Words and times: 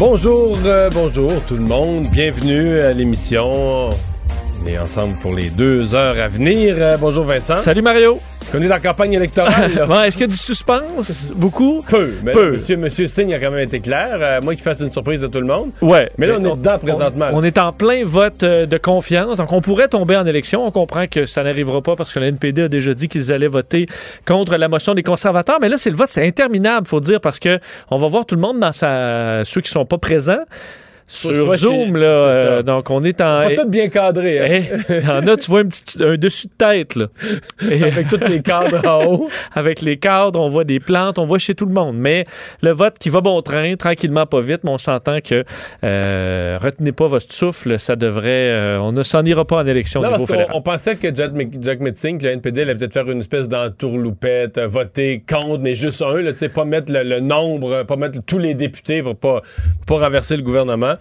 Bonjour, 0.00 0.56
euh, 0.64 0.88
bonjour 0.88 1.30
tout 1.46 1.56
le 1.56 1.60
monde. 1.60 2.06
Bienvenue 2.10 2.80
à 2.80 2.94
l'émission. 2.94 3.90
On 4.62 4.66
est 4.66 4.78
ensemble 4.78 5.14
pour 5.22 5.34
les 5.34 5.48
deux 5.48 5.94
heures 5.94 6.20
à 6.20 6.28
venir. 6.28 6.74
Euh, 6.78 6.96
bonjour 6.98 7.24
Vincent. 7.24 7.56
Salut 7.56 7.80
Mario. 7.80 8.20
Est-ce 8.42 8.52
qu'on 8.52 8.58
est 8.58 8.68
dans 8.68 8.74
la 8.74 8.80
campagne 8.80 9.14
électorale? 9.14 9.70
Est-ce 10.06 10.12
qu'il 10.18 10.22
y 10.22 10.24
a 10.24 10.26
du 10.26 10.36
suspense? 10.36 11.32
Beaucoup? 11.34 11.82
Peu. 11.88 12.10
Mais 12.24 12.32
Peu. 12.32 12.42
là, 12.44 12.50
monsieur, 12.52 12.76
monsieur 12.76 13.06
Singh 13.06 13.32
a 13.32 13.38
quand 13.38 13.50
même 13.50 13.60
été 13.60 13.80
clair. 13.80 14.18
Euh, 14.20 14.40
moi 14.42 14.54
qui 14.54 14.60
fasse 14.62 14.80
une 14.80 14.92
surprise 14.92 15.20
de 15.20 15.28
tout 15.28 15.40
le 15.40 15.46
monde. 15.46 15.70
Ouais. 15.80 16.10
Mais 16.18 16.26
là, 16.26 16.34
on 16.38 16.44
est 16.44 16.56
dedans 16.56 16.78
présentement. 16.78 17.28
On, 17.32 17.38
on 17.38 17.42
est 17.42 17.56
en 17.58 17.72
plein 17.72 18.02
vote 18.04 18.42
euh, 18.42 18.66
de 18.66 18.76
confiance. 18.76 19.38
Donc, 19.38 19.50
on 19.52 19.62
pourrait 19.62 19.88
tomber 19.88 20.16
en 20.16 20.26
élection. 20.26 20.66
On 20.66 20.70
comprend 20.70 21.06
que 21.06 21.24
ça 21.26 21.42
n'arrivera 21.42 21.80
pas 21.80 21.96
parce 21.96 22.12
que 22.12 22.18
la 22.18 22.26
NPD 22.26 22.62
a 22.62 22.68
déjà 22.68 22.92
dit 22.92 23.08
qu'ils 23.08 23.32
allaient 23.32 23.46
voter 23.46 23.86
contre 24.26 24.56
la 24.56 24.68
motion 24.68 24.94
des 24.94 25.02
conservateurs. 25.02 25.58
Mais 25.62 25.68
là, 25.70 25.76
c'est 25.78 25.90
le 25.90 25.96
vote, 25.96 26.10
c'est 26.10 26.26
interminable, 26.26 26.86
faut 26.86 27.00
dire, 27.00 27.20
parce 27.20 27.38
que 27.38 27.58
on 27.90 27.98
va 27.98 28.08
voir 28.08 28.26
tout 28.26 28.34
le 28.34 28.40
monde 28.42 28.60
dans 28.60 28.72
sa. 28.72 29.42
ceux 29.44 29.62
qui 29.62 29.70
sont 29.70 29.86
pas 29.86 29.98
présents. 29.98 30.44
Sur 31.12 31.56
Zoom, 31.56 31.96
là. 31.96 32.06
euh, 32.06 32.62
donc, 32.62 32.88
on 32.90 33.02
est 33.02 33.20
en. 33.20 33.42
Pas 33.42 33.50
tout 33.56 33.68
bien 33.68 33.88
cadré. 33.88 34.38
hein? 34.60 34.62
Eh, 34.88 35.06
en 35.08 35.26
a, 35.26 35.36
tu 35.36 35.50
vois 35.50 35.60
un 35.60 35.64
petit 35.66 36.02
un 36.02 36.14
dessus 36.14 36.46
de 36.46 36.52
tête, 36.56 36.94
là. 36.94 37.06
Et- 37.68 37.82
Avec 37.90 38.08
tous 38.08 38.26
les 38.28 38.40
cadres 38.42 38.86
en 38.86 39.04
haut. 39.04 39.28
avec 39.54 39.80
les 39.82 39.96
cadres, 39.96 40.38
on 40.40 40.48
voit 40.48 40.62
des 40.64 40.78
plantes, 40.78 41.18
on 41.18 41.24
voit 41.24 41.38
chez 41.38 41.54
tout 41.56 41.66
le 41.66 41.72
monde. 41.72 41.96
Mais 41.96 42.26
le 42.62 42.70
vote 42.70 42.96
qui 42.98 43.08
va 43.08 43.20
bon 43.20 43.40
train, 43.42 43.74
tranquillement, 43.74 44.24
pas 44.26 44.40
vite, 44.40 44.60
mais 44.62 44.70
on 44.70 44.78
s'entend 44.78 45.18
que 45.20 45.44
euh, 45.82 46.58
retenez 46.62 46.92
pas 46.92 47.08
votre 47.08 47.32
souffle, 47.32 47.78
ça 47.78 47.96
devrait. 47.96 48.28
euh, 48.50 48.78
on 48.80 48.92
ne 48.92 49.02
s'en 49.02 49.24
ira 49.24 49.44
pas 49.44 49.56
en 49.56 49.66
élection 49.66 50.00
Non, 50.02 50.08
au 50.08 50.12
niveau 50.12 50.26
parce 50.26 50.30
qu'on 50.30 50.38
fédéral. 50.44 50.56
on 50.56 50.62
pensait 50.62 50.94
que 50.96 51.14
Jack, 51.14 51.32
Jack 51.60 51.80
Metzing, 51.80 52.18
que 52.18 52.24
le 52.26 52.30
NPD 52.32 52.62
allait 52.62 52.74
peut-être 52.76 52.92
faire 52.92 53.10
une 53.10 53.20
espèce 53.20 53.48
d'entourloupette, 53.48 54.58
voter 54.60 55.22
contre, 55.28 55.58
mais 55.60 55.74
juste 55.74 56.02
un, 56.02 56.20
là, 56.20 56.32
tu 56.32 56.38
sais, 56.38 56.48
pas 56.48 56.64
mettre 56.64 56.92
le, 56.92 57.02
le 57.02 57.20
nombre, 57.20 57.82
pas 57.82 57.96
mettre 57.96 58.20
tous 58.24 58.38
les 58.38 58.54
députés 58.54 59.02
pour 59.02 59.16
pas, 59.16 59.42
pour 59.86 59.98
pas 59.98 60.04
renverser 60.04 60.36
le 60.36 60.42
gouvernement. 60.42 60.94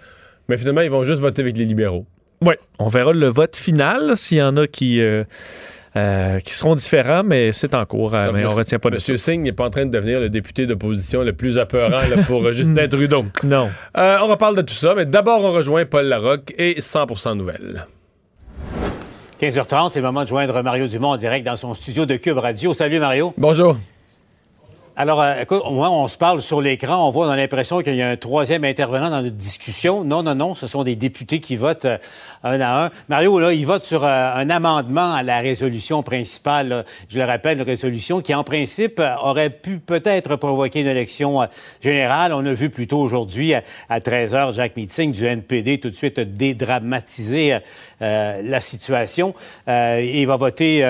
Mais 0.50 0.58
finalement, 0.58 0.81
ils 0.81 0.92
vont 0.92 1.03
juste 1.05 1.22
voter 1.22 1.42
avec 1.44 1.55
les 1.58 1.64
libéraux. 1.66 2.05
Oui, 2.42 2.55
on 2.80 2.88
verra 2.88 3.14
le 3.14 3.28
vote 3.28 3.55
final 3.55 4.17
s'il 4.17 4.38
y 4.39 4.42
en 4.42 4.58
a 4.58 4.67
qui. 4.67 5.00
euh, 5.02 5.23
euh, 5.95 6.39
qui 6.39 6.53
seront 6.53 6.75
différents, 6.75 7.23
mais 7.23 7.52
c'est 7.52 7.73
en 7.73 7.83
cours. 7.86 8.14
euh, 8.14 8.28
Donc, 8.28 8.36
mais 8.36 8.42
on 8.42 8.49
monsieur- 8.49 8.58
retient 8.60 8.80
pas 8.80 8.89
de 8.92 8.95
Monsieur 8.95 9.17
Singh 9.17 9.42
n'est 9.42 9.52
pas 9.52 9.65
en 9.65 9.70
train 9.71 9.86
de 9.87 9.92
devenir 9.92 10.20
le 10.20 10.30
député 10.30 10.67
d'opposition 10.67 11.23
le 11.23 11.33
plus 11.33 11.58
apeurant 11.58 11.89
là, 11.89 12.23
pour 12.27 12.52
Justin 12.54 12.87
Trudeau. 12.87 13.26
Non. 13.43 13.70
Euh, 13.98 14.17
on 14.21 14.27
reparle 14.27 14.55
de 14.55 14.61
tout 14.61 14.73
ça, 14.76 14.93
mais 14.95 15.05
d'abord, 15.08 15.43
on 15.43 15.52
rejoint 15.52 15.86
Paul 15.86 16.05
Larocque 16.05 16.54
et 16.60 16.80
100% 16.80 17.36
Nouvelles. 17.36 17.86
15h30, 19.42 19.92
c'est 19.92 19.99
le 19.99 20.05
moment 20.05 20.23
de 20.23 20.27
joindre 20.27 20.61
Mario 20.61 20.87
Dumont 20.87 21.10
en 21.10 21.17
direct 21.17 21.45
dans 21.45 21.55
son 21.55 21.73
studio 21.73 22.05
de 22.05 22.17
Cube 22.17 22.37
Radio. 22.37 22.73
Salut 22.76 22.99
Mario. 22.99 23.33
Bonjour. 23.37 23.76
Alors, 24.95 25.22
euh, 25.22 25.42
écoute, 25.42 25.61
au 25.64 25.72
moins, 25.72 25.89
on 25.89 26.08
se 26.08 26.17
parle 26.17 26.42
sur 26.42 26.60
l'écran, 26.60 27.08
on 27.08 27.10
voit, 27.10 27.27
on 27.27 27.30
a 27.30 27.38
l'impression 27.38 27.80
qu'il 27.82 27.95
y 27.95 28.02
a 28.02 28.10
un 28.10 28.17
troisième 28.17 28.66
intervenant 28.66 29.10
dans 29.10 29.22
notre 29.22 29.36
discussion. 29.36 30.04
Non, 30.04 30.23
non, 30.23 30.36
non, 30.36 30.55
ce 30.55 30.67
sont 30.67 30.83
des 30.83 30.98
députés 30.98 31.39
qui 31.39 31.55
votent 31.55 31.86
euh, 31.86 31.98
un 32.44 32.60
à 32.60 32.86
un. 32.86 32.92
Mario, 33.08 33.39
là, 33.39 33.54
il 33.54 33.66
vote 33.66 33.86
sur 33.86 34.04
euh, 34.04 34.33
un 34.36 34.49
amendement 34.49 35.14
à 35.14 35.23
la 35.23 35.39
résolution 35.39 36.04
principale. 36.04 36.83
Je 37.08 37.17
le 37.17 37.23
rappelle, 37.23 37.60
une 37.60 37.64
résolution 37.64 38.22
qui, 38.22 38.33
en 38.33 38.44
principe, 38.44 39.02
aurait 39.23 39.52
pu 39.52 39.80
peut-être 39.80 40.36
provoquer 40.36 40.82
une 40.82 40.88
élection 40.88 41.48
générale. 41.82 42.33
On 42.33 42.45
a 42.45 42.54
vu 42.54 42.70
plus 42.70 42.88
tôt 42.88 42.99
aujourd'hui, 42.99 43.54
à, 43.54 43.64
à 43.89 44.02
13 44.02 44.33
h 44.33 44.54
Jack 44.54 44.76
Meeting 44.76 45.14
du 45.14 45.26
NPD 45.26 45.80
tout 45.80 45.89
de 45.89 45.95
suite 45.95 46.20
dédramatiser 46.20 47.58
la 48.02 48.61
situation. 48.61 49.33
Il 49.67 50.26
va 50.26 50.36
voter 50.36 50.83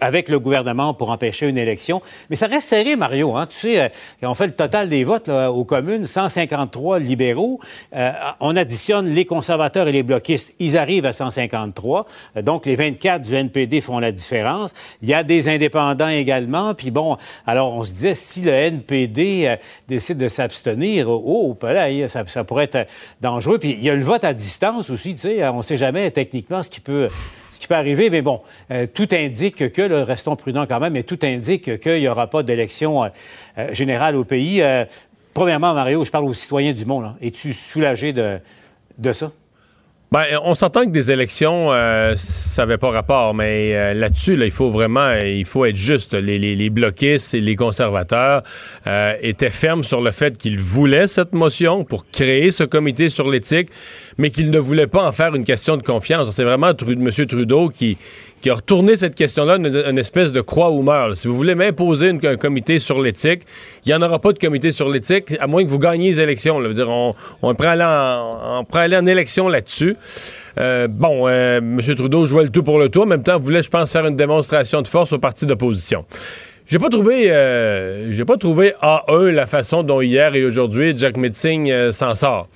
avec 0.00 0.28
le 0.28 0.38
gouvernement 0.38 0.94
pour 0.94 1.10
empêcher 1.10 1.48
une 1.48 1.58
élection. 1.58 2.02
Mais 2.30 2.36
ça 2.36 2.46
reste 2.46 2.68
serré, 2.68 2.96
Mario. 2.96 3.36
Hein? 3.36 3.47
Tu 3.48 3.56
sais, 3.56 3.80
euh, 3.80 3.88
on 4.22 4.34
fait 4.34 4.46
le 4.46 4.54
total 4.54 4.88
des 4.88 5.04
votes 5.04 5.28
aux 5.28 5.64
communes, 5.64 6.06
153 6.06 6.98
libéraux. 6.98 7.60
Euh, 7.94 8.12
on 8.40 8.56
additionne 8.56 9.08
les 9.08 9.24
conservateurs 9.24 9.88
et 9.88 9.92
les 9.92 10.02
bloquistes. 10.02 10.54
Ils 10.58 10.76
arrivent 10.76 11.06
à 11.06 11.12
153. 11.12 12.06
Euh, 12.36 12.42
donc, 12.42 12.66
les 12.66 12.76
24 12.76 13.22
du 13.22 13.34
NPD 13.34 13.80
font 13.80 13.98
la 13.98 14.12
différence. 14.12 14.72
Il 15.02 15.08
y 15.08 15.14
a 15.14 15.22
des 15.22 15.48
indépendants 15.48 16.08
également. 16.08 16.74
Puis 16.74 16.90
bon, 16.90 17.16
alors 17.46 17.72
on 17.72 17.84
se 17.84 17.92
disait, 17.92 18.14
si 18.14 18.42
le 18.42 18.52
NPD 18.52 19.56
décide 19.88 20.18
de 20.18 20.28
s'abstenir, 20.28 21.08
oh, 21.08 21.56
oh, 21.60 21.66
là, 21.66 22.08
ça, 22.08 22.24
ça 22.26 22.44
pourrait 22.44 22.64
être 22.64 22.86
dangereux. 23.20 23.58
Puis 23.58 23.70
il 23.70 23.84
y 23.84 23.90
a 23.90 23.94
le 23.94 24.02
vote 24.02 24.24
à 24.24 24.34
distance 24.34 24.90
aussi. 24.90 25.14
Tu 25.14 25.22
sais, 25.22 25.48
on 25.48 25.58
ne 25.58 25.62
sait 25.62 25.76
jamais 25.76 26.10
techniquement 26.10 26.62
ce 26.62 26.70
qui 26.70 26.80
peut 26.80 27.08
ce 27.58 27.60
qui 27.60 27.66
peut 27.66 27.74
arriver, 27.74 28.08
mais 28.08 28.22
bon, 28.22 28.40
euh, 28.70 28.86
tout 28.86 29.08
indique 29.10 29.72
que, 29.72 29.82
là, 29.82 30.04
restons 30.04 30.36
prudents 30.36 30.64
quand 30.64 30.78
même, 30.78 30.92
mais 30.92 31.02
tout 31.02 31.18
indique 31.24 31.80
qu'il 31.80 31.98
n'y 31.98 32.06
aura 32.06 32.28
pas 32.28 32.44
d'élection 32.44 33.02
euh, 33.02 33.08
euh, 33.58 33.74
générale 33.74 34.14
au 34.14 34.22
pays. 34.22 34.62
Premièrement, 35.34 35.74
Mario, 35.74 36.04
je 36.04 36.10
parle 36.12 36.26
aux 36.26 36.34
citoyens 36.34 36.72
du 36.72 36.84
monde. 36.84 37.02
là. 37.02 37.16
Es-tu 37.20 37.52
soulagé 37.52 38.12
de, 38.12 38.38
de 38.96 39.12
ça? 39.12 39.32
Ben, 40.10 40.24
on 40.42 40.54
s'entend 40.54 40.86
que 40.86 40.90
des 40.90 41.10
élections, 41.10 41.70
euh, 41.70 42.14
ça 42.16 42.62
n'avait 42.62 42.78
pas 42.78 42.88
rapport, 42.88 43.34
mais 43.34 43.76
euh, 43.76 43.92
là-dessus, 43.92 44.36
là, 44.36 44.46
il 44.46 44.50
faut 44.50 44.70
vraiment, 44.70 45.12
il 45.12 45.44
faut 45.44 45.66
être 45.66 45.76
juste. 45.76 46.14
Les, 46.14 46.38
les, 46.38 46.54
et 47.34 47.40
les 47.42 47.56
conservateurs 47.56 48.42
euh, 48.86 49.12
étaient 49.20 49.50
fermes 49.50 49.82
sur 49.82 50.00
le 50.00 50.10
fait 50.10 50.38
qu'ils 50.38 50.58
voulaient 50.60 51.08
cette 51.08 51.34
motion 51.34 51.84
pour 51.84 52.06
créer 52.10 52.50
ce 52.50 52.64
comité 52.64 53.10
sur 53.10 53.28
l'éthique, 53.28 53.68
mais 54.16 54.30
qu'ils 54.30 54.50
ne 54.50 54.58
voulaient 54.58 54.86
pas 54.86 55.06
en 55.06 55.12
faire 55.12 55.34
une 55.34 55.44
question 55.44 55.76
de 55.76 55.82
confiance. 55.82 56.30
C'est 56.30 56.44
vraiment 56.44 56.72
Tru- 56.72 56.92
M. 56.94 57.26
Trudeau 57.26 57.68
qui, 57.68 57.98
qui 58.40 58.50
a 58.50 58.54
retourné 58.54 58.96
cette 58.96 59.14
question-là 59.14 59.56
une, 59.56 59.66
une 59.66 59.98
espèce 59.98 60.32
de 60.32 60.40
croix 60.40 60.70
ou 60.70 60.82
meurt. 60.82 61.14
Si 61.16 61.28
vous 61.28 61.36
voulez 61.36 61.54
m'imposer 61.54 62.10
un 62.10 62.36
comité 62.36 62.78
sur 62.78 63.00
l'éthique, 63.00 63.42
il 63.84 63.88
n'y 63.88 63.94
en 63.94 64.02
aura 64.02 64.18
pas 64.18 64.32
de 64.32 64.38
comité 64.38 64.70
sur 64.72 64.88
l'éthique, 64.88 65.34
à 65.40 65.46
moins 65.46 65.64
que 65.64 65.68
vous 65.68 65.78
gagniez 65.78 66.10
les 66.10 66.20
élections. 66.20 66.60
là. 66.60 66.70
On, 66.86 67.14
on 67.42 67.54
prend 67.54 67.68
aller 67.68 67.82
aller 68.72 68.96
en 68.96 69.06
élection 69.06 69.48
là-dessus. 69.48 69.96
Euh, 70.58 70.88
bon, 70.88 71.28
euh, 71.28 71.58
M. 71.58 71.80
Trudeau 71.94 72.26
jouait 72.26 72.44
le 72.44 72.50
tout 72.50 72.62
pour 72.62 72.78
le 72.78 72.88
tout. 72.88 73.02
En 73.02 73.06
même 73.06 73.22
temps, 73.22 73.38
voulait, 73.38 73.62
je 73.62 73.70
pense, 73.70 73.92
faire 73.92 74.06
une 74.06 74.16
démonstration 74.16 74.82
de 74.82 74.88
force 74.88 75.12
au 75.12 75.18
parti 75.18 75.46
d'opposition. 75.46 76.04
J'ai 76.66 76.78
pas 76.78 76.88
trouvé, 76.88 77.30
euh, 77.30 78.12
j'ai 78.12 78.24
pas 78.24 78.36
trouvé 78.36 78.74
A1 78.82 79.30
la 79.30 79.46
façon 79.46 79.82
dont 79.82 80.02
hier 80.02 80.34
et 80.34 80.44
aujourd'hui 80.44 80.94
Jack 80.96 81.16
Metzing 81.16 81.92
s'en 81.92 82.14
sort. 82.14 82.48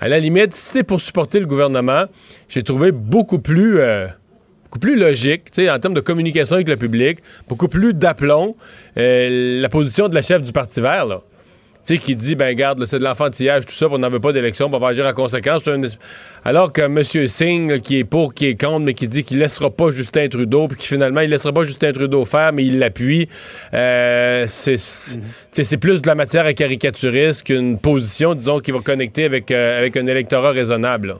À 0.00 0.08
la 0.08 0.18
limite, 0.18 0.52
si 0.52 0.66
c'était 0.66 0.82
pour 0.82 1.00
supporter 1.00 1.38
le 1.38 1.46
gouvernement, 1.46 2.06
j'ai 2.48 2.64
trouvé 2.64 2.90
beaucoup 2.90 3.38
plus, 3.38 3.80
beaucoup 4.72 4.78
plus 4.78 4.96
logique, 4.96 5.50
en 5.58 5.78
termes 5.78 5.92
de 5.92 6.00
communication 6.00 6.54
avec 6.54 6.66
le 6.66 6.78
public, 6.78 7.18
beaucoup 7.46 7.68
plus 7.68 7.92
d'aplomb, 7.92 8.56
euh, 8.96 9.60
la 9.60 9.68
position 9.68 10.08
de 10.08 10.14
la 10.14 10.22
chef 10.22 10.42
du 10.42 10.50
Parti 10.50 10.80
vert, 10.80 11.04
là. 11.04 11.20
Tu 11.84 11.96
sais, 11.96 11.98
qui 11.98 12.16
dit, 12.16 12.36
ben 12.36 12.54
garde, 12.54 12.82
c'est 12.86 12.98
de 12.98 13.04
l'enfantillage, 13.04 13.66
tout 13.66 13.74
ça, 13.74 13.88
on 13.90 13.98
n'en 13.98 14.08
veut 14.08 14.20
pas 14.20 14.32
d'élection, 14.32 14.70
on 14.72 14.78
va 14.78 14.88
agir 14.88 15.04
en 15.04 15.12
conséquence. 15.12 15.62
Alors 16.42 16.72
que 16.72 16.80
M. 16.80 17.02
Singh, 17.02 17.80
qui 17.80 17.98
est 17.98 18.04
pour, 18.04 18.32
qui 18.32 18.46
est 18.46 18.58
contre, 18.58 18.78
mais 18.78 18.94
qui 18.94 19.08
dit 19.08 19.24
qu'il 19.24 19.40
laissera 19.40 19.68
pas 19.68 19.90
Justin 19.90 20.28
Trudeau, 20.28 20.68
puis 20.68 20.78
qui 20.78 20.86
finalement, 20.86 21.20
il 21.20 21.28
laissera 21.28 21.52
pas 21.52 21.64
Justin 21.64 21.92
Trudeau 21.92 22.24
faire, 22.24 22.54
mais 22.54 22.64
il 22.64 22.78
l'appuie, 22.78 23.28
euh, 23.74 24.46
c'est 24.46 25.76
plus 25.76 26.00
de 26.00 26.06
la 26.06 26.14
matière 26.14 26.46
à 26.46 26.54
caricaturiste 26.54 27.42
qu'une 27.42 27.78
position, 27.78 28.34
disons, 28.34 28.60
qui 28.60 28.70
va 28.70 28.78
connecter 28.78 29.24
avec, 29.24 29.50
euh, 29.50 29.80
avec 29.80 29.98
un 29.98 30.06
électorat 30.06 30.52
raisonnable. 30.52 31.16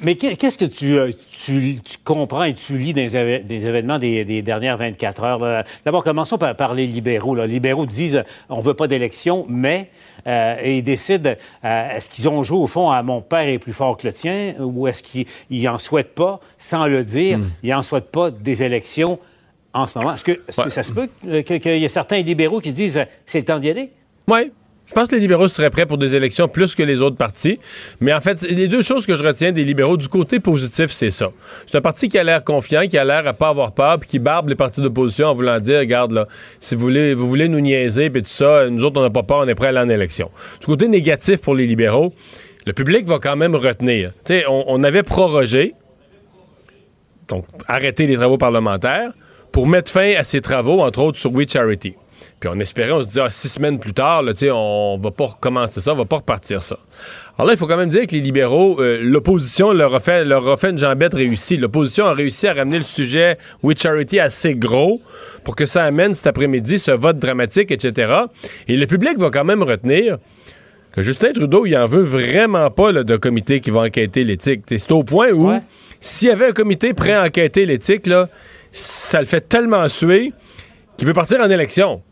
Mais 0.00 0.14
qu'est-ce 0.14 0.58
que 0.58 0.64
tu, 0.64 0.96
euh, 0.96 1.10
tu, 1.32 1.76
tu, 1.82 1.98
comprends 2.04 2.44
et 2.44 2.54
tu 2.54 2.78
lis 2.78 2.92
des, 2.92 3.16
événements 3.16 3.98
des, 3.98 4.24
des, 4.24 4.42
dernières 4.42 4.76
24 4.76 5.24
heures? 5.24 5.64
D'abord, 5.84 6.04
commençons 6.04 6.38
par, 6.38 6.54
par, 6.54 6.74
les 6.74 6.86
libéraux. 6.86 7.34
Les 7.34 7.48
libéraux 7.48 7.86
disent 7.86 8.22
on 8.48 8.60
veut 8.60 8.74
pas 8.74 8.86
d'élection, 8.86 9.44
mais 9.48 9.90
euh, 10.26 10.56
et 10.62 10.78
ils 10.78 10.82
décident 10.82 11.34
euh, 11.64 11.96
est-ce 11.96 12.10
qu'ils 12.10 12.28
ont 12.28 12.42
joué 12.44 12.58
au 12.58 12.66
fond 12.66 12.90
à 12.90 13.02
mon 13.02 13.20
père 13.20 13.48
est 13.48 13.58
plus 13.58 13.72
fort 13.72 13.96
que 13.96 14.06
le 14.06 14.12
tien 14.12 14.54
ou 14.60 14.86
est-ce 14.86 15.02
qu'ils 15.02 15.26
n'en 15.50 15.78
souhaitent 15.78 16.14
pas, 16.14 16.40
sans 16.58 16.86
le 16.86 17.02
dire, 17.02 17.38
mm. 17.38 17.50
ils 17.64 17.70
n'en 17.70 17.82
souhaitent 17.82 18.12
pas 18.12 18.30
des 18.30 18.62
élections 18.62 19.18
en 19.74 19.86
ce 19.86 19.98
moment? 19.98 20.14
Est-ce 20.14 20.24
que, 20.24 20.32
est 20.32 20.64
que 20.64 20.70
ça 20.70 20.82
se 20.82 20.92
peut 20.92 21.08
qu'il 21.42 21.76
y 21.76 21.84
ait 21.84 21.88
certains 21.88 22.22
libéraux 22.22 22.60
qui 22.60 22.72
disent 22.72 23.04
c'est 23.26 23.40
le 23.40 23.44
temps 23.44 23.58
d'y 23.58 23.70
aller? 23.70 23.90
Oui, 24.28 24.52
je 24.88 24.94
pense 24.94 25.08
que 25.08 25.14
les 25.14 25.20
libéraux 25.20 25.48
seraient 25.48 25.68
prêts 25.68 25.84
pour 25.84 25.98
des 25.98 26.14
élections 26.14 26.48
plus 26.48 26.74
que 26.74 26.82
les 26.82 27.02
autres 27.02 27.16
partis. 27.16 27.60
Mais 28.00 28.14
en 28.14 28.22
fait, 28.22 28.42
les 28.42 28.68
deux 28.68 28.80
choses 28.80 29.04
que 29.04 29.16
je 29.16 29.22
retiens 29.22 29.52
des 29.52 29.62
libéraux, 29.62 29.98
du 29.98 30.08
côté 30.08 30.40
positif, 30.40 30.90
c'est 30.90 31.10
ça. 31.10 31.30
C'est 31.66 31.76
un 31.76 31.82
parti 31.82 32.08
qui 32.08 32.16
a 32.16 32.24
l'air 32.24 32.42
confiant, 32.42 32.86
qui 32.88 32.96
a 32.96 33.04
l'air 33.04 33.26
à 33.26 33.34
pas 33.34 33.48
avoir 33.48 33.72
peur, 33.72 34.00
puis 34.00 34.08
qui 34.08 34.18
barbe 34.18 34.48
les 34.48 34.54
partis 34.54 34.80
d'opposition 34.80 35.26
en 35.28 35.34
voulant 35.34 35.60
dire, 35.60 35.80
regarde, 35.80 36.12
là, 36.12 36.26
si 36.58 36.74
vous 36.74 36.80
voulez, 36.80 37.48
nous 37.48 37.60
niaiser, 37.60 38.08
puis 38.08 38.22
tout 38.22 38.30
ça, 38.30 38.70
nous 38.70 38.82
autres, 38.82 38.98
on 38.98 39.02
n'a 39.02 39.10
pas 39.10 39.22
peur, 39.22 39.40
on 39.40 39.48
est 39.48 39.54
prêts 39.54 39.66
à 39.66 39.70
aller 39.70 39.80
en 39.80 39.90
élection. 39.90 40.30
Du 40.58 40.66
côté 40.66 40.88
négatif 40.88 41.42
pour 41.42 41.54
les 41.54 41.66
libéraux, 41.66 42.14
le 42.64 42.72
public 42.72 43.06
va 43.06 43.18
quand 43.18 43.36
même 43.36 43.54
retenir. 43.54 44.12
Tu 44.24 44.32
sais, 44.32 44.44
on, 44.48 44.82
avait 44.84 45.02
prorogé, 45.02 45.74
donc 47.28 47.44
arrêter 47.66 48.06
les 48.06 48.16
travaux 48.16 48.38
parlementaires, 48.38 49.12
pour 49.52 49.66
mettre 49.66 49.90
fin 49.90 50.14
à 50.16 50.24
ces 50.24 50.40
travaux, 50.40 50.80
entre 50.80 51.00
autres 51.00 51.18
sur 51.18 51.30
We 51.32 51.46
Charity. 51.46 51.94
Puis 52.40 52.48
on 52.52 52.58
espérait, 52.60 52.92
on 52.92 53.00
se 53.00 53.06
disait, 53.06 53.22
ah, 53.24 53.30
six 53.30 53.48
semaines 53.48 53.80
plus 53.80 53.92
tard, 53.92 54.22
là, 54.22 54.32
on 54.54 54.98
va 55.02 55.10
pas 55.10 55.26
recommencer 55.26 55.80
ça, 55.80 55.92
on 55.92 55.96
va 55.96 56.04
pas 56.04 56.16
repartir 56.16 56.62
ça. 56.62 56.78
Alors 57.36 57.48
là, 57.48 57.54
il 57.54 57.58
faut 57.58 57.66
quand 57.66 57.76
même 57.76 57.88
dire 57.88 58.06
que 58.06 58.12
les 58.12 58.20
libéraux, 58.20 58.80
euh, 58.80 59.00
l'opposition 59.02 59.72
leur 59.72 59.94
a, 59.94 60.00
fait, 60.00 60.24
leur 60.24 60.46
a 60.46 60.56
fait 60.56 60.70
une 60.70 60.78
jambette 60.78 61.14
réussie. 61.14 61.56
L'opposition 61.56 62.06
a 62.06 62.14
réussi 62.14 62.46
à 62.46 62.54
ramener 62.54 62.78
le 62.78 62.84
sujet 62.84 63.38
We 63.64 63.76
Charity 63.76 64.20
assez 64.20 64.54
gros 64.54 65.00
pour 65.42 65.56
que 65.56 65.66
ça 65.66 65.82
amène 65.82 66.14
cet 66.14 66.28
après-midi 66.28 66.78
ce 66.78 66.92
vote 66.92 67.18
dramatique, 67.18 67.72
etc. 67.72 68.12
Et 68.68 68.76
le 68.76 68.86
public 68.86 69.18
va 69.18 69.30
quand 69.30 69.44
même 69.44 69.64
retenir 69.64 70.18
que 70.92 71.02
Justin 71.02 71.32
Trudeau, 71.32 71.66
il 71.66 71.76
en 71.76 71.86
veut 71.86 72.02
vraiment 72.02 72.70
pas 72.70 72.92
là, 72.92 73.02
de 73.02 73.16
comité 73.16 73.60
qui 73.60 73.70
va 73.70 73.80
enquêter 73.80 74.22
l'éthique. 74.22 74.62
C'est 74.68 74.92
au 74.92 75.02
point 75.02 75.30
où, 75.30 75.50
s'il 76.00 76.28
y 76.28 76.30
avait 76.30 76.46
un 76.46 76.52
comité 76.52 76.94
prêt 76.94 77.14
à 77.14 77.24
enquêter 77.24 77.66
l'éthique, 77.66 78.06
là, 78.06 78.28
ça 78.70 79.20
le 79.20 79.26
fait 79.26 79.40
tellement 79.40 79.88
suer 79.88 80.32
qu'il 80.96 81.06
veut 81.06 81.14
partir 81.14 81.40
en 81.40 81.50
élection. 81.50 82.02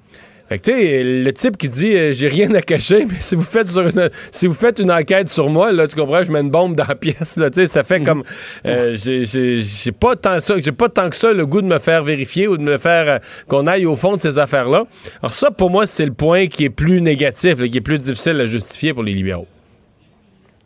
Fait 0.48 0.58
que, 0.58 0.70
tu 0.70 0.72
sais, 0.72 1.02
le 1.02 1.32
type 1.32 1.56
qui 1.56 1.68
dit 1.68 1.96
euh, 1.96 2.12
j'ai 2.12 2.28
rien 2.28 2.54
à 2.54 2.62
cacher, 2.62 3.04
mais 3.08 3.16
si 3.20 3.34
vous 3.34 3.42
faites 3.42 3.68
une, 3.76 4.10
si 4.30 4.46
vous 4.46 4.54
faites 4.54 4.78
une 4.78 4.92
enquête 4.92 5.28
sur 5.28 5.50
moi, 5.50 5.72
là, 5.72 5.88
tu 5.88 5.96
comprends, 5.96 6.22
je 6.22 6.30
mets 6.30 6.40
une 6.40 6.50
bombe 6.50 6.76
dans 6.76 6.86
la 6.86 6.94
pièce, 6.94 7.36
là, 7.36 7.50
tu 7.50 7.60
sais, 7.60 7.66
ça 7.66 7.82
fait 7.82 8.02
comme 8.02 8.22
euh, 8.66 8.96
j'ai 8.96 9.92
pas 9.92 10.14
tant 10.14 10.38
ça, 10.40 10.54
j'ai 10.58 10.72
pas 10.72 10.88
tant 10.88 11.10
que 11.10 11.16
ça 11.16 11.32
le 11.32 11.46
goût 11.46 11.62
de 11.62 11.66
me 11.66 11.78
faire 11.78 12.04
vérifier 12.04 12.46
ou 12.46 12.56
de 12.56 12.62
me 12.62 12.78
faire 12.78 13.08
euh, 13.08 13.18
qu'on 13.48 13.66
aille 13.66 13.86
au 13.86 13.96
fond 13.96 14.16
de 14.16 14.20
ces 14.20 14.38
affaires-là. 14.38 14.84
Alors 15.22 15.34
ça, 15.34 15.50
pour 15.50 15.70
moi, 15.70 15.86
c'est 15.86 16.06
le 16.06 16.12
point 16.12 16.46
qui 16.46 16.64
est 16.64 16.70
plus 16.70 17.00
négatif, 17.00 17.56
qui 17.68 17.78
est 17.78 17.80
plus 17.80 17.98
difficile 17.98 18.40
à 18.40 18.46
justifier 18.46 18.94
pour 18.94 19.02
les 19.02 19.14
libéraux. 19.14 19.48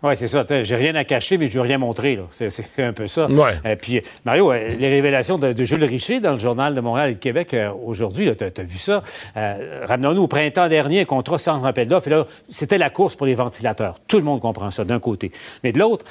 Oui, 0.03 0.15
c'est 0.17 0.29
ça. 0.29 0.47
J'ai 0.63 0.77
rien 0.77 0.95
à 0.95 1.05
cacher, 1.05 1.37
mais 1.37 1.49
je 1.49 1.55
veux 1.55 1.61
rien 1.61 1.77
montrer. 1.77 2.19
C'est 2.31 2.49
un 2.79 2.95
peu 2.95 3.07
ça. 3.07 3.27
Ouais. 3.27 3.53
Euh, 3.67 3.77
puis, 3.77 4.01
Mario, 4.25 4.51
euh, 4.51 4.75
les 4.79 4.89
révélations 4.89 5.37
de, 5.37 5.55
Jules 5.65 5.85
Richer 5.85 6.21
dans 6.21 6.33
le 6.33 6.39
Journal 6.39 6.75
de 6.75 6.81
Montréal 6.81 7.11
et 7.11 7.15
de 7.15 7.19
Québec 7.19 7.53
euh, 7.53 7.71
aujourd'hui, 7.85 8.31
tu 8.35 8.45
as, 8.45 8.65
vu 8.65 8.79
ça. 8.79 9.03
Ramenons-nous 9.35 10.23
au 10.23 10.27
printemps 10.27 10.69
dernier, 10.69 11.03
un 11.03 11.05
contrat 11.05 11.39
sans 11.39 11.65
appel 11.65 11.87
d'offres. 11.87 12.09
Et 12.09 12.11
là, 12.11 12.27
c'était 12.49 12.79
la 12.79 12.89
course 12.89 13.15
pour 13.15 13.27
les 13.27 13.35
ventilateurs. 13.35 13.99
Tout 14.09 14.17
le 14.17 14.25
monde 14.25 14.41
comprend 14.41 14.71
ça, 14.71 14.85
d'un 14.85 15.01
côté. 15.01 15.33
Mais 15.63 15.73
de 15.73 15.79
l'autre, 15.79 16.07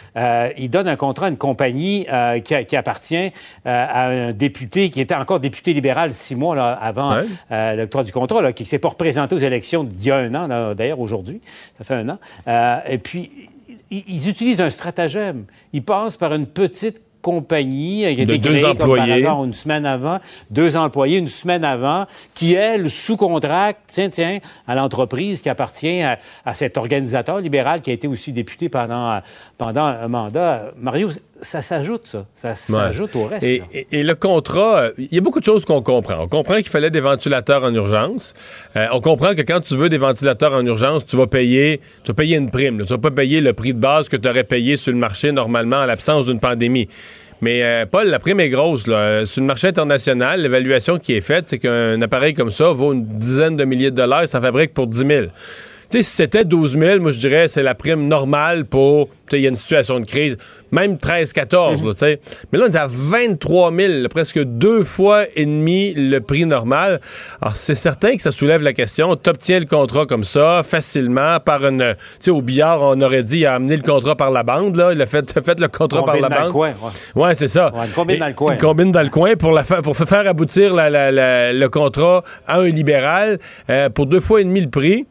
il 0.57 0.69
donne 0.69 0.87
un 0.87 0.95
contrat 0.95 1.27
à 1.27 1.29
une 1.29 1.37
compagnie 1.37 2.05
qui, 2.43 2.75
appartient 2.75 3.31
à 3.65 4.07
un 4.07 4.31
député 4.33 4.89
qui 4.89 5.01
était 5.01 5.15
encore 5.15 5.39
député 5.39 5.73
libéral 5.73 6.13
six 6.13 6.35
mois 6.35 6.55
là, 6.55 6.73
avant 6.73 7.21
l'octroi 7.49 8.03
du 8.03 8.11
contrat, 8.11 8.41
là, 8.41 8.53
qui 8.53 8.65
s'est 8.65 8.79
pas 8.79 8.89
représenté 8.89 9.35
aux 9.35 9.39
élections 9.39 9.83
d'il 9.83 10.07
y 10.07 10.11
a 10.11 10.17
un 10.17 10.35
an, 10.35 10.73
d'ailleurs, 10.75 10.99
aujourd'hui. 10.99 11.41
Ça 11.77 11.83
fait 11.83 11.95
un 11.95 12.09
an. 12.09 12.19
et 12.87 12.97
puis, 12.97 13.31
ils 13.91 14.29
utilisent 14.29 14.61
un 14.61 14.69
stratagème. 14.69 15.45
Ils 15.73 15.83
passent 15.83 16.17
par 16.17 16.33
une 16.33 16.47
petite 16.47 17.01
compagnie 17.21 18.03
il 18.03 18.19
y 18.19 18.21
a 18.21 18.25
des 18.25 18.37
deux 18.37 18.63
employés. 18.65 19.15
Comme 19.15 19.23
par 19.23 19.43
une 19.43 19.53
semaine 19.53 19.85
avant, 19.85 20.19
deux 20.49 20.75
employés 20.75 21.17
une 21.17 21.27
semaine 21.27 21.63
avant, 21.63 22.05
qui, 22.33 22.53
elle, 22.53 22.89
sous-contracte, 22.89 23.81
tiens, 23.87 24.09
tiens, 24.09 24.39
à 24.67 24.75
l'entreprise 24.75 25.41
qui 25.41 25.49
appartient 25.49 26.01
à, 26.01 26.17
cet 26.53 26.77
organisateur 26.77 27.39
libéral 27.39 27.81
qui 27.81 27.91
a 27.91 27.93
été 27.93 28.07
aussi 28.07 28.31
député 28.31 28.69
pendant, 28.69 29.21
pendant 29.57 29.85
un 29.85 30.07
mandat. 30.07 30.71
Mario, 30.77 31.09
ça 31.41 31.61
s'ajoute, 31.61 32.07
ça. 32.07 32.25
Ça 32.35 32.55
s'ajoute 32.55 33.15
au 33.15 33.25
reste. 33.25 33.43
Et, 33.43 33.61
et, 33.91 34.03
le 34.03 34.15
contrat, 34.15 34.89
il 34.97 35.07
y 35.11 35.17
a 35.17 35.21
beaucoup 35.21 35.39
de 35.39 35.45
choses 35.45 35.65
qu'on 35.65 35.81
comprend. 35.81 36.23
On 36.23 36.27
comprend 36.27 36.55
qu'il 36.55 36.69
fallait 36.69 36.89
des 36.89 36.99
ventilateurs 36.99 37.63
en 37.63 37.73
urgence. 37.73 38.33
Euh, 38.75 38.87
on 38.91 39.01
comprend 39.01 39.35
que 39.35 39.41
quand 39.41 39.61
tu 39.61 39.75
veux 39.75 39.89
des 39.89 39.97
ventilateurs 39.97 40.53
en 40.53 40.65
urgence, 40.65 41.05
tu 41.05 41.17
vas 41.17 41.27
payer, 41.27 41.81
tu 42.03 42.11
vas 42.11 42.15
payer 42.15 42.37
une 42.37 42.51
prime. 42.51 42.79
Tu 42.79 42.93
vas 42.93 42.97
pas 42.97 43.11
payer 43.11 43.41
le 43.41 43.53
prix 43.53 43.73
de 43.73 43.79
base 43.79 44.09
que 44.09 44.17
tu 44.17 44.27
aurais 44.27 44.43
payé 44.43 44.77
sur 44.77 44.91
le 44.91 44.97
marché 44.97 45.31
normalement 45.31 45.77
en 45.77 45.85
l'absence 45.85 46.25
d'une 46.25 46.39
pandémie. 46.39 46.87
Mais 47.41 47.63
euh, 47.63 47.85
Paul, 47.85 48.07
la 48.07 48.19
prime 48.19 48.39
est 48.41 48.49
grosse. 48.49 48.87
Là. 48.87 49.25
Sur 49.25 49.41
le 49.41 49.47
marché 49.47 49.67
international, 49.67 50.41
l'évaluation 50.41 50.99
qui 50.99 51.13
est 51.13 51.21
faite, 51.21 51.47
c'est 51.47 51.59
qu'un 51.59 52.01
appareil 52.01 52.33
comme 52.33 52.51
ça 52.51 52.69
vaut 52.69 52.93
une 52.93 53.05
dizaine 53.05 53.55
de 53.55 53.63
milliers 53.63 53.91
de 53.91 53.95
dollars 53.95 54.23
et 54.23 54.27
ça 54.27 54.41
fabrique 54.41 54.73
pour 54.73 54.87
10 54.87 54.97
000. 54.97 55.25
Tu 55.89 55.97
sais, 55.97 56.03
si 56.03 56.15
c'était 56.17 56.45
12 56.45 56.77
000, 56.77 56.99
moi, 56.99 57.11
je 57.11 57.17
dirais 57.17 57.47
c'est 57.47 57.63
la 57.63 57.73
prime 57.73 58.07
normale 58.07 58.65
pour. 58.65 59.07
Tu 59.07 59.15
sais, 59.31 59.39
il 59.39 59.43
y 59.43 59.45
a 59.47 59.49
une 59.49 59.55
situation 59.55 59.99
de 59.99 60.05
crise. 60.05 60.37
Même 60.71 60.95
13-14, 60.95 61.81
mhm. 61.81 61.93
tu 61.93 61.97
sais. 61.97 62.19
Mais 62.51 62.59
là, 62.59 62.65
on 62.69 62.73
est 62.73 62.77
à 62.77 62.87
23 62.87 63.73
000, 63.73 64.07
presque 64.09 64.39
deux 64.43 64.83
fois 64.83 65.23
et 65.35 65.45
demi 65.45 65.93
le 65.93 66.19
prix 66.19 66.45
normal. 66.45 66.99
Alors, 67.41 67.55
c'est 67.55 67.75
certain 67.75 68.15
que 68.15 68.21
ça 68.21 68.31
soulève 68.31 68.61
la 68.61 68.73
question. 68.73 69.15
Tu 69.15 69.29
obtiens 69.29 69.59
le 69.59 69.65
contrat 69.65 70.05
comme 70.05 70.23
ça, 70.23 70.61
facilement, 70.63 71.39
par 71.39 71.65
une. 71.65 71.95
Tu 71.95 72.25
sais, 72.25 72.31
au 72.31 72.41
billard, 72.41 72.81
on 72.81 73.01
aurait 73.01 73.23
dit, 73.23 73.39
il 73.39 73.45
a 73.45 73.55
amené 73.55 73.77
le 73.77 73.83
contrat 73.83 74.15
par 74.15 74.31
la 74.31 74.43
bande, 74.43 74.75
là. 74.75 74.93
Il 74.93 75.01
a 75.01 75.07
fait, 75.07 75.39
fait 75.45 75.59
le 75.59 75.67
contrat 75.67 76.03
par 76.03 76.17
la 76.17 76.29
bande. 76.29 76.45
Le 76.45 76.51
coin, 76.51 76.69
ouais. 76.69 77.23
ouais 77.23 77.35
c'est 77.35 77.47
ça. 77.47 77.73
Ouais, 77.73 77.85
une 77.85 77.91
combine 77.91 78.19
dans 78.19 78.27
le 78.27 78.33
coin. 78.33 78.53
Une 78.53 78.59
combine 78.59 78.91
dans 78.91 79.03
le 79.03 79.09
coin 79.09 79.35
pour, 79.35 79.51
la 79.51 79.63
pour 79.63 79.95
faire 79.95 80.27
aboutir 80.27 80.75
le 80.75 81.67
contrat 81.67 82.23
à 82.47 82.59
un 82.59 82.67
libéral 82.67 83.39
euh, 83.69 83.89
pour 83.89 84.05
deux 84.05 84.19
fois 84.19 84.41
et 84.41 84.43
demi 84.43 84.61
le 84.61 84.69
prix. 84.69 85.05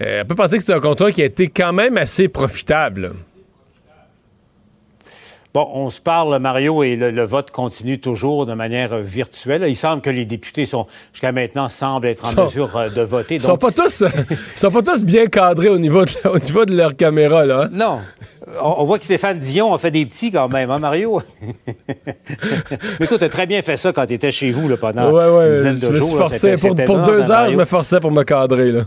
Euh, 0.00 0.22
on 0.22 0.26
peut 0.26 0.34
penser 0.34 0.56
que 0.58 0.64
c'est 0.64 0.72
un 0.72 0.80
contrat 0.80 1.12
qui 1.12 1.22
a 1.22 1.26
été 1.26 1.48
quand 1.48 1.72
même 1.72 1.96
assez 1.96 2.28
profitable. 2.28 3.12
Bon, 5.52 5.68
on 5.74 5.90
se 5.90 6.00
parle, 6.00 6.38
Mario, 6.38 6.84
et 6.84 6.94
le, 6.94 7.24
vote 7.24 7.50
continue 7.50 7.98
toujours 7.98 8.46
de 8.46 8.54
manière 8.54 8.96
virtuelle. 8.98 9.64
Il 9.66 9.74
semble 9.74 10.00
que 10.00 10.10
les 10.10 10.24
députés 10.24 10.64
sont, 10.64 10.86
jusqu'à 11.12 11.32
maintenant, 11.32 11.68
semblent 11.68 12.06
être 12.06 12.38
en 12.38 12.44
mesure 12.44 12.76
euh, 12.76 12.88
de 12.88 13.02
voter. 13.02 13.34
Ils 13.34 13.40
sont 13.40 13.56
pas 13.56 13.72
tous, 13.72 14.04
sont 14.54 14.70
pas 14.70 14.82
tous 14.82 15.04
bien 15.04 15.26
cadrés 15.26 15.68
au 15.68 15.78
niveau 15.78 16.04
de, 16.04 16.28
au 16.28 16.38
niveau 16.38 16.64
de 16.64 16.76
leur 16.76 16.94
caméra, 16.94 17.44
là. 17.44 17.62
Hein? 17.62 17.68
Non. 17.72 17.98
On, 18.62 18.84
voit 18.84 19.00
que 19.00 19.04
Stéphane 19.04 19.40
Dion 19.40 19.74
a 19.74 19.78
fait 19.78 19.90
des 19.90 20.06
petits 20.06 20.30
quand 20.30 20.48
même, 20.48 20.70
hein, 20.70 20.78
Mario? 20.78 21.20
Mais 23.00 23.06
toi, 23.08 23.18
tu 23.18 23.24
as 23.24 23.28
très 23.28 23.46
bien 23.46 23.62
fait 23.62 23.76
ça 23.76 23.92
quand 23.92 24.06
tu 24.06 24.14
étais 24.14 24.30
chez 24.30 24.52
vous 24.52 24.68
là, 24.68 24.76
pendant 24.76 25.10
une 25.10 25.56
dizaine 25.56 25.90
de 25.90 25.96
jours. 25.96 26.16
Forcé, 26.16 26.56
pour, 26.56 26.76
pour 26.76 26.98
deux 27.02 27.22
hein, 27.22 27.30
heures, 27.30 27.50
je 27.50 27.56
me 27.56 27.64
forçais 27.64 27.98
pour 27.98 28.12
me 28.12 28.22
cadrer. 28.22 28.70
Là 28.70 28.82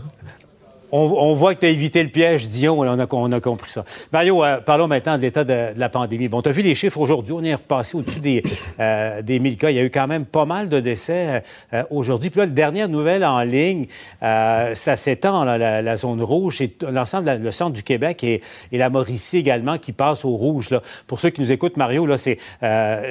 on, 0.94 1.34
voit 1.34 1.54
que 1.54 1.60
tu 1.60 1.66
as 1.66 1.70
évité 1.70 2.02
le 2.02 2.08
piège, 2.08 2.48
Dion, 2.48 2.78
on 2.78 2.98
a, 2.98 3.06
on 3.10 3.32
a 3.32 3.40
compris 3.40 3.70
ça. 3.70 3.84
Mario, 4.12 4.44
euh, 4.44 4.60
parlons 4.60 4.86
maintenant 4.86 5.16
de 5.16 5.22
l'état 5.22 5.42
de, 5.42 5.76
la 5.76 5.88
pandémie. 5.88 6.28
Bon, 6.28 6.40
tu 6.40 6.48
as 6.48 6.52
vu 6.52 6.62
les 6.62 6.74
chiffres 6.74 6.98
aujourd'hui, 7.00 7.32
on 7.32 7.42
est 7.42 7.54
repassé 7.54 7.96
au-dessus 7.96 8.20
des, 8.20 8.42
euh, 8.78 9.20
des 9.22 9.40
1000 9.40 9.56
cas. 9.56 9.70
Il 9.70 9.76
y 9.76 9.80
a 9.80 9.82
eu 9.82 9.90
quand 9.90 10.06
même 10.06 10.24
pas 10.24 10.44
mal 10.44 10.68
de 10.68 10.78
décès 10.78 11.42
euh, 11.72 11.82
aujourd'hui. 11.90 12.30
Puis 12.30 12.38
là, 12.38 12.46
la 12.46 12.52
dernière 12.52 12.88
nouvelle 12.88 13.24
en 13.24 13.40
ligne, 13.40 13.86
ça 14.20 14.96
s'étend, 14.96 15.44
la, 15.44 15.96
zone 15.96 16.22
rouge, 16.22 16.56
c'est 16.58 16.82
l'ensemble, 16.82 17.40
le 17.42 17.52
centre 17.52 17.72
du 17.72 17.82
Québec 17.82 18.22
et, 18.24 18.40
la 18.72 18.90
Mauricie 18.90 19.38
également 19.38 19.78
qui 19.78 19.92
passe 19.92 20.24
au 20.24 20.36
rouge. 20.36 20.70
Là. 20.70 20.82
Pour 21.06 21.20
ceux 21.20 21.30
qui 21.30 21.40
nous 21.40 21.52
écoutent, 21.52 21.76
Mario, 21.76 22.06
là, 22.06 22.16
c'est 22.18 22.38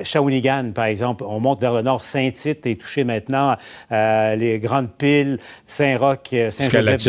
Shawinigan, 0.03 0.71
par 0.73 0.85
exemple. 0.85 1.23
On 1.27 1.39
monte 1.39 1.61
vers 1.61 1.73
le 1.73 1.81
nord, 1.81 2.03
Saint-Tite 2.03 2.65
est 2.65 2.79
touché 2.79 3.03
maintenant, 3.03 3.55
les 3.91 4.59
Grandes 4.61 4.91
Piles, 4.91 5.39
Saint-Roch, 5.67 6.33
Saint-Joseph 6.51 7.01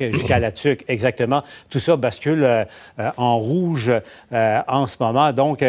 jusqu'à 0.00 0.38
la 0.38 0.52
tuque, 0.52 0.84
exactement. 0.88 1.42
Tout 1.70 1.78
ça 1.78 1.96
bascule 1.96 2.44
euh, 2.44 2.64
euh, 2.98 3.10
en 3.16 3.38
rouge 3.38 3.92
euh, 4.32 4.60
en 4.68 4.86
ce 4.86 4.96
moment. 5.00 5.32
Donc, 5.32 5.64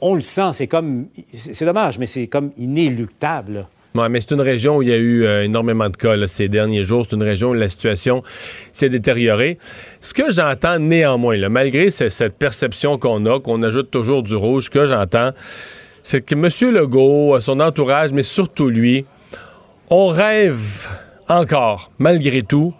on, 0.00 0.14
le 0.14 0.22
sent. 0.22 0.50
C'est 0.54 0.66
comme, 0.66 1.06
c'est 1.34 1.64
dommage, 1.64 1.98
mais 1.98 2.06
c'est 2.06 2.26
comme 2.26 2.50
inéluctable. 2.56 3.66
Oui, 3.94 4.04
mais 4.08 4.20
c'est 4.20 4.32
une 4.32 4.40
région 4.40 4.76
où 4.76 4.82
il 4.82 4.88
y 4.88 4.92
a 4.92 4.98
eu 4.98 5.26
énormément 5.42 5.88
de 5.88 5.96
cas 5.96 6.14
ces 6.28 6.48
derniers 6.48 6.84
jours. 6.84 7.04
C'est 7.08 7.16
une 7.16 7.24
région 7.24 7.50
où 7.50 7.54
la 7.54 7.68
situation 7.68 8.22
s'est 8.72 8.88
détériorée. 8.88 9.58
Ce 10.00 10.14
que 10.14 10.30
j'entends 10.30 10.78
néanmoins, 10.78 11.48
malgré 11.48 11.90
cette 11.90 12.38
perception 12.38 12.98
qu'on 12.98 13.26
a, 13.26 13.40
qu'on 13.40 13.62
ajoute 13.64 13.90
toujours 13.90 14.22
du 14.22 14.36
rouge, 14.36 14.66
ce 14.66 14.70
que 14.70 14.86
j'entends, 14.86 15.30
c'est 16.04 16.22
que 16.22 16.34
M. 16.34 16.72
Legault, 16.72 17.40
son 17.40 17.58
entourage, 17.58 18.12
mais 18.12 18.22
surtout 18.22 18.68
lui, 18.68 19.06
on 19.90 20.06
rêve 20.06 20.88
encore, 21.28 21.90
malgré 21.98 22.42
tout, 22.42 22.74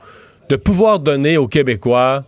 de 0.50 0.56
pouvoir 0.56 0.98
donner 0.98 1.36
aux 1.36 1.46
Québécois 1.46 2.24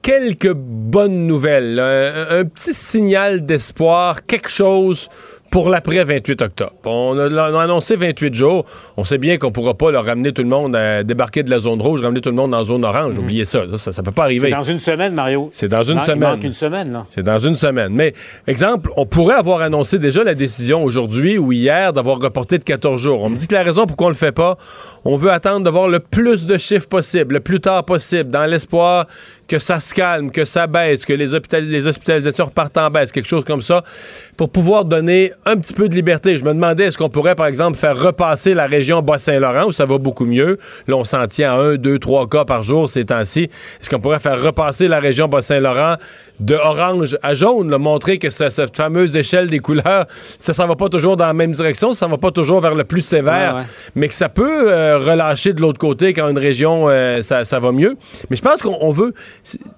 quelques 0.00 0.54
bonnes 0.54 1.26
nouvelles, 1.26 1.78
un, 1.78 2.44
petit 2.46 2.72
signal 2.72 3.44
d'espoir, 3.44 4.24
quelque 4.24 4.48
chose 4.48 5.10
pour 5.52 5.68
l'après 5.68 6.02
28 6.02 6.42
octobre. 6.42 6.72
On 6.86 7.16
a, 7.18 7.28
on 7.28 7.58
a, 7.58 7.62
annoncé 7.62 7.94
28 7.94 8.34
jours. 8.34 8.64
On 8.96 9.04
sait 9.04 9.18
bien 9.18 9.36
qu'on 9.36 9.52
pourra 9.52 9.74
pas 9.74 9.90
leur 9.90 10.06
ramener 10.06 10.32
tout 10.32 10.42
le 10.42 10.48
monde 10.48 10.74
à 10.74 11.04
débarquer 11.04 11.42
de 11.42 11.50
la 11.50 11.60
zone 11.60 11.80
rouge, 11.80 12.00
ramener 12.00 12.22
tout 12.22 12.30
le 12.30 12.36
monde 12.36 12.52
dans 12.52 12.58
la 12.58 12.64
zone 12.64 12.84
orange. 12.86 13.18
Oubliez 13.18 13.44
ça. 13.44 13.64
Ça, 13.76 13.92
ça, 13.92 14.02
peut 14.02 14.12
pas 14.12 14.24
arriver. 14.24 14.48
C'est 14.48 14.56
dans 14.56 14.62
une 14.62 14.80
semaine, 14.80 15.14
Mario. 15.14 15.50
C'est 15.52 15.68
dans 15.68 15.82
une 15.82 15.98
Il 15.98 16.04
semaine. 16.04 16.30
manque 16.30 16.44
une 16.44 16.54
semaine, 16.54 16.92
là. 16.92 17.06
C'est 17.10 17.22
dans 17.22 17.38
une 17.38 17.56
semaine. 17.56 17.92
Mais, 17.92 18.14
exemple, 18.46 18.90
on 18.96 19.04
pourrait 19.04 19.34
avoir 19.34 19.60
annoncé 19.60 19.98
déjà 19.98 20.24
la 20.24 20.34
décision 20.34 20.82
aujourd'hui 20.82 21.36
ou 21.36 21.52
hier 21.52 21.92
d'avoir 21.92 22.18
reporté 22.18 22.56
de 22.56 22.64
14 22.64 23.00
jours. 23.00 23.22
On 23.22 23.28
me 23.28 23.36
dit 23.36 23.46
que 23.46 23.54
la 23.54 23.62
raison 23.62 23.84
pourquoi 23.84 24.06
on 24.06 24.10
le 24.10 24.16
fait 24.16 24.32
pas, 24.32 24.56
on 25.04 25.16
veut 25.16 25.30
attendre 25.30 25.64
d'avoir 25.64 25.86
le 25.86 26.00
plus 26.00 26.46
de 26.46 26.56
chiffres 26.56 26.88
possible, 26.88 27.34
le 27.34 27.40
plus 27.40 27.60
tard 27.60 27.84
possible, 27.84 28.30
dans 28.30 28.46
l'espoir 28.46 29.06
que 29.48 29.58
ça 29.58 29.80
se 29.80 29.92
calme, 29.92 30.30
que 30.30 30.44
ça 30.44 30.66
baisse, 30.66 31.04
que 31.04 31.12
les, 31.12 31.34
hôpital 31.34 31.64
les 31.64 31.86
hospitalisations 31.86 32.46
repartent 32.46 32.78
en 32.78 32.90
baisse, 32.90 33.12
quelque 33.12 33.28
chose 33.28 33.44
comme 33.44 33.62
ça, 33.62 33.84
pour 34.36 34.50
pouvoir 34.50 34.84
donner 34.84 35.32
un 35.44 35.56
petit 35.56 35.74
peu 35.74 35.88
de 35.88 35.94
liberté. 35.94 36.36
Je 36.36 36.44
me 36.44 36.54
demandais, 36.54 36.84
est-ce 36.84 36.98
qu'on 36.98 37.10
pourrait, 37.10 37.34
par 37.34 37.46
exemple, 37.46 37.76
faire 37.76 37.98
repasser 37.98 38.54
la 38.54 38.66
région 38.66 39.02
Bas-Saint-Laurent, 39.02 39.66
où 39.66 39.72
ça 39.72 39.84
va 39.84 39.98
beaucoup 39.98 40.24
mieux? 40.24 40.58
Là, 40.86 40.96
on 40.96 41.04
s'en 41.04 41.26
tient 41.26 41.52
à 41.52 41.56
un, 41.56 41.74
deux, 41.76 41.98
trois 41.98 42.28
cas 42.28 42.44
par 42.44 42.62
jour 42.62 42.88
ces 42.88 43.04
temps-ci. 43.04 43.50
Est-ce 43.80 43.90
qu'on 43.90 44.00
pourrait 44.00 44.20
faire 44.20 44.40
repasser 44.42 44.88
la 44.88 45.00
région 45.00 45.28
Bas-Saint-Laurent 45.28 45.96
de 46.40 46.54
orange 46.56 47.16
à 47.22 47.34
jaune, 47.34 47.70
là, 47.70 47.78
montrer 47.78 48.18
que 48.18 48.28
ça, 48.30 48.50
cette 48.50 48.76
fameuse 48.76 49.16
échelle 49.16 49.48
des 49.48 49.60
couleurs, 49.60 50.06
ça 50.38 50.52
s'en 50.52 50.66
va 50.66 50.74
pas 50.74 50.88
toujours 50.88 51.16
dans 51.16 51.26
la 51.26 51.34
même 51.34 51.52
direction, 51.52 51.92
ça 51.92 52.08
va 52.08 52.18
pas 52.18 52.32
toujours 52.32 52.60
vers 52.60 52.74
le 52.74 52.82
plus 52.82 53.00
sévère, 53.02 53.54
Ouais, 53.54 53.60
ouais. 53.60 53.66
mais 53.94 54.08
que 54.08 54.14
ça 54.14 54.28
peut 54.28 54.72
euh, 54.72 54.98
relâcher 54.98 55.52
de 55.52 55.60
l'autre 55.60 55.78
côté 55.78 56.12
quand 56.12 56.28
une 56.28 56.38
région, 56.38 56.88
euh, 56.88 57.22
ça, 57.22 57.44
ça 57.44 57.60
va 57.60 57.70
mieux? 57.70 57.96
Mais 58.28 58.36
je 58.36 58.42
pense 58.42 58.60
qu'on 58.60 58.76
on 58.80 58.90
veut 58.90 59.14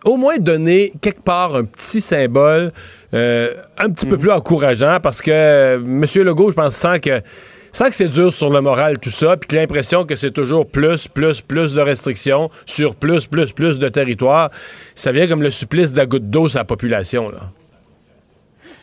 au 0.05 0.17
moins 0.17 0.37
donner 0.39 0.93
quelque 1.01 1.23
part 1.23 1.55
un 1.57 1.65
petit 1.65 2.01
symbole 2.01 2.73
euh, 3.15 3.55
un 3.79 3.91
petit 3.91 4.07
peu 4.07 4.19
plus 4.19 4.31
encourageant 4.31 4.99
parce 5.03 5.21
que 5.23 5.31
euh, 5.31 5.77
M. 5.77 6.05
Legault, 6.25 6.51
je 6.51 6.57
pense, 6.57 6.75
sent 6.75 7.01
que 7.01 7.21
sent 7.73 7.91
que 7.91 7.97
c'est 7.97 8.09
dur 8.09 8.33
sur 8.33 8.51
le 8.51 8.61
moral 8.61 8.99
tout 9.01 9.11
ça, 9.11 9.37
puis 9.37 9.49
que 9.49 9.57
l'impression 9.57 10.05
que 10.05 10.15
c'est 10.17 10.31
toujours 10.31 10.67
plus, 10.67 11.09
plus, 11.09 11.41
plus 11.41 11.75
de 11.75 11.81
restrictions 11.81 12.51
sur 12.67 12.95
plus, 12.95 13.27
plus, 13.27 13.53
plus 13.53 13.79
de 13.81 13.89
territoire, 13.89 14.51
ça 14.95 15.11
vient 15.13 15.27
comme 15.27 15.43
le 15.43 15.51
supplice 15.51 15.93
de 15.93 15.99
la 15.99 16.07
goutte 16.07 16.31
d'eau 16.31 16.49
sur 16.49 16.59
la 16.61 16.65
population. 16.65 17.29
Là. 17.29 17.51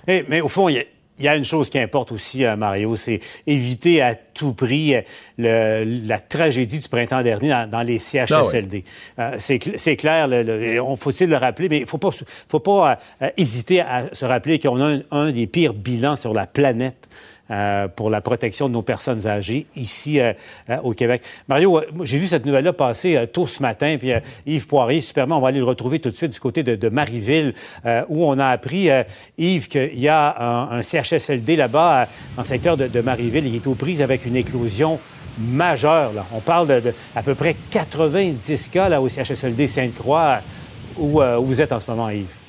Eh, 0.07 0.25
mais 0.27 0.41
au 0.41 0.47
fond, 0.49 0.67
il 0.67 0.75
y 0.75 0.79
a- 0.79 0.83
il 1.19 1.25
y, 1.25 1.27
a 1.27 1.35
une 1.35 1.45
chose 1.45 1.69
qui 1.69 1.77
importe 1.77 2.11
aussi, 2.11 2.45
euh, 2.45 2.55
Mario, 2.55 2.95
c'est 2.95 3.19
éviter 3.45 4.01
à 4.01 4.15
tout 4.15 4.53
prix 4.53 4.95
euh, 4.95 5.01
le- 5.37 6.07
la 6.07 6.17
tragédie 6.17 6.79
du 6.79 6.87
printemps 6.89 7.21
dernier 7.21 7.49
dans, 7.49 7.69
dans 7.69 7.83
les 7.83 7.99
CHSLD. 7.99 8.83
Euh, 9.19 9.35
c'est 9.37 9.57
cl- 9.57 9.77
c'est 9.77 9.95
clair, 9.97 10.27
le- 10.27 10.41
le- 10.41 10.63
et 10.63 10.79
on 10.79 10.95
faut-il 10.95 11.29
le 11.29 11.37
rappeler, 11.37 11.69
mais 11.69 11.77
il 11.77 11.81
ne 11.81 11.85
faut 11.85 11.97
pas, 11.99 12.09
faut 12.49 12.59
pas 12.59 12.97
euh, 13.21 13.29
hésiter 13.37 13.81
à 13.81 14.09
se 14.13 14.25
rappeler 14.25 14.57
qu'on 14.59 14.81
a 14.81 14.85
un, 14.95 15.01
un 15.11 15.31
des 15.31 15.45
pires 15.47 15.73
bilans 15.73 16.15
sur 16.15 16.33
la 16.33 16.47
planète. 16.47 17.07
Euh, 17.51 17.87
pour 17.87 18.09
la 18.09 18.21
protection 18.21 18.67
de 18.69 18.73
nos 18.73 18.81
personnes 18.81 19.27
âgées 19.27 19.67
ici 19.75 20.19
euh, 20.19 20.33
euh, 20.69 20.77
au 20.83 20.93
Québec. 20.93 21.21
Mario, 21.47 21.77
euh, 21.77 21.85
j'ai 22.03 22.17
vu 22.17 22.27
cette 22.27 22.45
nouvelle-là 22.45 22.73
passer 22.73 23.27
tôt 23.31 23.45
ce 23.45 23.61
matin, 23.61 23.97
puis 23.99 24.11
Yves 24.45 24.67
Poirier, 24.67 25.01
superment, 25.01 25.37
on 25.37 25.41
va 25.41 25.49
aller 25.49 25.59
le 25.59 25.65
retrouver 25.65 25.99
tout 25.99 26.09
de 26.09 26.15
suite 26.15 26.31
du 26.31 26.39
côté 26.39 26.63
de, 26.63 26.75
de 26.75 26.89
Marieville, 26.89 27.53
où 28.09 28.25
on 28.25 28.39
a 28.39 28.47
appris, 28.47 28.89
Yves, 29.37 29.67
qu'il 29.67 29.99
y 29.99 30.07
a 30.07 30.35
un, 30.39 30.79
un 30.79 30.81
CHSLD 30.81 31.55
là-bas, 31.55 32.07
dans 32.35 32.43
le 32.43 32.47
secteur 32.47 32.77
de, 32.77 32.87
de 32.87 33.01
Marieville, 33.01 33.45
il 33.45 33.55
est 33.55 33.67
aux 33.67 33.75
prises 33.75 34.01
avec 34.01 34.25
une 34.25 34.35
éclosion 34.35 34.99
majeure. 35.39 36.13
Là. 36.13 36.25
On 36.33 36.39
parle 36.39 36.67
de, 36.67 36.79
de 36.79 36.93
à 37.15 37.23
peu 37.23 37.35
près 37.35 37.55
90 37.71 38.69
cas 38.69 38.89
là, 38.89 39.01
au 39.01 39.09
CHSLD 39.09 39.67
Sainte-Croix, 39.67 40.39
où, 40.97 41.21
euh, 41.21 41.37
où 41.37 41.45
vous 41.45 41.61
êtes 41.61 41.71
en 41.71 41.79
ce 41.79 41.89
moment, 41.89 42.09
Yves. 42.09 42.40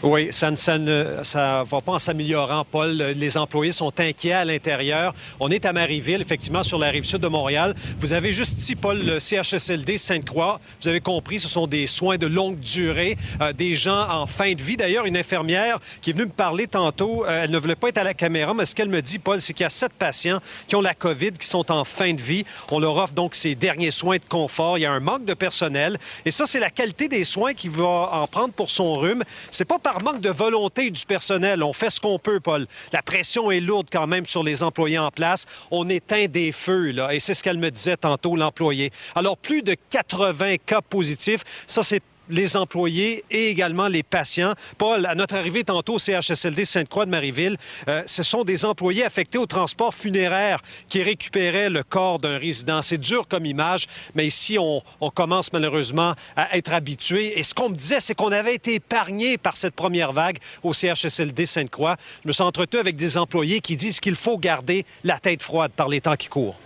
Oui, 0.00 0.28
ça 0.30 0.48
ne 0.52 1.64
va 1.64 1.80
pas 1.80 1.92
en 1.92 1.98
s'améliorant, 1.98 2.64
Paul. 2.64 2.90
Les 2.92 3.36
employés 3.36 3.72
sont 3.72 3.92
inquiets 3.98 4.32
à 4.32 4.44
l'intérieur. 4.44 5.12
On 5.40 5.50
est 5.50 5.66
à 5.66 5.72
Marieville, 5.72 6.22
effectivement, 6.22 6.62
sur 6.62 6.78
la 6.78 6.90
rive 6.90 7.02
sud 7.02 7.18
de 7.18 7.26
Montréal. 7.26 7.74
Vous 7.98 8.12
avez 8.12 8.32
juste 8.32 8.58
ici, 8.58 8.76
Paul, 8.76 9.04
le 9.04 9.18
CHSLD 9.18 9.98
Sainte-Croix. 9.98 10.60
Vous 10.80 10.86
avez 10.86 11.00
compris, 11.00 11.40
ce 11.40 11.48
sont 11.48 11.66
des 11.66 11.88
soins 11.88 12.16
de 12.16 12.28
longue 12.28 12.60
durée, 12.60 13.18
euh, 13.40 13.52
des 13.52 13.74
gens 13.74 14.08
en 14.08 14.28
fin 14.28 14.52
de 14.52 14.62
vie. 14.62 14.76
D'ailleurs, 14.76 15.04
une 15.04 15.16
infirmière 15.16 15.80
qui 16.00 16.10
est 16.10 16.12
venue 16.12 16.26
me 16.26 16.30
parler 16.30 16.68
tantôt, 16.68 17.24
euh, 17.26 17.42
elle 17.42 17.50
ne 17.50 17.58
voulait 17.58 17.74
pas 17.74 17.88
être 17.88 17.98
à 17.98 18.04
la 18.04 18.14
caméra, 18.14 18.54
mais 18.54 18.66
ce 18.66 18.76
qu'elle 18.76 18.88
me 18.88 19.02
dit, 19.02 19.18
Paul, 19.18 19.40
c'est 19.40 19.52
qu'il 19.52 19.64
y 19.64 19.66
a 19.66 19.70
sept 19.70 19.92
patients 19.94 20.38
qui 20.68 20.76
ont 20.76 20.80
la 20.80 20.94
COVID, 20.94 21.32
qui 21.32 21.48
sont 21.48 21.72
en 21.72 21.82
fin 21.82 22.14
de 22.14 22.22
vie. 22.22 22.44
On 22.70 22.78
leur 22.78 22.96
offre 22.98 23.14
donc 23.14 23.34
ces 23.34 23.56
derniers 23.56 23.90
soins 23.90 24.18
de 24.18 24.24
confort. 24.28 24.78
Il 24.78 24.82
y 24.82 24.86
a 24.86 24.92
un 24.92 25.00
manque 25.00 25.24
de 25.24 25.34
personnel. 25.34 25.98
Et 26.24 26.30
ça, 26.30 26.46
c'est 26.46 26.60
la 26.60 26.70
qualité 26.70 27.08
des 27.08 27.24
soins 27.24 27.52
qui 27.52 27.68
va 27.68 28.10
en 28.12 28.28
prendre 28.28 28.54
pour 28.54 28.70
son 28.70 28.94
rhume. 28.94 29.24
C'est 29.50 29.64
pas 29.64 29.80
par 29.92 30.02
manque 30.02 30.20
de 30.20 30.28
volonté 30.28 30.90
du 30.90 31.06
personnel. 31.06 31.62
On 31.62 31.72
fait 31.72 31.88
ce 31.88 31.98
qu'on 31.98 32.18
peut, 32.18 32.40
Paul. 32.40 32.66
La 32.92 33.00
pression 33.00 33.50
est 33.50 33.60
lourde 33.60 33.88
quand 33.90 34.06
même 34.06 34.26
sur 34.26 34.42
les 34.42 34.62
employés 34.62 34.98
en 34.98 35.10
place. 35.10 35.46
On 35.70 35.88
éteint 35.88 36.26
des 36.26 36.52
feux, 36.52 36.90
là. 36.90 37.14
Et 37.14 37.20
c'est 37.20 37.32
ce 37.32 37.42
qu'elle 37.42 37.56
me 37.56 37.70
disait 37.70 37.96
tantôt, 37.96 38.36
l'employé. 38.36 38.90
Alors, 39.14 39.38
plus 39.38 39.62
de 39.62 39.74
80 39.88 40.56
cas 40.66 40.82
positifs. 40.82 41.42
Ça, 41.66 41.82
c'est 41.82 42.02
les 42.28 42.56
employés 42.56 43.24
et 43.30 43.48
également 43.48 43.88
les 43.88 44.02
patients. 44.02 44.54
Paul, 44.76 45.06
à 45.06 45.14
notre 45.14 45.34
arrivée 45.34 45.64
tantôt 45.64 45.94
au 45.94 45.98
CHSLD 45.98 46.64
Sainte-Croix 46.64 47.06
de 47.06 47.10
Marieville, 47.10 47.56
euh, 47.88 48.02
ce 48.06 48.22
sont 48.22 48.44
des 48.44 48.64
employés 48.64 49.04
affectés 49.04 49.38
au 49.38 49.46
transport 49.46 49.94
funéraire 49.94 50.60
qui 50.88 51.02
récupéraient 51.02 51.70
le 51.70 51.82
corps 51.82 52.18
d'un 52.18 52.38
résident. 52.38 52.82
C'est 52.82 52.98
dur 52.98 53.26
comme 53.28 53.46
image, 53.46 53.86
mais 54.14 54.26
ici, 54.26 54.58
on, 54.58 54.82
on 55.00 55.10
commence 55.10 55.52
malheureusement 55.52 56.14
à 56.36 56.56
être 56.56 56.72
habitué. 56.72 57.38
Et 57.38 57.42
ce 57.42 57.54
qu'on 57.54 57.70
me 57.70 57.74
disait, 57.76 58.00
c'est 58.00 58.14
qu'on 58.14 58.32
avait 58.32 58.54
été 58.54 58.74
épargné 58.74 59.38
par 59.38 59.56
cette 59.56 59.74
première 59.74 60.12
vague 60.12 60.38
au 60.62 60.72
CHSLD 60.72 61.46
Sainte-Croix. 61.46 61.96
Je 62.22 62.28
me 62.28 62.32
suis 62.32 62.42
entretenu 62.42 62.78
avec 62.78 62.96
des 62.96 63.16
employés 63.16 63.60
qui 63.60 63.76
disent 63.76 64.00
qu'il 64.00 64.16
faut 64.16 64.38
garder 64.38 64.84
la 65.04 65.18
tête 65.18 65.42
froide 65.42 65.72
par 65.74 65.88
les 65.88 66.00
temps 66.00 66.16
qui 66.16 66.28
courent. 66.28 66.56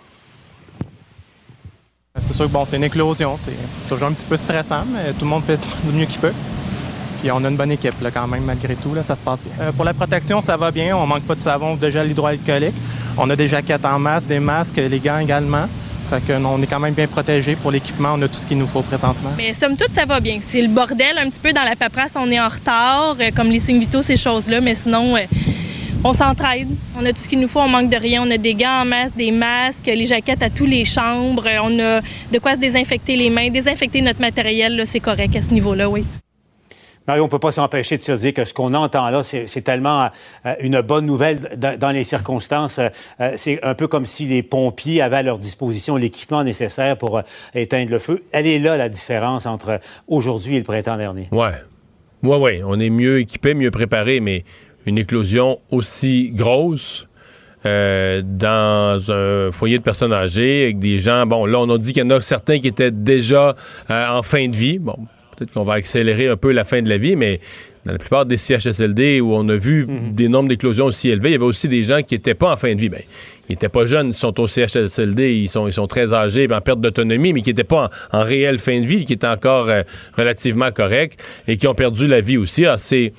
C'est 2.20 2.34
sûr 2.34 2.44
que 2.44 2.50
bon, 2.50 2.66
c'est 2.66 2.76
une 2.76 2.84
éclosion, 2.84 3.36
c'est 3.40 3.52
toujours 3.88 4.08
un 4.08 4.12
petit 4.12 4.26
peu 4.26 4.36
stressant, 4.36 4.84
mais 4.86 5.12
tout 5.12 5.24
le 5.24 5.30
monde 5.30 5.44
fait 5.44 5.58
du 5.84 5.92
mieux 5.92 6.04
qu'il 6.04 6.20
peut. 6.20 6.32
Puis 7.20 7.30
on 7.30 7.42
a 7.42 7.48
une 7.48 7.56
bonne 7.56 7.72
équipe 7.72 7.98
là, 8.02 8.10
quand 8.10 8.26
même, 8.26 8.44
malgré 8.44 8.74
tout, 8.74 8.94
là, 8.94 9.02
ça 9.02 9.16
se 9.16 9.22
passe 9.22 9.40
bien. 9.40 9.52
Euh, 9.66 9.72
pour 9.72 9.84
la 9.84 9.94
protection, 9.94 10.40
ça 10.42 10.56
va 10.58 10.70
bien, 10.70 10.94
on 10.94 11.06
manque 11.06 11.22
pas 11.22 11.34
de 11.34 11.40
savon 11.40 11.74
de 11.74 11.90
gel 11.90 12.10
hydroalcoolique. 12.10 12.74
On 13.16 13.30
a 13.30 13.36
des 13.36 13.48
jaquettes 13.48 13.84
en 13.86 13.98
masse, 13.98 14.26
des 14.26 14.40
masques, 14.40 14.76
les 14.76 14.98
gants 14.98 15.18
également. 15.18 15.66
Fait 16.10 16.20
que 16.20 16.32
on 16.34 16.60
est 16.60 16.66
quand 16.66 16.80
même 16.80 16.92
bien 16.92 17.06
protégé 17.06 17.56
pour 17.56 17.70
l'équipement, 17.70 18.14
on 18.16 18.22
a 18.22 18.28
tout 18.28 18.34
ce 18.34 18.46
qu'il 18.46 18.58
nous 18.58 18.66
faut 18.66 18.82
présentement. 18.82 19.30
Mais 19.38 19.54
somme 19.54 19.76
toute, 19.76 19.94
ça 19.94 20.04
va 20.04 20.20
bien. 20.20 20.38
C'est 20.40 20.60
le 20.60 20.68
bordel 20.68 21.16
un 21.16 21.30
petit 21.30 21.40
peu 21.40 21.52
dans 21.54 21.64
la 21.64 21.76
paperasse, 21.76 22.16
on 22.16 22.30
est 22.30 22.40
en 22.40 22.48
retard, 22.48 23.16
euh, 23.20 23.30
comme 23.34 23.48
les 23.48 23.60
signes 23.60 23.80
vitaux, 23.80 24.02
ces 24.02 24.18
choses-là, 24.18 24.60
mais 24.60 24.74
sinon, 24.74 25.16
euh, 25.16 25.20
on 26.04 26.12
s'entraide. 26.12 26.68
On 26.98 27.04
a 27.04 27.12
tout 27.12 27.22
ce 27.22 27.28
qu'il 27.28 27.40
nous 27.40 27.48
faut, 27.48 27.60
on 27.60 27.68
manque 27.68 27.90
de 27.90 27.96
rien. 27.96 28.22
On 28.26 28.30
a 28.30 28.38
des 28.38 28.54
gants 28.54 28.82
en 28.82 28.84
masse, 28.84 29.14
des 29.14 29.30
masques, 29.30 29.86
les 29.86 30.06
jaquettes 30.06 30.42
à 30.42 30.50
tous 30.50 30.66
les 30.66 30.84
chambres, 30.84 31.46
euh, 31.46 31.58
on 31.62 31.78
a 31.78 32.00
de 32.32 32.38
quoi 32.38 32.54
se 32.54 32.60
désinfecter 32.60 33.16
les 33.16 33.30
mains, 33.30 33.50
désinfecter 33.50 34.02
notre 34.02 34.20
matériel, 34.20 34.76
là, 34.76 34.86
c'est 34.86 35.00
correct 35.00 35.34
à 35.36 35.42
ce 35.42 35.52
niveau-là, 35.52 35.88
oui. 35.88 36.04
Mario, 37.06 37.24
on 37.24 37.26
ne 37.26 37.30
peut 37.30 37.40
pas 37.40 37.52
s'empêcher 37.52 37.98
de 37.98 38.02
se 38.02 38.12
dire 38.12 38.32
que 38.32 38.44
ce 38.44 38.54
qu'on 38.54 38.74
entend 38.74 39.10
là, 39.10 39.22
c'est 39.24 39.62
tellement 39.62 40.08
euh, 40.46 40.54
une 40.60 40.80
bonne 40.82 41.04
nouvelle 41.04 41.40
dans, 41.56 41.90
les 41.90 42.04
circonstances. 42.04 42.78
Euh, 42.78 43.32
c'est 43.36 43.62
un 43.64 43.74
peu 43.74 43.88
comme 43.88 44.04
si 44.04 44.26
les 44.26 44.42
pompiers 44.42 45.02
avaient 45.02 45.16
à 45.16 45.22
leur 45.22 45.38
disposition 45.38 45.96
l'équipement 45.96 46.44
nécessaire 46.44 46.96
pour 46.96 47.18
euh, 47.18 47.22
éteindre 47.54 47.90
le 47.90 47.98
feu. 47.98 48.24
Elle 48.30 48.46
est 48.46 48.60
là, 48.60 48.76
la 48.76 48.88
différence 48.88 49.46
entre 49.46 49.80
aujourd'hui 50.06 50.54
et 50.54 50.58
le 50.58 50.64
printemps 50.64 50.96
dernier. 50.96 51.28
Ouais. 51.32 51.50
Ouais, 52.22 52.36
ouais. 52.36 52.62
On 52.64 52.78
est 52.78 52.90
mieux 52.90 53.18
équipé, 53.18 53.54
mieux 53.54 53.72
préparé, 53.72 54.20
mais 54.20 54.44
une 54.86 54.98
éclosion 54.98 55.58
aussi 55.70 56.30
grosse. 56.34 57.06
euh, 57.64 58.22
dans 58.24 58.98
un 59.12 59.52
foyer 59.52 59.78
de 59.78 59.84
personnes 59.84 60.12
âgées 60.12 60.64
avec 60.64 60.80
des 60.80 60.98
gens. 60.98 61.26
Bon, 61.26 61.46
là, 61.46 61.60
on 61.60 61.70
a 61.70 61.78
dit 61.78 61.92
qu'il 61.92 62.02
y 62.02 62.06
en 62.06 62.10
a 62.10 62.20
certains 62.20 62.58
qui 62.58 62.66
étaient 62.66 62.90
déjà 62.90 63.54
euh, 63.88 64.06
en 64.08 64.22
fin 64.24 64.48
de 64.48 64.56
vie. 64.56 64.80
Bon, 64.80 64.96
peut-être 65.36 65.52
qu'on 65.52 65.62
va 65.62 65.74
accélérer 65.74 66.26
un 66.26 66.36
peu 66.36 66.50
la 66.50 66.64
fin 66.64 66.82
de 66.82 66.88
la 66.88 66.98
vie, 66.98 67.14
mais 67.14 67.38
dans 67.86 67.92
la 67.92 67.98
plupart 67.98 68.26
des 68.26 68.36
CHSLD 68.36 69.20
où 69.20 69.32
on 69.32 69.48
a 69.48 69.54
vu 69.54 69.86
des 70.12 70.28
nombres 70.28 70.48
d'éclosions 70.48 70.86
aussi 70.86 71.08
élevés, 71.10 71.28
il 71.30 71.32
y 71.32 71.34
avait 71.36 71.44
aussi 71.44 71.68
des 71.68 71.84
gens 71.84 72.02
qui 72.02 72.14
n'étaient 72.14 72.34
pas 72.34 72.52
en 72.52 72.56
fin 72.56 72.74
de 72.74 72.80
vie. 72.80 72.88
Ben, 72.88 73.02
ils 73.48 73.52
n'étaient 73.52 73.68
pas 73.68 73.86
jeunes, 73.86 74.08
ils 74.08 74.12
sont 74.12 74.40
au 74.40 74.48
CHSLD, 74.48 75.32
ils 75.34 75.48
sont, 75.48 75.68
ils 75.68 75.72
sont 75.72 75.86
très 75.86 76.12
âgés, 76.12 76.48
en 76.52 76.60
perte 76.60 76.80
d'autonomie, 76.80 77.32
mais 77.32 77.42
qui 77.42 77.50
n'étaient 77.50 77.62
pas 77.62 77.90
en, 78.12 78.18
en 78.18 78.24
réelle 78.24 78.58
fin 78.58 78.80
de 78.80 78.86
vie, 78.86 79.04
qui 79.04 79.12
étaient 79.12 79.26
encore 79.26 79.68
euh, 79.68 79.82
relativement 80.16 80.72
corrects 80.72 81.16
et 81.46 81.56
qui 81.56 81.66
ont 81.68 81.74
perdu 81.74 82.08
la 82.08 82.20
vie 82.20 82.38
aussi. 82.38 82.66
Ah, 82.66 82.76
c'est 82.78 83.12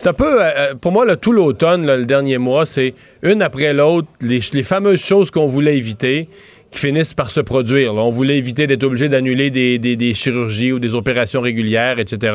c'est 0.00 0.08
un 0.08 0.14
peu, 0.14 0.38
euh, 0.42 0.74
pour 0.80 0.92
moi, 0.92 1.14
tout 1.16 1.32
l'automne, 1.32 1.86
le 1.86 2.06
dernier 2.06 2.38
mois, 2.38 2.64
c'est 2.64 2.94
une 3.22 3.42
après 3.42 3.74
l'autre, 3.74 4.08
les, 4.22 4.40
les 4.54 4.62
fameuses 4.62 5.04
choses 5.04 5.30
qu'on 5.30 5.46
voulait 5.46 5.76
éviter 5.76 6.26
qui 6.70 6.78
finissent 6.78 7.12
par 7.12 7.30
se 7.30 7.40
produire. 7.40 7.94
On 7.96 8.08
voulait 8.10 8.38
éviter 8.38 8.66
d'être 8.66 8.84
obligé 8.84 9.10
d'annuler 9.10 9.50
des, 9.50 9.78
des- 9.78 9.96
des 9.96 10.14
chirurgies 10.14 10.72
ou 10.72 10.78
des 10.78 10.94
opérations 10.94 11.42
régulières, 11.42 11.98
etc. 11.98 12.32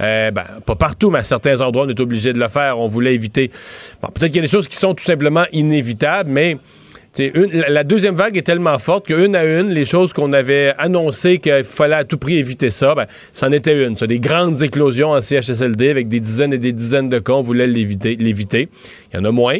Euh, 0.00 0.30
ben, 0.32 0.44
pas 0.66 0.74
partout, 0.74 1.10
mais 1.10 1.20
à 1.20 1.22
certains 1.22 1.60
endroits, 1.60 1.84
on 1.86 1.88
est 1.88 2.00
obligé 2.00 2.32
de 2.32 2.40
le 2.40 2.48
faire. 2.48 2.80
On 2.80 2.88
voulait 2.88 3.14
éviter... 3.14 3.50
Bon, 4.02 4.08
peut-être 4.08 4.32
qu'il 4.32 4.36
y 4.36 4.44
a 4.44 4.46
des 4.46 4.50
choses 4.50 4.66
qui 4.66 4.76
sont 4.76 4.94
tout 4.94 5.04
simplement 5.04 5.44
inévitables, 5.52 6.30
mais 6.30 6.56
la, 7.18 7.84
deuxième 7.84 8.14
vague 8.14 8.36
est 8.36 8.42
tellement 8.42 8.78
forte 8.78 9.06
qu'une 9.06 9.36
à 9.36 9.44
une, 9.44 9.68
les 9.70 9.84
choses 9.84 10.12
qu'on 10.12 10.32
avait 10.32 10.74
annoncées 10.78 11.38
qu'il 11.38 11.62
fallait 11.64 11.94
à 11.94 12.04
tout 12.04 12.18
prix 12.18 12.38
éviter 12.38 12.70
ça, 12.70 12.94
ben, 12.94 13.06
c'en 13.32 13.52
était 13.52 13.86
une. 13.86 13.96
Ça, 13.96 14.06
des 14.06 14.18
grandes 14.18 14.62
éclosions 14.62 15.10
en 15.10 15.20
CHSLD 15.20 15.90
avec 15.90 16.08
des 16.08 16.20
dizaines 16.20 16.52
et 16.52 16.58
des 16.58 16.72
dizaines 16.72 17.08
de 17.08 17.18
cas, 17.20 17.34
on 17.34 17.40
voulait 17.40 17.66
l'éviter. 17.66 18.68
Il 19.12 19.16
y 19.16 19.18
en 19.18 19.24
a 19.24 19.30
moins, 19.30 19.58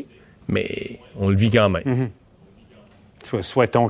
mais 0.48 0.98
on 1.18 1.28
le 1.28 1.36
vit 1.36 1.50
quand 1.50 1.68
même. 1.70 2.08
Sou- 3.24 3.42
Souhaitons 3.42 3.88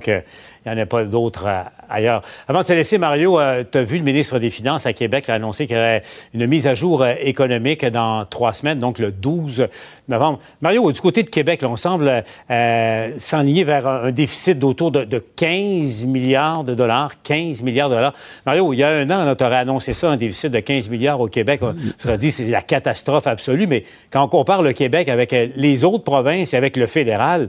qu'il 0.64 0.72
n'y 0.72 0.78
en 0.78 0.82
ait 0.82 0.86
pas 0.86 1.04
d'autres 1.04 1.46
euh, 1.46 1.62
ailleurs. 1.88 2.22
Avant 2.48 2.62
de 2.62 2.66
te 2.66 2.72
laisser, 2.72 2.98
Mario, 2.98 3.38
tu 3.70 3.78
as 3.78 3.82
vu 3.82 3.98
le 3.98 4.04
ministre 4.04 4.38
des 4.38 4.50
Finances 4.50 4.86
à 4.86 4.92
Québec 4.92 5.28
a 5.28 5.34
annoncé 5.34 5.66
qu'il 5.66 5.76
y 5.76 5.78
aurait 5.78 6.02
une 6.32 6.46
mise 6.46 6.66
à 6.66 6.74
jour 6.74 7.02
euh, 7.02 7.14
économique 7.20 7.84
dans 7.84 8.24
trois 8.24 8.52
semaines, 8.52 8.78
donc 8.78 8.98
le 8.98 9.12
12 9.12 9.68
novembre. 10.08 10.40
Mario, 10.60 10.90
du 10.92 11.00
côté 11.00 11.22
de 11.22 11.30
Québec, 11.30 11.62
là, 11.62 11.68
on 11.68 11.76
semble 11.76 12.24
euh, 12.50 13.10
s'enligner 13.18 13.64
vers 13.64 13.86
un, 13.86 14.12
déficit 14.12 14.58
d'autour 14.58 14.90
de, 14.90 15.04
de 15.04 15.18
15 15.18 16.06
milliards 16.06 16.64
de 16.64 16.74
dollars. 16.74 17.12
15 17.22 17.62
milliards 17.62 17.90
de 17.90 17.94
dollars. 17.94 18.14
Mario, 18.46 18.72
il 18.72 18.78
y 18.78 18.82
a 18.82 18.90
un 18.90 19.10
an, 19.10 19.34
tu 19.34 19.44
aurais 19.44 19.56
annoncé 19.56 19.92
ça, 19.92 20.10
un 20.10 20.16
déficit 20.16 20.50
de 20.50 20.60
15 20.60 20.88
milliards 20.88 21.20
au 21.20 21.28
Québec. 21.28 21.60
On 21.62 21.74
serait 21.98 22.18
dit 22.18 22.30
c'est 22.30 22.46
la 22.46 22.62
catastrophe 22.62 23.26
absolue, 23.26 23.66
mais 23.66 23.84
quand 24.10 24.22
on 24.24 24.28
compare 24.28 24.62
le 24.62 24.72
Québec 24.72 25.08
avec 25.08 25.32
euh, 25.32 25.48
les 25.56 25.84
autres 25.84 26.04
provinces 26.04 26.54
et 26.54 26.56
avec 26.56 26.76
le 26.76 26.86
fédéral, 26.86 27.48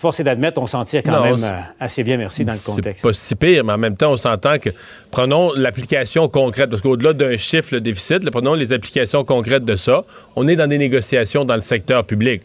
Force 0.00 0.18
est 0.18 0.24
d'admettre, 0.24 0.58
on 0.62 0.66
s'en 0.66 0.82
tire 0.86 1.02
quand 1.04 1.12
Non, 1.12 1.22
même 1.22 1.38
c'est- 1.38 1.44
euh, 1.44 1.58
assez 1.78 2.04
bien, 2.04 2.16
merci, 2.16 2.42
dans 2.46 2.52
le 2.54 2.58
C'est 2.58 2.70
contexte. 2.72 3.02
pas 3.02 3.12
si 3.12 3.34
pire, 3.34 3.64
mais 3.64 3.74
en 3.74 3.78
même 3.78 3.96
temps, 3.98 4.12
on 4.12 4.16
s'entend 4.16 4.58
que 4.58 4.70
prenons 5.10 5.52
l'application 5.54 6.26
concrète, 6.28 6.70
parce 6.70 6.80
qu'au-delà 6.80 7.12
d'un 7.12 7.36
chiffre, 7.36 7.68
le 7.72 7.82
déficit, 7.82 8.24
là, 8.24 8.30
prenons 8.30 8.54
les 8.54 8.72
applications 8.72 9.24
concrètes 9.24 9.66
de 9.66 9.76
ça. 9.76 10.04
On 10.36 10.48
est 10.48 10.56
dans 10.56 10.66
des 10.66 10.78
négociations 10.78 11.44
dans 11.44 11.54
le 11.54 11.60
secteur 11.60 12.04
public. 12.04 12.40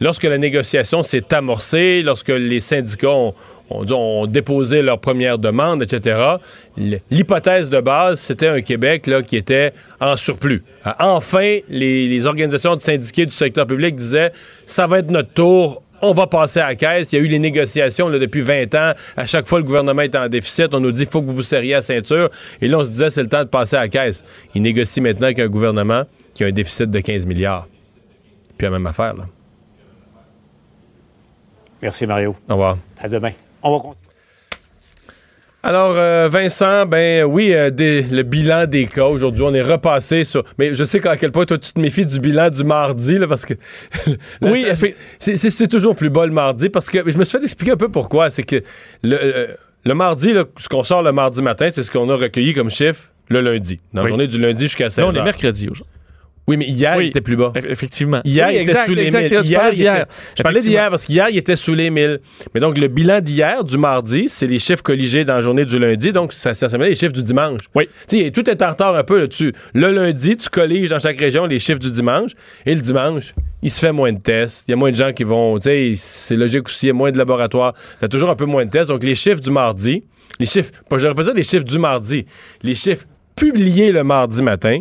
Lorsque 0.00 0.22
la 0.22 0.38
négociation 0.38 1.02
s'est 1.02 1.34
amorcée, 1.34 2.02
lorsque 2.04 2.28
les 2.28 2.60
syndicats 2.60 3.10
ont, 3.10 3.32
ont- 3.70 3.92
ont 3.92 4.26
déposé 4.26 4.82
leur 4.82 5.00
première 5.00 5.38
demande, 5.38 5.82
etc., 5.82 6.16
l'hypothèse 7.10 7.70
de 7.70 7.80
base, 7.80 8.20
c'était 8.20 8.48
un 8.48 8.60
Québec 8.60 9.06
là, 9.06 9.22
qui 9.22 9.36
était 9.36 9.72
en 10.00 10.16
surplus. 10.16 10.62
Euh, 10.86 10.90
Enfin, 11.00 11.58
les, 11.68 12.06
les 12.08 12.26
organisations 12.26 12.76
de 12.76 12.80
syndiqués 12.80 13.26
du 13.26 13.34
secteur 13.34 13.66
public 13.66 13.94
disaient 13.94 14.32
ça 14.66 14.86
va 14.86 14.98
être 14.98 15.10
notre 15.10 15.32
tour, 15.32 15.82
on 16.06 16.14
va 16.14 16.26
passer 16.26 16.60
à 16.60 16.68
la 16.68 16.74
caisse. 16.74 17.12
Il 17.12 17.16
y 17.16 17.22
a 17.22 17.24
eu 17.24 17.28
les 17.28 17.38
négociations 17.38 18.08
là, 18.08 18.18
depuis 18.18 18.42
20 18.42 18.74
ans. 18.74 18.92
À 19.16 19.26
chaque 19.26 19.46
fois, 19.46 19.58
le 19.58 19.64
gouvernement 19.64 20.02
est 20.02 20.14
en 20.14 20.28
déficit. 20.28 20.74
On 20.74 20.80
nous 20.80 20.92
dit 20.92 21.02
il 21.02 21.08
faut 21.08 21.20
que 21.20 21.26
vous 21.26 21.36
vous 21.36 21.42
serriez 21.42 21.74
à 21.74 21.78
la 21.78 21.82
ceinture. 21.82 22.30
Et 22.60 22.68
là, 22.68 22.78
on 22.78 22.84
se 22.84 22.90
disait 22.90 23.10
c'est 23.10 23.22
le 23.22 23.28
temps 23.28 23.44
de 23.44 23.48
passer 23.48 23.76
à 23.76 23.80
la 23.80 23.88
caisse. 23.88 24.22
Ils 24.54 24.62
négocient 24.62 25.02
maintenant 25.02 25.26
avec 25.26 25.38
un 25.38 25.48
gouvernement 25.48 26.02
qui 26.34 26.44
a 26.44 26.48
un 26.48 26.52
déficit 26.52 26.90
de 26.90 27.00
15 27.00 27.26
milliards. 27.26 27.68
Puis 28.56 28.66
la 28.66 28.70
même 28.70 28.86
affaire. 28.86 29.14
Là. 29.14 29.24
Merci, 31.82 32.06
Mario. 32.06 32.36
Au 32.48 32.52
revoir. 32.52 32.78
À 32.98 33.08
demain. 33.08 33.32
On 33.62 33.72
va 33.72 33.78
continuer. 33.78 34.03
Alors, 35.66 35.94
euh, 35.96 36.28
Vincent, 36.30 36.84
ben 36.84 37.24
oui, 37.24 37.54
euh, 37.54 37.70
des- 37.70 38.02
le 38.02 38.22
bilan 38.22 38.66
des 38.66 38.84
cas. 38.84 39.06
Aujourd'hui, 39.06 39.42
on 39.42 39.54
est 39.54 39.62
repassé 39.62 40.24
sur. 40.24 40.44
Mais 40.58 40.74
je 40.74 40.84
sais 40.84 41.00
qu'à 41.00 41.16
quel 41.16 41.32
point 41.32 41.46
toi, 41.46 41.56
tu 41.56 41.72
te 41.72 41.80
méfies 41.80 42.04
du 42.04 42.20
bilan 42.20 42.50
du 42.50 42.64
mardi, 42.64 43.18
là, 43.18 43.26
parce 43.26 43.46
que. 43.46 43.54
Là, 44.42 44.50
Oui, 44.50 44.66
c'est- 45.18 45.66
toujours 45.68 45.96
plus 45.96 46.10
bas 46.10 46.26
le 46.26 46.32
mardi, 46.32 46.68
parce 46.68 46.90
que 46.90 47.10
je 47.10 47.16
me 47.16 47.24
suis 47.24 47.38
fait 47.38 47.44
expliquer 47.44 47.72
un 47.72 47.76
peu 47.78 47.88
pourquoi. 47.88 48.28
C'est 48.28 48.42
que 48.42 48.62
le, 49.02 49.16
euh, 49.18 49.46
le 49.86 49.94
mardi, 49.94 50.34
là, 50.34 50.44
ce 50.58 50.68
qu'on 50.68 50.84
sort 50.84 51.02
le 51.02 51.12
mardi 51.12 51.40
matin, 51.40 51.68
c'est 51.70 51.82
ce 51.82 51.90
qu'on 51.90 52.10
a 52.10 52.14
recueilli 52.16 52.52
comme 52.52 52.68
chiffre 52.70 53.10
le 53.30 53.40
lundi. 53.40 53.80
Dans 53.94 54.02
la 54.02 54.08
journée 54.08 54.26
du 54.26 54.38
lundi 54.38 54.64
jusqu'à 54.64 54.90
16 54.90 54.98
Là, 54.98 55.06
on 55.06 55.14
est 55.14 55.24
mercredi 55.24 55.68
aujourd'hui. 55.70 55.90
Oui, 56.46 56.56
mais 56.58 56.66
hier, 56.66 56.94
Oui. 56.98 57.04
il 57.06 57.08
était 57.08 57.20
plus 57.22 57.36
bas. 57.36 57.52
Eff- 57.54 57.66
Effectivement. 57.70 58.20
Hier, 58.24 58.46
Oui, 58.48 58.52
il 58.52 58.56
était 58.56 58.70
exact, 58.70 58.86
sous 58.86 58.94
les 58.94 59.02
exact, 59.04 59.30
1000. 59.30 59.40
tu 59.42 59.46
Hier, 59.48 59.66
était- 59.96 60.04
Je 60.36 60.42
parlais 60.42 60.60
d'hier 60.60 60.90
parce 60.90 61.06
qu'hier, 61.06 61.28
il 61.30 61.38
était 61.38 61.56
sous 61.56 61.74
les 61.74 61.88
1000. 61.88 62.20
Mais 62.54 62.60
donc, 62.60 62.76
le 62.76 62.88
bilan 62.88 63.20
d'hier, 63.20 63.64
du 63.64 63.78
mardi, 63.78 64.26
c'est 64.28 64.46
les 64.46 64.58
chiffres 64.58 64.82
colligés 64.82 65.24
dans 65.24 65.34
la 65.36 65.40
journée 65.40 65.64
du 65.64 65.78
lundi. 65.78 66.12
Donc, 66.12 66.32
ça, 66.34 66.52
ça 66.52 66.68
s'appelle 66.68 66.90
les 66.90 66.94
chiffres 66.94 67.12
du 67.14 67.22
dimanche. 67.22 67.60
Oui. 67.74 67.88
Tu 68.08 68.20
sais, 68.24 68.30
tout 68.30 68.48
est 68.50 68.60
en 68.62 68.70
retard 68.70 68.94
un 68.94 69.04
peu 69.04 69.18
là-dessus. 69.20 69.54
Le 69.72 69.90
lundi, 69.90 70.36
tu 70.36 70.48
colliges 70.50 70.90
dans 70.90 70.98
chaque 70.98 71.18
région 71.18 71.46
les 71.46 71.58
chiffres 71.58 71.78
du 71.78 71.90
dimanche. 71.90 72.32
Et 72.66 72.74
le 72.74 72.80
dimanche, 72.82 73.34
il 73.62 73.70
se 73.70 73.80
fait 73.80 73.92
moins 73.92 74.12
de 74.12 74.20
tests. 74.20 74.64
Il 74.68 74.72
y 74.72 74.74
a 74.74 74.76
moins 74.76 74.90
de 74.90 74.96
gens 74.96 75.12
qui 75.14 75.24
vont. 75.24 75.58
Tu 75.58 75.64
sais, 75.64 75.92
c'est 75.96 76.36
logique 76.36 76.66
aussi. 76.68 76.86
Il 76.86 76.88
y 76.88 76.90
a 76.90 76.94
moins 76.94 77.10
de 77.10 77.16
laboratoires. 77.16 77.72
Tu 77.98 78.04
as 78.04 78.08
toujours 78.08 78.28
un 78.28 78.36
peu 78.36 78.44
moins 78.44 78.66
de 78.66 78.70
tests. 78.70 78.88
Donc, 78.90 79.02
les 79.02 79.14
chiffres 79.14 79.40
du 79.40 79.50
mardi, 79.50 80.04
les 80.38 80.46
chiffres, 80.46 80.72
pas, 80.90 80.98
je 80.98 81.08
pas 81.08 81.22
dire 81.22 81.32
les 81.34 81.42
chiffres 81.42 81.64
du 81.64 81.78
mardi, 81.78 82.26
les 82.62 82.74
chiffres 82.74 83.06
publiés 83.34 83.92
le 83.92 84.04
mardi 84.04 84.42
matin 84.42 84.80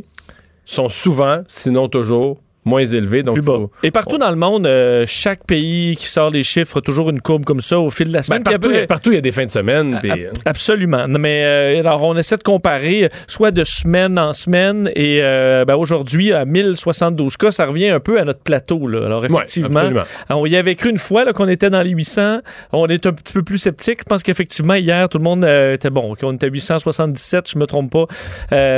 sont 0.65 0.89
souvent, 0.89 1.43
sinon 1.48 1.88
toujours, 1.89 2.43
moins 2.65 2.86
élevés. 2.86 3.24
Donc, 3.24 3.36
Plus 3.36 3.43
bas. 3.43 3.53
faut- 3.53 3.72
Et 3.84 3.91
partout 3.91 4.17
dans 4.17 4.29
le 4.29 4.36
monde, 4.36 4.65
euh, 4.67 5.05
chaque 5.08 5.46
pays 5.46 5.96
qui 5.96 6.07
sort 6.07 6.29
les 6.31 6.44
chiffres 6.44 6.77
a 6.77 6.81
toujours 6.81 7.09
une 7.09 7.22
courbe 7.22 7.44
comme 7.46 7.61
ça 7.61 7.79
au 7.79 7.90
fil 7.90 8.07
de 8.07 8.14
la 8.14 8.20
Ben, 8.20 8.24
semaine. 8.24 8.44
partout, 8.44 8.59
Puis 8.59 8.70
il 8.70 8.79
y 8.79 8.83
a- 8.83 8.88
partout, 8.88 9.11
il 9.11 9.16
y 9.16 9.18
a 9.18 9.22
des 9.22 9.31
fins 9.31 9.46
de 9.46 9.51
semaine. 9.51 9.98
puis, 10.01 10.11
Ab- 10.11 10.20
euh, 10.20 10.31
Absolument. 10.46 11.05
Mais 11.07 11.44
euh, 11.46 11.79
alors, 11.79 12.03
on 12.03 12.16
essaie 12.18 12.38
de 12.38 12.44
comparer, 12.44 13.09
soit 13.27 13.51
de 13.51 13.64
semaine 13.64 14.18
en 14.20 14.33
semaine, 14.33 14.90
et 14.96 15.20
euh, 15.22 15.66
ben, 15.66 15.75
aujourd'hui, 15.75 16.31
à 16.33 16.46
1072 16.46 17.38
cas, 17.38 17.51
ça 17.51 17.66
revient 17.66 17.90
un 17.90 18.00
peu 18.00 18.20
à 18.20 18.25
notre 18.25 18.40
plateau. 18.42 18.88
Là. 18.88 19.05
Alors, 19.05 19.22
ouais, 19.24 19.27
effectivement, 19.29 19.79
absolument. 19.79 20.03
on 20.29 20.46
y 20.46 20.55
avait 20.55 20.75
cru 20.75 20.90
une 20.90 20.98
fois 20.98 21.31
qu'on 21.33 21.48
était 21.48 21.70
dans 21.70 21.81
les 21.81 21.92
800. 21.92 22.40
On 22.72 22.88
est 22.88 23.05
un 23.05 23.11
petit 23.14 23.33
peu 23.33 23.44
plus 23.44 23.57
sceptique. 23.57 24.00
Je 24.00 24.09
pense 24.09 24.24
qu'effectivement, 24.24 24.75
hier, 24.75 25.09
tout 25.09 25.18
le 25.18 25.24
monde 25.24 25.44
était 25.46 25.90
bon. 25.90 26.16
qu'on 26.16 26.33
était 26.33 26.48
à 26.48 26.50
877, 26.50 27.50
je 27.53 27.57
me 27.59 27.66
trompe 27.66 27.92
pas. 27.92 28.05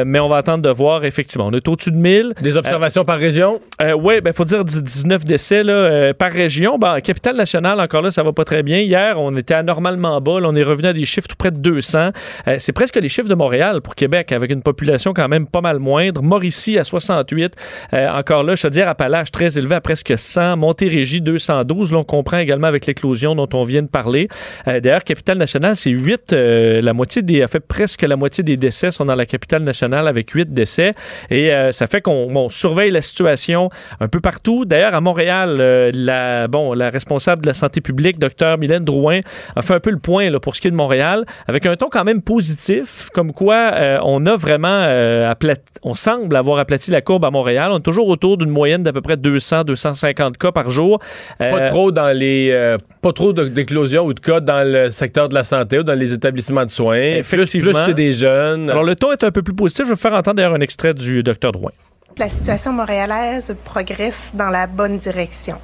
Mais 0.05 0.19
on 0.19 0.29
va 0.29 0.37
attendre 0.37 0.63
de 0.63 0.69
voir, 0.69 1.05
effectivement. 1.05 1.47
On 1.47 1.51
est 1.51 1.67
au-dessus 1.67 1.91
de 1.91 1.97
1000. 1.97 2.33
Des 2.41 2.57
observations 2.57 3.03
par 3.05 3.17
région? 3.17 3.59
Oui, 3.81 4.21
ben 4.21 4.31
faut 4.31 4.45
dire 4.45 4.63
10 4.63 4.83
19 4.83 5.25
décès 5.25 5.61
là, 5.63 5.73
euh, 5.73 6.13
par 6.13 6.31
région. 6.31 6.77
Ben, 6.77 7.01
capitale 7.01 7.35
nationale, 7.35 7.79
encore 7.81 8.01
là, 8.01 8.09
ça 8.09 8.23
va 8.23 8.31
pas 8.31 8.45
très 8.45 8.63
bien. 8.63 8.79
Hier, 8.79 9.19
on 9.19 9.35
était 9.35 9.53
anormalement 9.53 10.21
bas. 10.21 10.39
Là, 10.39 10.47
on 10.49 10.55
est 10.55 10.63
revenu 10.63 10.87
à 10.87 10.93
des 10.93 11.05
chiffres 11.05 11.27
tout 11.27 11.35
près 11.35 11.51
de 11.51 11.57
200. 11.57 12.11
Euh, 12.47 12.55
c'est 12.57 12.71
presque 12.71 12.95
les 12.95 13.09
chiffres 13.09 13.27
de 13.27 13.35
Montréal 13.35 13.81
pour 13.81 13.95
Québec, 13.95 14.31
avec 14.31 14.49
une 14.51 14.61
population 14.61 15.13
quand 15.13 15.27
même 15.27 15.45
pas 15.45 15.59
mal 15.59 15.79
moindre. 15.79 16.21
Mauricie 16.21 16.79
à 16.79 16.85
68. 16.85 17.53
Euh, 17.93 18.07
encore 18.09 18.43
là, 18.43 18.55
Chaudière-Appalaches 18.55 19.31
très 19.31 19.57
élevé 19.57 19.75
à 19.75 19.81
presque 19.81 20.13
100. 20.15 20.55
Montérégie 20.55 21.19
212. 21.19 21.91
Là, 21.91 21.97
on 21.99 22.03
comprend 22.05 22.37
également 22.37 22.67
avec 22.67 22.85
l'éclosion 22.85 23.35
dont 23.35 23.49
on 23.53 23.63
vient 23.63 23.81
de 23.81 23.87
parler. 23.87 24.29
Euh, 24.69 24.79
D'ailleurs, 24.79 25.03
capitale 25.03 25.37
nationale, 25.37 25.75
c'est 25.75 25.89
8. 25.91 26.31
euh, 26.31 26.81
la 26.81 26.93
moitié 26.93 27.21
des, 27.21 27.43
en 27.43 27.47
fait, 27.47 27.59
presque 27.59 28.03
la 28.03 28.15
moitié 28.15 28.41
des 28.41 28.55
décès 28.55 28.91
sont 28.91 29.03
dans 29.03 29.15
la 29.15 29.25
capitale 29.25 29.63
nationale 29.63 30.07
avec 30.07 30.29
8 30.31 30.53
décès. 30.53 30.93
Et 31.29 31.51
euh, 31.53 31.73
ça 31.73 31.87
fait 31.87 31.99
qu'on 31.99 32.31
bon, 32.31 32.49
surveille 32.49 32.91
la 32.91 33.01
situation 33.01 33.64
un 33.99 34.07
peu 34.07 34.19
partout. 34.19 34.65
D'ailleurs, 34.65 34.93
à 34.95 35.01
Montréal, 35.01 35.57
euh, 35.59 35.91
la, 35.93 36.47
bon, 36.47 36.73
la 36.73 36.89
responsable 36.89 37.41
de 37.43 37.47
la 37.47 37.53
santé 37.53 37.81
publique, 37.81 38.19
Dr 38.19 38.57
Mylène 38.57 38.83
Drouin, 38.83 39.19
a 39.55 39.61
fait 39.61 39.73
un 39.73 39.79
peu 39.79 39.91
le 39.91 39.97
point 39.99 40.29
là, 40.29 40.39
pour 40.39 40.55
ce 40.55 40.61
qui 40.61 40.67
est 40.67 40.71
de 40.71 40.75
Montréal, 40.75 41.25
avec 41.47 41.65
un 41.65 41.75
ton 41.75 41.89
quand 41.89 42.03
même 42.03 42.21
positif, 42.21 43.09
comme 43.13 43.31
quoi 43.33 43.71
euh, 43.73 43.97
on 44.03 44.25
a 44.25 44.35
vraiment 44.35 44.67
euh, 44.69 45.31
aplati- 45.31 45.61
on 45.83 45.93
semble 45.93 46.35
avoir 46.35 46.59
aplati 46.59 46.91
la 46.91 47.01
courbe 47.01 47.25
à 47.25 47.31
Montréal. 47.31 47.69
On 47.71 47.77
est 47.77 47.81
toujours 47.81 48.07
autour 48.07 48.37
d'une 48.37 48.49
moyenne 48.49 48.83
d'à 48.83 48.93
peu 48.93 49.01
près 49.01 49.15
200-250 49.15 50.37
cas 50.37 50.51
par 50.51 50.69
jour. 50.69 50.99
Pas 51.39 51.67
trop 51.69 51.91
dans 51.91 52.15
les. 52.17 52.75
pas 53.01 53.11
trop 53.13 53.33
d'éclosions 53.33 54.05
ou 54.05 54.13
de 54.13 54.19
cas 54.19 54.39
dans 54.39 54.65
le 54.67 54.91
secteur 54.91 55.29
de 55.29 55.33
la 55.35 55.43
santé 55.43 55.79
ou 55.79 55.83
dans 55.83 55.97
les 55.97 56.13
établissements 56.13 56.65
de 56.65 56.69
soins. 56.69 56.95
Effectivement. 56.95 57.71
plus 57.71 57.85
chez 57.85 57.93
des 57.93 58.13
jeunes. 58.13 58.69
Alors, 58.69 58.83
le 58.83 58.95
ton 58.95 59.11
est 59.11 59.23
un 59.23 59.31
peu 59.31 59.41
plus 59.41 59.53
positif. 59.53 59.85
Je 59.85 59.89
vais 59.89 59.95
vous 59.95 60.01
faire 60.01 60.13
entendre 60.13 60.35
d'ailleurs 60.37 60.53
un 60.53 60.61
extrait 60.61 60.93
du 60.93 61.23
Dr 61.23 61.51
Drouin. 61.51 61.71
La 62.17 62.29
situation 62.29 62.71
montréalaise 62.71 63.55
progresse 63.65 64.31
dans 64.33 64.49
la 64.49 64.67
bonne 64.67 64.97
direction. 64.97 65.59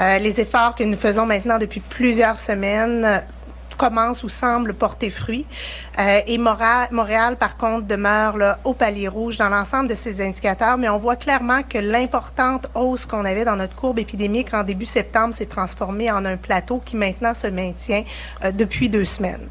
Euh, 0.00 0.18
les 0.18 0.40
efforts 0.40 0.74
que 0.74 0.82
nous 0.82 0.96
faisons 0.96 1.24
maintenant 1.24 1.56
depuis 1.58 1.78
plusieurs 1.78 2.40
semaines 2.40 3.22
commencent 3.76 4.24
ou 4.24 4.28
semblent 4.28 4.74
porter 4.74 5.10
fruit. 5.10 5.46
Euh, 5.98 6.20
et 6.26 6.38
Montréal, 6.38 7.36
par 7.36 7.56
contre, 7.56 7.86
demeure 7.86 8.36
là, 8.36 8.58
au 8.64 8.74
palier 8.74 9.06
rouge 9.06 9.36
dans 9.36 9.48
l'ensemble 9.48 9.88
de 9.88 9.94
ces 9.94 10.20
indicateurs, 10.20 10.78
mais 10.78 10.88
on 10.88 10.98
voit 10.98 11.16
clairement 11.16 11.62
que 11.62 11.78
l'importante 11.78 12.68
hausse 12.74 13.06
qu'on 13.06 13.24
avait 13.24 13.44
dans 13.44 13.56
notre 13.56 13.76
courbe 13.76 13.98
épidémique 14.00 14.52
en 14.52 14.64
début 14.64 14.86
septembre 14.86 15.34
s'est 15.34 15.46
transformée 15.46 16.10
en 16.10 16.24
un 16.24 16.36
plateau 16.36 16.80
qui 16.84 16.96
maintenant 16.96 17.34
se 17.34 17.46
maintient 17.46 18.04
euh, 18.44 18.50
depuis 18.50 18.88
deux 18.88 19.04
semaines. 19.04 19.48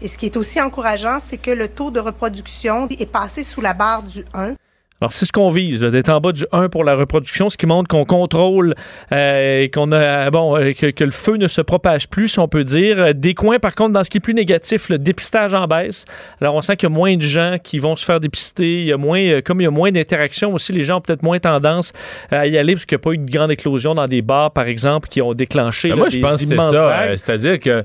Et 0.00 0.08
ce 0.08 0.18
qui 0.18 0.26
est 0.26 0.36
aussi 0.36 0.60
encourageant, 0.60 1.18
c'est 1.24 1.38
que 1.38 1.50
le 1.52 1.68
taux 1.68 1.90
de 1.90 2.00
reproduction 2.00 2.88
est 2.90 3.06
passé 3.06 3.42
sous 3.42 3.60
la 3.60 3.72
barre 3.72 4.02
du 4.02 4.24
1. 4.34 4.54
Alors, 5.02 5.12
c'est 5.12 5.26
ce 5.26 5.32
qu'on 5.32 5.50
vise, 5.50 5.82
d'être 5.82 6.08
en 6.08 6.20
bas 6.22 6.32
du 6.32 6.44
1 6.52 6.70
pour 6.70 6.82
la 6.82 6.94
reproduction, 6.94 7.50
ce 7.50 7.58
qui 7.58 7.66
montre 7.66 7.86
qu'on 7.88 8.06
contrôle 8.06 8.74
euh, 9.12 9.62
et 9.64 9.68
qu'on 9.70 9.92
a, 9.92 10.30
bon, 10.30 10.56
euh, 10.56 10.72
que, 10.72 10.86
que 10.90 11.04
le 11.04 11.10
feu 11.10 11.36
ne 11.36 11.48
se 11.48 11.60
propage 11.60 12.08
plus, 12.08 12.28
si 12.28 12.38
on 12.38 12.48
peut 12.48 12.64
dire. 12.64 12.98
Euh, 12.98 13.12
Des 13.12 13.34
coins, 13.34 13.58
par 13.58 13.74
contre, 13.74 13.92
dans 13.92 14.02
ce 14.04 14.08
qui 14.08 14.16
est 14.16 14.20
plus 14.20 14.32
négatif, 14.32 14.88
le 14.88 14.96
dépistage 14.98 15.52
en 15.52 15.66
baisse. 15.66 16.06
Alors, 16.40 16.54
on 16.54 16.62
sent 16.62 16.76
qu'il 16.76 16.88
y 16.88 16.92
a 16.92 16.94
moins 16.94 17.14
de 17.14 17.20
gens 17.20 17.56
qui 17.62 17.78
vont 17.78 17.94
se 17.94 18.06
faire 18.06 18.20
dépister. 18.20 18.80
Il 18.80 18.86
y 18.86 18.92
a 18.92 18.96
moins, 18.96 19.20
euh, 19.20 19.42
comme 19.42 19.60
il 19.60 19.64
y 19.64 19.66
a 19.66 19.70
moins 19.70 19.92
d'interactions 19.92 20.54
aussi, 20.54 20.72
les 20.72 20.84
gens 20.84 20.96
ont 20.96 21.00
peut-être 21.02 21.22
moins 21.22 21.38
tendance 21.40 21.92
à 22.30 22.46
y 22.46 22.56
aller 22.56 22.72
parce 22.72 22.86
qu'il 22.86 22.96
n'y 22.96 23.00
a 23.02 23.04
pas 23.04 23.12
eu 23.12 23.18
de 23.18 23.30
grande 23.30 23.50
éclosion 23.50 23.94
dans 23.94 24.06
des 24.08 24.22
bars, 24.22 24.50
par 24.52 24.64
exemple, 24.66 25.10
qui 25.10 25.20
ont 25.20 25.34
déclenché 25.34 25.90
Ben 25.90 25.96
là, 25.96 26.00
moi, 26.00 26.08
je 26.08 26.18
pense 26.20 26.32
que 26.32 26.38
c'est 26.38 26.54
immenses 26.54 26.72
ça. 26.72 26.86
vagues. 26.88 27.08
euh, 27.10 27.16
C'est-à-dire 27.18 27.60
que 27.60 27.84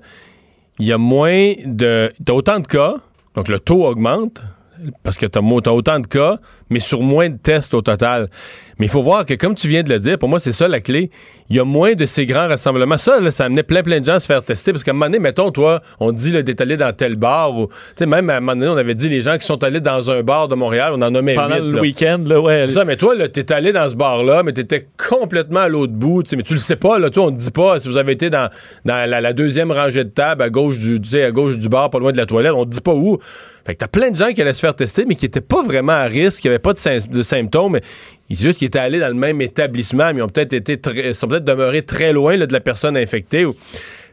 il 0.80 0.86
y 0.88 0.94
a 0.94 0.98
moins 0.98 1.54
de. 1.66 2.10
T'as 2.26 2.34
autant 2.34 2.60
de 2.62 2.68
cas, 2.68 2.96
donc 3.36 3.50
le 3.50 3.60
taux 3.60 3.86
augmente. 3.86 4.42
parce 5.04 5.16
que 5.18 5.26
tu 5.28 5.38
as, 5.38 5.42
autant 5.72 6.00
de 6.00 6.08
cas, 6.08 6.40
mais 6.72 6.80
sur 6.80 7.02
moins 7.02 7.30
de 7.30 7.38
tests 7.38 7.76
au 7.76 7.82
total. 7.82 8.30
Mais 8.80 8.88
il 8.88 8.90
faut 8.90 9.04
voir 9.04 9.28
que, 9.28 9.36
comme 9.36 9.54
tu 9.54 9.68
viens 9.68 9.84
de 9.84 9.90
le 9.90 10.00
dire, 10.00 10.18
pour 10.18 10.28
moi, 10.28 10.40
c'est 10.40 10.54
ça 10.54 10.68
la 10.68 10.80
clé. 10.80 11.12
Il 11.52 11.56
y 11.56 11.60
a 11.60 11.64
moins 11.66 11.94
de 11.94 12.06
ces 12.08 12.26
grands 12.26 12.48
rassemblements. 12.48 12.98
Ça, 12.98 13.20
là, 13.20 13.30
ça 13.30 13.46
amenait 13.46 13.62
plein, 13.62 13.84
plein 13.84 14.00
de 14.00 14.06
gens 14.06 14.14
à 14.16 14.20
se 14.20 14.26
faire 14.26 14.42
tester. 14.42 14.72
Parce 14.72 14.84
qu'à 14.84 14.90
un 14.90 14.94
moment 14.96 15.06
donné, 15.06 15.20
mettons, 15.20 15.52
toi, 15.52 15.82
on 16.00 16.12
dit 16.12 16.32
d'être 16.32 16.62
allé 16.62 16.78
dans 16.78 16.92
tel 16.92 17.16
bar. 17.16 17.56
Ou, 17.56 17.68
même 18.00 18.32
à 18.32 18.38
un 18.38 18.40
moment 18.40 18.56
donné, 18.56 18.70
on 18.70 18.78
avait 18.78 18.96
dit 18.96 19.08
les 19.08 19.22
gens 19.22 19.38
qui 19.38 19.46
sont 19.46 19.64
allés 19.64 19.82
dans 19.82 20.10
un 20.10 20.24
bar 20.24 20.48
de 20.48 20.56
Montréal, 20.56 20.94
on 20.96 21.02
en 21.04 21.12
nommait 21.12 21.36
Pendant 21.36 21.58
huit, 21.58 21.62
le 21.62 21.72
là. 21.76 21.82
week-end, 21.82 22.20
là, 22.26 22.40
ouais. 22.40 22.68
Ça, 22.70 22.84
mais 22.86 22.96
toi, 22.96 23.14
là, 23.14 23.28
t'es 23.28 23.52
allé 23.52 23.72
dans 23.72 23.88
ce 23.88 23.96
bar-là, 23.96 24.42
mais 24.42 24.54
t'étais 24.54 24.88
complètement 25.10 25.60
à 25.60 25.68
l'autre 25.68 25.94
bout. 25.94 26.24
Mais 26.36 26.42
tu 26.42 26.54
le 26.54 26.60
sais 26.60 26.78
pas, 26.78 26.98
là, 26.98 27.12
toi, 27.12 27.26
on 27.26 27.32
te 27.32 27.38
dit 27.38 27.52
pas 27.52 27.80
si 27.80 27.88
vous 27.88 27.98
avez 27.98 28.14
été 28.14 28.32
dans, 28.32 28.50
dans 28.86 29.08
la, 29.08 29.22
la 29.22 29.34
deuxième 29.34 29.72
rangée 29.72 30.06
de 30.06 30.10
table 30.10 30.42
à 30.42 30.50
gauche 30.50 30.80
du, 30.80 31.00
tu 31.00 31.10
sais, 31.10 31.24
à 31.24 31.32
gauche 31.32 31.60
du 31.60 31.70
bar, 31.70 31.92
pas 31.92 32.00
loin 32.00 32.14
de 32.14 32.18
la 32.18 32.26
toilette, 32.26 32.54
on 32.56 32.66
te 32.66 32.72
dit 32.72 32.82
pas 32.82 32.94
où. 32.94 33.20
Fait 33.66 33.76
que 33.76 33.80
t'as 33.80 33.88
plein 33.88 34.10
de 34.10 34.16
gens 34.16 34.30
qui 34.34 34.42
allaient 34.42 34.56
se 34.56 34.60
faire 34.60 34.76
tester, 34.76 35.06
mais 35.06 35.14
qui 35.14 35.26
étaient 35.26 35.40
pas 35.40 35.62
vraiment 35.62 35.94
à 35.94 36.06
risque, 36.06 36.42
qui 36.42 36.48
avaient 36.48 36.58
pas 36.62 36.74
de, 36.74 36.78
sym- 36.78 37.10
de 37.10 37.24
symptômes. 37.24 37.80
Ils 38.30 38.38
juste 38.38 38.60
qu'ils 38.60 38.68
étaient 38.68 38.80
allés 38.80 39.00
dans 39.00 39.10
le 39.10 39.14
même 39.14 39.42
établissement, 39.42 40.14
mais 40.14 40.20
ils 40.20 40.24
ont 40.24 40.30
peut-être 40.30 40.54
été 40.54 40.78
très, 40.78 41.14
sont 41.14 41.28
peut-être 41.28 41.44
demeurés 41.44 41.82
très 41.82 42.14
loin 42.14 42.38
de 42.38 42.54
la 42.54 42.60
personne 42.62 42.96
infectée. 42.96 43.46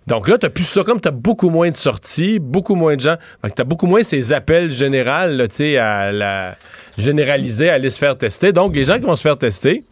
Donc 0.09 0.27
là, 0.27 0.39
t'as 0.39 0.49
plus 0.49 0.65
ça, 0.65 0.83
comme 0.85 1.01
t'as 1.01 1.11
beaucoup 1.11 1.51
moins 1.51 1.71
de 1.71 1.77
sorties, 1.77 2.39
beaucoup 2.39 2.75
moins 2.75 2.97
de 2.97 3.01
gens. 3.03 3.17
Que 3.43 3.49
t'as 3.51 3.65
beaucoup 3.65 3.87
moins 3.87 4.03
ces 4.03 4.33
appels 4.33 4.73
généraux, 4.73 5.47
tu 5.55 5.77
à 5.77 6.11
la 6.11 6.57
généraliser, 6.97 7.69
à 7.69 7.75
aller 7.75 7.91
se 7.91 7.99
faire 7.99 8.17
tester. 8.17 8.53
Donc, 8.53 8.75
les 8.75 8.85
gens 8.85 8.97
qui 8.99 9.05
vont 9.05 9.17
se 9.17 9.23
faire 9.23 9.37
tester, 9.37 9.85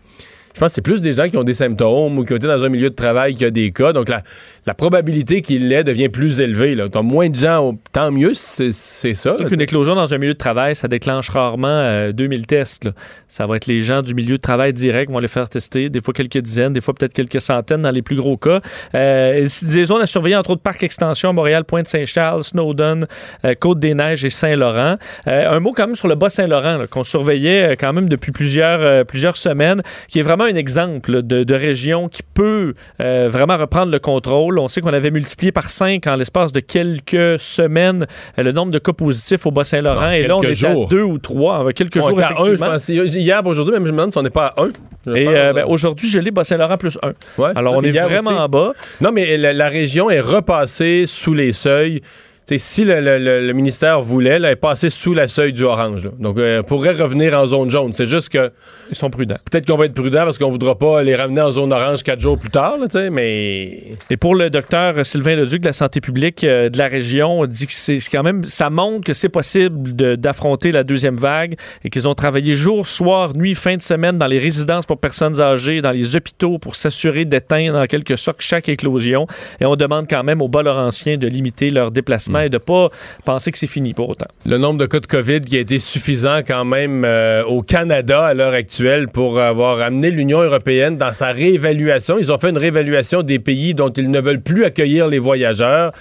je 0.55 0.59
pense 0.59 0.71
que 0.71 0.75
c'est 0.77 0.83
plus 0.83 1.03
des 1.03 1.12
gens 1.12 1.29
qui 1.29 1.37
ont 1.37 1.45
des 1.45 1.53
symptômes 1.53 2.19
ou 2.19 2.25
qui 2.25 2.33
ont 2.33 2.37
été 2.37 2.47
dans 2.47 2.62
un 2.62 2.71
milieu 2.71 2.88
de 2.88 2.95
travail 2.95 3.35
qui 3.35 3.45
a 3.45 3.51
des 3.51 3.73
cas. 3.73 3.92
Donc, 3.92 4.09
la, 4.09 4.23
la 4.67 4.75
probabilité 4.75 5.43
qu'il 5.43 5.69
l'ait 5.69 5.85
devient 5.85 6.09
plus 6.09 6.41
élevée. 6.41 6.75
Là. 6.75 6.87
Moins 7.03 7.31
de 7.31 7.37
gens, 7.37 7.79
tant 7.93 8.11
mieux, 8.11 8.33
c'est 8.35 8.73
ça. 8.73 9.37
Là. 9.39 9.45
qu'une 9.45 9.61
éclosion 9.61 9.95
dans 9.95 10.13
un 10.13 10.19
milieu 10.19 10.33
de 10.33 10.39
travail, 10.39 10.75
ça 10.75 10.89
déclenche 10.89 11.29
rarement 11.31 11.69
euh, 11.69 12.13
2000 12.13 12.47
tests. 12.47 12.85
là. 12.85 12.93
Ça 13.29 13.47
va 13.47 13.57
être 13.57 13.67
les 13.67 13.83
gens 13.83 14.03
du 14.03 14.15
milieu 14.15 14.37
de 14.37 14.43
travail 14.43 14.73
direct 14.73 15.09
qui 15.09 15.13
vont 15.13 15.21
les 15.21 15.29
faire 15.29 15.49
tester, 15.49 15.89
des 15.89 16.01
fois 16.01 16.13
quelques 16.13 16.39
dizaines, 16.39 16.73
des 16.73 16.81
fois 16.81 16.95
peut-être 16.95 17.13
quelques 17.13 17.41
centaines 17.41 17.83
dans 17.83 17.91
les 17.91 18.03
plus 18.03 18.17
gros 18.17 18.37
cas. 18.37 18.61
Euh, 18.95 19.47
des 19.73 19.85
zones 19.85 20.03
à 20.03 20.07
surveiller, 20.07 20.37
entre 20.37 20.51
autres 20.51 20.63
Parc 20.63 20.83
Extension, 20.83 21.33
Montréal, 21.33 21.65
Pointe-Saint-Charles, 21.65 22.43
Snowdon, 22.45 23.03
euh, 23.45 23.55
Côte-des-Neiges 23.55 24.25
et 24.25 24.31
Saint-Laurent. 24.31 24.97
Euh, 25.29 25.51
un 25.51 25.61
mot 25.61 25.73
quand 25.73 25.87
même 25.87 25.95
sur 25.97 26.09
le 26.09 26.17
Bas-Saint-Laurent, 26.17 26.85
qu'on 26.91 27.05
surveillait 27.05 27.73
euh, 27.73 27.75
quand 27.79 27.93
même 27.93 28.09
depuis 28.09 28.33
plusieurs, 28.33 28.81
euh, 28.81 29.05
plusieurs 29.05 29.37
semaines, 29.37 29.83
qui 30.09 30.19
est 30.19 30.23
vraiment 30.23 30.45
un 30.45 30.57
exemple 30.57 31.13
là, 31.13 31.23
de, 31.23 31.45
de 31.45 31.55
région 31.55 32.09
qui 32.09 32.23
peut 32.35 32.75
euh, 33.01 33.29
vraiment 33.31 33.57
reprendre 33.57 33.93
le 33.93 33.99
contrôle. 34.01 34.56
On 34.59 34.69
sait 34.69 34.81
qu'on 34.81 34.92
avait 34.92 35.11
multiplié 35.11 35.53
par 35.53 35.71
5 35.71 36.07
en 36.07 36.16
l'espace 36.16 36.53
de 36.53 36.61
quelques 36.61 37.38
semaines 37.38 38.07
euh, 38.38 38.42
le 38.42 38.53
nombre 38.53 38.73
de 38.73 38.79
cas 38.79 38.92
positifs 38.92 39.47
au 39.47 39.51
Bas-Saint-Laurent. 39.51 40.11
Et 40.11 40.27
là, 40.27 40.37
on 40.37 40.42
est 40.42 40.64
à 40.64 40.75
deux 40.88 41.03
ou 41.03 41.19
trois, 41.19 41.59
en 41.64 41.71
quelques 41.71 41.97
On 42.03 42.09
jours, 42.09 42.21
à 42.21 42.27
un, 42.33 42.37
je 42.45 42.53
effectivement. 42.53 42.73
pense. 42.73 42.88
Hier, 42.88 43.47
aujourd'hui, 43.47 43.73
même 43.75 43.83
je 43.87 43.92
me 43.92 43.97
demande 43.97 44.12
si 44.12 44.19
on 44.19 44.23
n'est 44.23 44.31
pas 44.31 44.55
à 44.57 44.62
1. 44.62 45.14
Et 45.14 45.29
euh, 45.29 45.53
ben, 45.53 45.64
aujourd'hui, 45.69 46.09
je 46.11 46.19
l'ai 46.19 46.31
Bas-Saint-Laurent 46.31 46.77
plus 46.79 46.99
1. 47.03 47.12
Ouais, 47.40 47.51
Alors, 47.55 47.75
on 47.77 47.83
est 47.83 47.90
vraiment 47.90 48.31
aussi. 48.31 48.38
en 48.40 48.49
bas. 48.49 48.73
Non, 49.01 49.12
mais 49.12 49.37
la, 49.37 49.53
la 49.53 49.69
région 49.69 50.11
est 50.11 50.21
repassée 50.21 51.05
sous 51.07 51.35
les 51.35 51.53
seuils. 51.53 52.01
T'sais, 52.47 52.59
si 52.59 52.85
le, 52.85 53.01
le- 53.01 53.19
le- 53.19 53.45
le 53.45 53.53
ministère 53.55 54.01
voulait, 54.03 54.39
là, 54.39 54.53
est 54.53 54.57
passée 54.57 54.89
sous 54.89 55.15
la 55.15 55.27
seuil 55.27 55.53
du 55.53 55.65
orange. 55.65 56.05
là. 56.05 56.11
Donc, 56.21 56.39
euh, 56.39 56.63
pourrait 56.63 56.93
revenir 56.93 57.35
en 57.37 57.45
zone 57.47 57.71
jaune. 57.71 57.93
C'est 57.93 58.07
juste 58.07 58.29
que 58.29 58.53
Ils 58.89 58.95
sont 58.95 59.11
prudents. 59.11 59.35
peut-être 59.51 59.67
qu'on 59.67 59.77
va 59.77 59.87
être 59.87 59.95
prudent 59.95 60.25
parce 60.25 60.39
qu'on 60.39 60.49
voudra 60.51 60.79
pas 60.79 61.03
les 61.03 61.17
ramener 61.17 61.41
en 61.41 61.51
zone 61.51 61.73
orange 61.73 62.05
quatre 62.05 62.21
jours 62.21 62.39
plus 62.39 62.51
tard, 62.51 62.77
là, 62.79 63.11
mais 63.11 63.83
Et 64.11 64.17
pour 64.17 64.37
le 64.37 64.49
docteur 64.49 65.05
Sylvain 65.05 65.35
Leduc 65.35 65.61
de 65.61 65.67
la 65.67 65.73
santé 65.73 66.01
publique 66.01 66.45
euh, 66.45 66.69
de 66.69 66.79
la 66.79 66.87
région, 66.87 67.41
on 67.41 67.47
dit 67.47 67.67
que 67.67 67.73
c'est 67.73 67.99
quand 68.13 68.23
même, 68.23 68.45
ça 68.45 68.71
montre 68.71 69.05
que 69.05 69.13
c'est 69.15 69.29
possible 69.29 69.97
de- 69.97 70.15
d'affronter 70.15 70.71
la 70.71 70.85
deuxième 70.85 71.17
vague 71.17 71.57
et 71.85 71.91
qu'ils 71.91 72.07
ont 72.07 72.15
travaillé 72.15 72.55
jour, 72.55 72.87
soir, 72.87 73.35
nuit, 73.37 73.57
fin 73.57 73.75
de 73.75 73.83
semaine 73.83 74.19
dans 74.19 74.29
les 74.29 74.39
résidences 74.39 74.87
pour 74.87 74.99
personnes 74.99 75.41
âgées, 75.41 75.83
dans 75.83 75.91
les 75.91 76.15
hôpitaux 76.15 76.59
pour 76.59 76.77
s'assurer 76.77 77.25
d'éteindre 77.25 77.77
en 77.81 77.87
quelque 77.87 78.15
sorte 78.15 78.37
chaque 78.41 78.69
éclosion. 78.69 79.27
Et 79.61 79.67
on 79.67 79.75
demande 79.75 80.07
quand 80.09 80.23
même 80.23 80.41
aux 80.41 80.49
Bas-Laurentiens 80.49 81.17
de 81.17 81.27
limiter 81.27 81.71
leurs 81.71 81.91
déplacements 81.91 82.36
et 82.40 82.49
de 82.49 82.59
pas 82.59 82.88
penser 83.25 83.53
que 83.53 83.59
c'est 83.59 83.66
fini 83.66 83.94
pour 83.94 84.09
autant. 84.11 84.27
le 84.44 84.59
nombre 84.59 84.79
de 84.79 84.87
cas 84.87 85.01
de 85.01 85.07
COVID 85.07 85.40
qui 85.40 85.57
a 85.57 85.61
été 85.61 85.79
suffisant 85.79 86.38
quand 86.46 86.64
même 86.64 87.05
euh, 87.05 87.44
au 87.44 87.62
Canada 87.62 88.25
à 88.25 88.35
l'heure 88.35 88.53
actuelle 88.55 89.09
pour 89.09 89.38
avoir 89.40 89.81
amené 89.81 90.11
l'Union 90.11 90.40
européenne 90.42 90.96
dans 90.96 91.12
sa 91.12 91.33
réévaluation. 91.33 92.18
Ils 92.18 92.33
ont 92.33 92.38
fait 92.38 92.51
une 92.51 92.59
réévaluation 92.59 93.22
des 93.22 93.38
pays 93.38 93.75
dont 93.75 93.90
ils 93.90 94.11
ne 94.11 94.20
veulent 94.20 94.40
plus 94.42 94.64
accueillir 94.64 95.09
les 95.09 95.18
voyageurs. 95.18 95.92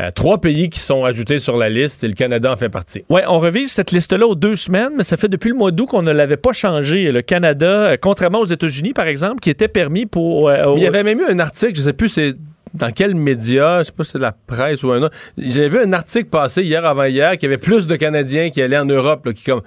Euh, 0.00 0.10
trois 0.14 0.38
pays 0.40 0.70
qui 0.70 0.80
sont 0.80 1.04
ajoutés 1.04 1.38
sur 1.38 1.56
la 1.56 1.68
liste 1.68 2.04
et 2.04 2.08
le 2.08 2.14
Canada 2.14 2.52
en 2.52 2.56
fait 2.56 2.68
partie. 2.68 3.04
Ouais, 3.08 3.24
on 3.28 3.38
revise 3.38 3.72
cette 3.72 3.92
liste-là 3.92 4.26
aux 4.26 4.34
deux 4.34 4.56
semaines, 4.56 4.92
mais 4.96 5.04
ça 5.04 5.16
fait 5.16 5.28
depuis 5.28 5.48
le 5.50 5.56
mois 5.56 5.70
d'août 5.70 5.86
qu'on 5.86 6.02
ne 6.02 6.12
l'avait 6.12 6.36
pas 6.36 6.52
changé. 6.52 7.10
Le 7.10 7.22
Canada, 7.22 7.66
euh, 7.66 7.96
contrairement 8.00 8.40
aux 8.40 8.44
États-Unis, 8.46 8.92
par 8.92 9.06
exemple, 9.06 9.40
qui 9.40 9.50
était 9.50 9.68
permis 9.68 10.06
pour. 10.06 10.48
euh, 10.48 10.74
il 10.76 10.82
y 10.82 10.86
avait 10.86 11.02
même 11.02 11.20
eu 11.20 11.24
un 11.28 11.38
article, 11.38 11.74
je 11.76 11.82
sais 11.82 11.92
plus 11.92 12.08
c'est 12.08 12.34
dans 12.74 12.90
quel 12.90 13.14
média, 13.14 13.78
je 13.80 13.84
sais 13.84 13.92
pas 13.92 14.04
si 14.04 14.12
c'est 14.12 14.18
la 14.18 14.32
presse 14.32 14.82
ou 14.82 14.92
un 14.92 15.02
autre. 15.02 15.16
J'avais 15.36 15.68
vu 15.68 15.78
un 15.78 15.92
article 15.92 16.28
passer 16.30 16.62
hier 16.62 16.84
avant 16.84 17.04
hier 17.04 17.32
qu'il 17.32 17.42
y 17.42 17.46
avait 17.46 17.58
plus 17.58 17.86
de 17.86 17.96
Canadiens 17.96 18.50
qui 18.50 18.62
allaient 18.62 18.78
en 18.78 18.86
Europe, 18.86 19.26
là, 19.26 19.32
qui 19.32 19.44
comme 19.44 19.62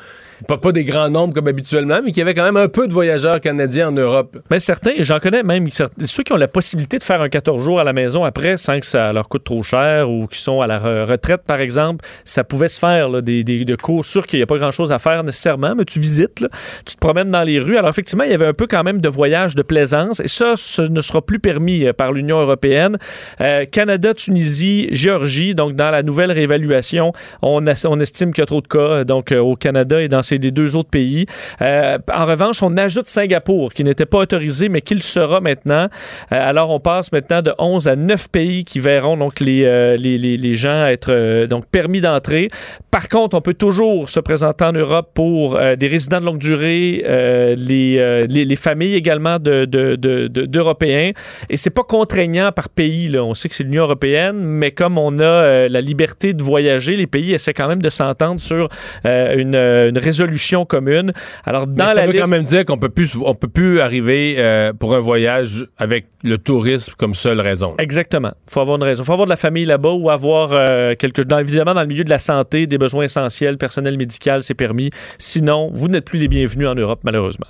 pas, 0.48 0.58
pas 0.58 0.72
des 0.72 0.84
grands 0.84 1.10
nombres 1.10 1.34
comme 1.34 1.48
habituellement, 1.48 2.02
mais 2.04 2.12
qu'il 2.12 2.20
y 2.20 2.22
avait 2.22 2.34
quand 2.34 2.44
même 2.44 2.58
un 2.58 2.68
peu 2.68 2.88
de 2.88 2.94
voyageurs 2.94 3.40
canadiens 3.40 3.90
en 3.90 3.92
Europe. 3.92 4.38
Ben, 4.50 4.60
certains, 4.60 4.94
j'en 5.00 5.20
connais 5.20 5.44
même, 5.44 5.68
ceux 5.70 6.24
qui 6.24 6.34
ont 6.34 6.38
la 6.38 6.48
possibilité 6.48 6.98
de 6.98 7.04
faire 7.04 7.22
un 7.22 7.30
14 7.30 7.64
jours 7.64 7.80
à 7.80 7.84
la 7.84 7.94
maison 7.94 8.24
après 8.24 8.58
sans 8.58 8.80
que 8.80 8.86
ça 8.86 9.14
leur 9.14 9.30
coûte 9.30 9.44
trop 9.44 9.64
cher 9.64 10.10
ou 10.10 10.28
qui 10.28 10.40
sont 10.40 10.62
à 10.62 10.68
la 10.68 10.80
re- 10.80 11.06
retraite, 11.06 11.42
par 11.46 11.60
exemple, 11.60 12.06
ça 12.24 12.44
pouvait 12.44 12.68
se 12.68 12.80
faire, 12.80 13.22
des, 13.22 13.44
des, 13.44 13.66
de 13.66 13.76
cours. 13.76 14.06
Sûr 14.06 14.26
qu'il 14.28 14.40
n'y 14.40 14.44
a 14.44 14.48
pas 14.48 14.58
grand-chose 14.58 14.92
à 14.92 15.00
faire 15.00 15.24
nécessairement, 15.24 15.76
mais 15.76 15.86
tu 15.86 16.00
visites, 16.00 16.46
tu 16.86 16.96
te 16.96 17.00
promènes 17.00 17.32
dans 17.32 17.44
les 17.44 17.60
rues. 17.60 17.78
Alors, 17.78 17.90
effectivement, 17.90 18.24
il 18.24 18.32
y 18.32 18.34
avait 18.34 18.48
un 18.48 18.54
peu 18.54 18.68
quand 18.68 18.84
même 18.84 19.02
de 19.02 19.10
voyage 19.10 19.56
de 19.56 19.62
plaisance 19.62 20.20
et 20.20 20.28
ça, 20.28 20.54
ce 20.56 20.82
ne 20.82 21.02
sera 21.02 21.22
plus 21.22 21.40
permis 21.40 21.86
euh, 21.86 21.94
par 21.94 22.12
l'Union 22.12 22.40
européenne. 22.40 22.98
Euh, 23.42 23.66
Canada, 23.66 24.14
Tunisie, 24.14 24.88
Géorgie, 24.92 25.56
donc 25.56 25.76
dans 25.76 25.92
la 25.92 26.04
nouvelle 26.04 26.32
réévaluation, 26.32 27.14
on, 27.42 27.66
estime 27.66 28.34
qu'il 28.34 28.42
y 28.42 28.44
a 28.44 28.46
trop 28.46 28.62
de 28.62 28.68
cas 28.68 29.04
donc 29.04 29.32
euh, 29.32 29.40
au 29.40 29.56
Canada 29.56 30.02
et 30.02 30.08
dans 30.08 30.22
ces 30.26 30.40
des 30.40 30.52
deux 30.52 30.76
autres 30.76 30.90
pays. 30.90 31.26
Euh, 31.62 31.98
en 32.14 32.26
revanche, 32.26 32.62
on 32.64 32.76
ajoute 32.78 33.08
Singapour, 33.08 33.74
qui 33.74 33.84
n'était 33.84 34.06
pas 34.06 34.18
autorisé, 34.20 34.68
mais 34.70 34.82
qui 34.82 34.96
le 34.96 35.02
sera 35.02 35.40
maintenant. 35.40 35.86
Euh, 35.86 35.88
alors, 36.32 36.70
on 36.72 36.80
passe 36.80 37.12
maintenant 37.12 37.42
de 37.42 37.54
11 37.58 37.88
à 37.88 37.96
9 37.96 38.30
pays 38.30 38.66
qui 38.66 38.80
verront 38.80 39.16
donc 39.18 39.40
les, 39.40 39.64
euh, 39.64 39.96
les, 39.98 40.18
les, 40.18 40.36
les 40.38 40.54
gens 40.56 40.86
être 40.86 41.46
donc 41.46 41.66
permis 41.68 42.02
d'entrer. 42.02 42.48
Par 42.92 43.08
contre, 43.10 43.36
on 43.38 43.42
peut 43.42 43.54
toujours 43.54 44.10
se 44.10 44.20
présenter 44.20 44.66
en 44.66 44.72
Europe 44.74 45.12
pour 45.14 45.58
des 45.78 45.88
résidents 45.88 46.20
de 46.20 46.26
longue 46.26 46.38
durée, 46.40 47.04
les, 47.58 48.26
les, 48.28 48.46
les 48.46 48.56
familles 48.56 48.96
également 48.96 49.38
de, 49.40 49.66
de, 49.66 49.96
de- 49.96 50.28
de- 50.28 50.46
d'Européens. 50.46 51.12
Et 51.50 51.58
c'est 51.58 51.70
pas 51.70 51.84
contraignant 51.84 52.52
par 52.52 52.70
pays. 52.70 53.08
Là. 53.10 53.24
On 53.24 53.34
sait 53.34 53.50
que 53.50 53.56
c'est 53.56 53.64
l'Union 53.64 53.84
européenne, 53.84 54.38
mais 54.38 54.72
comme 54.72 54.98
on 54.98 55.20
a 55.20 55.68
la 55.68 55.82
liberté 55.82 56.34
de 56.34 56.42
voyager, 56.44 56.96
les 56.96 57.08
pays 57.08 57.34
essaient 57.34 57.54
quand 57.54 57.68
même 57.68 57.82
de 57.82 57.90
s'entendre 57.90 58.40
sur 58.42 58.70
une, 59.04 59.56
une 59.56 59.98
résolution 60.16 60.66
commune. 60.66 61.12
Alors, 61.46 61.68
dans 61.68 61.86
Mais 61.86 61.90
ça 61.90 61.94
la 61.96 62.06
veut 62.06 62.14
liste... 62.14 62.24
quand 62.24 62.30
même 62.30 62.44
dire 62.44 62.66
qu'on 62.66 62.78
peut 62.78 62.90
plus, 62.90 63.16
on 63.24 63.36
peut 63.36 63.48
plus 63.48 63.80
arriver 63.80 64.36
euh, 64.38 64.74
pour 64.74 64.96
un 64.96 65.00
voyage 65.00 65.66
avec 65.78 66.06
le 66.24 66.38
tourisme 66.38 66.94
comme 66.98 67.16
seule 67.16 67.42
raison. 67.42 67.76
Exactement. 67.78 68.32
Il 68.48 68.54
faut 68.54 68.62
avoir 68.62 68.78
une 68.78 68.84
raison. 68.84 69.04
Il 69.04 69.06
faut 69.06 69.14
avoir 69.14 69.28
de 69.28 69.32
la 69.32 69.36
famille 69.36 69.66
là-bas 69.66 69.92
ou 69.92 70.10
avoir 70.10 70.52
euh, 70.54 70.96
quelque 70.96 71.22
dans, 71.22 71.40
évidemment 71.40 71.74
dans 71.74 71.82
le 71.82 71.88
milieu 71.88 72.04
de 72.04 72.10
la 72.10 72.20
santé, 72.20 72.68
des 72.68 72.78
besoins 72.78 73.04
essentiels, 73.04 73.58
personnel 73.58 73.98
médical, 73.98 74.44
c'est 74.44 74.54
permis. 74.54 74.90
Sinon, 75.18 75.72
vous 75.74 75.88
n'êtes 75.88 76.06
plus 76.06 76.20
les 76.20 76.28
bienvenus 76.28 76.68
en 76.68 76.76
Europe, 76.76 77.02
malheureusement. 77.04 77.48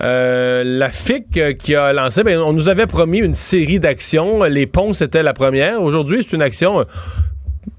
Euh, 0.00 0.64
la 0.64 0.88
FIC 0.88 1.56
qui 1.56 1.74
a 1.74 1.92
lancé, 1.92 2.24
ben, 2.24 2.40
on 2.40 2.52
nous 2.52 2.68
avait 2.68 2.86
promis 2.86 3.18
une 3.18 3.34
série 3.34 3.78
d'actions. 3.78 4.42
Les 4.44 4.66
ponts, 4.66 4.92
c'était 4.92 5.22
la 5.22 5.32
première. 5.32 5.80
Aujourd'hui, 5.80 6.22
c'est 6.22 6.34
une 6.34 6.42
action 6.42 6.84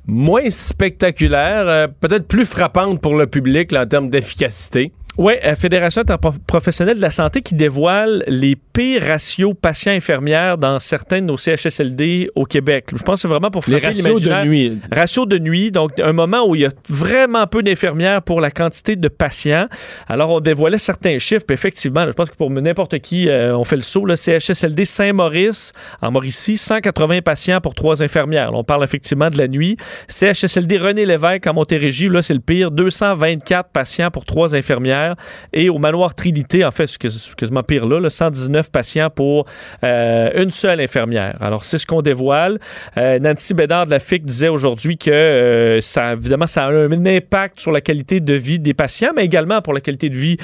moins 0.07 0.49
spectaculaire, 0.49 1.67
euh, 1.67 1.87
peut-être 1.87 2.27
plus 2.27 2.45
frappante 2.45 3.01
pour 3.01 3.15
le 3.15 3.27
public 3.27 3.73
en 3.73 3.85
termes 3.85 4.09
d'efficacité. 4.09 4.91
Oui, 5.17 5.33
la 5.41 5.55
Fédération 5.55 6.01
interprofessionnelle 6.01 6.97
de 6.97 7.01
la 7.01 7.09
santé 7.09 7.41
qui 7.41 7.55
dévoile 7.55 8.23
les 8.27 8.57
pires 8.57 9.01
ratios 9.01 9.53
patients-infirmières 9.59 10.57
dans 10.57 10.77
certains 10.79 11.21
de 11.21 11.27
nos 11.27 11.37
CHSLD 11.37 12.29
au 12.35 12.43
Québec. 12.43 12.87
Je 12.93 13.01
pense 13.01 13.15
que 13.15 13.21
c'est 13.21 13.27
vraiment 13.29 13.49
pour 13.49 13.63
Les 13.67 13.79
frapper 13.79 14.01
ratios 14.01 14.21
de 14.21 14.45
nuit. 14.45 14.77
Ratio 14.91 15.25
de 15.25 15.39
nuit, 15.39 15.71
donc 15.71 15.97
un 16.01 16.11
moment 16.11 16.45
où 16.45 16.55
il 16.55 16.63
y 16.63 16.65
a 16.65 16.69
vraiment 16.89 17.47
peu 17.47 17.63
d'infirmières 17.63 18.23
pour 18.23 18.41
la 18.41 18.51
quantité 18.51 18.97
de 18.97 19.07
patients. 19.07 19.67
Alors, 20.09 20.31
on 20.31 20.41
dévoilait 20.41 20.77
certains 20.77 21.17
chiffres, 21.17 21.45
puis 21.47 21.53
effectivement, 21.53 22.05
je 22.05 22.11
pense 22.11 22.29
que 22.29 22.35
pour 22.35 22.51
n'importe 22.51 22.99
qui, 22.99 23.29
euh, 23.29 23.55
on 23.55 23.63
fait 23.63 23.77
le 23.77 23.83
saut. 23.83 24.05
Là, 24.05 24.17
CHSLD 24.17 24.83
Saint-Maurice, 24.83 25.71
en 26.01 26.11
Mauricie, 26.11 26.57
180 26.57 27.21
patients 27.21 27.61
pour 27.61 27.73
trois 27.73 28.03
infirmières. 28.03 28.51
Là, 28.51 28.57
on 28.57 28.65
parle 28.65 28.83
effectivement 28.83 29.29
de 29.29 29.37
la 29.37 29.47
nuit. 29.47 29.77
CHSLD 30.09 30.77
René 30.77 31.05
Lévesque, 31.05 31.47
en 31.47 31.53
Montérégie, 31.53 32.09
là, 32.09 32.21
c'est 32.21 32.33
le 32.33 32.41
pire, 32.41 32.69
224 32.71 33.69
patients 33.69 34.11
pour 34.11 34.25
trois 34.25 34.55
infirmières. 34.55 35.04
Et 35.53 35.69
au 35.69 35.77
manoir 35.77 36.15
Trinité, 36.15 36.65
en 36.65 36.71
fait, 36.71 36.87
c'est 36.87 36.99
quasiment 37.35 37.63
pire 37.63 37.85
là, 37.85 38.09
119 38.09 38.71
patients 38.71 39.09
pour 39.09 39.45
euh, 39.83 40.29
une 40.35 40.51
seule 40.51 40.79
infirmière. 40.79 41.35
Alors, 41.41 41.65
c'est 41.65 41.77
ce 41.77 41.85
qu'on 41.85 42.01
dévoile. 42.01 42.59
Euh, 42.97 43.19
Nancy 43.19 43.53
Bédard 43.53 43.85
de 43.85 43.91
la 43.91 43.99
FIC 43.99 44.25
disait 44.25 44.47
aujourd'hui 44.47 44.97
que 44.97 45.11
euh, 45.11 45.81
ça, 45.81 46.13
évidemment, 46.13 46.47
ça 46.47 46.65
a 46.65 46.71
un 46.71 47.05
impact 47.05 47.59
sur 47.59 47.71
la 47.71 47.81
qualité 47.81 48.19
de 48.19 48.33
vie 48.33 48.59
des 48.59 48.73
patients, 48.73 49.11
mais 49.15 49.25
également 49.25 49.61
pour 49.61 49.73
la 49.73 49.81
qualité 49.81 50.09
de 50.09 50.15
vie 50.15 50.37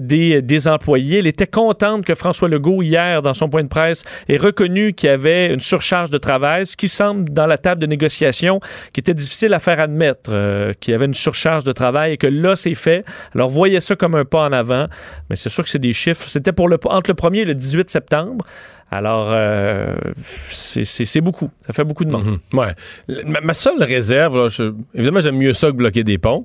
des, 0.00 0.42
des 0.42 0.68
employés. 0.68 1.18
Elle 1.18 1.26
était 1.26 1.46
contente 1.46 2.04
que 2.04 2.14
François 2.14 2.48
Legault, 2.48 2.82
hier, 2.82 3.22
dans 3.22 3.34
son 3.34 3.48
point 3.48 3.62
de 3.62 3.68
presse, 3.68 4.04
ait 4.28 4.36
reconnu 4.36 4.92
qu'il 4.92 5.08
y 5.08 5.12
avait 5.12 5.52
une 5.52 5.60
surcharge 5.60 6.10
de 6.10 6.18
travail, 6.18 6.66
ce 6.66 6.76
qui 6.76 6.88
semble, 6.88 7.30
dans 7.30 7.46
la 7.46 7.58
table 7.58 7.80
de 7.80 7.86
négociation, 7.86 8.60
qui 8.92 9.00
était 9.00 9.14
difficile 9.14 9.52
à 9.54 9.58
faire 9.58 9.80
admettre, 9.80 10.30
qu'il 10.80 10.92
y 10.92 10.94
avait 10.94 11.06
une 11.06 11.14
surcharge 11.14 11.64
de 11.64 11.72
travail 11.72 12.12
et 12.12 12.16
que 12.16 12.26
là, 12.26 12.56
c'est 12.56 12.74
fait. 12.74 13.04
Alors, 13.34 13.48
voyez 13.48 13.80
ça 13.80 13.96
comme 13.96 14.05
un 14.14 14.24
pas 14.24 14.44
en 14.46 14.52
avant, 14.52 14.86
mais 15.28 15.36
c'est 15.36 15.48
sûr 15.48 15.64
que 15.64 15.70
c'est 15.70 15.78
des 15.78 15.92
chiffres. 15.92 16.26
C'était 16.26 16.52
pour 16.52 16.68
le, 16.68 16.78
entre 16.84 17.10
le 17.10 17.14
1er 17.14 17.38
et 17.38 17.44
le 17.44 17.54
18 17.54 17.90
septembre. 17.90 18.44
Alors, 18.90 19.28
euh, 19.30 19.96
c'est 20.48 21.20
beaucoup. 21.20 21.50
Ça 21.66 21.72
fait 21.72 21.84
beaucoup 21.84 22.04
de 22.04 22.10
monde. 22.10 22.38
Mhm. 22.52 22.58
Ouais. 22.58 22.74
Ma, 23.42 23.54
seule 23.54 23.82
réserve, 23.82 24.48
évidemment, 24.94 25.20
j'aime 25.20 25.36
mieux 25.36 25.52
ça 25.52 25.68
que 25.68 25.76
bloquer 25.76 26.04
des 26.04 26.18
ponts. 26.18 26.44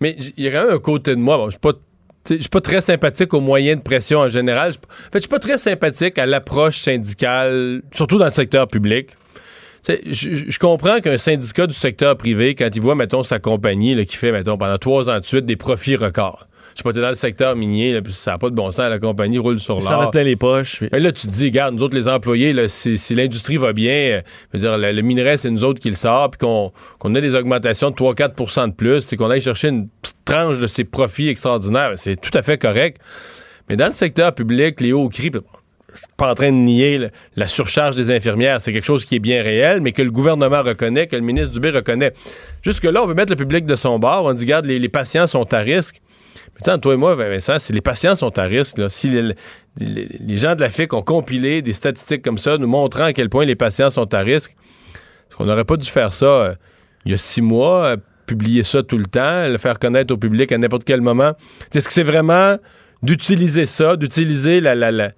Mais 0.00 0.16
il 0.36 0.44
y 0.44 0.48
a 0.48 0.50
quand 0.50 0.74
un 0.74 0.78
côté 0.78 1.14
de 1.14 1.20
moi. 1.20 1.36
Je 1.48 2.34
ne 2.34 2.40
suis 2.40 2.48
pas 2.48 2.60
très 2.60 2.80
sympathique 2.80 3.32
aux 3.34 3.40
moyens 3.40 3.78
de 3.78 3.82
pression 3.84 4.20
en 4.20 4.28
général. 4.28 4.70
En 4.70 5.12
fait, 5.12 5.18
je 5.18 5.20
suis 5.20 5.28
pas 5.28 5.38
très 5.38 5.58
sympathique 5.58 6.18
à 6.18 6.26
l'approche 6.26 6.78
syndicale, 6.78 7.82
surtout 7.92 8.18
dans 8.18 8.24
le 8.24 8.30
secteur 8.30 8.66
public. 8.66 9.10
Je, 9.88 10.58
comprends 10.58 11.00
qu'un 11.00 11.18
syndicat 11.18 11.66
du 11.66 11.74
secteur 11.74 12.16
privé, 12.16 12.54
quand 12.54 12.68
il 12.72 12.80
voit, 12.80 12.94
mettons, 12.94 13.24
sa 13.24 13.40
compagnie 13.40 14.06
qui 14.06 14.16
fait, 14.16 14.30
mettons, 14.30 14.56
pendant 14.56 14.78
trois 14.78 15.10
ans 15.10 15.18
de 15.18 15.24
suite 15.24 15.44
des 15.44 15.56
profits 15.56 15.96
records, 15.96 16.46
je 16.72 16.78
sais 16.78 16.82
pas, 16.84 16.92
t'es 16.92 17.00
dans 17.00 17.08
le 17.08 17.14
secteur 17.14 17.54
minier, 17.54 17.92
là, 17.92 18.00
ça 18.08 18.32
n'a 18.32 18.38
pas 18.38 18.48
de 18.48 18.54
bon 18.54 18.70
sens, 18.70 18.88
la 18.88 18.98
compagnie 18.98 19.38
roule 19.38 19.60
sur 19.60 19.74
l'or. 19.74 19.82
Ça 19.82 19.98
va 19.98 20.06
plein 20.08 20.22
les 20.22 20.36
poches. 20.36 20.82
Et 20.82 21.00
là, 21.00 21.12
tu 21.12 21.26
te 21.26 21.32
dis, 21.32 21.46
regarde, 21.46 21.74
nous 21.74 21.82
autres, 21.82 21.94
les 21.94 22.08
employés, 22.08 22.52
là, 22.52 22.68
si, 22.68 23.14
l'industrie 23.14 23.58
va 23.58 23.72
bien, 23.72 23.92
euh, 23.94 24.22
dire, 24.54 24.78
le, 24.78 25.02
minerai, 25.02 25.36
c'est 25.36 25.50
nous 25.50 25.64
autres 25.64 25.80
qui 25.80 25.90
le 25.90 25.96
sort, 25.96 26.30
puis 26.30 26.38
qu'on 26.38 27.14
ait 27.14 27.20
des 27.20 27.34
augmentations 27.34 27.90
de 27.90 27.96
3-4% 27.96 28.70
de 28.70 28.74
plus, 28.74 29.00
c'est 29.02 29.16
qu'on 29.16 29.30
aille 29.30 29.42
chercher 29.42 29.68
une 29.68 29.88
petite 29.88 30.24
tranche 30.24 30.58
de 30.58 30.66
ces 30.66 30.84
profits 30.84 31.28
extraordinaires, 31.28 31.92
c'est 31.96 32.16
tout 32.16 32.36
à 32.36 32.42
fait 32.42 32.58
correct. 32.58 33.00
Mais 33.68 33.76
dans 33.76 33.86
le 33.86 33.92
secteur 33.92 34.34
public, 34.34 34.80
les 34.80 34.92
hauts 34.92 35.08
cris, 35.08 35.30
je 35.32 35.98
suis 35.98 36.06
pas 36.16 36.30
en 36.30 36.34
train 36.34 36.50
de 36.50 36.56
nier 36.56 37.08
la 37.36 37.48
surcharge 37.48 37.96
des 37.96 38.10
infirmières, 38.10 38.60
c'est 38.60 38.72
quelque 38.72 38.84
chose 38.84 39.04
qui 39.04 39.16
est 39.16 39.20
bien 39.20 39.42
réel, 39.42 39.80
mais 39.82 39.92
que 39.92 40.02
le 40.02 40.10
gouvernement 40.10 40.62
reconnaît, 40.62 41.06
que 41.06 41.16
le 41.16 41.22
ministre 41.22 41.52
Dubé 41.52 41.70
reconnaît. 41.70 42.14
Jusque-là, 42.62 43.02
on 43.02 43.06
veut 43.06 43.14
mettre 43.14 43.30
le 43.30 43.36
public 43.36 43.66
de 43.66 43.76
son 43.76 43.98
bord, 43.98 44.24
on 44.24 44.32
dit, 44.32 44.44
regarde, 44.44 44.64
les 44.64 44.88
patients 44.88 45.26
sont 45.26 45.52
à 45.52 45.58
risque. 45.58 46.00
Toi 46.62 46.94
et 46.94 46.96
moi, 46.96 47.14
Vincent, 47.14 47.58
si 47.58 47.72
les 47.72 47.80
patients 47.80 48.14
sont 48.14 48.38
à 48.38 48.44
risque, 48.44 48.78
si 48.90 49.08
les, 49.08 50.36
gens 50.36 50.54
de 50.54 50.60
la 50.60 50.68
FIC 50.68 50.92
ont 50.94 51.02
compilé 51.02 51.62
des 51.62 51.72
statistiques 51.72 52.22
comme 52.22 52.38
ça, 52.38 52.58
nous 52.58 52.66
montrant 52.66 53.04
à 53.04 53.12
quel 53.12 53.28
point 53.28 53.44
les 53.44 53.56
patients 53.56 53.90
sont 53.90 54.12
à 54.14 54.20
risque, 54.20 54.54
est-ce 55.28 55.36
qu'on 55.36 55.46
n'aurait 55.46 55.64
pas 55.64 55.76
dû 55.76 55.88
faire 55.88 56.12
ça 56.12 56.26
euh, 56.26 56.54
il 57.04 57.12
y 57.12 57.14
a 57.14 57.18
six 57.18 57.42
mois, 57.42 57.84
euh, 57.84 57.96
publier 58.26 58.62
ça 58.62 58.82
tout 58.82 58.98
le 58.98 59.06
temps, 59.06 59.48
le 59.48 59.58
faire 59.58 59.78
connaître 59.78 60.14
au 60.14 60.16
public 60.16 60.52
à 60.52 60.58
n'importe 60.58 60.84
quel 60.84 61.00
moment? 61.00 61.32
Est-ce 61.74 61.88
que 61.88 61.94
c'est 61.94 62.02
vraiment 62.02 62.58
d'utiliser 63.02 63.66
ça, 63.66 63.96
d'utiliser 63.96 64.60
le 64.60 65.12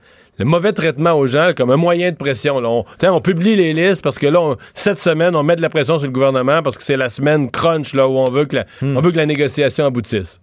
mauvais 0.44 0.72
traitement 0.72 1.12
aux 1.12 1.26
gens 1.26 1.50
comme 1.54 1.70
un 1.70 1.76
moyen 1.76 2.10
de 2.10 2.16
pression. 2.16 2.56
On, 2.56 2.84
on, 3.02 3.20
publie 3.20 3.56
les 3.56 3.74
listes 3.74 4.02
parce 4.02 4.18
que 4.18 4.26
là, 4.26 4.54
cette 4.72 4.98
semaine, 4.98 5.36
on 5.36 5.42
met 5.42 5.56
de 5.56 5.62
la 5.62 5.68
pression 5.68 5.98
sur 5.98 6.06
le 6.06 6.12
gouvernement 6.12 6.62
parce 6.62 6.78
que 6.78 6.82
c'est 6.82 6.96
la 6.96 7.10
semaine 7.10 7.50
crunch 7.50 7.94
là, 7.94 8.08
où 8.08 8.16
on 8.16 8.30
veut 8.30 8.46
que 8.46 8.56
hmm. 8.80 8.96
on 8.96 9.00
veut 9.00 9.10
que 9.10 9.16
la 9.16 9.26
négociation 9.26 9.84
aboutisse 9.86 10.40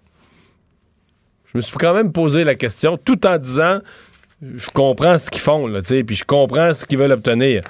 je 1.51 1.57
me 1.57 1.61
suis 1.61 1.77
quand 1.77 1.93
même 1.93 2.11
posé 2.11 2.43
la 2.43 2.55
question 2.55 2.97
tout 2.97 3.25
en 3.27 3.37
disant 3.37 3.79
je 4.41 4.69
comprends 4.71 5.17
ce 5.17 5.29
qu'ils 5.29 5.41
font, 5.41 5.67
là, 5.67 5.81
puis 5.81 6.15
je 6.15 6.23
comprends 6.23 6.73
ce 6.73 6.85
qu'ils 6.85 6.97
veulent 6.97 7.11
obtenir. 7.11 7.61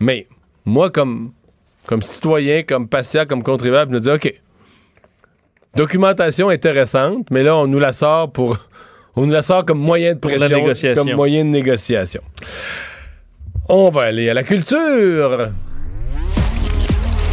Mais 0.00 0.26
moi, 0.64 0.90
comme, 0.90 1.32
comme 1.86 2.02
citoyen, 2.02 2.62
comme 2.64 2.88
patient, 2.88 3.26
comme 3.26 3.42
contribuable, 3.42 3.92
je 3.92 3.96
me 3.96 4.00
dis 4.00 4.10
OK, 4.10 4.34
documentation 5.74 6.48
intéressante, 6.48 7.28
mais 7.30 7.42
là, 7.42 7.56
on 7.56 7.66
nous 7.66 7.78
la 7.78 7.92
sort 7.92 8.32
pour. 8.32 8.58
On 9.18 9.24
nous 9.24 9.32
la 9.32 9.40
sort 9.40 9.64
comme 9.64 9.78
moyen 9.78 10.12
de 10.12 10.18
pression, 10.18 10.62
comme 10.94 11.12
moyen 11.14 11.42
de 11.42 11.48
négociation. 11.48 12.20
On 13.66 13.88
va 13.88 14.02
aller 14.02 14.28
à 14.28 14.34
la 14.34 14.42
culture. 14.42 15.48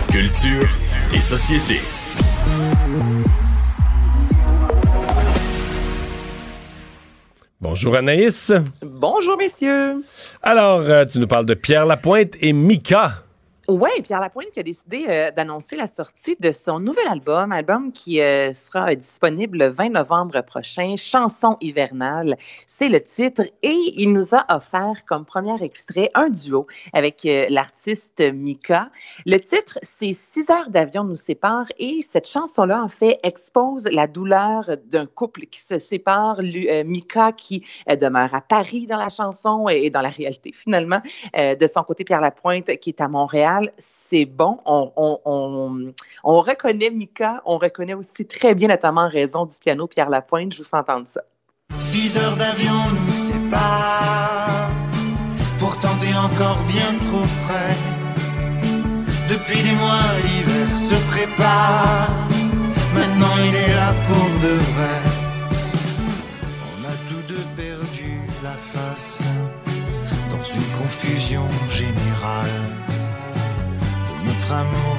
Culture 0.09 0.69
et 1.13 1.19
société. 1.19 1.81
Bonjour 7.63 7.95
Anaïs. 7.95 8.52
Bonjour 8.82 9.38
messieurs. 9.38 10.04
Alors, 10.41 10.82
euh, 10.82 11.06
tu 11.06 11.17
nous 11.17 11.28
parles 11.28 11.45
de 11.45 11.54
Pierre 11.54 11.86
Lapointe 11.86 12.34
et 12.41 12.52
Mika. 12.52 13.23
Oui, 13.69 13.89
Pierre 14.04 14.19
Lapointe 14.19 14.52
qui 14.52 14.60
a 14.60 14.63
décidé 14.63 15.06
euh, 15.08 15.32
d'annoncer 15.32 15.78
la 15.78 15.88
sortie 15.88 16.36
de 16.38 16.52
son 16.52 16.82
nouvel 16.82 17.08
album, 17.10 17.54
album 17.54 17.93
qui 17.93 18.19
euh, 18.19 18.52
sera 18.52 18.93
disponible 18.93 19.58
le 19.58 19.67
20 19.67 19.91
novembre 19.91 20.41
prochain, 20.41 20.95
Chanson 20.97 21.56
hivernale, 21.62 22.36
c'est 22.67 22.89
le 22.89 22.99
titre, 22.99 23.43
et 23.62 23.80
il 23.95 24.12
nous 24.12 24.36
a 24.36 24.45
offert 24.54 25.06
comme 25.08 25.23
premier 25.23 25.63
extrait 25.63 26.10
un 26.13 26.30
duo 26.30 26.67
avec 26.91 27.26
euh, 27.26 27.45
l'artiste 27.49 28.19
Mika. 28.19 28.89
Le 29.26 29.38
titre, 29.38 29.80
c'est 29.82 30.12
Six 30.12 30.49
heures 30.49 30.69
d'avion 30.69 31.06
nous 31.06 31.15
séparent, 31.15 31.71
et 31.78 32.02
cette 32.02 32.28
chanson-là, 32.28 32.84
en 32.84 32.89
fait, 32.89 33.17
expose 33.23 33.86
la 33.86 34.08
douleur 34.08 34.71
d'un 34.88 35.06
couple 35.06 35.45
qui 35.45 35.62
se 35.62 35.80
sépare, 35.80 36.41
Mika 36.86 37.32
qui 37.32 37.63
demeure 37.88 38.34
à 38.34 38.41
Paris 38.41 38.88
dans 38.88 38.97
la 38.97 39.08
chanson 39.08 39.69
et 39.69 39.89
dans 39.89 40.02
la 40.02 40.10
réalité 40.10 40.52
finalement, 40.54 41.02
de 41.34 41.67
son 41.67 41.84
côté 41.84 42.04
Pierre 42.04 42.21
Lapointe 42.21 42.76
qui 42.78 42.89
est 42.89 43.02
à 43.02 43.08
Montréal 43.08 43.52
c'est 43.77 44.25
bon. 44.25 44.59
On, 44.65 46.39
reconnaît 46.39 46.89
Mika, 46.89 47.41
on 47.45 47.57
reconnaît 47.57 47.93
aussi 47.93 48.25
très 48.25 48.55
bien, 48.55 48.67
notamment 48.67 49.07
raison 49.07 49.45
du 49.45 49.55
piano 49.59 49.87
Pierre 49.87 50.09
Lapointe. 50.09 50.53
Je 50.53 50.59
vous 50.59 50.63
fais 50.69 50.77
entendre 50.77 51.07
ça. 51.07 51.21
Six 51.77 52.17
heures 52.17 52.35
d'avion 52.35 52.73
nous 53.05 53.11
séparent, 53.11 54.69
pourtant 55.59 55.95
t'es 55.99 56.13
encore 56.13 56.63
bien 56.67 56.93
trop 57.07 57.25
près. 57.45 57.75
Depuis 59.29 59.61
des 59.61 59.71
mois, 59.73 60.01
l'hiver 60.23 60.71
se 60.71 60.95
prépare, 61.11 62.09
maintenant 62.93 63.35
il 63.47 63.55
est 63.55 63.73
là 63.73 63.93
pour 64.07 64.25
de 64.47 64.55
vrai. 64.55 64.99
On 66.69 66.85
a 66.85 66.95
tous 67.09 67.33
deux 67.33 67.45
perdu 67.55 68.19
la 68.43 68.57
face 68.57 69.21
dans 70.29 70.43
une 70.43 70.83
confusion 70.83 71.47
générale 71.69 72.92
amour 74.51 74.93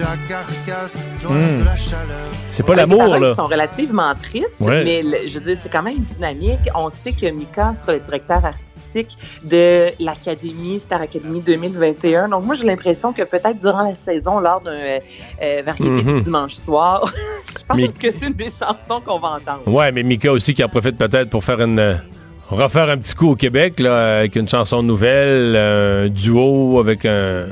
la 0.00 0.16
carcasse, 0.28 0.96
hmm. 1.22 1.64
la 1.64 1.76
chaleur. 1.76 2.28
C'est 2.48 2.64
pas 2.64 2.74
l'amour, 2.74 3.18
là. 3.18 3.28
Ils 3.30 3.34
sont 3.34 3.46
relativement 3.46 4.14
tristes, 4.14 4.60
mais 4.60 5.02
je 5.28 5.38
veux 5.38 5.44
dire, 5.44 5.58
c'est 5.60 5.68
quand 5.68 5.82
même 5.82 5.98
dynamique. 5.98 6.68
On 6.74 6.90
sait 6.90 7.12
que 7.12 7.30
Mika 7.30 7.74
sera 7.74 7.94
le 7.94 8.00
directeur 8.00 8.44
artistique 8.44 9.16
de 9.44 9.90
l'Académie, 10.02 10.80
Star 10.80 11.02
Academy 11.02 11.40
2021. 11.40 12.28
Donc, 12.28 12.44
moi, 12.44 12.54
j'ai 12.54 12.66
l'impression 12.66 13.12
que 13.12 13.22
peut-être 13.22 13.58
durant 13.58 13.82
la 13.82 13.94
saison, 13.94 14.40
lors 14.40 14.60
d'un 14.60 14.72
euh, 14.72 14.98
euh, 15.42 15.62
variété 15.64 16.02
du 16.02 16.14
mhm. 16.14 16.22
dimanche 16.22 16.54
soir, 16.54 17.12
je 17.46 17.64
pense 17.68 17.98
que 17.98 18.10
c'est 18.10 18.26
une 18.26 18.34
des 18.34 18.50
chansons 18.50 19.00
qu'on 19.04 19.20
va 19.20 19.28
entendre. 19.36 19.62
Ouais, 19.66 19.92
mais 19.92 20.02
Mika 20.02 20.32
aussi 20.32 20.54
qui 20.54 20.64
en 20.64 20.68
profite 20.68 20.98
peut-être 20.98 21.30
pour 21.30 21.44
faire 21.44 21.60
une 21.60 22.00
refaire 22.48 22.88
un 22.88 22.96
petit 22.96 23.14
coup 23.14 23.30
au 23.30 23.36
Québec 23.36 23.78
là, 23.78 24.18
avec 24.18 24.34
une 24.34 24.48
chanson 24.48 24.82
nouvelle, 24.82 25.54
un 25.54 26.08
duo 26.08 26.80
avec 26.80 27.04
un 27.04 27.46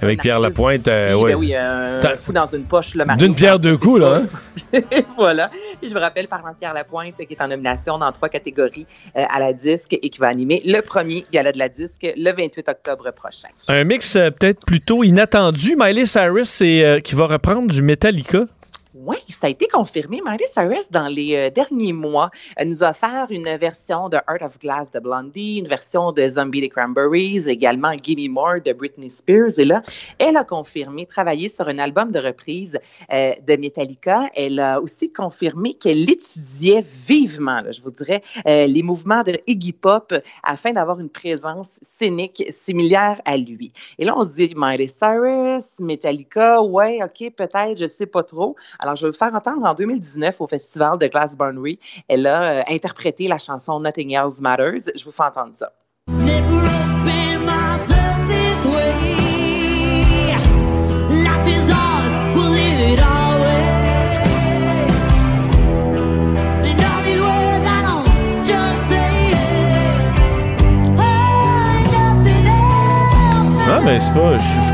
avec 0.00 0.20
Pierre 0.20 0.40
Lapointe, 0.40 0.86
euh. 0.88 1.20
Ben 1.24 1.34
oui, 1.34 1.54
un 1.54 2.00
fou 2.16 2.32
dans 2.32 2.46
une 2.46 2.64
poche, 2.64 2.94
le 2.94 3.04
D'une 3.16 3.34
pierre 3.34 3.58
deux 3.58 3.76
coups, 3.76 4.00
là. 4.00 4.22
Hein? 4.72 4.80
voilà. 5.16 5.50
Et 5.82 5.88
je 5.88 5.94
vous 5.94 6.00
rappelle, 6.00 6.28
parlant 6.28 6.50
de 6.52 6.56
Pierre 6.56 6.74
Lapointe, 6.74 7.16
qui 7.16 7.34
est 7.34 7.42
en 7.42 7.48
nomination 7.48 7.98
dans 7.98 8.12
trois 8.12 8.28
catégories 8.28 8.86
euh, 9.16 9.24
à 9.28 9.38
la 9.40 9.52
disque 9.52 9.94
et 9.94 10.08
qui 10.08 10.18
va 10.18 10.28
animer 10.28 10.62
le 10.64 10.80
premier 10.80 11.24
gala 11.32 11.52
de 11.52 11.58
la 11.58 11.68
disque 11.68 12.06
le 12.16 12.32
28 12.32 12.68
octobre 12.68 13.10
prochain. 13.12 13.48
Un 13.68 13.84
mix 13.84 14.16
euh, 14.16 14.30
peut-être 14.30 14.64
plutôt 14.66 15.02
inattendu. 15.02 15.76
Miley 15.76 16.06
Cyrus 16.06 16.58
qui 16.58 17.14
va 17.14 17.26
reprendre 17.26 17.68
du 17.68 17.82
Metallica. 17.82 18.44
Oui, 19.08 19.16
ça 19.28 19.46
a 19.46 19.50
été 19.50 19.66
confirmé. 19.68 20.20
Miley 20.22 20.46
Cyrus, 20.46 20.90
dans 20.90 21.08
les 21.08 21.34
euh, 21.34 21.48
derniers 21.48 21.94
mois, 21.94 22.28
elle 22.56 22.68
nous 22.68 22.84
a 22.84 22.90
offert 22.90 23.28
une 23.30 23.48
version 23.56 24.10
de 24.10 24.18
Heart 24.28 24.42
of 24.42 24.58
Glass 24.58 24.90
de 24.90 24.98
Blondie, 24.98 25.56
une 25.56 25.66
version 25.66 26.12
de 26.12 26.28
Zombie 26.28 26.60
des 26.60 26.68
Cranberries, 26.68 27.48
également 27.48 27.94
Gimme 28.02 28.30
More 28.30 28.60
de 28.62 28.70
Britney 28.74 29.08
Spears. 29.08 29.58
Et 29.58 29.64
là, 29.64 29.82
elle 30.18 30.36
a 30.36 30.44
confirmé 30.44 31.06
travailler 31.06 31.48
sur 31.48 31.68
un 31.68 31.78
album 31.78 32.12
de 32.12 32.18
reprise 32.18 32.78
euh, 33.10 33.32
de 33.46 33.56
Metallica. 33.56 34.28
Elle 34.34 34.60
a 34.60 34.78
aussi 34.78 35.10
confirmé 35.10 35.72
qu'elle 35.72 36.10
étudiait 36.10 36.84
vivement, 36.84 37.62
je 37.70 37.80
vous 37.80 37.92
dirais, 37.92 38.20
euh, 38.46 38.66
les 38.66 38.82
mouvements 38.82 39.22
de 39.22 39.38
Iggy 39.46 39.72
Pop 39.72 40.12
afin 40.42 40.72
d'avoir 40.72 41.00
une 41.00 41.08
présence 41.08 41.78
scénique 41.80 42.44
similaire 42.50 43.22
à 43.24 43.38
lui. 43.38 43.72
Et 43.98 44.04
là, 44.04 44.12
on 44.18 44.22
se 44.24 44.34
dit, 44.34 44.52
Miley 44.54 44.86
Cyrus, 44.86 45.80
Metallica, 45.80 46.60
ouais, 46.60 46.98
OK, 47.02 47.32
peut-être, 47.34 47.78
je 47.78 47.88
sais 47.88 48.04
pas 48.04 48.22
trop. 48.22 48.54
Alors, 48.78 48.97
je 48.98 49.06
vais 49.06 49.12
vous 49.12 49.16
faire 49.18 49.34
entendre 49.34 49.64
en 49.64 49.74
2019 49.74 50.40
au 50.40 50.46
festival 50.46 50.98
de 50.98 51.06
Glastonbury. 51.06 51.78
Elle 52.08 52.26
a 52.26 52.42
euh, 52.42 52.62
interprété 52.68 53.28
la 53.28 53.38
chanson 53.38 53.80
Nothing 53.80 54.14
Else 54.14 54.40
Matters. 54.40 54.92
Je 54.94 55.04
vous 55.04 55.12
fais 55.12 55.22
entendre 55.22 55.54
ça. 55.54 55.72
Ah, 73.70 73.80
mais 73.84 74.00
c'est 74.00 74.14
pas. 74.14 74.67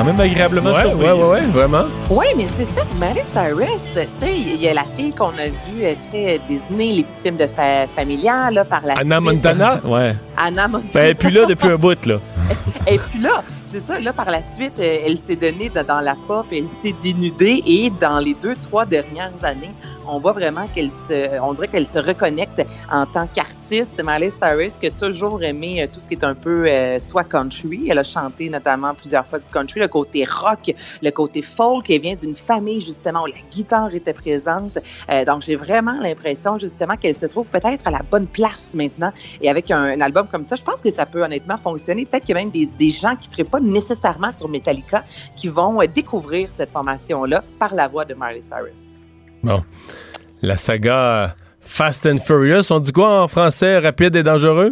Quand 0.00 0.06
même 0.06 0.20
agréablement 0.20 0.72
Ouais, 0.72 0.80
surpris. 0.82 1.04
ouais, 1.06 1.12
ouais, 1.12 1.28
ouais, 1.28 1.40
vraiment. 1.52 1.84
Oui, 2.10 2.26
mais 2.36 2.46
c'est 2.48 2.64
ça, 2.64 2.82
Miley 2.98 3.22
Cyrus, 3.24 3.92
tu 3.94 4.00
sais, 4.14 4.32
il 4.34 4.56
y 4.62 4.68
a 4.68 4.74
la 4.74 4.84
fille 4.84 5.12
qu'on 5.12 5.28
a 5.30 5.46
vue 5.48 5.84
très 6.08 6.40
Disney, 6.48 6.92
les 6.94 7.04
petits 7.04 7.22
films 7.22 7.36
de 7.36 7.46
fa 7.46 7.86
familial, 7.86 8.54
là, 8.54 8.64
par 8.64 8.84
la 8.86 8.94
Anna 8.94 9.16
suite. 9.16 9.24
Montana? 9.24 9.80
Ouais. 9.84 10.14
Anna 10.36 10.68
Montana. 10.68 10.90
Ben, 10.94 11.00
elle 11.02 11.10
est 11.10 11.14
plus 11.14 11.30
là 11.30 11.44
depuis 11.46 11.68
un 11.68 11.76
bout, 11.76 12.06
là. 12.06 12.16
Et 12.86 12.98
puis 12.98 13.18
là, 13.20 13.42
c'est 13.70 13.80
ça, 13.80 14.00
là, 14.00 14.12
par 14.12 14.30
la 14.30 14.42
suite, 14.42 14.78
euh, 14.78 14.98
elle 15.06 15.18
s'est 15.18 15.34
donnée 15.34 15.68
dans, 15.74 15.84
dans 15.84 16.00
la 16.00 16.14
pop, 16.26 16.46
elle 16.50 16.70
s'est 16.82 16.94
dénudée 17.02 17.62
et 17.66 17.90
dans 18.00 18.18
les 18.18 18.34
deux, 18.34 18.54
trois 18.62 18.86
dernières 18.86 19.32
années, 19.42 19.70
on 20.06 20.18
voit 20.18 20.32
vraiment 20.32 20.66
qu'elle 20.66 20.90
se, 20.90 21.40
on 21.40 21.52
dirait 21.54 21.68
qu'elle 21.68 21.86
se 21.86 21.98
reconnecte 21.98 22.62
en 22.90 23.06
tant 23.06 23.26
qu'artiste. 23.26 24.02
Miley 24.02 24.30
Cyrus, 24.30 24.74
qui 24.74 24.86
a 24.86 24.90
toujours 24.90 25.42
aimé 25.42 25.82
euh, 25.82 25.86
tout 25.92 26.00
ce 26.00 26.08
qui 26.08 26.14
est 26.14 26.24
un 26.24 26.34
peu 26.34 26.66
euh, 26.66 26.98
soit 26.98 27.24
country. 27.24 27.86
Elle 27.88 27.98
a 27.98 28.02
chanté 28.02 28.48
notamment 28.48 28.94
plusieurs 28.94 29.26
fois 29.26 29.38
du 29.38 29.50
country, 29.50 29.80
le 29.80 29.88
côté 29.88 30.24
rock, 30.24 30.74
le 31.02 31.10
côté 31.10 31.42
folk. 31.42 31.88
Elle 31.90 32.00
vient 32.00 32.16
d'une 32.16 32.36
famille, 32.36 32.80
justement, 32.80 33.22
où 33.22 33.26
la 33.26 33.40
guitare 33.50 33.94
était 33.94 34.12
présente. 34.12 34.78
Euh, 35.10 35.24
donc, 35.24 35.42
j'ai 35.42 35.56
vraiment 35.56 35.98
l'impression, 36.00 36.58
justement, 36.58 36.96
qu'elle 36.96 37.14
se 37.14 37.26
trouve 37.26 37.46
peut-être 37.46 37.86
à 37.86 37.90
la 37.90 38.02
bonne 38.10 38.26
place 38.26 38.72
maintenant. 38.74 39.12
Et 39.40 39.48
avec 39.48 39.70
un, 39.70 40.00
album 40.00 40.26
comme 40.30 40.44
ça, 40.44 40.56
je 40.56 40.64
pense 40.64 40.80
que 40.80 40.90
ça 40.90 41.06
peut 41.06 41.22
honnêtement 41.22 41.56
fonctionner. 41.56 42.06
Peut-être 42.06 42.24
qu'il 42.24 42.34
y 42.34 42.38
a 42.38 42.40
même 42.40 42.50
des, 42.50 42.66
des 42.66 42.90
gens 42.90 43.16
qui 43.16 43.28
ne 43.38 43.44
pas 43.44 43.60
nécessairement 43.60 44.32
sur 44.32 44.48
Metallica 44.48 45.04
qui 45.36 45.48
vont 45.48 45.80
euh, 45.80 45.86
découvrir 45.86 46.52
cette 46.52 46.70
formation-là 46.70 47.44
par 47.58 47.74
la 47.74 47.88
voix 47.88 48.04
de 48.04 48.14
Miley 48.14 48.42
Cyrus. 48.42 48.99
Bon. 49.42 49.64
La 50.42 50.56
saga 50.56 51.36
Fast 51.60 52.06
and 52.06 52.18
Furious, 52.18 52.70
on 52.70 52.80
dit 52.80 52.92
quoi 52.92 53.22
en 53.22 53.28
français? 53.28 53.78
Rapide 53.78 54.16
et 54.16 54.22
dangereux? 54.22 54.70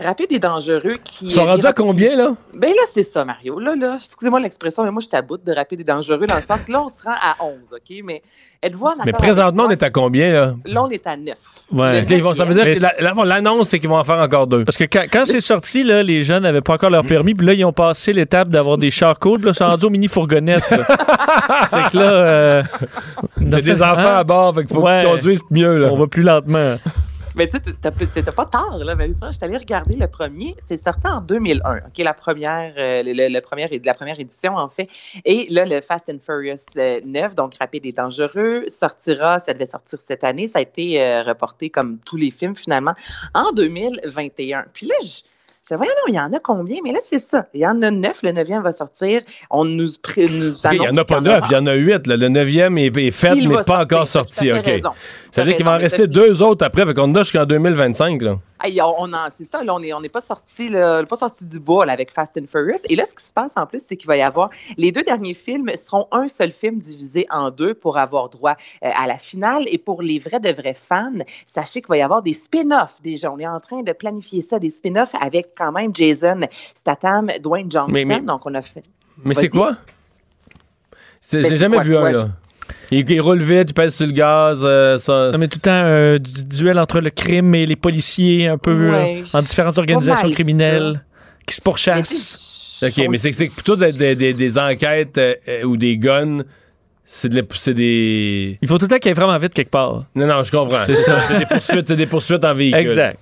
Rapide 0.00 0.32
et 0.32 0.38
dangereux 0.38 0.94
qui. 1.04 1.26
Ils 1.26 1.30
sont 1.30 1.44
rendus 1.44 1.66
à 1.66 1.72
combien, 1.72 2.16
là? 2.16 2.32
Ben 2.54 2.70
là, 2.70 2.82
c'est 2.86 3.02
ça, 3.04 3.24
Mario. 3.24 3.58
Là, 3.60 3.76
là, 3.76 3.96
excusez-moi 3.98 4.40
l'expression, 4.40 4.82
mais 4.84 4.90
moi, 4.90 5.00
je 5.04 5.08
t'aboute 5.08 5.44
de 5.44 5.52
rapide 5.52 5.80
et 5.80 5.84
dangereux 5.84 6.26
dans 6.26 6.34
le 6.34 6.42
sens 6.42 6.60
que 6.66 6.72
là, 6.72 6.82
on 6.82 6.88
se 6.88 7.04
rend 7.04 7.12
à 7.12 7.44
11, 7.44 7.52
OK? 7.72 8.02
Mais 8.02 8.22
êtes-vous 8.62 8.86
en 8.86 8.94
Mais 9.04 9.12
présentement, 9.12 9.64
on 9.66 9.70
est 9.70 9.82
à 9.82 9.90
combien, 9.90 10.32
là? 10.32 10.54
Là, 10.64 10.82
on 10.84 10.88
est 10.88 11.06
à 11.06 11.16
9. 11.16 11.34
Ouais. 11.72 12.04
Ils 12.08 12.22
vont- 12.22 12.34
ça 12.34 12.44
veut 12.44 12.54
dire 12.54 12.64
Mais 12.64 12.74
que 12.74 13.24
l'annonce, 13.28 13.68
c'est 13.68 13.78
qu'ils 13.78 13.88
vont 13.88 13.98
en 13.98 14.04
faire 14.04 14.18
encore 14.18 14.46
deux. 14.46 14.64
Parce 14.64 14.76
que 14.76 14.84
quand, 14.84 15.04
quand 15.12 15.24
c'est 15.24 15.40
sorti, 15.40 15.84
là, 15.84 16.02
les 16.02 16.22
jeunes 16.22 16.42
n'avaient 16.42 16.62
pas 16.62 16.74
encore 16.74 16.90
leur 16.90 17.04
permis, 17.04 17.34
puis 17.34 17.46
là, 17.46 17.52
ils 17.52 17.64
ont 17.64 17.72
passé 17.72 18.12
l'étape 18.12 18.48
d'avoir 18.48 18.78
des 18.78 18.90
chars 18.90 19.18
codes, 19.18 19.44
là, 19.44 19.50
ils 19.50 19.54
sont 19.54 19.66
rendus 19.66 19.84
aux 19.84 19.90
mini-fourgonnettes. 19.90 20.68
là. 20.70 20.84
c'est 21.68 21.90
que 21.90 21.98
là. 21.98 22.02
Euh, 22.12 22.62
Il 23.40 23.50
y 23.50 23.54
a 23.54 23.60
des 23.60 23.82
enfants 23.82 24.16
à 24.16 24.24
bord, 24.24 24.54
fait 24.54 24.64
qu'il 24.64 24.74
faut 24.74 24.82
Ouais. 24.82 25.02
qu'ils 25.04 25.10
conduisent 25.14 25.42
mieux, 25.50 25.78
là. 25.78 25.88
On 25.92 25.96
va 25.96 26.06
plus 26.06 26.22
lentement. 26.22 26.76
Mais 27.34 27.48
tu 27.48 27.58
sais, 27.58 28.22
pas 28.22 28.46
tard, 28.46 28.78
là, 28.78 28.94
Mélissa. 28.94 29.30
Je 29.30 29.36
suis 29.38 29.56
regarder 29.56 29.96
le 29.96 30.06
premier. 30.06 30.54
C'est 30.58 30.76
sorti 30.76 31.06
en 31.06 31.20
2001, 31.20 31.78
OK? 31.78 31.98
La 31.98 32.14
première, 32.14 32.74
euh, 32.76 32.98
le, 33.02 33.28
le- 33.28 33.40
première, 33.40 33.68
la 33.84 33.94
première 33.94 34.18
édition, 34.20 34.56
en 34.56 34.68
fait. 34.68 34.88
Et 35.24 35.46
là, 35.50 35.64
le 35.64 35.80
Fast 35.80 36.10
and 36.10 36.18
Furious 36.24 36.64
euh, 36.76 37.00
9, 37.04 37.34
donc 37.34 37.54
Rapide 37.56 37.86
et 37.86 37.92
Dangereux, 37.92 38.64
sortira, 38.68 39.38
ça 39.38 39.52
devait 39.52 39.66
sortir 39.66 39.98
cette 39.98 40.24
année. 40.24 40.48
Ça 40.48 40.58
a 40.58 40.62
été 40.62 41.02
euh, 41.02 41.22
reporté 41.22 41.70
comme 41.70 41.98
tous 42.04 42.16
les 42.16 42.30
films, 42.30 42.56
finalement, 42.56 42.94
en 43.34 43.52
2021. 43.52 44.66
Puis 44.72 44.86
là, 44.86 44.94
je. 45.02 45.20
Je 45.70 45.76
voyons, 45.76 45.92
non, 45.92 46.12
il 46.12 46.14
y 46.16 46.18
en 46.20 46.32
a 46.32 46.40
combien? 46.40 46.78
Mais 46.84 46.90
là, 46.90 46.98
c'est 47.00 47.20
ça. 47.20 47.46
Il 47.54 47.60
y 47.60 47.66
en 47.66 47.80
a 47.82 47.90
neuf. 47.92 48.22
Le 48.24 48.32
neuvième 48.32 48.62
va 48.64 48.72
sortir. 48.72 49.22
On 49.48 49.64
nous, 49.64 49.88
pré- 50.02 50.26
nous 50.28 50.54
Il 50.72 50.80
n'y 50.80 50.88
en 50.88 50.96
a 50.96 51.04
pas 51.04 51.20
neuf, 51.20 51.44
il 51.48 51.52
y 51.52 51.56
en 51.56 51.66
a 51.66 51.74
huit. 51.74 52.04
là. 52.08 52.16
Le 52.16 52.28
neuvième 52.28 52.78
est, 52.78 52.96
est 52.96 53.10
fait, 53.12 53.36
mais 53.36 53.54
pas 53.54 53.62
sortir, 53.62 53.78
encore 53.80 54.08
sorti. 54.08 54.52
OK. 54.52 54.64
raison. 54.64 54.90
Ça 55.30 55.42
veut 55.42 55.46
dire 55.46 55.56
qu'il 55.56 55.64
va 55.64 55.76
en 55.76 55.78
rester 55.78 56.08
deux 56.08 56.42
autres 56.42 56.66
après. 56.66 56.84
Fait 56.84 56.94
qu'on 56.94 57.02
en 57.04 57.14
a 57.14 57.20
jusqu'en 57.22 57.46
2025. 57.46 58.20
Là. 58.22 58.36
Hey, 58.64 58.80
on, 58.80 59.12
en- 59.12 59.28
c'est 59.30 59.50
ça, 59.50 59.62
là, 59.64 59.74
on 59.74 59.80
n'est 59.80 59.92
on 59.92 60.00
n'est 60.00 60.08
pas 60.08 60.20
sorti 60.20 60.66
est 60.66 61.08
pas 61.08 61.16
sorti 61.16 61.46
du 61.46 61.58
bois 61.58 61.84
là, 61.86 61.92
avec 61.92 62.12
Fast 62.12 62.36
and 62.38 62.44
Furious. 62.50 62.76
Et 62.88 62.94
là, 62.96 63.04
ce 63.08 63.14
qui 63.16 63.24
se 63.24 63.32
passe 63.32 63.54
en 63.56 63.66
plus, 63.66 63.82
c'est 63.88 63.96
qu'il 63.96 64.06
va 64.06 64.16
y 64.16 64.22
avoir 64.22 64.50
les 64.76 64.92
deux 64.92 65.02
derniers 65.02 65.34
films 65.34 65.70
seront 65.76 66.06
un 66.12 66.28
seul 66.28 66.52
film 66.52 66.78
divisé 66.78 67.26
en 67.30 67.50
deux 67.50 67.74
pour 67.74 67.98
avoir 67.98 68.28
droit 68.28 68.52
euh, 68.84 68.90
à 68.94 69.06
la 69.06 69.18
finale. 69.18 69.62
Et 69.66 69.78
pour 69.78 70.02
les 70.02 70.18
vrais 70.18 70.38
de 70.40 70.50
vrais 70.50 70.74
fans, 70.74 71.12
sachez 71.46 71.80
qu'il 71.80 71.88
va 71.88 71.96
y 71.96 72.02
avoir 72.02 72.22
des 72.22 72.32
spin-offs 72.32 73.00
déjà. 73.02 73.32
On 73.32 73.38
est 73.38 73.46
en 73.46 73.58
train 73.60 73.82
de 73.82 73.92
planifier 73.92 74.42
ça, 74.42 74.58
des 74.58 74.70
spin-offs 74.70 75.14
avec 75.20 75.51
quand 75.56 75.72
même 75.72 75.90
Jason 75.94 76.40
Statham, 76.74 77.30
Dwayne 77.42 77.70
Johnson. 77.70 77.92
Mais- 77.92 78.04
mais- 78.04 78.20
Donc 78.20 78.44
on 78.46 78.54
a 78.54 78.62
fait. 78.62 78.82
Mais 79.24 79.34
c'est 79.34 79.48
quoi? 79.48 79.76
Ben, 81.32 81.44
J'ai 81.48 81.56
jamais 81.56 81.76
quoi, 81.76 81.84
vu 81.84 81.92
quoi, 81.92 82.08
un, 82.08 82.12
là. 82.12 82.28
Il, 82.90 83.10
il 83.10 83.20
roule 83.20 83.40
vite, 83.42 83.70
il 83.70 83.74
pèse 83.74 83.94
sur 83.94 84.06
le 84.06 84.12
gaz. 84.12 84.60
euh, 84.62 84.98
ça, 84.98 85.30
Non, 85.32 85.38
mais 85.38 85.48
tout 85.48 85.56
le 85.56 85.62
temps, 85.62 85.70
euh, 85.84 86.18
du 86.18 86.44
duel 86.44 86.78
entre 86.78 87.00
le 87.00 87.08
crime 87.10 87.54
et 87.54 87.64
les 87.64 87.76
policiers, 87.76 88.48
un 88.48 88.58
peu 88.58 88.90
Ouais. 88.90 89.22
euh, 89.34 89.38
en 89.38 89.42
différentes 89.42 89.78
organisations 89.78 90.26
mal, 90.28 90.34
criminelles 90.34 91.02
qui 91.46 91.54
se 91.54 91.60
pourchassent. 91.62 92.78
tu 92.80 92.86
OK, 92.86 93.08
mais 93.10 93.16
c'est 93.18 93.30
plutôt 93.32 93.76
des, 93.76 93.92
des- 93.92 94.14
des- 94.14 94.34
des 94.34 94.58
enquêtes 94.58 95.16
euh, 95.18 95.34
ou 95.64 95.76
des 95.76 95.96
guns. 95.96 96.42
C'est 97.04 97.28
de 97.30 97.36
la- 97.36 97.46
c'est 97.54 97.74
des. 97.74 98.58
Il 98.60 98.68
faut 98.68 98.76
tout 98.78 98.84
le 98.84 98.88
temps 98.90 98.98
qu'il 98.98 99.08
aille 99.08 99.14
vraiment 99.14 99.38
vite 99.38 99.54
quelque 99.54 99.70
part. 99.70 100.04
Non, 100.14 100.26
non, 100.26 100.44
je 100.44 100.50
comprends. 100.50 100.84
C'est 100.84 100.96
ça. 100.96 101.20
C'est 101.28 101.38
des 101.38 101.46
poursuites, 101.46 101.88
c'est 101.88 101.96
des 101.96 102.06
poursuites 102.06 102.44
en 102.44 102.54
véhicule. 102.54 102.80
Exact. 102.80 103.18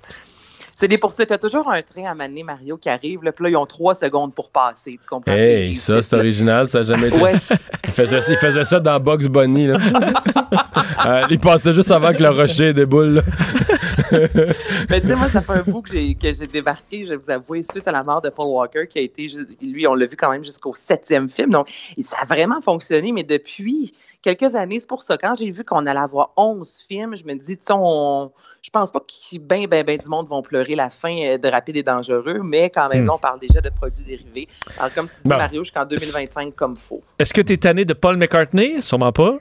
C'est 0.81 0.89
des 0.89 0.97
poursuites. 0.97 1.31
A 1.31 1.37
toujours 1.37 1.71
un 1.71 1.83
train 1.83 2.05
à 2.07 2.15
maner, 2.15 2.43
Mario, 2.43 2.79
qui 2.79 2.89
arrive. 2.89 3.23
Là, 3.23 3.33
puis 3.33 3.45
là, 3.45 3.51
ils 3.51 3.57
ont 3.57 3.67
trois 3.67 3.95
secondes 3.95 4.35
pour 4.35 4.49
passer. 4.51 4.93
Tu 4.93 5.09
comprends? 5.11 5.31
Hey, 5.31 5.77
ça, 5.77 6.01
c'est 6.01 6.17
original, 6.17 6.69
ça 6.69 6.79
n'a 6.79 6.85
jamais 6.85 7.09
été. 7.09 7.19
Ouais. 7.19 7.35
Il, 7.85 7.91
faisait, 7.91 8.21
il 8.29 8.37
faisait 8.37 8.65
ça 8.65 8.81
dans 8.81 8.99
Bugs 8.99 9.29
Bunny. 9.29 9.67
Là. 9.67 9.79
Euh, 11.07 11.23
il 11.31 11.39
passait 11.39 11.73
juste 11.73 11.91
avant 11.91 12.13
que 12.13 12.23
le 12.23 12.29
rocher 12.29 12.75
déboule. 12.75 13.23
Mais 14.91 15.01
tu 15.01 15.07
sais, 15.07 15.17
moi, 15.17 15.31
ça 15.31 15.41
fait 15.41 15.53
un 15.53 15.63
bout 15.63 15.81
que 15.81 15.91
j'ai, 15.91 16.15
que 16.15 16.31
j'ai 16.31 16.47
débarqué, 16.47 17.07
je 17.07 17.11
vais 17.11 17.17
vous 17.17 17.31
avouer, 17.31 17.63
suite 17.63 17.89
à 17.89 17.93
la 17.93 18.03
mort 18.03 18.21
de 18.21 18.29
Paul 18.29 18.49
Walker, 18.49 18.87
qui 18.87 18.99
a 18.99 19.03
été, 19.03 19.27
lui, 19.63 19.87
on 19.87 19.95
l'a 19.95 20.05
vu 20.05 20.17
quand 20.17 20.31
même 20.31 20.45
jusqu'au 20.45 20.75
septième 20.75 21.31
film. 21.31 21.51
Donc, 21.51 21.71
ça 22.05 22.19
a 22.21 22.27
vraiment 22.27 22.61
fonctionné, 22.61 23.13
mais 23.13 23.23
depuis 23.23 23.95
quelques 24.23 24.55
années, 24.55 24.79
c'est 24.81 24.89
pour 24.89 25.03
ça. 25.03 25.17
Quand 25.17 25.35
j'ai 25.39 25.51
vu 25.51 25.65
qu'on 25.65 25.87
allait 25.87 25.99
avoir 26.01 26.31
11 26.37 26.85
films, 26.89 27.17
je 27.17 27.25
me 27.25 27.35
dis, 27.35 27.57
tu 27.57 27.73
on- 27.73 28.31
je 28.63 28.71
pense 28.71 28.91
pas 28.91 29.01
que 29.01 29.39
ben, 29.39 29.67
ben, 29.67 29.85
ben 29.85 29.97
du 29.99 30.09
monde 30.09 30.29
vont 30.29 30.43
pleurer 30.43 30.75
la 30.75 30.91
fin 30.91 31.17
euh, 31.23 31.39
de 31.39 31.49
Rapide 31.49 31.77
et 31.77 31.83
Dangereux, 31.83 32.41
mais 32.43 32.71
quand 32.71 32.89
même, 32.89 33.05
Hmm. 33.05 33.07
là, 33.07 33.15
on 33.15 33.19
parle 33.19 33.41
déjà 33.41 33.61
de 33.61 33.71
produits 33.71 34.05
dérivés. 34.05 34.49
Alors, 34.79 34.93
comme 34.95 35.09
tu 35.09 35.17
dis, 35.17 35.29
Bon. 35.29 35.37
Mario, 35.37 35.65
jusqu'en 35.65 35.85
2025 35.85 36.55
comme 36.55 36.77
faux. 36.77 37.03
Est-ce 37.19 37.33
que 37.33 37.41
tu 37.41 37.53
es 37.55 37.57
tanné 37.57 37.85
de 37.85 37.95
Paul 37.95 38.17
McCartney? 38.17 38.81
Sûrement 38.83 39.13
pas. 39.13 39.39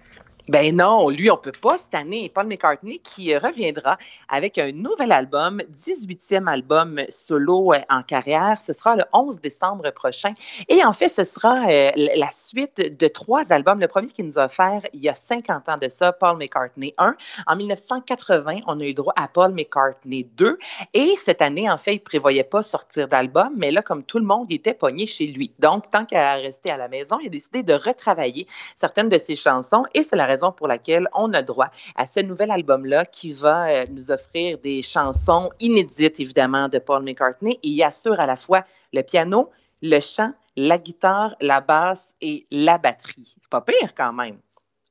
Ben 0.50 0.76
non, 0.76 1.10
lui, 1.10 1.30
on 1.30 1.38
peut 1.38 1.52
pas 1.52 1.78
cette 1.78 1.94
année. 1.94 2.28
Paul 2.34 2.48
McCartney 2.48 2.98
qui 2.98 3.38
reviendra 3.38 4.00
avec 4.30 4.58
un 4.58 4.72
nouvel 4.72 5.12
album, 5.12 5.62
18e 5.76 6.48
album 6.48 7.00
solo 7.10 7.72
euh, 7.72 7.78
en 7.88 8.02
carrière. 8.02 8.60
Ce 8.60 8.74
sera 8.74 8.96
le 8.96 9.04
11 9.14 9.42
décembre 9.42 9.92
prochain. 9.92 10.34
Et 10.68 10.84
en 10.84 10.92
fait, 10.92 11.08
ce 11.08 11.24
sera 11.24 11.70
euh, 11.70 11.92
la 11.96 12.32
suite 12.32 12.98
de 13.00 13.08
trois 13.08 13.54
albums. 13.54 13.80
Le 13.80 13.88
premier 13.88 14.08
qu'il 14.08 14.26
nous 14.26 14.40
a 14.40 14.46
offert 14.46 14.82
il 14.92 15.02
y 15.02 15.10
a 15.10 15.14
50 15.14 15.70
ans 15.70 15.78
de 15.78 15.88
ça, 15.88 16.14
Paul 16.14 16.38
McCartney 16.38 16.96
1. 16.98 17.16
En 17.46 17.56
1980, 17.56 18.62
on 18.66 18.80
a 18.80 18.84
eu 18.86 18.96
droit 18.96 19.14
à 19.18 19.28
Paul 19.28 19.54
McCartney 19.54 20.24
2. 20.36 20.58
Et 20.96 21.14
cette 21.16 21.44
année, 21.44 21.70
en 21.70 21.78
fait, 21.78 21.94
il 21.94 22.00
prévoyait 22.00 22.44
pas 22.44 22.64
sortir 22.64 23.08
d'album, 23.08 23.54
mais 23.56 23.70
là, 23.70 23.84
comme 23.84 24.02
tout 24.02 24.18
le 24.18 24.26
monde, 24.26 24.48
il 24.50 24.56
était 24.56 24.74
pogné 24.74 25.06
chez 25.06 25.28
lui. 25.28 25.52
Donc, 25.60 25.92
tant 25.92 26.06
qu'à 26.06 26.34
rester 26.34 26.72
à 26.72 26.78
la 26.78 26.88
maison, 26.88 27.20
il 27.22 27.28
a 27.28 27.30
décidé 27.30 27.62
de 27.62 27.74
retravailler 27.74 28.48
certaines 28.74 29.10
de 29.10 29.20
ses 29.20 29.36
chansons 29.36 29.84
et 29.94 30.02
c'est 30.02 30.16
la 30.16 30.26
raison 30.26 30.39
pour 30.56 30.68
laquelle 30.68 31.08
on 31.14 31.34
a 31.34 31.42
droit 31.42 31.70
à 31.96 32.06
ce 32.06 32.20
nouvel 32.20 32.52
album-là 32.52 33.06
qui 33.06 33.32
va 33.32 33.70
euh, 33.70 33.86
nous 33.90 34.12
offrir 34.12 34.58
des 34.60 34.82
chansons 34.82 35.50
inédites, 35.60 36.20
évidemment, 36.20 36.68
de 36.68 36.80
Paul 36.80 37.04
McCartney 37.04 37.60
et 37.64 37.68
il 37.68 37.84
assure 37.84 38.20
à 38.20 38.26
la 38.26 38.36
fois 38.36 38.64
le 38.94 39.02
piano, 39.02 39.50
le 39.82 40.00
chant, 40.00 40.34
la 40.56 40.78
guitare, 40.78 41.36
la 41.42 41.62
basse 41.62 42.16
et 42.22 42.46
la 42.52 42.78
batterie. 42.78 43.36
C'est 43.40 43.50
pas 43.50 43.62
pire 43.62 43.94
quand 43.96 44.14
même. 44.14 44.38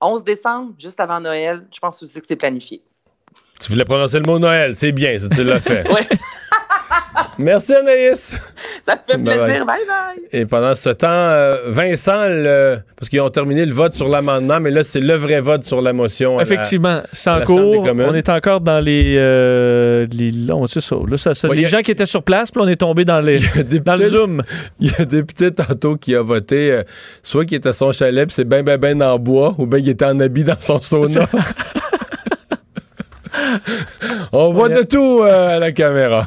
11 0.01 0.25
décembre, 0.25 0.75
juste 0.79 1.01
avant 1.01 1.21
Noël, 1.21 1.67
je 1.75 1.81
pense 1.81 2.03
aussi 2.03 2.21
que 2.21 2.27
c'est 2.29 2.37
planifié. 2.37 2.83
Tu 3.61 3.73
voulais 3.73 3.85
prononcer 3.85 4.19
le 4.19 4.27
mot 4.27 4.39
Noël, 4.39 4.77
c'est 4.77 4.93
bien, 4.93 5.19
ça, 5.19 5.29
tu 5.29 5.45
l'as 5.45 5.61
fait. 5.61 5.87
Ouais. 5.93 6.07
Merci 7.39 7.75
Anaïs. 7.75 8.41
Ça 8.87 8.95
me 8.95 9.13
fait 9.13 9.19
Bye 9.19 9.37
plaisir. 9.39 9.65
bye. 9.67 9.79
Bye 9.79 9.87
bye. 9.87 10.25
Et 10.41 10.45
pendant 10.47 10.75
ce 10.75 10.89
temps, 10.91 11.07
euh, 11.11 11.57
Vincent, 11.69 12.27
le- 12.29 12.79
parce 12.97 13.09
qu'ils 13.09 13.21
ont 13.21 13.31
terminé 13.31 13.65
le 13.65 13.73
vote 13.73 13.95
sur 13.95 14.09
l'amendement, 14.09 14.59
mais 14.61 14.71
là, 14.71 14.83
c'est 14.83 15.01
le 15.01 15.15
vrai 15.15 15.41
vote 15.41 15.63
sur 15.65 15.81
la 15.81 15.93
motion. 15.93 16.35
à 16.35 16.39
la- 16.39 16.43
Effectivement, 16.43 17.01
des 17.01 17.45
cours. 17.45 17.85
On 17.97 18.15
est 18.15 18.29
encore 18.29 18.61
dans 18.61 18.81
les. 18.81 19.15
euh, 19.19 20.07
les 20.11 20.33
on 20.53 20.67
sait 20.67 20.81
ça. 20.81 20.97
Là, 21.09 21.17
ça, 21.17 21.35
ça- 21.35 21.49
Ouais, 21.49 21.57
les 21.57 21.65
a- 21.67 21.69
gens 21.69 21.81
qui 21.81 21.91
étaient 21.93 22.07
sur 22.07 22.23
place, 22.23 22.51
puis 22.51 22.61
on 22.61 22.67
est 22.69 22.77
tombé 22.77 23.05
dans, 23.05 23.21
les, 23.21 23.39
dans 23.85 23.95
le 23.97 24.07
Zoom. 24.07 24.43
Il 24.81 24.89
y 24.89 24.91
a 24.91 25.03
un 25.03 25.05
député 25.05 25.53
tantôt 25.55 25.97
qui 25.97 26.15
a 26.17 26.23
voté, 26.23 26.73
euh, 26.73 26.83
soit 27.23 27.45
qui 27.45 27.55
était 27.55 27.69
à 27.69 27.73
son 27.73 27.93
chalet, 27.93 28.27
puis 28.27 28.35
c'est 28.35 28.45
ben, 28.45 28.63
ben, 28.65 28.79
ben 28.79 29.01
en 29.03 29.19
bois, 29.19 29.55
ou 29.59 29.67
bien 29.67 29.79
il 29.79 29.89
était 29.89 30.05
en 30.07 30.19
habit 30.21 30.45
dans 30.45 30.59
son 30.61 30.81
sauna. 30.81 31.29
On 34.33 34.53
voit 34.53 34.69
de 34.69 34.83
tout 34.83 35.21
euh, 35.23 35.57
à 35.57 35.59
la 35.59 35.73
caméra. 35.73 36.27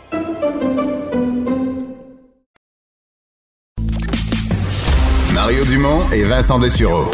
Dumont 5.71 5.99
et 6.11 6.23
Vincent 6.23 6.59
Dessureau. 6.59 7.05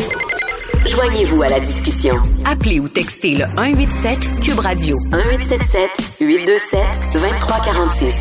Joignez-vous 0.87 1.43
à 1.43 1.49
la 1.49 1.59
discussion. 1.59 2.15
Appelez 2.43 2.79
ou 2.79 2.87
textez 2.87 3.35
le 3.35 3.45
187 3.45 4.17
Cube 4.43 4.57
Radio 4.57 4.97
1877 5.11 6.17
827 6.19 6.79
2346. 7.13 8.15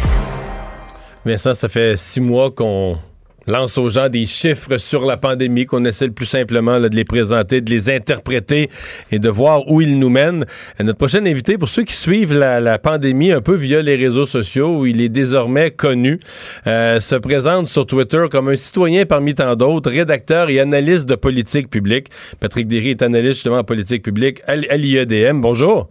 Mais 1.25 1.39
ça, 1.39 1.55
ça 1.55 1.71
fait 1.71 1.97
six 1.97 2.21
mois 2.21 2.51
qu'on 2.51 2.99
lance 3.47 3.79
aux 3.79 3.91
gens 3.91 4.09
des 4.09 4.27
chiffres 4.27 4.77
sur 4.79 5.05
la 5.05 5.17
pandémie, 5.17 5.67
qu'on 5.67 5.85
essaie 5.85 6.07
le 6.07 6.13
plus 6.13 6.27
simplement 6.27 6.79
là, 6.79 6.89
de 6.89 6.97
les 6.97 7.05
présenter, 7.05 7.61
de 7.61 7.71
les 7.71 7.91
interpréter 7.91 8.71
et 9.13 9.19
de 9.19 9.29
voir 9.29 9.69
où 9.69 9.81
ils 9.81 9.99
nous 9.99 10.11
mènent. 10.11 10.45
Et 10.79 10.83
notre 10.83 10.99
prochain 10.99 11.25
invité, 11.27 11.59
pour 11.59 11.69
ceux 11.69 11.85
qui 11.85 11.95
suivent 11.95 12.37
la, 12.37 12.61
la 12.61 12.79
pandémie 12.79 13.33
un 13.33 13.41
peu 13.41 13.55
via 13.55 13.83
les 13.83 13.97
réseaux 13.97 14.27
sociaux, 14.27 14.79
où 14.79 14.87
il 14.87 15.01
est 15.01 15.09
désormais 15.09 15.71
connu, 15.71 16.19
euh, 16.67 17.01
se 17.01 17.15
présente 17.15 17.69
sur 17.69 17.87
Twitter 17.87 18.25
comme 18.31 18.49
un 18.49 18.57
citoyen 18.57 19.07
parmi 19.07 19.35
tant 19.35 19.55
d'autres, 19.57 19.91
rédacteur 19.91 20.51
et 20.51 20.61
analyste 20.61 21.09
de 21.09 21.15
politique 21.15 21.71
publique. 21.71 22.09
Patrick 22.41 22.67
Derry 22.67 22.91
est 22.91 23.03
analyste 23.03 23.35
justement 23.35 23.59
en 23.59 23.65
politique 23.65 24.03
publique 24.03 24.41
à, 24.47 24.57
l'IEDM. 24.57 25.41
Bonjour. 25.41 25.89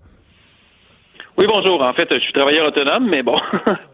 Oui, 1.38 1.45
bonjour. 1.47 1.82
En 1.82 1.93
fait, 1.93 2.08
je 2.10 2.20
suis 2.20 2.34
travailleur 2.34 2.68
autonome, 2.68 3.10
mais 3.10 3.22
bon. 3.22 3.36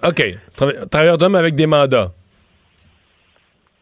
OK. 0.04 0.38
Tra- 0.58 0.90
travailleur 0.90 1.18
d'homme 1.18 1.36
avec 1.36 1.56
des 1.56 1.66
mandats. 1.66 2.12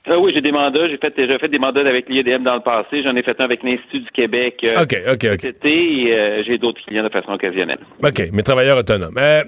Ah 0.08 0.18
oui, 0.18 0.32
j'ai 0.34 0.42
des 0.42 0.52
mandats. 0.52 0.88
J'ai 0.88 0.98
fait, 0.98 1.14
j'ai 1.18 1.38
fait 1.38 1.50
des 1.50 1.60
mandats 1.60 1.82
avec 1.82 2.10
l'IEDM 2.10 2.44
dans 2.44 2.56
le 2.56 2.62
passé. 2.62 3.04
J'en 3.04 3.16
ai 3.16 3.24
fait 3.24 3.40
un 3.40 3.46
avec 3.46 3.64
l'Institut 3.64 4.00
du 4.00 4.12
Québec 4.12 4.56
euh, 4.64 4.84
OK, 4.84 4.96
OK, 5.08 5.28
OK. 5.34 5.42
cet 5.42 5.44
été 5.44 6.02
et 6.02 6.14
euh, 6.14 6.44
j'ai 6.46 6.58
d'autres 6.58 6.82
clients 6.86 7.04
de 7.04 7.10
façon 7.10 7.34
occasionnelle. 7.34 7.80
OK, 8.02 8.30
mais 8.32 8.42
travailleur 8.42 8.78
autonome. 8.78 9.18
Euh, 9.18 9.44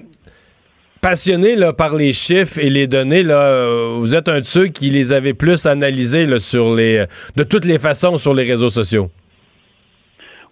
passionné 1.00 1.56
là, 1.56 1.72
par 1.72 1.96
les 1.96 2.12
chiffres 2.12 2.58
et 2.58 2.70
les 2.70 2.86
données, 2.86 3.22
là, 3.22 3.42
euh, 3.42 3.96
vous 3.98 4.14
êtes 4.14 4.28
un 4.28 4.40
de 4.40 4.44
ceux 4.44 4.68
qui 4.68 4.90
les 4.90 5.12
avait 5.12 5.34
plus 5.34 5.66
analysés 5.66 6.26
là, 6.26 6.38
sur 6.38 6.74
les, 6.74 7.06
de 7.36 7.42
toutes 7.42 7.64
les 7.64 7.78
façons 7.78 8.18
sur 8.18 8.34
les 8.34 8.44
réseaux 8.44 8.70
sociaux. 8.70 9.08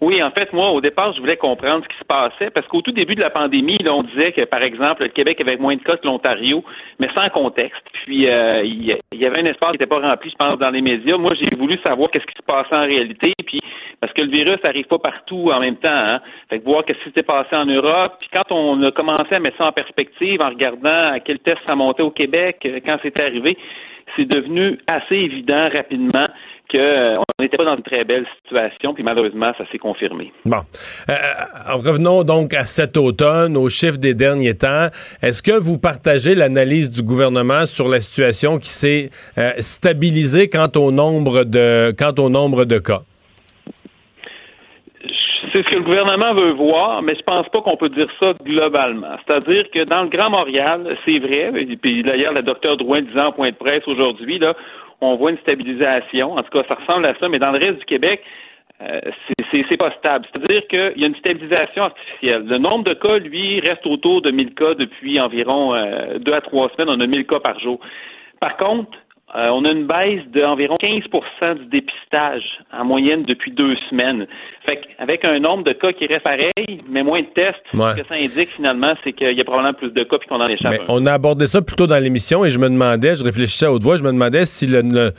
Oui, 0.01 0.21
en 0.23 0.31
fait, 0.31 0.51
moi, 0.51 0.71
au 0.71 0.81
départ, 0.81 1.13
je 1.13 1.19
voulais 1.19 1.37
comprendre 1.37 1.83
ce 1.83 1.89
qui 1.89 1.99
se 1.99 2.03
passait 2.05 2.49
parce 2.49 2.67
qu'au 2.67 2.81
tout 2.81 2.91
début 2.91 3.13
de 3.13 3.21
la 3.21 3.29
pandémie, 3.29 3.77
là, 3.77 3.93
on 3.93 4.01
disait 4.01 4.31
que, 4.31 4.41
par 4.45 4.63
exemple, 4.63 5.03
le 5.03 5.09
Québec 5.09 5.39
avait 5.39 5.57
moins 5.57 5.75
de 5.75 5.83
cas 5.83 5.95
que 5.95 6.07
l'Ontario, 6.07 6.63
mais 6.99 7.07
sans 7.13 7.29
contexte. 7.29 7.83
Puis, 7.93 8.27
euh, 8.27 8.63
il 8.63 8.83
y, 8.83 9.25
avait 9.25 9.41
un 9.41 9.45
espace 9.45 9.69
qui 9.69 9.73
n'était 9.73 9.85
pas 9.85 9.99
rempli, 9.99 10.31
je 10.31 10.35
pense, 10.35 10.57
dans 10.57 10.71
les 10.71 10.81
médias. 10.81 11.17
Moi, 11.17 11.33
j'ai 11.39 11.55
voulu 11.55 11.77
savoir 11.83 12.09
qu'est-ce 12.09 12.25
qui 12.25 12.35
se 12.35 12.41
passait 12.41 12.75
en 12.75 12.81
réalité, 12.81 13.33
puis 13.45 13.61
parce 13.99 14.11
que 14.13 14.23
le 14.23 14.29
virus 14.29 14.57
n'arrive 14.63 14.87
pas 14.87 14.97
partout 14.97 15.51
en 15.53 15.59
même 15.59 15.75
temps. 15.75 15.89
Hein? 15.91 16.19
Fait 16.49 16.57
que 16.57 16.65
voir 16.65 16.83
qu'est-ce 16.83 16.97
qui 16.97 17.05
s'était 17.05 17.21
passé 17.21 17.55
en 17.55 17.65
Europe. 17.65 18.15
Puis 18.19 18.29
quand 18.33 18.51
on 18.51 18.81
a 18.81 18.91
commencé 18.91 19.35
à 19.35 19.39
mettre 19.39 19.57
ça 19.57 19.67
en 19.67 19.71
perspective, 19.71 20.41
en 20.41 20.49
regardant 20.49 21.11
à 21.11 21.19
quel 21.19 21.37
test 21.37 21.59
ça 21.67 21.75
montait 21.75 22.01
au 22.01 22.09
Québec, 22.09 22.57
euh, 22.65 22.79
quand 22.83 22.97
c'était 23.03 23.21
arrivé, 23.21 23.55
c'est 24.15 24.25
devenu 24.25 24.79
assez 24.87 25.15
évident 25.15 25.69
rapidement 25.75 26.27
qu'on 26.71 27.23
n'était 27.39 27.57
pas 27.57 27.65
dans 27.65 27.75
une 27.75 27.83
très 27.83 28.03
belle 28.03 28.25
situation, 28.43 28.93
puis 28.93 29.03
malheureusement, 29.03 29.51
ça 29.57 29.65
s'est 29.71 29.77
confirmé. 29.77 30.31
Bon. 30.45 30.57
Euh, 31.09 31.13
euh, 31.13 31.75
revenons 31.75 32.23
donc 32.23 32.53
à 32.53 32.63
cet 32.63 32.97
automne, 32.97 33.57
aux 33.57 33.69
chiffres 33.69 33.97
des 33.97 34.13
derniers 34.13 34.55
temps. 34.55 34.87
Est-ce 35.21 35.43
que 35.43 35.57
vous 35.59 35.77
partagez 35.77 36.35
l'analyse 36.35 36.91
du 36.91 37.03
gouvernement 37.03 37.65
sur 37.65 37.89
la 37.89 37.99
situation 37.99 38.57
qui 38.57 38.69
s'est 38.69 39.09
euh, 39.37 39.51
stabilisée 39.59 40.49
quant 40.49 40.71
au 40.75 40.91
nombre 40.91 41.43
de, 41.43 41.93
quant 41.97 42.13
au 42.23 42.29
nombre 42.29 42.65
de 42.65 42.79
cas? 42.79 43.01
C'est 45.51 45.63
ce 45.63 45.69
que 45.69 45.75
le 45.75 45.83
gouvernement 45.83 46.33
veut 46.33 46.53
voir, 46.53 47.01
mais 47.01 47.13
je 47.13 47.23
pense 47.23 47.49
pas 47.49 47.59
qu'on 47.61 47.75
peut 47.75 47.89
dire 47.89 48.07
ça 48.21 48.33
globalement. 48.45 49.17
C'est-à-dire 49.25 49.69
que 49.71 49.83
dans 49.83 50.03
le 50.03 50.07
Grand 50.07 50.29
Montréal, 50.29 50.95
c'est 51.03 51.19
vrai, 51.19 51.51
et 51.57 51.75
puis 51.75 52.03
d'ailleurs, 52.03 52.31
le 52.31 52.41
docteur 52.41 52.77
Drouin 52.77 53.01
disait 53.01 53.19
en 53.19 53.33
point 53.33 53.49
de 53.49 53.55
presse 53.55 53.85
aujourd'hui, 53.85 54.39
là, 54.39 54.55
on 55.01 55.15
voit 55.15 55.31
une 55.31 55.37
stabilisation. 55.39 56.33
En 56.33 56.43
tout 56.43 56.51
cas, 56.51 56.63
ça 56.67 56.75
ressemble 56.75 57.05
à 57.05 57.15
ça, 57.19 57.27
mais 57.27 57.39
dans 57.39 57.51
le 57.51 57.59
reste 57.59 57.79
du 57.79 57.85
Québec, 57.85 58.23
euh, 58.81 58.99
c'est- 59.51 59.77
pas 59.77 59.91
stable. 59.97 60.25
C'est-à-dire 60.31 60.67
qu'il 60.67 61.01
y 61.01 61.03
a 61.03 61.07
une 61.07 61.15
stabilisation 61.15 61.83
artificielle. 61.83 62.45
Le 62.45 62.57
nombre 62.57 62.83
de 62.83 62.93
cas, 62.93 63.17
lui, 63.17 63.59
reste 63.59 63.85
autour 63.87 64.21
de 64.21 64.31
1000 64.31 64.53
cas 64.53 64.73
depuis 64.75 65.19
environ 65.19 65.73
euh, 65.73 66.19
deux 66.19 66.33
à 66.33 66.41
trois 66.41 66.69
semaines. 66.69 66.89
On 66.89 66.99
a 66.99 67.07
1000 67.07 67.25
cas 67.25 67.39
par 67.39 67.59
jour. 67.59 67.79
Par 68.39 68.57
contre, 68.57 68.91
euh, 69.35 69.49
on 69.49 69.63
a 69.65 69.71
une 69.71 69.87
baisse 69.87 70.21
d'environ 70.33 70.75
15% 70.81 71.59
du 71.59 71.65
dépistage 71.67 72.43
en 72.73 72.83
moyenne 72.85 73.23
depuis 73.23 73.51
deux 73.51 73.75
semaines. 73.89 74.27
Fait 74.65 74.81
qu'avec 74.97 75.23
un 75.25 75.39
nombre 75.39 75.63
de 75.63 75.71
cas 75.73 75.93
qui 75.93 76.05
reste 76.05 76.23
pareil, 76.23 76.51
mais 76.89 77.03
moins 77.03 77.21
de 77.21 77.27
tests, 77.27 77.57
Ouais. 77.73 77.91
ce 77.95 78.01
que 78.01 78.07
ça 78.07 78.15
indique 78.15 78.49
finalement, 78.55 78.93
c'est 79.03 79.13
qu'il 79.13 79.31
y 79.31 79.41
a 79.41 79.43
probablement 79.43 79.73
plus 79.73 79.91
de 79.91 80.03
cas 80.03 80.17
puis 80.17 80.27
qu'on 80.27 80.41
en 80.41 80.47
échappe. 80.47 80.71
Mais 80.71 80.79
on 80.89 81.05
a 81.05 81.13
abordé 81.13 81.47
ça 81.47 81.61
plus 81.61 81.75
tôt 81.75 81.87
dans 81.87 82.01
l'émission 82.01 82.43
et 82.45 82.49
je 82.49 82.59
me 82.59 82.69
demandais, 82.69 83.15
je 83.15 83.23
réfléchissais 83.23 83.65
à 83.67 83.71
haute 83.71 83.83
voix, 83.83 83.95
je 83.97 84.03
me 84.03 84.11
demandais 84.11 84.45
si 84.45 84.67
le, 84.67 84.81
le, 84.81 85.11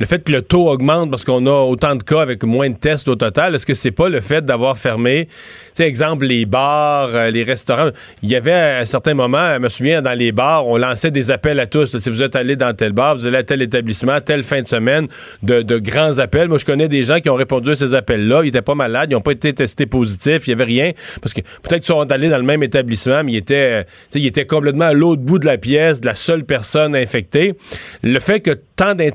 le 0.00 0.06
fait 0.06 0.24
que 0.24 0.32
le 0.32 0.40
taux 0.40 0.68
augmente 0.70 1.10
parce 1.10 1.24
qu'on 1.24 1.46
a 1.46 1.50
autant 1.50 1.94
de 1.94 2.02
cas 2.02 2.22
avec 2.22 2.42
moins 2.42 2.70
de 2.70 2.76
tests 2.76 3.06
au 3.06 3.16
total, 3.16 3.54
est-ce 3.54 3.66
que 3.66 3.74
c'est 3.74 3.90
pas 3.90 4.08
le 4.08 4.20
fait 4.22 4.42
d'avoir 4.44 4.78
fermé, 4.78 5.28
tu 5.76 5.82
exemple, 5.82 6.24
les 6.24 6.46
bars, 6.46 7.10
euh, 7.14 7.30
les 7.30 7.42
restaurants? 7.42 7.90
Il 8.22 8.30
y 8.30 8.34
avait 8.34 8.52
à 8.52 8.78
un 8.78 8.84
certain 8.86 9.12
moment, 9.12 9.54
je 9.54 9.58
me 9.58 9.68
souviens, 9.68 10.00
dans 10.00 10.18
les 10.18 10.32
bars, 10.32 10.66
on 10.66 10.78
lançait 10.78 11.10
des 11.10 11.30
appels 11.30 11.60
à 11.60 11.66
tous. 11.66 11.98
si 11.98 12.08
vous 12.10 12.22
êtes 12.22 12.34
allé 12.34 12.56
dans 12.56 12.72
tel 12.74 12.92
bar, 12.92 13.14
vous 13.14 13.26
allez 13.26 13.36
à 13.36 13.42
tel 13.42 13.60
établissement, 13.60 14.20
telle 14.22 14.42
fin 14.42 14.62
de 14.62 14.66
semaine, 14.66 15.06
de, 15.42 15.60
de 15.60 15.76
grands 15.78 16.18
appels. 16.18 16.48
Moi, 16.48 16.56
je 16.56 16.64
connais 16.64 16.88
des 16.88 17.02
gens 17.02 17.20
qui 17.20 17.28
ont 17.28 17.34
répondu 17.34 17.72
à 17.72 17.76
ces 17.76 17.94
appels-là. 17.94 18.40
Ils 18.44 18.48
étaient 18.48 18.62
pas 18.62 18.74
malades, 18.74 19.10
ils 19.10 19.14
n'ont 19.14 19.20
pas 19.20 19.32
été 19.32 19.52
testés 19.52 19.84
positifs, 19.84 20.46
il 20.46 20.50
y 20.50 20.52
avait 20.54 20.64
rien. 20.64 20.92
Parce 21.20 21.34
que 21.34 21.42
peut-être 21.42 21.82
qu'ils 21.82 21.94
sont 21.94 22.10
allés 22.10 22.30
dans 22.30 22.38
le 22.38 22.42
même 22.44 22.62
établissement, 22.62 23.22
mais 23.22 23.32
ils 23.32 23.36
étaient, 23.36 23.80
euh, 23.80 23.82
ils 24.14 24.26
étaient 24.26 24.46
complètement 24.46 24.86
à 24.86 24.92
l'autre 24.94 25.20
bout 25.20 25.38
de 25.38 25.46
la 25.46 25.58
pièce, 25.58 26.00
de 26.00 26.06
la 26.06 26.14
seule 26.14 26.44
personne 26.44 26.96
infectée. 26.96 27.54
Le 28.02 28.18
fait 28.18 28.40
que 28.40 28.52
tant 28.76 28.94
d'in- 28.94 29.10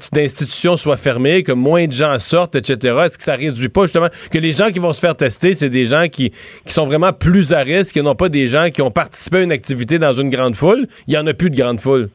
d'institutions 0.76 0.78
soient 0.78 0.97
fermées, 0.97 1.43
que 1.43 1.51
moins 1.51 1.88
de 1.88 1.91
gens 1.91 2.17
sortent, 2.19 2.55
etc., 2.55 2.95
est-ce 3.05 3.17
que 3.17 3.23
ça 3.23 3.36
réduit 3.36 3.69
pas 3.69 3.84
justement 3.84 4.09
que 4.32 4.38
les 4.38 4.51
gens 4.51 4.71
qui 4.71 4.80
vont 4.80 4.93
se 4.93 4.99
faire 4.99 5.15
tester, 5.15 5.53
c'est 5.53 5.69
des 5.69 5.86
gens 5.86 6.07
qui, 6.11 6.30
qui 6.30 6.73
sont 6.73 6.86
vraiment 6.86 7.13
plus 7.13 7.53
à 7.53 7.59
risque, 7.59 7.97
et 7.97 8.01
non 8.01 8.15
pas 8.15 8.30
des 8.30 8.47
gens 8.47 8.69
qui 8.69 8.82
ont 8.82 8.91
participé 8.91 9.38
à 9.38 9.43
une 9.43 9.51
activité 9.51 9.99
dans 9.99 10.13
une 10.13 10.30
grande 10.30 10.55
foule? 10.55 10.88
Il 11.07 11.13
y 11.13 11.17
en 11.17 11.28
a 11.28 11.34
plus 11.34 11.49
de 11.49 11.55
grande 11.55 11.80
foule. 11.80 12.09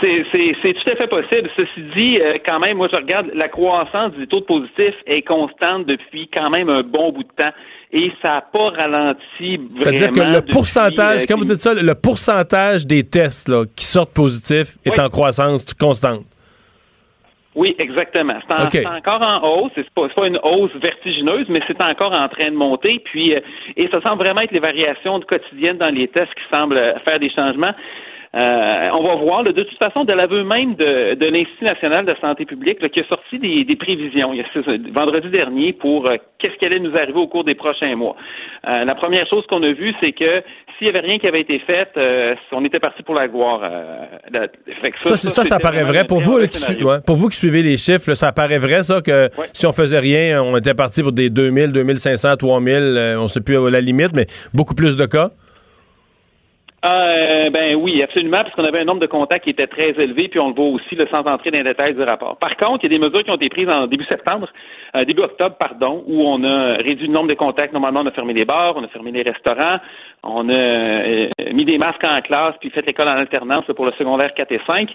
C'est, 0.00 0.74
tout 0.74 0.90
à 0.90 0.96
fait 0.96 1.06
possible. 1.06 1.50
Ceci 1.54 1.82
dit, 1.94 2.18
euh, 2.18 2.38
quand 2.46 2.58
même, 2.58 2.78
moi, 2.78 2.88
je 2.90 2.96
regarde 2.96 3.30
la 3.34 3.48
croissance 3.48 4.12
du 4.12 4.26
taux 4.26 4.40
de 4.40 4.46
positif 4.46 4.94
est 5.06 5.22
constante 5.22 5.86
depuis 5.86 6.30
quand 6.32 6.48
même 6.48 6.70
un 6.70 6.82
bon 6.82 7.12
bout 7.12 7.24
de 7.24 7.28
temps 7.36 7.52
et 7.92 8.10
ça 8.22 8.28
n'a 8.28 8.40
pas 8.40 8.70
ralenti 8.70 9.60
C'est-à-dire 9.68 10.12
que 10.12 10.20
le 10.20 10.36
depuis, 10.36 10.52
pourcentage, 10.52 11.22
euh, 11.22 11.24
quand 11.28 11.36
vous 11.36 11.44
dites 11.44 11.56
ça, 11.56 11.74
le 11.74 11.94
pourcentage 11.94 12.86
des 12.86 13.04
tests 13.04 13.48
là, 13.48 13.64
qui 13.76 13.84
sortent 13.84 14.14
positifs 14.14 14.78
est 14.86 14.98
en 14.98 15.10
croissance 15.10 15.74
constante. 15.74 16.24
Oui, 17.54 17.74
exactement. 17.78 18.38
C'est, 18.46 18.52
en- 18.54 18.56
c'est 18.70 18.86
encore 18.86 19.20
en 19.22 19.40
hausse. 19.46 19.72
C'est 19.74 19.88
pas, 19.90 20.08
c'est 20.08 20.14
pas 20.14 20.26
une 20.26 20.38
hausse 20.42 20.74
vertigineuse, 20.76 21.46
mais 21.50 21.60
c'est 21.66 21.80
encore 21.82 22.12
en 22.12 22.28
train 22.28 22.50
de 22.50 22.56
monter. 22.56 23.00
Puis, 23.04 23.34
euh, 23.34 23.40
et 23.76 23.88
ça 23.88 24.00
semble 24.00 24.22
vraiment 24.24 24.40
être 24.40 24.52
les 24.52 24.60
variations 24.60 25.18
de 25.18 25.24
quotidiennes 25.26 25.76
dans 25.78 25.94
les 25.94 26.08
tests 26.08 26.32
qui 26.34 26.44
semblent 26.50 26.80
faire 27.04 27.18
des 27.18 27.30
changements. 27.30 27.72
Euh, 28.34 28.88
on 28.94 29.02
va 29.02 29.14
voir. 29.16 29.44
de 29.44 29.52
toute 29.52 29.78
façon, 29.78 30.04
de 30.04 30.12
l'aveu 30.12 30.42
même 30.42 30.74
de, 30.74 31.14
de 31.14 31.26
l'Institut 31.26 31.64
national 31.64 32.06
de 32.06 32.14
santé 32.20 32.46
publique, 32.46 32.80
là, 32.80 32.88
qui 32.88 33.00
a 33.00 33.04
sorti 33.04 33.38
des, 33.38 33.64
des 33.64 33.76
prévisions 33.76 34.32
il 34.32 34.38
y 34.38 34.40
a, 34.40 34.90
vendredi 34.92 35.28
dernier 35.28 35.74
pour 35.74 36.06
euh, 36.06 36.16
qu'est-ce 36.38 36.56
qui 36.56 36.64
allait 36.64 36.80
nous 36.80 36.96
arriver 36.96 37.18
au 37.18 37.28
cours 37.28 37.44
des 37.44 37.54
prochains 37.54 37.94
mois. 37.94 38.16
Euh, 38.66 38.84
la 38.84 38.94
première 38.94 39.28
chose 39.28 39.44
qu'on 39.48 39.62
a 39.62 39.72
vue, 39.72 39.92
c'est 40.00 40.12
que 40.12 40.42
s'il 40.78 40.86
n'y 40.86 40.96
avait 40.96 41.06
rien 41.06 41.18
qui 41.18 41.26
avait 41.26 41.42
été 41.42 41.58
fait, 41.58 41.90
euh, 41.98 42.34
on 42.52 42.64
était 42.64 42.80
parti 42.80 43.02
pour 43.02 43.14
la 43.14 43.28
gloire. 43.28 43.60
La, 44.30 44.46
ça, 45.02 45.18
ça, 45.18 45.28
ça, 45.28 45.44
ça 45.44 45.58
paraît 45.58 45.84
vrai. 45.84 46.04
Pour 46.04 46.20
vous, 46.20 46.40
qui, 46.48 46.84
ouais, 46.84 46.98
pour 47.06 47.16
vous 47.16 47.28
qui 47.28 47.36
suivez 47.36 47.62
les 47.62 47.76
chiffres, 47.76 48.14
ça 48.14 48.32
paraît 48.32 48.58
vrai, 48.58 48.82
ça, 48.82 49.02
que 49.02 49.28
si 49.52 49.66
on 49.66 49.72
faisait 49.72 49.98
rien, 49.98 50.42
on 50.42 50.56
était 50.56 50.74
parti 50.74 51.02
pour 51.02 51.12
des 51.12 51.28
2000, 51.28 51.72
2500, 51.72 52.36
3000, 52.36 53.16
on 53.18 53.24
ne 53.24 53.28
sait 53.28 53.42
plus 53.42 53.58
à 53.58 53.70
la 53.70 53.80
limite, 53.82 54.12
mais 54.14 54.26
beaucoup 54.54 54.74
plus 54.74 54.96
de 54.96 55.04
cas? 55.04 55.30
Euh, 56.84 57.48
ben 57.50 57.76
oui, 57.76 58.02
absolument, 58.02 58.42
parce 58.42 58.56
qu'on 58.56 58.64
avait 58.64 58.80
un 58.80 58.84
nombre 58.84 59.00
de 59.00 59.06
contacts 59.06 59.44
qui 59.44 59.50
était 59.50 59.68
très 59.68 59.90
élevé, 59.90 60.26
puis 60.26 60.40
on 60.40 60.48
le 60.48 60.54
voit 60.54 60.66
aussi 60.66 60.96
le 60.96 61.06
sans 61.06 61.20
entrer 61.20 61.52
dans 61.52 61.58
les 61.58 61.64
détails 61.64 61.94
du 61.94 62.02
rapport. 62.02 62.36
Par 62.38 62.56
contre, 62.56 62.84
il 62.84 62.90
y 62.90 62.94
a 62.94 62.98
des 62.98 63.04
mesures 63.04 63.22
qui 63.22 63.30
ont 63.30 63.36
été 63.36 63.48
prises 63.50 63.68
en 63.68 63.86
début 63.86 64.04
septembre, 64.06 64.48
euh, 64.96 65.04
début 65.04 65.22
octobre, 65.22 65.54
pardon, 65.56 66.02
où 66.08 66.22
on 66.26 66.42
a 66.42 66.74
réduit 66.78 67.06
le 67.06 67.12
nombre 67.12 67.28
de 67.28 67.34
contacts. 67.34 67.72
Normalement, 67.72 68.00
on 68.00 68.06
a 68.06 68.10
fermé 68.10 68.32
les 68.32 68.44
bars, 68.44 68.76
on 68.76 68.82
a 68.82 68.88
fermé 68.88 69.12
les 69.12 69.22
restaurants, 69.22 69.78
on 70.24 70.48
a 70.48 70.52
euh, 70.52 71.28
mis 71.52 71.64
des 71.64 71.78
masques 71.78 72.02
en 72.02 72.20
classe, 72.20 72.56
puis 72.58 72.70
fait 72.70 72.84
l'école 72.84 73.06
en 73.06 73.16
alternance 73.16 73.66
pour 73.76 73.86
le 73.86 73.92
secondaire 73.92 74.34
4 74.34 74.50
et 74.50 74.60
5. 74.66 74.90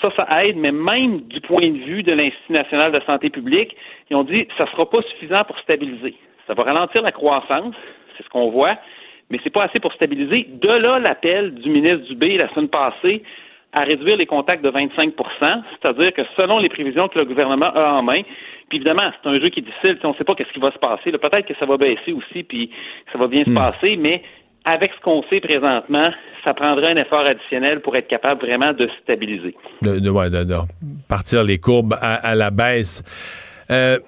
Ça, 0.00 0.10
ça 0.16 0.42
aide, 0.42 0.56
mais 0.56 0.72
même 0.72 1.20
du 1.22 1.42
point 1.42 1.68
de 1.68 1.84
vue 1.84 2.02
de 2.02 2.12
l'Institut 2.12 2.52
national 2.54 2.92
de 2.92 3.00
santé 3.00 3.28
publique, 3.28 3.76
ils 4.08 4.16
ont 4.16 4.24
dit 4.24 4.48
ça 4.56 4.64
ne 4.64 4.70
sera 4.70 4.88
pas 4.88 5.02
suffisant 5.02 5.44
pour 5.44 5.58
stabiliser. 5.58 6.14
Ça 6.46 6.54
va 6.54 6.62
ralentir 6.62 7.02
la 7.02 7.12
croissance, 7.12 7.74
c'est 8.16 8.24
ce 8.24 8.28
qu'on 8.30 8.48
voit 8.48 8.76
mais 9.30 9.38
c'est 9.42 9.50
pas 9.50 9.64
assez 9.64 9.80
pour 9.80 9.92
stabiliser. 9.92 10.48
De 10.50 10.68
là, 10.68 10.98
l'appel 10.98 11.54
du 11.54 11.70
ministre 11.70 12.06
Dubé 12.08 12.36
la 12.36 12.48
semaine 12.50 12.68
passée 12.68 13.22
à 13.72 13.82
réduire 13.82 14.16
les 14.16 14.26
contacts 14.26 14.64
de 14.64 14.70
25% 14.70 15.12
c'est-à-dire 15.82 16.12
que 16.14 16.22
selon 16.36 16.58
les 16.58 16.68
prévisions 16.68 17.08
que 17.08 17.18
le 17.18 17.24
gouvernement 17.24 17.72
a 17.74 17.92
en 17.92 18.02
main, 18.02 18.22
puis 18.68 18.78
évidemment, 18.78 19.10
c'est 19.22 19.28
un 19.28 19.38
jeu 19.38 19.48
qui 19.50 19.60
est 19.60 19.62
difficile, 19.62 19.98
on 20.02 20.10
ne 20.10 20.14
sait 20.14 20.24
pas 20.24 20.34
qu'est-ce 20.34 20.52
qui 20.52 20.60
va 20.60 20.72
se 20.72 20.78
passer. 20.78 21.12
Peut-être 21.12 21.46
que 21.46 21.54
ça 21.58 21.66
va 21.66 21.76
baisser 21.76 22.12
aussi, 22.12 22.42
puis 22.42 22.70
ça 23.12 23.18
va 23.18 23.28
bien 23.28 23.44
se 23.44 23.50
hmm. 23.50 23.54
passer, 23.54 23.96
mais 23.96 24.22
avec 24.64 24.90
ce 24.96 25.00
qu'on 25.00 25.22
sait 25.30 25.40
présentement, 25.40 26.10
ça 26.44 26.52
prendrait 26.52 26.90
un 26.90 26.96
effort 26.96 27.20
additionnel 27.20 27.80
pour 27.80 27.96
être 27.96 28.08
capable 28.08 28.44
vraiment 28.44 28.72
de 28.72 28.88
stabiliser. 29.02 29.54
De, 29.82 30.00
de, 30.00 30.56
partir 31.08 31.44
les 31.44 31.58
courbes 31.58 31.94
à, 32.00 32.34
la 32.34 32.50
baisse. 32.50 33.04
Euh, 33.70 33.98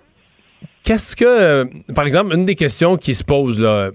qu'est-ce 0.82 1.14
que, 1.14 1.94
par 1.94 2.06
exemple, 2.06 2.34
une 2.34 2.44
des 2.44 2.56
questions 2.56 2.96
qui 2.96 3.14
se 3.14 3.22
pose 3.22 3.62
là, 3.62 3.90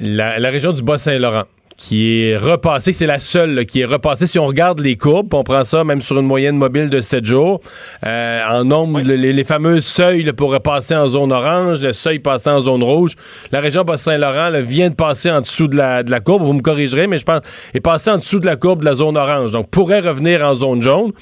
la, 0.00 0.50
région 0.50 0.72
du 0.72 0.82
Bas-Saint-Laurent 0.82 1.44
qui 1.78 2.22
est 2.22 2.36
repassée, 2.36 2.92
c'est 2.92 3.06
la 3.06 3.18
seule 3.18 3.66
qui 3.66 3.80
est 3.80 3.84
repassée. 3.84 4.26
Si 4.26 4.38
on 4.38 4.46
regarde 4.46 4.78
les 4.78 4.96
courbes, 4.96 5.34
on 5.34 5.42
prend 5.42 5.64
ça 5.64 5.82
même 5.82 6.00
sur 6.00 6.16
une 6.18 6.26
moyenne 6.26 6.56
mobile 6.56 6.90
de 6.90 7.00
7 7.00 7.24
jours, 7.24 7.60
euh, 8.06 8.40
en 8.48 8.64
nombre, 8.64 9.00
les, 9.00 9.44
fameux 9.44 9.80
seuils 9.80 10.32
pour 10.32 10.52
repasser 10.52 10.94
en 10.94 11.08
zone 11.08 11.32
orange, 11.32 11.82
le 11.82 11.92
seuil 11.92 12.20
passant 12.20 12.56
en 12.56 12.60
zone 12.60 12.84
rouge. 12.84 13.16
La 13.50 13.60
région 13.60 13.82
Bas-Saint-Laurent 13.82 14.52
vient 14.62 14.90
de 14.90 14.94
passer 14.94 15.30
en 15.30 15.40
dessous 15.40 15.66
de 15.66 15.76
la, 15.76 16.04
de 16.04 16.10
la 16.10 16.20
courbe, 16.20 16.42
vous 16.42 16.52
me 16.52 16.62
corrigerez, 16.62 17.08
mais 17.08 17.18
je 17.18 17.24
pense 17.24 17.40
est 17.74 17.80
passé 17.80 18.10
en 18.10 18.18
dessous 18.18 18.38
de 18.38 18.46
la 18.46 18.56
courbe 18.56 18.80
de 18.80 18.84
la 18.84 18.94
zone 18.94 19.16
orange, 19.16 19.50
donc 19.50 19.68
pourrait 19.68 20.00
revenir 20.00 20.44
en 20.44 20.54
zone 20.54 20.82
jaune. 20.82 21.12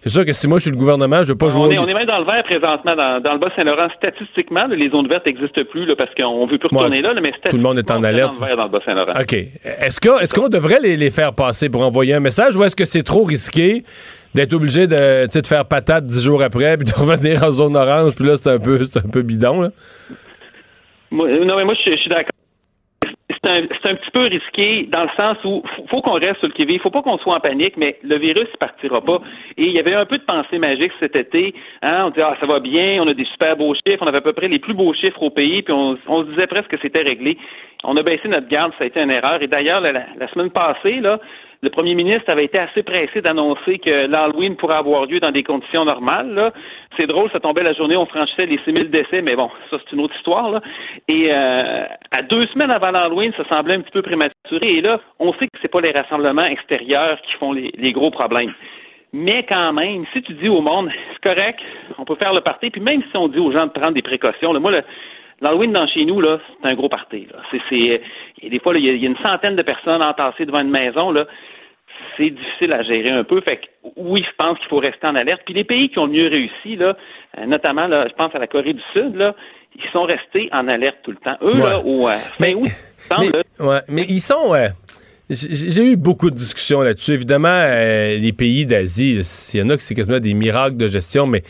C'est 0.00 0.10
sûr 0.10 0.24
que 0.24 0.32
si 0.32 0.48
moi 0.48 0.58
je 0.58 0.62
suis 0.62 0.70
le 0.70 0.76
gouvernement, 0.76 1.16
je 1.18 1.28
ne 1.28 1.28
veux 1.28 1.38
pas 1.38 1.50
jouer. 1.50 1.68
On 1.68 1.70
est, 1.70 1.78
on 1.78 1.88
est 1.88 1.94
même 1.94 2.06
dans 2.06 2.18
le 2.18 2.24
vert 2.24 2.42
présentement, 2.44 2.94
dans, 2.94 3.32
le 3.32 3.38
Bas-Saint-Laurent. 3.38 3.88
Statistiquement, 3.96 4.66
les 4.66 4.90
zones 4.90 5.08
vertes 5.08 5.26
n'existent 5.26 5.64
plus 5.70 5.86
là, 5.86 5.94
parce 5.96 6.14
qu'on 6.14 6.46
ne 6.46 6.50
veut 6.50 6.58
plus 6.58 6.68
retourner 6.68 7.02
là, 7.02 7.14
mais 7.20 7.32
Tout 7.48 7.56
le 7.56 7.62
monde 7.62 7.78
est 7.78 7.90
en 7.90 8.02
alerte. 8.04 8.38
Dans 8.38 8.46
le, 8.46 8.56
dans 8.56 8.68
Bas-Saint-Laurent. 8.68 9.12
OK. 9.20 9.32
Est-ce 9.32 10.00
qu'on 10.00 10.46
est 10.46 10.50
devrait 10.50 10.80
les, 10.80 11.10
faire 11.10 11.32
passer 11.32 11.68
pour 11.68 11.82
envoyer 11.82 12.14
un 12.14 12.20
message 12.20 12.56
ou 12.56 12.64
est-ce 12.64 12.76
que 12.76 12.84
c'est 12.84 13.02
trop 13.02 13.24
risqué 13.24 13.84
d'être 14.34 14.54
obligé 14.54 14.86
de, 14.86 15.26
de 15.26 15.46
faire 15.46 15.64
patate 15.64 16.04
dix 16.04 16.24
jours 16.24 16.42
après 16.42 16.76
puis 16.76 16.86
de 16.86 16.92
revenir 16.92 17.42
en 17.42 17.50
zone 17.50 17.76
orange? 17.76 18.14
Puis 18.16 18.26
là, 18.26 18.36
c'est 18.36 18.50
un 18.50 18.58
peu, 18.58 18.80
un 18.82 19.08
peu 19.08 19.22
bidon. 19.22 19.62
Là? 19.62 19.70
non, 21.12 21.56
mais 21.56 21.64
moi, 21.64 21.74
je 21.74 21.96
suis 21.96 22.08
d'accord 22.08 22.35
c'est 23.42 23.50
un, 23.50 23.64
un, 23.64 23.94
petit 23.94 24.10
peu 24.12 24.22
risqué 24.26 24.88
dans 24.90 25.04
le 25.04 25.10
sens 25.16 25.36
où 25.44 25.62
faut 25.88 26.00
qu'on 26.02 26.18
reste 26.18 26.38
sur 26.38 26.48
le 26.48 26.54
qui-vive. 26.54 26.80
faut 26.80 26.90
pas 26.90 27.02
qu'on 27.02 27.18
soit 27.18 27.34
en 27.34 27.40
panique, 27.40 27.76
mais 27.76 27.98
le 28.02 28.16
virus 28.18 28.48
ne 28.52 28.56
partira 28.58 29.00
pas. 29.00 29.20
Et 29.56 29.64
il 29.64 29.72
y 29.72 29.78
avait 29.78 29.94
un 29.94 30.06
peu 30.06 30.18
de 30.18 30.24
pensée 30.24 30.58
magique 30.58 30.92
cet 31.00 31.16
été. 31.16 31.54
Hein? 31.82 32.04
On 32.06 32.10
disait 32.10 32.22
ah 32.22 32.36
ça 32.40 32.46
va 32.46 32.60
bien, 32.60 33.02
on 33.02 33.08
a 33.08 33.14
des 33.14 33.24
super 33.24 33.56
beaux 33.56 33.74
chiffres, 33.74 34.02
on 34.02 34.06
avait 34.06 34.18
à 34.18 34.22
peu 34.22 34.32
près 34.32 34.48
les 34.48 34.58
plus 34.58 34.74
beaux 34.74 34.92
chiffres 34.94 35.22
au 35.22 35.30
pays, 35.30 35.62
puis 35.62 35.72
on, 35.72 35.98
on 36.06 36.22
se 36.24 36.30
disait 36.30 36.46
presque 36.46 36.68
que 36.68 36.78
c'était 36.80 37.02
réglé. 37.02 37.36
On 37.84 37.96
a 37.96 38.02
baissé 38.02 38.28
notre 38.28 38.48
garde, 38.48 38.72
ça 38.78 38.84
a 38.84 38.86
été 38.86 39.00
une 39.00 39.10
erreur. 39.10 39.42
Et 39.42 39.46
d'ailleurs 39.46 39.80
la, 39.80 39.92
la, 39.92 40.28
semaine 40.32 40.50
passée 40.50 41.00
là, 41.00 41.20
le 41.62 41.70
premier 41.70 41.94
ministre 41.94 42.30
avait 42.30 42.44
été 42.44 42.58
assez 42.58 42.82
pressé 42.82 43.20
d'annoncer 43.20 43.78
que 43.78 44.06
l'Halloween 44.06 44.56
pourrait 44.56 44.76
avoir 44.76 45.06
lieu 45.06 45.20
dans 45.20 45.30
des 45.30 45.42
conditions 45.42 45.84
normales. 45.84 46.52
C'est 46.96 47.06
drôle, 47.06 47.30
ça 47.30 47.40
tombait 47.40 47.62
la 47.62 47.72
journée, 47.72 47.96
on 47.96 48.06
franchissait 48.06 48.46
les 48.46 48.58
6000 48.64 48.90
décès, 48.90 49.22
mais 49.22 49.36
bon, 49.36 49.50
ça 49.70 49.78
c'est 49.78 49.96
une 49.96 50.02
autre 50.02 50.14
histoire. 50.16 50.50
Là. 50.50 50.60
Et 51.08 51.28
euh, 51.30 51.84
à 52.10 52.22
deux 52.22 52.46
semaines 52.48 52.70
avant 52.70 52.90
l'Halloween, 52.90 53.32
ça 53.36 53.44
semblait 53.48 53.74
un 53.74 53.80
petit 53.80 53.92
peu 53.92 54.02
prématuré. 54.02 54.76
Et 54.76 54.80
là, 54.80 55.00
on 55.18 55.32
sait 55.34 55.46
que 55.46 55.58
c'est 55.62 55.70
pas 55.70 55.80
les 55.80 55.92
rassemblements 55.92 56.44
extérieurs 56.44 57.20
qui 57.22 57.32
font 57.34 57.52
les, 57.52 57.92
gros 57.92 58.10
problèmes. 58.10 58.52
Mais 59.12 59.44
quand 59.48 59.72
même, 59.72 60.04
si 60.12 60.20
tu 60.22 60.34
dis 60.34 60.48
au 60.48 60.60
monde, 60.60 60.90
c'est 61.12 61.34
correct, 61.34 61.60
on 61.96 62.04
peut 62.04 62.16
faire 62.16 62.34
le 62.34 62.42
party, 62.42 62.70
puis 62.70 62.80
même 62.80 63.02
si 63.10 63.16
on 63.16 63.28
dit 63.28 63.38
aux 63.38 63.52
gens 63.52 63.66
de 63.66 63.72
prendre 63.72 63.94
des 63.94 64.02
précautions, 64.02 64.52
là, 64.52 64.60
moi, 64.60 64.72
le, 64.72 64.82
L'Halloween 65.40 65.72
dans 65.72 65.86
chez 65.86 66.04
nous, 66.04 66.20
là, 66.20 66.38
c'est 66.62 66.68
un 66.68 66.74
gros 66.74 66.88
party. 66.88 67.28
Là. 67.30 67.40
C'est, 67.50 67.60
c'est, 67.68 68.48
des 68.48 68.58
fois, 68.58 68.76
il 68.76 68.84
y, 68.84 68.88
a 68.88 69.08
une 69.08 69.18
centaine 69.18 69.54
de 69.54 69.62
personnes 69.62 70.02
entassées 70.02 70.46
devant 70.46 70.60
une 70.60 70.70
maison. 70.70 71.10
Là. 71.10 71.26
C'est 72.16 72.30
difficile 72.30 72.72
à 72.72 72.82
gérer 72.82 73.10
un 73.10 73.24
peu. 73.24 73.40
Fait 73.42 73.58
que, 73.58 73.66
oui, 73.96 74.24
je 74.26 74.34
pense 74.38 74.58
qu'il 74.58 74.68
faut 74.68 74.78
rester 74.78 75.06
en 75.06 75.14
alerte. 75.14 75.42
Puis 75.44 75.54
les 75.54 75.64
pays 75.64 75.90
qui 75.90 75.98
ont 75.98 76.06
mieux 76.06 76.28
réussi, 76.28 76.76
là, 76.76 76.96
euh, 77.38 77.46
notamment, 77.46 77.86
là, 77.86 78.06
je 78.08 78.14
pense 78.14 78.34
à 78.34 78.38
la 78.38 78.46
Corée 78.46 78.72
du 78.72 78.82
Sud, 78.94 79.14
là, 79.14 79.34
ils 79.74 79.90
sont 79.92 80.04
restés 80.04 80.48
en 80.52 80.68
alerte 80.68 80.96
tout 81.02 81.10
le 81.10 81.18
temps. 81.18 81.36
Eux, 81.42 81.58
là, 81.58 81.80
au, 81.80 82.08
euh, 82.08 82.14
mais, 82.40 82.54
oui, 82.54 82.70
mais, 83.10 83.30
ouais, 83.60 83.80
mais 83.88 84.06
ils 84.08 84.20
sont. 84.20 84.54
Euh, 84.54 84.68
j'ai 85.28 85.84
eu 85.84 85.96
beaucoup 85.96 86.30
de 86.30 86.36
discussions 86.36 86.80
là-dessus. 86.80 87.12
Évidemment, 87.12 87.62
les 87.68 88.32
pays 88.32 88.64
d'Asie, 88.64 89.20
il 89.54 89.60
y 89.60 89.62
en 89.62 89.68
a 89.70 89.76
qui 89.76 89.82
c'est 89.82 89.94
quasiment 89.94 90.20
des 90.20 90.34
miracles 90.34 90.76
de 90.76 90.86
gestion, 90.86 91.26
mais 91.26 91.40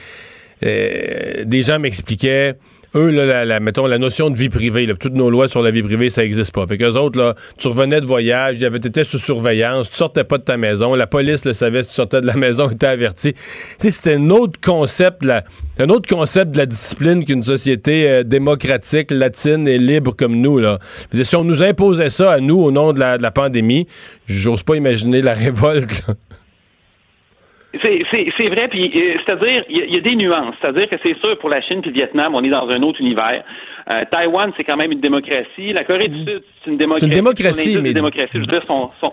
des 0.63 1.63
gens 1.63 1.79
m'expliquaient 1.79 2.55
eux, 2.97 3.11
là, 3.11 3.45
la, 3.45 3.61
mettons, 3.61 3.87
la 3.87 3.99
notion 3.99 4.31
de 4.31 4.37
vie 4.37 4.49
privée, 4.49 4.87
là, 4.87 4.95
toutes 4.99 5.15
nos 5.15 5.31
lois 5.31 5.49
sur 5.49 5.63
la 5.63 5.71
vie 5.71 5.83
privée, 5.83 6.11
ça 6.11 6.23
n'existe 6.23 6.53
pas. 6.53 6.67
Fait 6.67 6.79
qu'eux 6.79 6.97
autres, 6.97 7.19
là, 7.19 7.35
tu 7.59 7.69
revenais 7.69 8.01
de 8.01 8.07
voyage, 8.07 8.59
tu 8.59 8.67
étais 8.89 9.05
sous 9.05 9.19
surveillance, 9.19 9.91
tu 9.91 9.97
sortais 9.97 10.25
pas 10.25 10.39
de 10.39 10.43
ta 10.43 10.57
maison, 10.57 10.95
la 10.95 11.07
police 11.07 11.45
le 11.45 11.53
savait 11.53 11.83
si 11.83 11.91
tu 11.91 11.95
sortais 11.95 12.21
de 12.21 12.27
la 12.27 12.35
maison, 12.37 12.69
tu 12.69 12.87
averti. 12.87 13.35
C'était 13.79 14.15
un 14.15 14.31
autre 14.31 14.59
concept, 14.61 15.25
la, 15.25 15.45
un 15.79 15.89
autre 15.89 16.09
concept 16.09 16.53
de 16.53 16.59
la 16.59 16.67
discipline 16.67 17.25
qu'une 17.25 17.43
société 17.43 18.09
euh, 18.09 18.23
démocratique, 18.23 19.11
latine 19.11 19.69
et 19.69 19.79
libre 19.79 20.15
comme 20.17 20.37
nous, 20.37 20.59
là. 20.59 20.79
si 21.13 21.37
on 21.37 21.45
nous 21.45 21.63
imposait 21.63 22.11
ça 22.11 22.33
à 22.33 22.41
nous 22.41 22.59
au 22.59 22.71
nom 22.71 22.93
de 22.93 23.01
la, 23.01 23.19
de 23.19 23.23
la 23.23 23.31
pandémie, 23.31 23.87
j'ose 24.27 24.63
pas 24.63 24.77
imaginer 24.77 25.23
la 25.23 25.35
révolte, 25.47 26.05
c'est 27.81 28.49
vrai, 28.49 28.69
puis 28.69 28.91
euh, 28.95 29.19
c'est-à-dire, 29.25 29.65
il 29.69 29.95
y, 29.95 29.97
a 29.97 30.01
des 30.01 30.15
nuances. 30.15 30.55
C'est-à-dire 30.61 30.89
que 30.89 30.97
c'est 31.03 31.19
sûr, 31.19 31.39
pour 31.39 31.49
la 31.49 31.61
Chine 31.61 31.81
et 31.85 31.87
le 31.87 31.93
Vietnam, 31.93 32.35
on 32.35 32.43
est 32.43 32.49
dans 32.49 32.69
un 32.69 32.83
autre 32.83 33.01
univers. 33.01 33.43
Euh, 33.91 34.05
Taïwan, 34.11 34.53
c'est 34.57 34.65
quand 34.65 34.77
même 34.77 34.93
une 34.93 35.01
démocratie. 35.01 35.73
La 35.73 35.85
Corée 35.85 36.09
du 36.09 36.19
Sud, 36.19 36.43
c'est 36.63 36.71
une 36.71 36.77
démocratie. 36.77 37.07
C'est 37.07 37.13
une 37.13 37.23
démocratie, 37.23 37.79
mais... 37.81 37.93
démocraties, 37.93 38.33
je 38.35 38.39
veux 38.39 38.47
dire, 38.47 38.65
sont, 38.65 38.89
sont, 39.01 39.13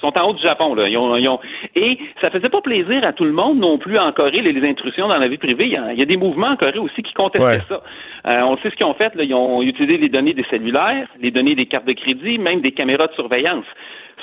sont 0.00 0.18
en 0.18 0.28
haut 0.28 0.32
du 0.34 0.42
Japon. 0.42 0.74
Là. 0.74 0.88
Ils 0.88 0.96
ont, 0.96 1.16
ils 1.16 1.28
ont... 1.28 1.40
Et 1.74 1.98
ça 2.20 2.30
faisait 2.30 2.48
pas 2.48 2.60
plaisir 2.60 3.04
à 3.04 3.12
tout 3.12 3.24
le 3.24 3.32
monde 3.32 3.58
non 3.58 3.78
plus 3.78 3.98
en 3.98 4.12
Corée, 4.12 4.42
les, 4.42 4.68
intrusions 4.68 5.08
dans 5.08 5.18
la 5.18 5.28
vie 5.28 5.38
privée. 5.38 5.66
Il 5.66 5.72
y, 5.72 5.76
a, 5.76 5.92
il 5.92 5.98
y, 5.98 6.02
a, 6.02 6.06
des 6.06 6.16
mouvements 6.16 6.48
en 6.48 6.56
Corée 6.56 6.78
aussi 6.78 7.02
qui 7.02 7.14
contestaient 7.14 7.66
ça. 7.68 7.82
Euh, 8.26 8.40
on 8.42 8.56
sait 8.58 8.70
ce 8.70 8.76
qu'ils 8.76 8.86
ont 8.86 8.94
fait. 8.94 9.14
Là. 9.14 9.24
Ils 9.24 9.34
ont 9.34 9.62
utilisé 9.62 9.96
les 9.96 10.08
données 10.08 10.34
des 10.34 10.44
cellulaires, 10.50 11.08
les 11.20 11.30
données 11.30 11.54
des 11.54 11.66
cartes 11.66 11.86
de 11.86 11.92
crédit, 11.94 12.38
même 12.38 12.60
des 12.60 12.72
caméras 12.72 13.06
de 13.06 13.14
surveillance. 13.14 13.66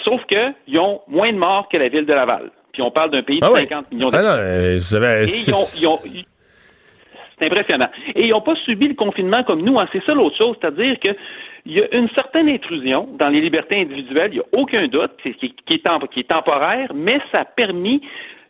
Sauf 0.04 0.22
qu'ils 0.26 0.80
ont 0.80 1.02
moins 1.08 1.32
de 1.32 1.38
morts 1.38 1.68
que 1.70 1.78
la 1.78 1.90
ville 1.90 2.06
de 2.06 2.14
Laval 2.14 2.52
on 2.80 2.92
parle 2.92 3.12
d'un 3.12 3.24
pays 3.24 3.40
de 3.40 3.46
50 3.46 3.72
ah 3.72 3.84
millions 3.92 4.10
ah 4.12 4.22
d'habitants. 4.22 4.80
c'est 7.40 7.46
impressionnant. 7.46 7.90
Et 8.16 8.26
ils 8.26 8.30
n'ont 8.30 8.42
pas 8.42 8.56
subi 8.66 8.90
le 8.90 8.96
confinement 8.96 9.44
comme 9.44 9.62
nous. 9.62 9.80
Hein. 9.80 9.88
C'est 9.92 10.04
ça 10.06 10.14
l'autre 10.14 10.38
chose, 10.38 10.56
c'est-à-dire 10.60 11.00
qu'il 11.00 11.16
y 11.66 11.82
a 11.82 11.96
une 11.96 12.10
certaine 12.10 12.52
intrusion 12.52 13.08
dans 13.18 13.30
les 13.30 13.42
libertés 13.42 13.82
individuelles, 13.82 14.32
il 14.34 14.36
n'y 14.36 14.42
a 14.42 14.62
aucun 14.62 14.88
doute, 14.88 15.12
qui, 15.24 15.34
qui, 15.34 15.46
est 15.74 16.08
qui, 16.12 16.20
est 16.20 16.30
temporaire, 16.30 16.92
mais 16.94 17.20
ça 17.32 17.42
a 17.42 17.46
permis 17.46 18.02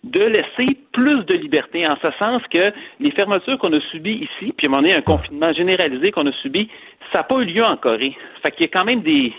de 0.03 0.21
laisser 0.21 0.77
plus 0.93 1.25
de 1.25 1.33
liberté, 1.33 1.85
en 1.85 1.97
ce 2.01 2.09
sens 2.17 2.41
que 2.49 2.71
les 2.99 3.11
fermetures 3.11 3.57
qu'on 3.59 3.73
a 3.73 3.81
subies 3.91 4.27
ici, 4.29 4.53
puis 4.55 4.67
à 4.67 4.69
un 4.69 4.71
moment 4.71 4.81
donné, 4.81 4.93
un 4.93 5.01
confinement 5.01 5.51
généralisé 5.51 6.11
qu'on 6.11 6.25
a 6.25 6.31
subi, 6.41 6.69
ça 7.11 7.19
n'a 7.19 7.23
pas 7.23 7.35
eu 7.35 7.45
lieu 7.45 7.63
en 7.63 7.77
Corée. 7.77 8.15
Fait 8.41 8.51
qu'il 8.51 8.61
y 8.61 8.69
a 8.69 8.71
quand 8.71 8.85
même 8.85 9.01
des... 9.01 9.33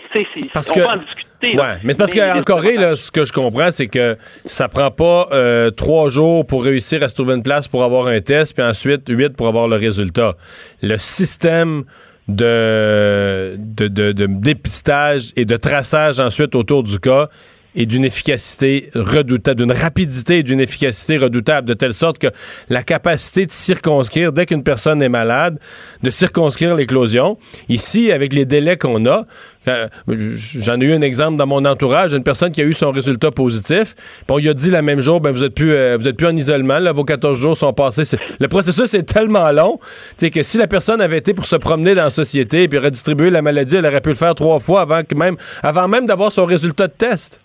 Parce 0.53 0.69
on 0.71 0.73
que... 0.75 0.79
va 0.81 0.93
en 0.93 0.97
discuter. 0.97 1.57
Ouais, 1.57 1.77
mais 1.83 1.93
c'est 1.93 1.97
parce 1.99 2.13
qu'en 2.13 2.41
Corée, 2.43 2.77
là, 2.77 2.95
ce 2.95 3.09
que 3.09 3.25
je 3.25 3.33
comprends, 3.33 3.71
c'est 3.71 3.87
que 3.87 4.15
ça 4.45 4.69
prend 4.69 4.91
pas 4.91 5.27
euh, 5.31 5.71
trois 5.71 6.09
jours 6.09 6.45
pour 6.45 6.63
réussir 6.63 7.01
à 7.01 7.09
se 7.09 7.15
trouver 7.15 7.33
une 7.33 7.43
place 7.43 7.67
pour 7.67 7.83
avoir 7.83 8.07
un 8.07 8.21
test, 8.21 8.53
puis 8.55 8.63
ensuite 8.63 9.07
huit 9.09 9.35
pour 9.35 9.47
avoir 9.47 9.67
le 9.67 9.75
résultat. 9.75 10.35
Le 10.83 10.97
système 10.97 11.83
de, 12.27 13.55
de, 13.57 13.87
de, 13.87 14.11
de 14.11 14.25
dépistage 14.27 15.31
et 15.35 15.45
de 15.45 15.57
traçage 15.57 16.19
ensuite 16.19 16.53
autour 16.55 16.83
du 16.83 16.99
cas 16.99 17.29
et 17.75 17.85
d'une 17.85 18.03
efficacité 18.05 18.89
redoutable, 18.95 19.61
d'une 19.61 19.71
rapidité 19.71 20.39
et 20.39 20.43
d'une 20.43 20.59
efficacité 20.59 21.17
redoutable, 21.17 21.67
de 21.67 21.73
telle 21.73 21.93
sorte 21.93 22.17
que 22.17 22.27
la 22.69 22.83
capacité 22.83 23.45
de 23.45 23.51
circonscrire, 23.51 24.31
dès 24.31 24.45
qu'une 24.45 24.63
personne 24.63 25.01
est 25.01 25.09
malade, 25.09 25.59
de 26.03 26.09
circonscrire 26.09 26.75
l'éclosion. 26.75 27.37
Ici, 27.69 28.11
avec 28.11 28.33
les 28.33 28.45
délais 28.45 28.77
qu'on 28.77 29.05
a, 29.05 29.25
euh, 29.67 29.87
j'en 30.07 30.81
ai 30.81 30.85
eu 30.85 30.93
un 30.93 31.01
exemple 31.01 31.37
dans 31.37 31.45
mon 31.45 31.65
entourage, 31.65 32.13
une 32.13 32.23
personne 32.23 32.51
qui 32.51 32.61
a 32.61 32.65
eu 32.65 32.73
son 32.73 32.91
résultat 32.91 33.29
positif, 33.29 33.95
puis 33.95 34.25
on 34.29 34.37
lui 34.37 34.49
a 34.49 34.53
dit 34.53 34.71
la 34.71 34.81
même 34.81 35.01
jour, 35.01 35.21
ben 35.21 35.31
vous 35.31 35.43
êtes 35.43 35.53
plus, 35.53 35.73
euh, 35.73 35.97
vous 35.99 36.07
êtes 36.07 36.17
plus 36.17 36.27
en 36.27 36.35
isolement, 36.35 36.79
là, 36.79 36.91
vos 36.91 37.03
14 37.03 37.37
jours 37.37 37.55
sont 37.55 37.71
passés. 37.71 38.03
Le 38.39 38.47
processus 38.47 38.93
est 38.95 39.03
tellement 39.03 39.51
long, 39.51 39.79
que 40.19 40.41
si 40.41 40.57
la 40.57 40.67
personne 40.67 41.01
avait 41.01 41.17
été 41.17 41.33
pour 41.33 41.45
se 41.45 41.55
promener 41.55 41.93
dans 41.93 42.05
la 42.05 42.09
société 42.09 42.63
et 42.63 42.67
puis 42.67 42.79
redistribuer 42.79 43.29
la 43.29 43.41
maladie, 43.41 43.75
elle 43.75 43.85
aurait 43.85 44.01
pu 44.01 44.09
le 44.09 44.15
faire 44.15 44.33
trois 44.33 44.59
fois 44.59 44.81
avant 44.81 45.03
que 45.03 45.13
même, 45.13 45.35
avant 45.61 45.87
même 45.87 46.05
d'avoir 46.05 46.31
son 46.31 46.45
résultat 46.45 46.87
de 46.87 46.93
test. 46.93 47.40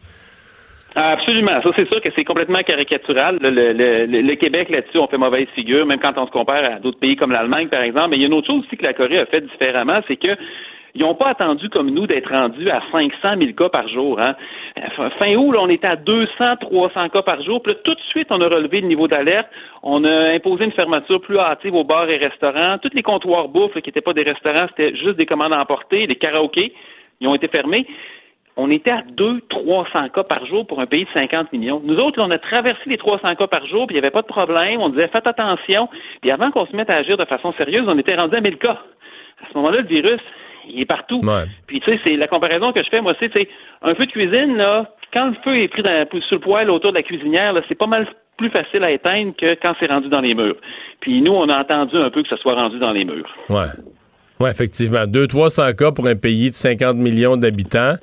Absolument. 0.98 1.60
Ça, 1.62 1.70
c'est 1.76 1.86
sûr 1.92 2.00
que 2.00 2.10
c'est 2.16 2.24
complètement 2.24 2.62
caricatural. 2.62 3.36
Le, 3.42 3.50
le, 3.50 4.06
le, 4.06 4.34
Québec, 4.36 4.70
là-dessus, 4.70 4.96
on 4.96 5.06
fait 5.06 5.18
mauvaise 5.18 5.46
figure, 5.54 5.84
même 5.84 6.00
quand 6.00 6.16
on 6.16 6.26
se 6.26 6.30
compare 6.30 6.64
à 6.64 6.78
d'autres 6.78 6.98
pays 6.98 7.16
comme 7.16 7.32
l'Allemagne, 7.32 7.68
par 7.68 7.82
exemple. 7.82 8.10
Mais 8.10 8.16
il 8.16 8.20
y 8.20 8.24
a 8.24 8.28
une 8.28 8.32
autre 8.32 8.46
chose 8.46 8.64
aussi 8.64 8.78
que 8.78 8.82
la 8.82 8.94
Corée 8.94 9.18
a 9.18 9.26
fait 9.26 9.42
différemment, 9.42 10.00
c'est 10.08 10.16
que 10.16 10.34
ils 10.94 11.02
n'ont 11.02 11.14
pas 11.14 11.28
attendu 11.28 11.68
comme 11.68 11.90
nous 11.90 12.06
d'être 12.06 12.30
rendus 12.30 12.70
à 12.70 12.80
500 12.90 13.12
000 13.38 13.52
cas 13.52 13.68
par 13.68 13.86
jour. 13.88 14.18
Hein. 14.18 14.34
Fin 15.18 15.34
août, 15.34 15.52
là, 15.52 15.58
on 15.60 15.68
était 15.68 15.86
à 15.86 15.96
200, 15.96 16.56
300 16.62 17.10
cas 17.10 17.20
par 17.20 17.42
jour. 17.42 17.62
Puis 17.62 17.74
là, 17.74 17.78
tout 17.84 17.92
de 17.92 18.00
suite, 18.08 18.28
on 18.30 18.40
a 18.40 18.48
relevé 18.48 18.80
le 18.80 18.86
niveau 18.86 19.06
d'alerte. 19.06 19.48
On 19.82 20.02
a 20.04 20.30
imposé 20.30 20.64
une 20.64 20.72
fermeture 20.72 21.20
plus 21.20 21.38
hâtive 21.38 21.74
aux 21.74 21.84
bars 21.84 22.08
et 22.08 22.16
restaurants. 22.16 22.78
Tous 22.78 22.94
les 22.94 23.02
comptoirs 23.02 23.48
bouffe 23.48 23.74
qui 23.74 23.88
n'étaient 23.90 24.00
pas 24.00 24.14
des 24.14 24.22
restaurants, 24.22 24.68
c'était 24.68 24.96
juste 24.96 25.16
des 25.16 25.26
commandes 25.26 25.52
à 25.52 25.60
emporter, 25.60 26.06
des 26.06 26.16
karaokés. 26.16 26.72
Ils 27.20 27.28
ont 27.28 27.34
été 27.34 27.48
fermés 27.48 27.86
on 28.56 28.70
était 28.70 28.90
à 28.90 29.02
2 29.02 29.42
300 29.48 30.08
cas 30.08 30.24
par 30.24 30.46
jour 30.46 30.66
pour 30.66 30.80
un 30.80 30.86
pays 30.86 31.04
de 31.04 31.10
50 31.12 31.52
millions. 31.52 31.80
Nous 31.84 31.98
autres, 31.98 32.20
on 32.20 32.30
a 32.30 32.38
traversé 32.38 32.80
les 32.86 32.96
300 32.96 33.34
cas 33.36 33.46
par 33.46 33.66
jour, 33.66 33.86
puis 33.86 33.94
il 33.94 34.00
n'y 34.00 34.04
avait 34.04 34.10
pas 34.10 34.22
de 34.22 34.26
problème. 34.26 34.80
On 34.80 34.88
disait, 34.88 35.08
faites 35.08 35.26
attention. 35.26 35.88
Puis 36.22 36.30
avant 36.30 36.50
qu'on 36.50 36.66
se 36.66 36.74
mette 36.74 36.88
à 36.88 36.96
agir 36.96 37.16
de 37.18 37.24
façon 37.26 37.52
sérieuse, 37.54 37.84
on 37.86 37.98
était 37.98 38.14
rendu 38.14 38.34
à 38.34 38.40
1000 38.40 38.56
cas. 38.56 38.78
À 39.42 39.52
ce 39.52 39.58
moment-là, 39.58 39.82
le 39.82 39.86
virus, 39.86 40.20
il 40.68 40.80
est 40.80 40.86
partout. 40.86 41.20
Puis 41.66 41.80
tu 41.80 41.90
sais, 41.90 42.00
c'est 42.02 42.16
la 42.16 42.26
comparaison 42.26 42.72
que 42.72 42.82
je 42.82 42.88
fais, 42.88 43.02
moi, 43.02 43.14
c'est 43.20 43.30
un 43.82 43.94
feu 43.94 44.06
de 44.06 44.10
cuisine, 44.10 44.56
là, 44.56 44.90
quand 45.12 45.26
le 45.26 45.36
feu 45.44 45.58
est 45.58 45.68
pris 45.68 45.82
dans, 45.82 46.06
sur 46.10 46.36
le 46.36 46.40
poêle 46.40 46.70
autour 46.70 46.92
de 46.92 46.96
la 46.96 47.02
cuisinière, 47.02 47.52
là, 47.52 47.60
c'est 47.68 47.74
pas 47.74 47.86
mal 47.86 48.06
plus 48.38 48.50
facile 48.50 48.84
à 48.84 48.90
éteindre 48.90 49.34
que 49.36 49.54
quand 49.62 49.74
c'est 49.78 49.86
rendu 49.86 50.08
dans 50.08 50.20
les 50.20 50.34
murs. 50.34 50.56
Puis 51.00 51.20
nous, 51.20 51.32
on 51.32 51.48
a 51.48 51.58
entendu 51.58 51.96
un 51.96 52.10
peu 52.10 52.22
que 52.22 52.28
ça 52.28 52.36
soit 52.36 52.54
rendu 52.54 52.78
dans 52.78 52.92
les 52.92 53.04
murs. 53.04 53.28
Ouais. 53.48 53.68
Oui, 54.40 54.50
effectivement. 54.50 55.04
200-300 55.04 55.74
cas 55.74 55.92
pour 55.92 56.06
un 56.06 56.16
pays 56.16 56.50
de 56.50 56.54
50 56.54 56.96
millions 56.96 57.36
d'habitants 57.36 57.94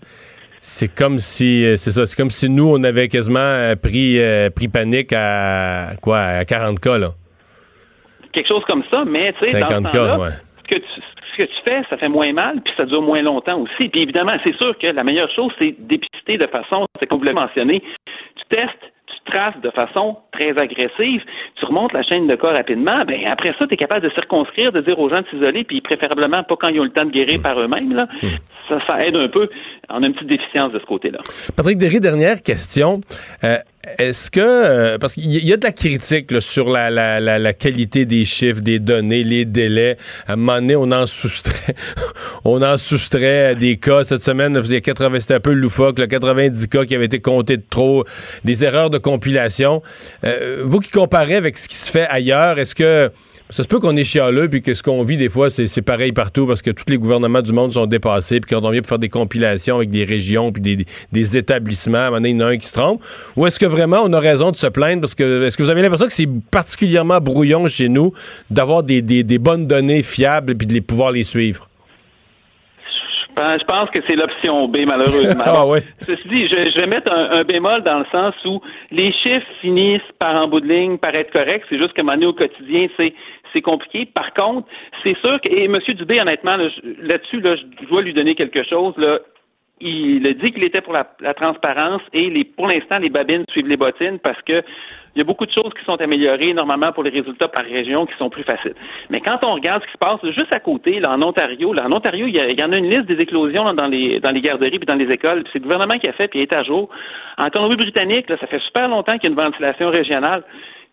c'est 0.65 0.87
comme 0.87 1.19
si 1.19 1.65
euh, 1.65 1.75
c'est 1.75 1.91
ça, 1.91 2.05
c'est 2.05 2.15
comme 2.15 2.29
si 2.29 2.49
nous 2.49 2.69
on 2.73 2.81
avait 2.85 3.09
quasiment 3.09 3.39
euh, 3.39 3.75
pris 3.75 4.17
euh, 4.17 4.49
pris 4.49 4.69
panique 4.69 5.11
à 5.11 5.91
quoi 6.01 6.19
à 6.19 6.45
40 6.45 6.79
cas 6.79 6.97
là. 6.97 7.09
Quelque 8.31 8.47
chose 8.47 8.63
comme 8.65 8.83
ça, 8.89 9.03
mais 9.05 9.33
tu 9.33 9.45
sais 9.45 9.59
dans 9.59 9.67
ce 9.67 9.91
cas, 9.91 10.17
ouais. 10.17 10.29
ce 10.63 10.75
que 10.75 10.79
tu 10.79 11.01
ce 11.33 11.37
que 11.37 11.43
tu 11.43 11.61
fais, 11.65 11.81
ça 11.89 11.97
fait 11.97 12.07
moins 12.07 12.31
mal, 12.31 12.61
puis 12.63 12.73
ça 12.77 12.85
dure 12.85 13.01
moins 13.01 13.21
longtemps 13.21 13.59
aussi. 13.59 13.89
Puis 13.89 14.03
évidemment, 14.03 14.37
c'est 14.43 14.55
sûr 14.55 14.77
que 14.77 14.87
la 14.87 15.03
meilleure 15.03 15.29
chose, 15.31 15.51
c'est 15.59 15.75
d'épister 15.79 16.37
de 16.37 16.47
façon, 16.47 16.85
c'est 16.97 17.07
comme 17.07 17.17
vous 17.17 17.25
l'avez 17.25 17.39
mentionné, 17.39 17.81
tu 18.35 18.55
testes, 18.55 18.92
traces 19.25 19.59
de 19.61 19.69
façon 19.71 20.17
très 20.31 20.57
agressive, 20.57 21.21
tu 21.55 21.65
remontes 21.65 21.93
la 21.93 22.03
chaîne 22.03 22.27
de 22.27 22.35
cas 22.35 22.51
rapidement, 22.51 23.03
ben 23.05 23.19
après 23.27 23.53
ça, 23.57 23.67
tu 23.67 23.73
es 23.73 23.77
capable 23.77 24.07
de 24.07 24.13
circonscrire, 24.13 24.71
de 24.71 24.81
dire 24.81 24.99
aux 24.99 25.09
gens 25.09 25.21
de 25.21 25.27
s'isoler, 25.29 25.63
puis 25.63 25.81
préférablement 25.81 26.43
pas 26.43 26.55
quand 26.55 26.67
ils 26.69 26.79
ont 26.79 26.83
le 26.83 26.91
temps 26.91 27.05
de 27.05 27.11
guérir 27.11 27.41
par 27.41 27.59
eux-mêmes. 27.59 27.93
Là. 27.93 28.07
Hmm. 28.21 28.27
Ça, 28.69 28.79
ça 28.87 29.05
aide 29.05 29.15
un 29.15 29.27
peu. 29.27 29.49
On 29.89 30.03
a 30.03 30.07
une 30.07 30.13
petite 30.13 30.29
déficience 30.29 30.71
de 30.71 30.79
ce 30.79 30.85
côté-là. 30.85 31.19
Patrick 31.55 31.77
Derry, 31.77 31.99
dernière 31.99 32.41
question. 32.41 33.01
Euh, 33.43 33.57
est-ce 33.97 34.31
que, 34.31 34.39
euh, 34.39 34.97
parce 34.97 35.15
qu'il 35.15 35.29
y 35.29 35.51
a 35.51 35.57
de 35.57 35.65
la 35.65 35.73
critique 35.73 36.41
sur 36.41 36.69
la, 36.69 36.89
la, 36.89 37.19
la, 37.19 37.53
qualité 37.53 38.05
des 38.05 38.23
chiffres, 38.23 38.61
des 38.61 38.79
données, 38.79 39.25
les 39.25 39.43
délais. 39.43 39.97
À 40.25 40.33
un 40.33 40.35
moment 40.37 40.55
donné, 40.55 40.75
on 40.77 40.89
en 40.91 41.05
soustrait, 41.05 41.75
on 42.45 42.61
en 42.61 42.77
soustrait 42.77 43.57
des 43.57 43.75
cas. 43.75 44.05
Cette 44.05 44.23
semaine, 44.23 44.61
il 44.63 44.71
y 44.71 44.75
a 44.77 44.81
80, 44.81 45.19
c'était 45.19 45.33
un 45.33 45.39
peu 45.41 45.51
loufoque, 45.51 45.99
là, 45.99 46.07
90 46.07 46.67
cas 46.69 46.85
qui 46.85 46.95
avaient 46.95 47.05
été 47.05 47.19
comptés 47.19 47.57
de 47.57 47.65
trop, 47.69 48.05
des 48.45 48.63
erreurs 48.63 48.89
de 48.89 48.99
compilation. 48.99 49.81
Euh, 50.23 50.61
vous 50.63 50.79
qui 50.79 50.89
comparez 50.89 51.35
avec 51.35 51.57
ce 51.57 51.67
qui 51.67 51.75
se 51.75 51.91
fait 51.91 52.07
ailleurs, 52.07 52.59
est-ce 52.59 52.75
que 52.75 53.11
ça 53.49 53.63
se 53.63 53.67
peut 53.67 53.79
qu'on 53.79 53.95
est 53.95 54.03
chialeux, 54.03 54.49
puis 54.49 54.61
que 54.61 54.73
ce 54.73 54.81
qu'on 54.81 55.03
vit 55.03 55.17
des 55.17 55.29
fois, 55.29 55.49
c'est 55.49 55.81
pareil 55.81 56.11
partout, 56.11 56.47
parce 56.47 56.61
que 56.61 56.71
tous 56.71 56.85
les 56.87 56.97
gouvernements 56.97 57.41
du 57.41 57.53
monde 57.53 57.73
sont 57.73 57.85
dépassés, 57.85 58.39
puis 58.39 58.55
qu'on 58.55 58.69
vient 58.69 58.81
pour 58.81 58.89
faire 58.89 58.99
des 58.99 59.09
compilations 59.09 59.77
avec 59.77 59.89
des 59.89 60.05
régions, 60.05 60.51
puis 60.51 60.85
des, 61.11 61.37
établissements, 61.37 61.97
à 61.97 62.01
un 62.01 62.05
moment 62.05 62.17
donné, 62.17 62.29
il 62.29 62.39
y 62.39 62.43
en 62.43 62.47
a 62.47 62.49
un 62.49 62.57
qui 62.57 62.67
se 62.67 62.73
trompe. 62.73 63.03
Ou 63.35 63.45
est-ce 63.45 63.59
que 63.59 63.65
vraiment 63.65 64.01
on 64.03 64.13
a 64.13 64.19
raison 64.19 64.51
de 64.51 64.55
se 64.55 64.67
plaindre, 64.67 65.01
parce 65.01 65.15
que 65.15 65.43
est-ce 65.43 65.57
que 65.57 65.63
vous 65.63 65.69
avez 65.69 65.81
l'impression 65.81 66.07
que 66.07 66.13
c'est 66.13 66.29
particulièrement 66.51 67.19
brouillon 67.19 67.67
chez 67.67 67.89
nous 67.89 68.13
d'avoir 68.49 68.83
des, 68.83 69.01
bonnes 69.39 69.67
données 69.67 70.03
fiables, 70.03 70.55
puis 70.55 70.67
de 70.67 70.79
pouvoir 70.79 71.11
les 71.11 71.23
suivre? 71.23 71.69
Je 73.35 73.63
pense 73.65 73.89
que 73.89 73.99
c'est 74.07 74.15
l'option 74.15 74.67
B, 74.67 74.79
malheureusement. 74.85 75.43
ah 75.47 75.67
oui. 75.67 75.79
Ceci 76.01 76.27
dit, 76.27 76.47
je, 76.47 76.79
vais 76.79 76.87
mettre 76.87 77.11
un, 77.11 77.43
bémol 77.43 77.83
dans 77.83 77.99
le 77.99 78.05
sens 78.11 78.35
où 78.45 78.61
les 78.91 79.11
chiffres 79.11 79.47
finissent 79.61 80.01
par 80.19 80.35
en 80.35 80.47
bout 80.47 80.59
de 80.59 80.67
ligne 80.67 80.97
par 80.97 81.15
être 81.15 81.31
corrects. 81.31 81.63
C'est 81.69 81.77
juste 81.77 81.93
que 81.93 82.01
maintenant 82.01 82.29
au 82.29 82.33
quotidien, 82.33 82.87
c'est 82.97 83.13
c'est 83.53 83.61
compliqué. 83.61 84.07
Par 84.07 84.33
contre, 84.33 84.67
c'est 85.03 85.15
sûr 85.19 85.39
que, 85.39 85.47
et 85.47 85.65
M. 85.65 85.79
Dubé, 85.89 86.19
honnêtement, 86.19 86.57
là-dessus, 86.57 87.39
là, 87.39 87.55
je 87.55 87.85
dois 87.85 88.01
lui 88.01 88.13
donner 88.13 88.33
quelque 88.33 88.63
chose. 88.63 88.95
Là, 88.97 89.19
il 89.79 90.25
a 90.25 90.33
dit 90.33 90.51
qu'il 90.51 90.63
était 90.63 90.81
pour 90.81 90.93
la, 90.93 91.05
transparence 91.33 92.01
et 92.13 92.29
les, 92.29 92.43
pour 92.43 92.67
l'instant, 92.67 92.97
les 92.97 93.09
babines 93.09 93.45
suivent 93.51 93.67
les 93.67 93.77
bottines 93.77 94.19
parce 94.19 94.41
que 94.43 94.63
il 95.15 95.19
y 95.19 95.21
a 95.21 95.23
beaucoup 95.23 95.45
de 95.45 95.51
choses 95.51 95.71
qui 95.77 95.85
sont 95.85 95.99
améliorées 96.01 96.53
normalement 96.53 96.91
pour 96.91 97.03
les 97.03 97.11
résultats 97.11 97.47
par 97.47 97.63
région 97.63 98.05
qui 98.05 98.15
sont 98.17 98.29
plus 98.29 98.43
faciles. 98.43 98.73
Mais 99.09 99.21
quand 99.21 99.39
on 99.43 99.53
regarde 99.53 99.81
ce 99.83 99.87
qui 99.87 99.93
se 99.93 99.97
passe 99.97 100.19
juste 100.31 100.51
à 100.51 100.59
côté, 100.59 100.99
là, 100.99 101.11
en 101.11 101.21
Ontario, 101.21 101.73
là, 101.73 101.85
en 101.85 101.91
Ontario, 101.91 102.25
il 102.27 102.35
y, 102.35 102.63
en 102.63 102.71
a 102.71 102.77
une 102.77 102.89
liste 102.89 103.05
des 103.05 103.21
éclosions 103.21 103.71
dans 103.73 103.87
les 103.87 104.19
dans 104.19 104.31
les 104.31 104.41
garderies 104.41 104.79
puis 104.79 104.87
dans 104.87 104.95
les 104.95 105.11
écoles. 105.11 105.43
C'est 105.53 105.59
le 105.59 105.63
gouvernement 105.63 105.99
qui 105.99 106.07
a 106.07 106.13
fait 106.13 106.27
puis 106.27 106.39
il 106.39 106.43
est 106.43 106.53
à 106.53 106.63
jour. 106.63 106.89
En 107.37 107.49
Colombie-Britannique, 107.49 108.25
ça 108.27 108.47
fait 108.47 108.59
super 108.59 108.87
longtemps 108.87 109.17
qu'il 109.17 109.23
y 109.23 109.27
a 109.27 109.29
une 109.29 109.43
ventilation 109.43 109.89
régionale. 109.89 110.43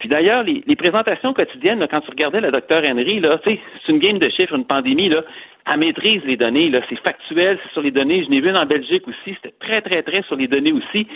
Puis 0.01 0.09
d'ailleurs, 0.09 0.42
les, 0.42 0.76
présentations 0.76 1.34
quotidiennes, 1.34 1.86
quand 1.90 2.01
tu 2.01 2.11
regardais 2.11 2.40
le 2.40 2.51
docteur 2.51 2.82
Henry, 2.84 3.20
là, 3.20 3.38
c'est 3.44 3.61
une 3.88 3.98
game 3.98 4.18
de 4.18 4.30
chiffres, 4.30 4.55
une 4.55 4.64
pandémie, 4.64 5.11
là, 5.11 5.22
elle 5.70 5.78
maîtrise 5.78 6.22
les 6.24 6.38
données, 6.38 6.70
là, 6.70 6.80
c'est 6.88 6.98
factuel, 7.01 7.59
c'est 7.62 7.72
sur 7.72 7.82
les 7.82 7.90
données. 7.90 8.24
Je 8.24 8.30
n'ai 8.30 8.40
vu 8.40 8.51
en 8.51 8.64
Belgique 8.64 9.07
aussi, 9.07 9.36
c'était 9.36 9.55
très, 9.61 9.82
très, 9.82 10.03
très 10.03 10.22
sur 10.22 10.36
les 10.36 10.48
données 10.48 10.72
aussi. 10.72 11.07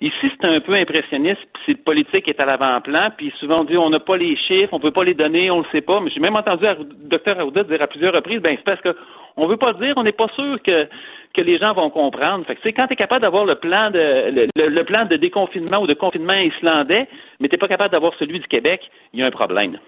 Ici, 0.00 0.32
c'est 0.40 0.46
un 0.46 0.60
peu 0.60 0.72
impressionniste, 0.72 1.42
puis 1.62 1.74
le 1.74 1.78
politique 1.78 2.26
est 2.26 2.40
à 2.40 2.46
l'avant-plan, 2.46 3.10
puis 3.16 3.32
souvent 3.38 3.56
on 3.60 3.64
dit 3.64 3.76
on 3.76 3.90
n'a 3.90 4.00
pas 4.00 4.16
les 4.16 4.34
chiffres, 4.34 4.72
on 4.72 4.78
ne 4.78 4.82
peut 4.82 4.90
pas 4.90 5.04
les 5.04 5.14
donner, 5.14 5.50
on 5.50 5.58
ne 5.58 5.62
le 5.62 5.68
sait 5.70 5.82
pas. 5.82 6.00
Mais 6.00 6.10
j'ai 6.10 6.18
même 6.18 6.34
entendu 6.34 6.64
le 6.64 7.08
docteur 7.08 7.38
Arruda 7.38 7.62
dire 7.64 7.82
à 7.82 7.86
plusieurs 7.86 8.14
reprises, 8.14 8.40
ben 8.40 8.56
c'est 8.56 8.64
parce 8.64 8.80
qu'on 8.80 8.94
ne 9.38 9.48
veut 9.48 9.56
pas 9.56 9.72
dire, 9.74 9.94
on 9.96 10.02
n'est 10.02 10.12
pas 10.12 10.28
sûr 10.34 10.58
que 10.62 10.88
que 11.34 11.40
les 11.40 11.58
gens 11.58 11.72
vont 11.72 11.90
comprendre. 11.90 12.44
Fait 12.46 12.56
que, 12.56 12.68
quand 12.68 12.86
tu 12.86 12.92
es 12.92 12.96
capable 12.96 13.22
d'avoir 13.22 13.44
le 13.44 13.54
plan 13.54 13.90
de 13.90 14.48
le, 14.54 14.82
plan 14.84 15.06
de 15.06 15.16
déconfinement 15.16 15.80
ou 15.80 15.86
de 15.86 15.94
confinement 15.94 16.34
islandais, 16.34 17.08
mais 17.40 17.48
tu 17.48 17.54
n'es 17.54 17.58
pas 17.58 17.68
capable 17.68 17.90
d'avoir 17.90 18.12
celui 18.18 18.38
du 18.38 18.46
Québec, 18.48 18.82
il 19.12 19.20
y 19.20 19.22
a 19.22 19.26
un 19.26 19.30
problème. 19.30 19.78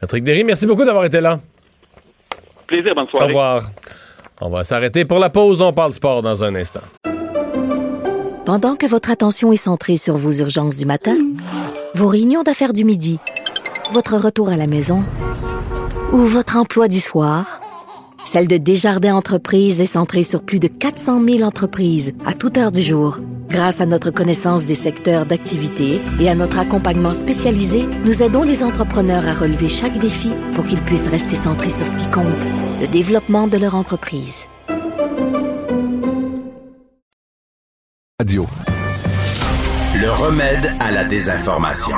Patrick 0.00 0.24
Derry, 0.24 0.44
merci 0.44 0.66
beaucoup 0.66 0.84
d'avoir 0.84 1.04
été 1.04 1.20
là. 1.20 1.38
Plaisir, 2.66 2.94
bonne 2.94 3.06
soirée. 3.06 3.24
Au 3.24 3.28
revoir. 3.28 3.62
On 4.40 4.50
va 4.50 4.64
s'arrêter 4.64 5.04
pour 5.04 5.18
la 5.18 5.30
pause, 5.30 5.62
on 5.62 5.72
parle 5.72 5.92
sport 5.92 6.20
dans 6.22 6.44
un 6.44 6.54
instant. 6.54 6.82
Pendant 8.44 8.76
que 8.76 8.86
votre 8.86 9.10
attention 9.10 9.50
est 9.50 9.56
centrée 9.56 9.96
sur 9.96 10.16
vos 10.16 10.30
urgences 10.30 10.76
du 10.76 10.84
matin, 10.84 11.16
vos 11.94 12.06
réunions 12.06 12.42
d'affaires 12.42 12.74
du 12.74 12.84
midi, 12.84 13.18
votre 13.92 14.16
retour 14.16 14.50
à 14.50 14.56
la 14.56 14.66
maison 14.66 14.98
ou 16.12 16.18
votre 16.18 16.56
emploi 16.56 16.86
du 16.86 17.00
soir, 17.00 17.60
celle 18.26 18.48
de 18.48 18.56
Desjardins 18.56 19.14
Entreprises 19.14 19.80
est 19.80 19.86
centrée 19.86 20.24
sur 20.24 20.42
plus 20.42 20.58
de 20.58 20.66
400 20.66 21.24
000 21.24 21.42
entreprises 21.42 22.12
à 22.26 22.34
toute 22.34 22.58
heure 22.58 22.72
du 22.72 22.82
jour. 22.82 23.20
Grâce 23.48 23.80
à 23.80 23.86
notre 23.86 24.10
connaissance 24.10 24.66
des 24.66 24.74
secteurs 24.74 25.24
d'activité 25.24 26.00
et 26.20 26.28
à 26.28 26.34
notre 26.34 26.58
accompagnement 26.58 27.14
spécialisé, 27.14 27.86
nous 28.04 28.22
aidons 28.22 28.42
les 28.42 28.64
entrepreneurs 28.64 29.26
à 29.26 29.34
relever 29.34 29.68
chaque 29.68 29.98
défi 29.98 30.30
pour 30.54 30.64
qu'ils 30.64 30.82
puissent 30.82 31.06
rester 31.06 31.36
centrés 31.36 31.70
sur 31.70 31.86
ce 31.86 31.96
qui 31.96 32.10
compte, 32.10 32.26
le 32.80 32.88
développement 32.88 33.46
de 33.46 33.56
leur 33.56 33.76
entreprise. 33.76 34.46
Radio. 38.20 38.46
Le 40.00 40.10
remède 40.10 40.74
à 40.80 40.90
la 40.90 41.04
désinformation. 41.04 41.96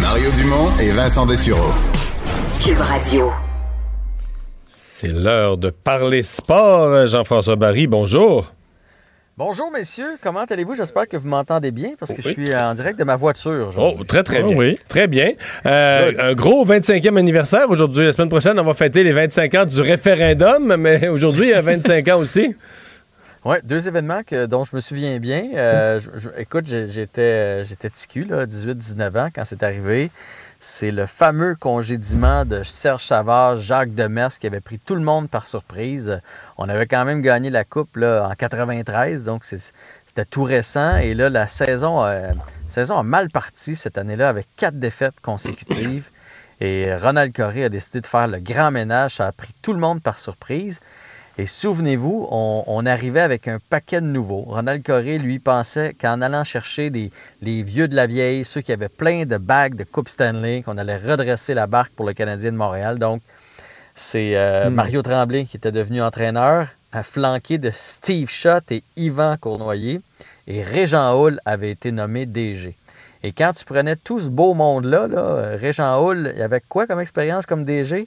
Mario 0.00 0.30
Dumont 0.30 0.70
et 0.78 0.90
Vincent 0.90 1.26
Dessureau. 1.26 1.72
Cube 2.64 2.80
Radio. 2.80 3.32
C'est 4.72 5.08
l'heure 5.08 5.56
de 5.56 5.70
parler 5.70 6.22
sport. 6.22 7.06
Jean-François 7.06 7.56
Barry, 7.56 7.86
bonjour. 7.86 8.52
Bonjour 9.36 9.70
messieurs, 9.70 10.16
comment 10.22 10.44
allez-vous? 10.44 10.74
J'espère 10.74 11.06
que 11.08 11.16
vous 11.18 11.28
m'entendez 11.28 11.70
bien 11.70 11.90
parce 11.98 12.12
que 12.14 12.22
je 12.22 12.28
suis 12.30 12.54
en 12.56 12.72
direct 12.74 12.98
de 12.98 13.04
ma 13.04 13.16
voiture. 13.16 13.70
Oh, 13.76 13.94
très 14.08 14.22
très 14.22 14.42
bien. 14.42 14.56
oui. 14.56 14.74
Très 14.88 15.06
bien. 15.08 15.32
Euh, 15.66 16.12
un 16.18 16.34
gros 16.34 16.64
25e 16.66 17.16
anniversaire 17.18 17.68
aujourd'hui. 17.68 18.06
La 18.06 18.12
semaine 18.14 18.30
prochaine, 18.30 18.58
on 18.58 18.64
va 18.64 18.74
fêter 18.74 19.02
les 19.04 19.12
25 19.12 19.54
ans 19.54 19.64
du 19.66 19.80
référendum, 19.80 20.76
mais 20.78 21.08
aujourd'hui, 21.08 21.48
il 21.48 21.50
y 21.50 21.54
a 21.54 21.62
25 21.62 22.08
ans 22.08 22.18
aussi. 22.18 22.54
Oui, 23.44 23.56
deux 23.62 23.86
événements 23.86 24.22
que, 24.26 24.46
dont 24.46 24.64
je 24.64 24.74
me 24.74 24.80
souviens 24.80 25.18
bien. 25.18 25.44
Euh, 25.54 26.00
je- 26.00 26.20
je- 26.20 26.28
écoute, 26.40 26.64
j'étais 26.66 27.62
j'étais 27.64 27.90
ticu, 27.90 28.24
là, 28.24 28.46
18-19 28.46 29.16
ans, 29.18 29.28
quand 29.32 29.44
c'est 29.44 29.62
arrivé. 29.62 30.10
C'est 30.58 30.90
le 30.90 31.06
fameux 31.06 31.54
congédiement 31.54 32.44
de 32.44 32.62
Serge 32.62 33.04
Savard, 33.04 33.56
Jacques 33.58 33.94
Demers, 33.94 34.38
qui 34.38 34.46
avait 34.46 34.60
pris 34.60 34.78
tout 34.78 34.94
le 34.94 35.02
monde 35.02 35.28
par 35.28 35.46
surprise. 35.46 36.20
On 36.56 36.68
avait 36.68 36.86
quand 36.86 37.04
même 37.04 37.20
gagné 37.20 37.50
la 37.50 37.64
Coupe 37.64 37.96
là, 37.96 38.28
en 38.30 38.34
93, 38.34 39.24
donc 39.24 39.44
c'était 39.44 40.24
tout 40.24 40.44
récent. 40.44 40.96
Et 40.96 41.14
là, 41.14 41.28
la 41.28 41.46
saison, 41.46 42.04
euh, 42.04 42.32
saison 42.68 42.96
a 42.96 43.02
mal 43.02 43.30
parti 43.30 43.76
cette 43.76 43.98
année-là 43.98 44.28
avec 44.28 44.46
quatre 44.56 44.78
défaites 44.78 45.20
consécutives. 45.20 46.10
Et 46.60 46.94
Ronald 46.94 47.34
Coré 47.34 47.64
a 47.64 47.68
décidé 47.68 48.00
de 48.00 48.06
faire 48.06 48.26
le 48.26 48.40
grand 48.40 48.70
ménage. 48.70 49.16
Ça 49.16 49.26
a 49.26 49.32
pris 49.32 49.54
tout 49.60 49.74
le 49.74 49.78
monde 49.78 50.02
par 50.02 50.18
surprise. 50.18 50.80
Et 51.38 51.44
souvenez-vous, 51.44 52.28
on, 52.30 52.64
on 52.66 52.86
arrivait 52.86 53.20
avec 53.20 53.46
un 53.46 53.58
paquet 53.68 54.00
de 54.00 54.06
nouveaux. 54.06 54.40
Ronald 54.46 54.82
Coré, 54.82 55.18
lui, 55.18 55.38
pensait 55.38 55.94
qu'en 56.00 56.22
allant 56.22 56.44
chercher 56.44 56.88
des, 56.88 57.10
les 57.42 57.62
vieux 57.62 57.88
de 57.88 57.94
la 57.94 58.06
vieille, 58.06 58.44
ceux 58.44 58.62
qui 58.62 58.72
avaient 58.72 58.88
plein 58.88 59.26
de 59.26 59.36
bagues 59.36 59.74
de 59.74 59.84
Coupe 59.84 60.08
Stanley, 60.08 60.62
qu'on 60.62 60.78
allait 60.78 60.96
redresser 60.96 61.52
la 61.52 61.66
barque 61.66 61.92
pour 61.92 62.06
le 62.06 62.14
Canadien 62.14 62.52
de 62.52 62.56
Montréal. 62.56 62.98
Donc, 62.98 63.20
c'est 63.94 64.36
euh, 64.36 64.70
Hmm. 64.70 64.74
Mario 64.74 65.02
Tremblay 65.02 65.44
qui 65.44 65.56
était 65.58 65.72
devenu 65.72 66.02
entraîneur, 66.02 66.68
à 66.92 67.02
flanquer 67.02 67.58
de 67.58 67.70
Steve 67.70 68.30
Schott 68.30 68.70
et 68.72 68.82
Yvan 68.96 69.36
Cournoyer. 69.38 70.00
Et 70.46 70.62
Régent 70.62 71.20
Hull 71.20 71.40
avait 71.44 71.70
été 71.70 71.92
nommé 71.92 72.24
DG. 72.24 72.74
Et 73.22 73.32
quand 73.32 73.52
tu 73.52 73.64
prenais 73.64 73.96
tout 73.96 74.20
ce 74.20 74.28
beau 74.28 74.54
monde-là, 74.54 75.08
là, 75.08 75.18
euh, 75.18 75.56
Régent 75.60 76.00
Hull, 76.02 76.32
il 76.34 76.40
avait 76.40 76.62
quoi 76.66 76.86
comme 76.86 77.00
expérience 77.00 77.44
comme 77.44 77.64
DG? 77.64 78.06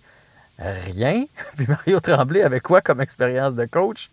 Rien. 0.60 1.26
Puis 1.58 1.66
Mario 1.68 2.00
Tremblay 2.00 2.44
avait 2.44 2.60
quoi 2.60 2.82
comme 2.82 3.02
expérience 3.02 3.56
de 3.56 3.66
coach? 3.66 4.10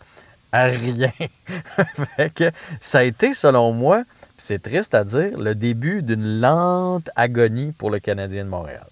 Rien. 0.53 1.13
fait 2.17 2.33
que 2.33 2.51
ça 2.81 3.01
a 3.01 3.03
été, 3.03 3.35
selon 3.35 3.73
moi, 3.73 4.05
c'est 4.39 4.63
triste 4.63 4.95
à 4.95 5.05
dire, 5.05 5.39
le 5.39 5.55
début 5.55 6.03
d'une 6.03 6.41
lente 6.41 7.11
agonie 7.17 7.73
pour 7.73 7.91
le 7.91 7.99
Canadien 7.99 8.45
de 8.45 8.49
Montréal. 8.49 8.87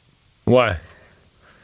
Ouais. 0.46 0.72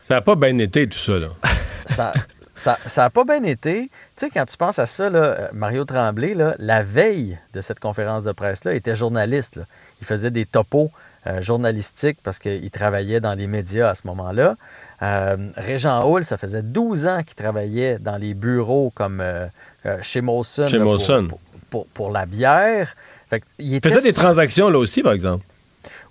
Ça 0.00 0.14
n'a 0.14 0.20
pas 0.22 0.36
bien 0.36 0.56
été, 0.58 0.88
tout 0.88 0.98
ça, 0.98 1.18
là. 1.18 1.28
ça 1.86 2.14
ça 2.54 2.78
ça 2.86 3.06
a 3.06 3.10
pas 3.10 3.24
bien 3.24 3.42
été. 3.42 3.90
Tu 4.16 4.26
sais, 4.26 4.30
quand 4.30 4.44
tu 4.44 4.56
penses 4.56 4.78
à 4.78 4.86
ça, 4.86 5.08
là, 5.08 5.18
euh, 5.18 5.48
Mario 5.52 5.84
Tremblay, 5.84 6.34
là, 6.34 6.54
la 6.58 6.82
veille 6.82 7.38
de 7.54 7.60
cette 7.60 7.80
conférence 7.80 8.24
de 8.24 8.32
presse-là, 8.32 8.74
était 8.74 8.94
journaliste. 8.94 9.56
là. 9.56 9.64
Il 10.00 10.06
faisait 10.06 10.30
des 10.30 10.46
topos 10.46 10.90
euh, 11.26 11.40
journalistiques 11.40 12.18
parce 12.22 12.38
qu'il 12.38 12.70
travaillait 12.70 13.20
dans 13.20 13.34
les 13.34 13.46
médias 13.46 13.90
à 13.90 13.94
ce 13.94 14.06
moment-là. 14.06 14.56
Euh, 15.02 15.36
Régent 15.56 16.02
Hall, 16.04 16.24
ça 16.24 16.36
faisait 16.36 16.62
12 16.62 17.06
ans 17.06 17.22
qu'il 17.22 17.34
travaillait 17.34 17.98
dans 17.98 18.16
les 18.16 18.34
bureaux 18.34 18.92
comme 18.94 19.20
euh, 19.20 19.46
euh, 19.86 19.98
chez 20.02 20.20
Molson. 20.20 20.66
Chez 20.66 20.76
là, 20.78 20.82
pour- 20.84 20.92
Molson. 20.92 21.26
Pour, 21.28 21.40
pour- 21.70 21.86
pour 21.86 22.10
la 22.10 22.26
bière. 22.26 22.94
Fait 23.30 23.42
il 23.58 23.74
était 23.74 23.88
faisait 23.88 24.02
des 24.02 24.12
transactions, 24.12 24.68
là 24.68 24.78
aussi, 24.78 25.02
par 25.02 25.12
exemple. 25.12 25.44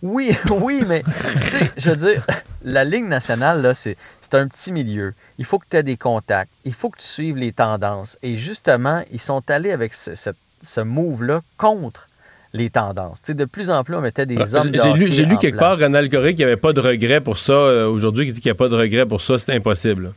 oui, 0.02 0.36
oui, 0.62 0.84
mais 0.88 1.04
tu 1.44 1.50
sais, 1.50 1.72
je 1.78 1.90
veux 1.92 1.96
dire, 1.98 2.26
la 2.64 2.84
Ligue 2.84 3.06
nationale, 3.06 3.62
là, 3.62 3.74
c'est, 3.74 3.96
c'est 4.22 4.34
un 4.36 4.48
petit 4.48 4.72
milieu. 4.72 5.14
Il 5.38 5.46
faut 5.46 5.60
que 5.60 5.66
tu 5.70 5.78
aies 5.78 5.84
des 5.84 5.98
contacts. 5.98 6.50
Il 6.66 6.74
faut 6.74 6.90
que 6.90 6.98
tu 7.00 7.06
suives 7.06 7.38
les 7.38 7.52
tendances. 7.52 8.18
Et 8.24 8.36
justement, 8.38 9.04
ils 9.12 9.20
sont 9.22 9.44
allés 9.52 9.72
avec 9.72 9.94
ce, 9.94 10.16
cette- 10.16 10.36
ce 10.64 10.82
move-là 10.82 11.42
contre 11.58 12.09
les 12.54 12.70
tendances. 12.70 13.22
De 13.28 13.46
plus 13.46 13.70
en 13.70 13.84
plus, 13.84 13.96
on 13.96 14.02
mettait 14.02 14.26
des 14.26 14.56
hommes 14.56 14.72
de 14.72 14.80
J'ai 14.82 15.26
lu, 15.26 15.38
quelque 15.38 15.58
place. 15.58 15.78
part 15.78 15.80
Ronald 15.80 16.12
Coré 16.12 16.36
qui 16.36 16.44
avait 16.44 16.58
pas 16.58 16.74
de 16.74 16.80
regret 16.82 17.22
pour 17.22 17.38
ça 17.38 17.54
euh, 17.54 17.88
aujourd'hui, 17.88 18.26
qui 18.28 18.34
dit 18.34 18.42
qu'il 18.42 18.50
n'y 18.50 18.54
a 18.54 18.56
pas 18.56 18.70
de 18.70 18.76
regret 18.76 19.06
pour 19.06 19.22
ça. 19.22 19.38
C'est 19.38 19.54
impossible. 19.54 20.14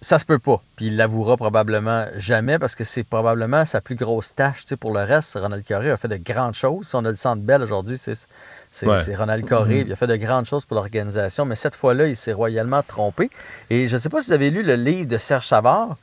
Ça 0.00 0.18
se 0.18 0.24
peut 0.24 0.40
pas. 0.40 0.60
Puis 0.76 0.86
il 0.86 0.96
l'avouera 0.96 1.36
probablement 1.36 2.06
jamais 2.16 2.58
parce 2.58 2.74
que 2.74 2.82
c'est 2.82 3.04
probablement 3.04 3.64
sa 3.64 3.80
plus 3.80 3.94
grosse 3.94 4.34
tâche. 4.34 4.64
Pour 4.80 4.92
le 4.92 5.04
reste, 5.04 5.38
Ronald 5.40 5.64
Coré 5.66 5.90
a 5.92 5.96
fait 5.96 6.08
de 6.08 6.16
grandes 6.16 6.54
choses. 6.54 6.88
Si 6.88 6.96
on 6.96 7.04
a 7.04 7.10
le 7.10 7.14
centre 7.16 7.40
belle 7.42 7.62
aujourd'hui, 7.62 7.98
c'est, 7.98 8.16
Ouais. 8.86 8.96
Ronald 9.14 9.46
Coré. 9.46 9.76
Mhm. 9.76 9.86
Il 9.86 9.92
a 9.92 9.96
fait 9.96 10.06
de 10.08 10.16
grandes 10.16 10.46
choses 10.46 10.64
pour 10.64 10.74
l'organisation, 10.76 11.44
mais 11.44 11.54
cette 11.54 11.76
fois-là, 11.76 12.08
il 12.08 12.16
s'est 12.16 12.32
royalement 12.32 12.82
trompé. 12.82 13.30
Et 13.70 13.86
je 13.86 13.94
ne 13.94 14.00
sais 14.00 14.08
pas 14.08 14.20
si 14.20 14.28
vous 14.28 14.32
avez 14.32 14.50
lu 14.50 14.62
le 14.62 14.74
livre 14.74 15.08
de 15.08 15.18
Serge 15.18 15.46
Savard, 15.46 15.96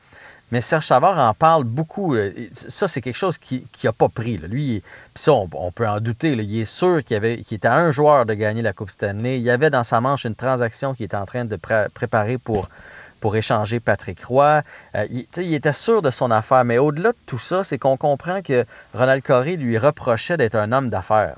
mais 0.52 0.62
Serge 0.62 0.86
Savard 0.86 1.18
en 1.20 1.34
parle 1.34 1.64
beaucoup. 1.64 2.16
Et 2.16 2.50
Ça, 2.54 2.88
c'est 2.88 3.02
quelque 3.02 3.16
chose 3.18 3.38
qui 3.38 3.66
n'a 3.84 3.92
pas 3.92 4.10
pris. 4.10 4.38
Lui, 4.38 4.84
ça, 5.16 5.34
on, 5.34 5.72
peut 5.72 5.88
en 5.88 6.00
douter. 6.00 6.32
Il 6.32 6.60
est 6.60 6.66
sûr 6.66 7.04
qu'il, 7.04 7.16
avait, 7.18 7.38
qu'il 7.38 7.58
était 7.58 7.68
un 7.68 7.92
joueur 7.92 8.26
de 8.26 8.34
gagner 8.34 8.62
la 8.62 8.74
Coupe 8.74 8.90
Stanley. 8.90 9.38
Il 9.38 9.44
y 9.44 9.52
avait 9.52 9.70
dans 9.70 9.84
sa 9.84 10.02
manche 10.02 10.26
une 10.26 10.36
transaction 10.36 10.94
qu'il 10.94 11.06
était 11.06 11.18
en 11.18 11.26
train 11.26 11.46
de 11.46 11.56
pré- 11.56 11.88
préparer 11.94 12.38
pour 12.38 12.70
pour 13.20 13.36
échanger 13.36 13.82
Patrick 13.82 14.24
Roy. 14.24 14.62
Euh, 14.96 15.06
il 15.10 15.54
était 15.54 15.74
sûr 15.74 16.02
de 16.02 16.10
son 16.10 16.32
affaire, 16.32 16.64
mais 16.64 16.78
au-delà 16.78 17.12
de 17.12 17.18
tout 17.26 17.38
ça, 17.38 17.66
c'est 17.66 17.78
qu'on 17.78 17.98
comprend 17.98 18.42
que 18.42 18.66
Ronald 18.94 19.22
Coré 19.24 19.58
lui 19.58 19.78
reprochait 19.78 20.38
d'être 20.38 20.56
un 20.56 20.72
homme 20.72 20.90
d'affaires. 20.90 21.36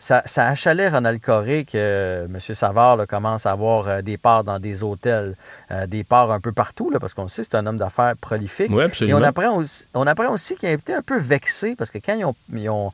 Ça, 0.00 0.22
ça 0.26 0.46
achalait 0.46 0.88
Ronald 0.88 1.20
Coré 1.20 1.64
que 1.64 1.72
euh, 1.76 2.24
M. 2.26 2.38
Savard 2.40 2.96
là, 2.96 3.06
commence 3.06 3.46
à 3.46 3.50
avoir 3.50 3.88
euh, 3.88 4.00
des 4.00 4.16
parts 4.16 4.44
dans 4.44 4.60
des 4.60 4.84
hôtels, 4.84 5.34
euh, 5.72 5.86
des 5.88 6.04
parts 6.04 6.30
un 6.30 6.38
peu 6.40 6.52
partout, 6.52 6.88
là, 6.90 7.00
parce 7.00 7.14
qu'on 7.14 7.22
le 7.22 7.28
sait, 7.28 7.42
c'est 7.42 7.56
un 7.56 7.66
homme 7.66 7.78
d'affaires 7.78 8.14
prolifique. 8.16 8.70
Oui, 8.70 8.82
Et 8.82 8.86
absolument. 8.86 9.18
on 9.18 9.22
apprend 9.22 9.56
aussi, 9.56 9.86
on 9.94 10.06
apprend 10.06 10.28
aussi 10.32 10.54
qu'il 10.54 10.68
a 10.68 10.72
été 10.72 10.94
un 10.94 11.02
peu 11.02 11.18
vexé, 11.18 11.74
parce 11.74 11.90
que 11.90 11.98
quand 11.98 12.14
ils 12.14 12.24
ont, 12.24 12.36
ils 12.52 12.70
ont- 12.70 12.92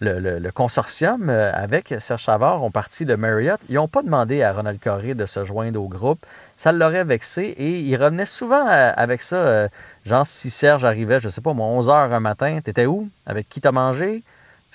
le, 0.00 0.18
le- 0.18 0.38
le 0.40 0.50
consortium 0.50 1.28
avec 1.30 1.94
Serge 2.00 2.24
Savard 2.24 2.64
ont 2.64 2.72
parti 2.72 3.06
de 3.06 3.14
Marriott, 3.14 3.60
ils 3.68 3.76
n'ont 3.76 3.86
pas 3.88 4.02
demandé 4.02 4.42
à 4.42 4.52
Ronald 4.52 4.80
Coré 4.80 5.14
de 5.14 5.26
se 5.26 5.44
joindre 5.44 5.80
au 5.80 5.86
groupe. 5.88 6.18
Ça 6.56 6.72
l'aurait 6.72 7.04
vexé 7.04 7.42
et 7.42 7.78
il 7.80 7.96
revenait 7.96 8.26
souvent 8.26 8.66
avec 8.66 9.22
ça. 9.22 9.36
euh, 9.36 9.68
genre, 10.04 10.26
si 10.26 10.50
Serge 10.50 10.84
arrivait, 10.84 11.20
je 11.20 11.28
sais 11.28 11.40
pas, 11.40 11.52
moi, 11.52 11.66
11 11.68 11.88
h 11.88 12.12
un 12.12 12.18
matin, 12.20 12.58
t'étais 12.64 12.86
où? 12.86 13.08
Avec 13.26 13.48
qui 13.48 13.60
t'as 13.60 13.70
mangé? 13.72 14.22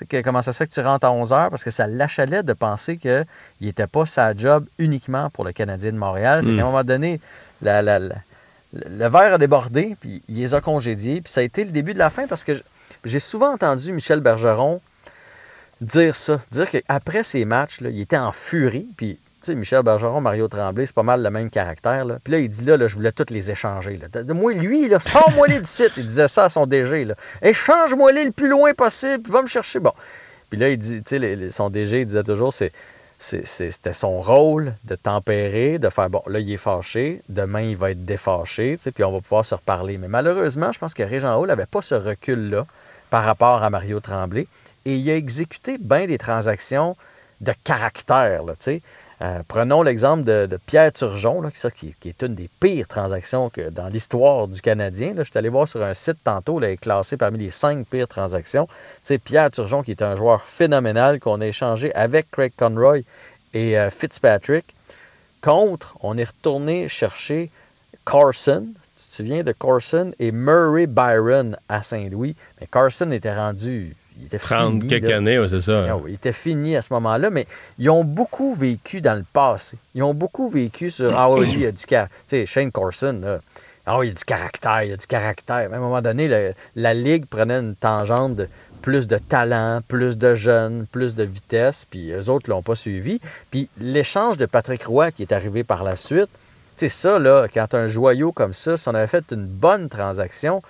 Que- 0.05 0.21
comment 0.21 0.41
ça 0.41 0.53
se 0.53 0.57
fait 0.59 0.67
que 0.67 0.73
tu 0.73 0.81
rentres 0.81 1.05
à 1.05 1.11
11 1.11 1.31
h? 1.31 1.49
Parce 1.49 1.63
que 1.63 1.71
ça 1.71 1.87
l'achalait 1.87 2.43
de 2.43 2.53
penser 2.53 2.97
qu'il 2.97 3.25
n'était 3.61 3.87
pas 3.87 4.05
sa 4.05 4.35
job 4.35 4.65
uniquement 4.77 5.29
pour 5.31 5.43
le 5.43 5.51
Canadien 5.53 5.91
de 5.91 5.97
Montréal. 5.97 6.43
Qu'à 6.57 6.61
un 6.61 6.65
moment 6.65 6.83
donné, 6.83 7.19
la- 7.61 7.81
la- 7.81 7.99
la- 7.99 8.15
le 8.73 9.07
verre 9.07 9.33
a 9.33 9.37
débordé, 9.37 9.95
puis 9.99 10.21
il 10.27 10.35
les 10.37 10.53
a 10.53 10.61
congédiés. 10.61 11.21
Puis 11.21 11.31
ça 11.33 11.39
a 11.41 11.43
été 11.43 11.63
le 11.63 11.71
début 11.71 11.93
de 11.93 11.99
la 11.99 12.09
fin 12.09 12.27
parce 12.27 12.43
que 12.43 12.51
j'ai 13.05 13.19
souvent 13.19 13.53
entendu 13.53 13.91
Michel 13.93 14.19
Bergeron 14.19 14.81
dire 15.81 16.15
ça, 16.15 16.39
dire 16.51 16.69
qu'après 16.69 17.23
ces 17.23 17.45
matchs, 17.45 17.81
là, 17.81 17.89
il 17.89 17.99
était 18.01 18.17
en 18.17 18.31
furie. 18.31 18.87
Puis, 18.97 19.17
Michel 19.55 19.83
Bergeron, 19.83 20.21
Mario 20.21 20.47
Tremblay, 20.47 20.85
c'est 20.85 20.95
pas 20.95 21.03
mal 21.03 21.21
le 21.23 21.29
même 21.29 21.49
caractère. 21.49 22.05
Puis 22.23 22.31
là, 22.33 22.39
il 22.39 22.49
dit 22.49 22.65
là, 22.65 22.77
je 22.87 22.95
voulais 22.95 23.11
tous 23.11 23.31
les 23.33 23.51
échanger. 23.51 23.99
De- 24.11 24.33
Moi, 24.33 24.53
lui, 24.53 24.87
là, 24.87 24.99
sors-moi 24.99 25.47
les 25.47 25.59
du 25.59 25.65
site. 25.69 25.93
Il 25.97 26.07
disait 26.07 26.27
ça 26.27 26.45
à 26.45 26.49
son 26.49 26.65
DG. 26.65 27.07
Échange-moi 27.41 28.11
les 28.11 28.25
le 28.25 28.31
plus 28.31 28.49
loin 28.49 28.73
possible, 28.73 29.23
puis 29.23 29.31
va 29.31 29.41
me 29.41 29.47
chercher. 29.47 29.79
Bon. 29.79 29.93
Puis 30.49 30.59
là, 30.59 30.69
il 30.69 30.77
dit, 30.77 31.03
tu 31.03 31.19
sais, 31.19 31.49
son 31.49 31.69
DG, 31.69 32.05
disait 32.05 32.23
toujours, 32.23 32.53
C'était 33.19 33.93
son 33.93 34.19
rôle 34.19 34.73
de 34.85 34.95
tempérer, 34.95 35.79
de 35.79 35.89
faire 35.89 36.09
bon, 36.09 36.21
là, 36.27 36.39
il 36.39 36.51
est 36.51 36.57
fâché, 36.57 37.21
demain, 37.29 37.61
il 37.61 37.75
va 37.75 37.91
être 37.91 38.05
défâché, 38.05 38.77
puis 38.93 39.03
on 39.03 39.11
va 39.11 39.19
pouvoir 39.21 39.43
se 39.45 39.55
reparler. 39.55 39.97
Mais 39.97 40.07
malheureusement, 40.07 40.71
je 40.71 40.79
pense 40.79 40.93
que 40.93 41.03
Régent 41.03 41.35
Hall 41.39 41.47
n'avait 41.47 41.65
pas 41.65 41.81
ce 41.81 41.95
recul-là 41.95 42.65
par 43.09 43.23
rapport 43.23 43.63
à 43.63 43.69
Mario 43.69 43.99
Tremblay. 43.99 44.47
Et 44.85 44.95
il 44.95 45.09
a 45.09 45.15
exécuté 45.15 45.77
bien 45.79 46.05
des 46.05 46.17
transactions 46.17 46.95
de 47.41 47.53
caractère. 47.63 48.43
Là. 48.43 48.53
Euh, 49.19 49.41
prenons 49.47 49.81
l'exemple 49.81 50.23
de, 50.23 50.59
Pierre 50.67 50.93
Turgeon, 50.93 51.41
qui, 51.75 51.95
est 52.05 52.21
une 52.21 52.35
des 52.35 52.49
pires 52.59 52.87
transactions 52.87 53.51
dans 53.71 53.87
l'histoire 53.87 54.47
du 54.47 54.61
Canadien. 54.61 55.13
Je 55.17 55.23
suis 55.23 55.37
allé 55.37 55.49
voir 55.49 55.67
sur 55.67 55.83
un 55.83 55.95
site 55.95 56.17
tantôt, 56.23 56.59
il 56.61 56.65
est 56.65 56.77
classé 56.77 57.17
parmi 57.17 57.39
les 57.39 57.49
cinq 57.49 57.87
pires 57.87 58.07
transactions. 58.07 58.67
Sais, 59.03 59.17
Pierre 59.17 59.49
Turgeon, 59.49 59.81
qui 59.81 59.91
est 59.91 60.03
un 60.03 60.15
joueur 60.15 60.43
phénoménal 60.43 61.19
qu'on 61.19 61.41
a 61.41 61.47
échangé 61.47 61.93
avec 61.95 62.29
Craig 62.29 62.53
Conroy 62.55 62.99
et 63.55 63.79
euh, 63.79 63.89
Fitzpatrick. 63.89 64.65
Contre, 65.41 65.97
on 66.01 66.17
est 66.17 66.25
retourné 66.25 66.87
chercher 66.87 67.49
Carson. 68.05 68.67
Tu 68.95 69.03
te 69.03 69.15
souviens 69.15 69.43
de 69.43 69.51
Carson 69.51 70.11
et 70.19 70.31
Murray 70.31 70.85
Byron 70.85 71.57
à 71.69 71.81
Saint-Louis? 71.81 72.35
Mais 72.61 72.67
Carson 72.67 73.09
était 73.11 73.35
rendu. 73.35 73.95
Il 74.19 74.25
était 74.25 74.39
30 74.39 74.71
fini, 74.81 74.87
quelques 74.87 75.09
là. 75.09 75.17
années, 75.17 75.39
ouais, 75.39 75.47
c'est 75.47 75.61
ça. 75.61 75.85
Ah 75.89 75.97
il 76.07 76.13
était 76.13 76.31
fini 76.31 76.75
à 76.75 76.81
ce 76.81 76.91
moment-là, 76.93 77.29
mais 77.29 77.45
ils 77.79 77.89
ont 77.89 78.03
beaucoup 78.03 78.53
vécu 78.53 78.99
dans 79.01 79.15
le 79.17 79.25
passé. 79.31 79.77
Ils 79.95 80.03
ont 80.03 80.13
beaucoup 80.13 80.49
vécu 80.49 80.89
sur 80.89 81.17
Ah 81.17 81.29
oui, 81.31 81.47
il 81.53 81.59
y 81.61 81.65
a 81.65 81.71
du 81.71 81.85
caractère. 81.85 82.17
Tu 82.27 82.37
sais, 82.37 82.45
Shane 82.45 82.71
Corson, 82.71 83.19
là, 83.23 83.39
ah 83.85 83.99
oui, 83.99 84.07
il 84.07 84.09
y 84.09 84.11
a 84.11 84.15
du 84.15 84.25
caractère, 84.25 84.83
il 84.83 84.89
y 84.89 84.93
a 84.93 84.97
du 84.97 85.07
caractère. 85.07 85.67
Mais 85.69 85.75
à 85.75 85.77
un 85.79 85.81
moment 85.81 86.01
donné, 86.01 86.27
le- 86.27 86.53
la 86.75 86.93
Ligue 86.93 87.25
prenait 87.27 87.59
une 87.59 87.75
tangente 87.75 88.35
de 88.35 88.49
plus 88.81 89.07
de 89.07 89.17
talent, 89.17 89.81
plus 89.87 90.17
de 90.17 90.35
jeunes, 90.35 90.85
plus 90.91 91.15
de 91.15 91.23
vitesse, 91.23 91.85
puis 91.89 92.11
eux 92.11 92.29
autres 92.29 92.49
ne 92.49 92.55
l'ont 92.55 92.61
pas 92.61 92.75
suivi. 92.75 93.19
Puis 93.51 93.69
l'échange 93.79 94.37
de 94.37 94.45
Patrick 94.45 94.85
Roy 94.85 95.11
qui 95.11 95.23
est 95.23 95.31
arrivé 95.33 95.63
par 95.63 95.83
la 95.83 95.95
suite, 95.95 96.29
sais, 96.77 96.89
ça, 96.89 97.17
là, 97.19 97.47
quand 97.51 97.73
un 97.73 97.87
joyau 97.87 98.31
comme 98.31 98.53
ça, 98.53 98.77
si 98.77 98.87
on 98.87 98.93
avait 98.93 99.07
fait 99.07 99.25
une 99.31 99.45
bonne 99.47 99.89
transaction, 99.89 100.61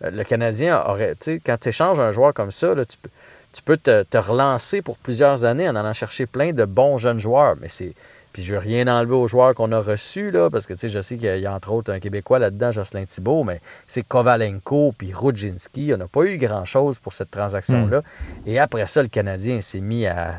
le 0.00 0.22
Canadien 0.24 0.82
aurait, 0.86 1.14
tu 1.14 1.24
sais, 1.24 1.40
quand 1.44 1.56
tu 1.60 1.68
échanges 1.70 1.98
un 2.00 2.12
joueur 2.12 2.32
comme 2.34 2.50
ça, 2.50 2.74
là, 2.74 2.84
tu, 2.84 2.96
peux- 2.98 3.10
tu 3.52 3.62
peux 3.62 3.76
te, 3.76 4.02
te 4.02 4.18
relancer 4.18 4.82
pour 4.82 4.98
plusieurs 4.98 5.44
années 5.44 5.68
en 5.68 5.74
allant 5.76 5.92
chercher 5.94 6.26
plein 6.26 6.52
de 6.52 6.64
bons 6.64 6.98
jeunes 6.98 7.18
joueurs. 7.18 7.56
Mais 7.60 7.68
c'est. 7.68 7.92
Puis 8.34 8.44
je 8.44 8.52
veux 8.52 8.58
rien 8.60 8.86
enlever 8.86 9.14
aux 9.14 9.26
joueurs 9.26 9.54
qu'on 9.54 9.72
a 9.72 9.80
reçus, 9.80 10.30
là, 10.30 10.50
parce 10.50 10.66
que 10.66 10.74
je 10.76 11.00
sais 11.00 11.16
qu'il 11.16 11.38
y, 11.38 11.46
a 11.46 11.52
entre 11.52 11.72
autres 11.72 11.90
un 11.90 11.98
Québécois 11.98 12.38
là-dedans, 12.38 12.70
Jocelyn 12.70 13.06
Thibault, 13.06 13.42
mais 13.42 13.60
c'est 13.88 14.02
Kovalenko 14.06 14.94
puis 14.96 15.12
Rudzinski. 15.14 15.92
On 15.94 15.96
n'a 15.96 16.06
pas 16.06 16.22
eu 16.24 16.36
grand-chose 16.36 16.98
pour 16.98 17.14
cette 17.14 17.30
transaction-là. 17.30 18.02
Et 18.46 18.58
après 18.58 18.86
ça, 18.86 19.02
le 19.02 19.08
Canadien 19.08 19.62
s'est 19.62 19.80
mis 19.80 20.06
à, 20.06 20.34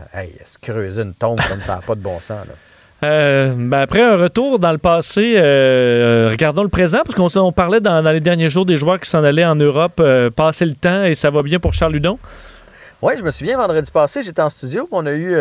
se 0.45 0.60
creuser 0.60 1.01
une 1.01 1.16
tombe 1.16 1.39
comme 1.49 1.62
ça 1.64 1.76
n'a 1.78 1.82
pas 1.82 1.95
de 1.95 2.01
bon 2.01 2.20
sens. 2.20 2.45
Là. 2.47 2.53
Euh, 3.01 3.53
ben 3.55 3.79
après 3.79 4.01
un 4.01 4.17
retour 4.17 4.59
dans 4.59 4.73
le 4.73 4.77
passé, 4.77 5.35
euh, 5.37 6.29
regardons 6.31 6.63
le 6.63 6.69
présent, 6.69 6.99
parce 7.05 7.15
qu'on 7.15 7.41
on 7.41 7.51
parlait 7.53 7.79
dans, 7.79 8.01
les 8.11 8.19
derniers 8.19 8.49
jours 8.49 8.65
des 8.65 8.75
joueurs 8.75 8.99
qui 8.99 9.09
s'en 9.09 9.23
allaient 9.23 9.45
en 9.45 9.55
Europe, 9.55 10.01
euh, 10.01 10.29
passer 10.29 10.65
le 10.65 10.75
temps 10.75 11.03
et 11.05 11.15
ça 11.15 11.29
va 11.29 11.41
bien 11.41 11.59
pour 11.59 11.73
Charles 11.73 11.93
Ludon. 11.93 12.19
Oui, 13.01 13.13
je 13.17 13.23
me 13.23 13.31
souviens, 13.31 13.57
vendredi 13.57 13.89
passé, 13.89 14.21
j'étais 14.21 14.41
en 14.41 14.49
studio, 14.49 14.87
on 14.91 15.05
a 15.05 15.13
eu 15.13 15.33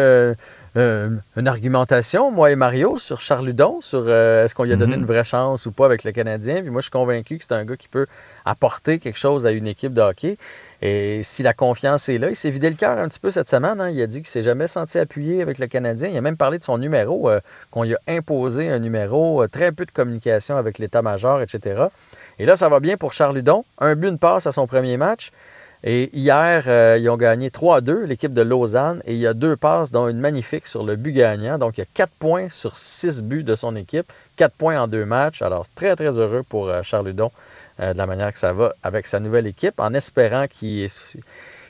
une 0.79 1.49
argumentation, 1.49 2.31
moi 2.31 2.51
et 2.51 2.57
Mario, 2.57 2.99
sur 2.99 3.21
Charles 3.21 3.53
sur 3.81 4.09
est-ce 4.09 4.55
qu'on 4.55 4.65
lui 4.65 4.73
a 4.73 4.77
donné 4.77 4.95
Mhm. 4.97 5.01
une 5.03 5.07
vraie 5.07 5.25
chance 5.25 5.67
ou 5.67 5.73
pas 5.73 5.87
avec 5.87 6.05
le 6.05 6.13
Canadien. 6.13 6.61
Puis 6.63 6.71
moi, 6.71 6.81
je 6.81 6.85
suis 6.85 6.91
convaincu 6.91 7.39
que 7.39 7.45
c'est 7.49 7.55
un 7.55 7.65
gars 7.65 7.77
qui 7.77 7.89
peut 7.89 8.07
apporter 8.45 8.99
quelque 8.99 9.19
chose 9.19 9.47
à 9.47 9.51
une 9.53 9.67
équipe 9.67 9.93
de 9.93 10.01
hockey. 10.01 10.37
Et 10.81 11.23
si 11.25 11.43
la 11.43 11.53
confiance 11.55 12.09
est 12.09 12.19
là, 12.19 12.31
il 12.31 12.37
s'est 12.37 12.51
vidé 12.51 12.71
le 12.71 12.77
cœur 12.77 12.99
un 12.99 13.09
petit 13.09 13.19
peu 13.19 13.31
cette 13.31 13.49
semaine. 13.49 13.81
hein. 13.81 13.91
Il 13.91 14.01
a 14.01 14.07
dit 14.07 14.19
qu'il 14.19 14.29
s'est 14.29 14.45
jamais 14.45 14.69
senti 14.69 14.99
appuyé 14.99 15.43
avec 15.43 15.59
le 15.59 15.67
Canadien. 15.67 16.09
Il 16.09 16.17
a 16.17 16.21
même 16.21 16.37
parlé 16.37 16.59
de 16.59 16.65
son 16.65 16.79
numéro, 16.79 17.29
euh, 17.29 17.41
qu'on 17.73 17.83
lui 17.83 17.95
a 17.95 17.99
imposé 18.07 18.69
un 18.71 18.79
numéro, 18.79 19.43
euh, 19.43 19.49
très 19.49 19.73
peu 19.73 19.85
de 19.85 19.91
communication 19.91 20.57
avec 20.57 20.79
l'état-major, 20.79 21.41
etc. 21.43 21.87
Et 22.39 22.47
là, 22.47 22.55
ça 22.55 22.69
va 22.69 22.79
bien 22.79 22.97
pour 22.97 23.13
Charles. 23.13 23.43
Un 23.81 23.95
but, 23.97 24.09
une 24.09 24.19
passe 24.19 24.47
à 24.47 24.53
son 24.53 24.67
premier 24.69 24.97
match. 24.97 25.33
Et 25.85 26.11
hier, 26.13 26.65
euh, 26.67 26.99
ils 27.01 27.09
ont 27.09 27.17
gagné 27.17 27.51
3 27.51 27.77
à 27.77 27.81
2, 27.81 28.05
l'équipe 28.05 28.33
de 28.33 28.43
Lausanne, 28.43 29.01
et 29.07 29.15
il 29.15 29.21
y 29.21 29.27
a 29.27 29.35
deux 29.35 29.55
passes, 29.55 29.93
dont 29.93 30.09
une 30.09 30.19
magnifique 30.19 30.67
sur 30.67 30.83
le 30.83 30.97
but 30.97 31.13
gagnant. 31.13 31.57
Donc, 31.57 31.79
il 31.79 31.81
y 31.81 31.85
a 31.85 31.87
4 31.95 32.11
points 32.19 32.49
sur 32.49 32.77
6 32.77 33.23
buts 33.23 33.45
de 33.45 33.55
son 33.55 33.77
équipe, 33.77 34.13
4 34.37 34.53
points 34.55 34.81
en 34.81 34.89
deux 34.89 35.05
matchs. 35.05 35.41
Alors, 35.41 35.67
très, 35.77 35.95
très 35.95 36.19
heureux 36.19 36.43
pour 36.49 36.69
euh, 36.69 36.83
Charles 36.83 37.07
Ludon 37.07 37.31
euh, 37.81 37.93
de 37.93 37.99
la 37.99 38.07
manière 38.07 38.33
que 38.33 38.41
ça 38.41 38.53
va 38.53 38.75
avec 38.83 39.07
sa 39.07 39.21
nouvelle 39.21 39.47
équipe, 39.47 39.79
en 39.79 39.95
espérant 39.95 40.47
qu'il 40.49 40.89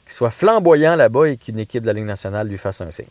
soit 0.06 0.30
flamboyant 0.30 0.96
là-bas 0.96 1.26
et 1.26 1.36
qu'une 1.36 1.58
équipe 1.58 1.82
de 1.82 1.88
la 1.88 1.92
Ligue 1.92 2.06
nationale 2.06 2.48
lui 2.48 2.58
fasse 2.58 2.80
un 2.80 2.90
signe. 2.90 3.04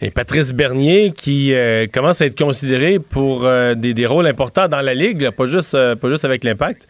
Et 0.00 0.10
Patrice 0.10 0.52
Bernier 0.52 1.12
qui 1.12 1.54
commence 1.92 2.22
à 2.22 2.26
être 2.26 2.38
considéré 2.38 2.98
pour 2.98 3.42
des, 3.42 3.92
des 3.92 4.06
rôles 4.06 4.26
importants 4.26 4.66
dans 4.66 4.80
la 4.80 4.94
Ligue, 4.94 5.20
là, 5.20 5.30
pas, 5.30 5.44
juste, 5.44 5.72
pas 5.72 6.08
juste 6.08 6.24
avec 6.24 6.42
l'impact. 6.42 6.88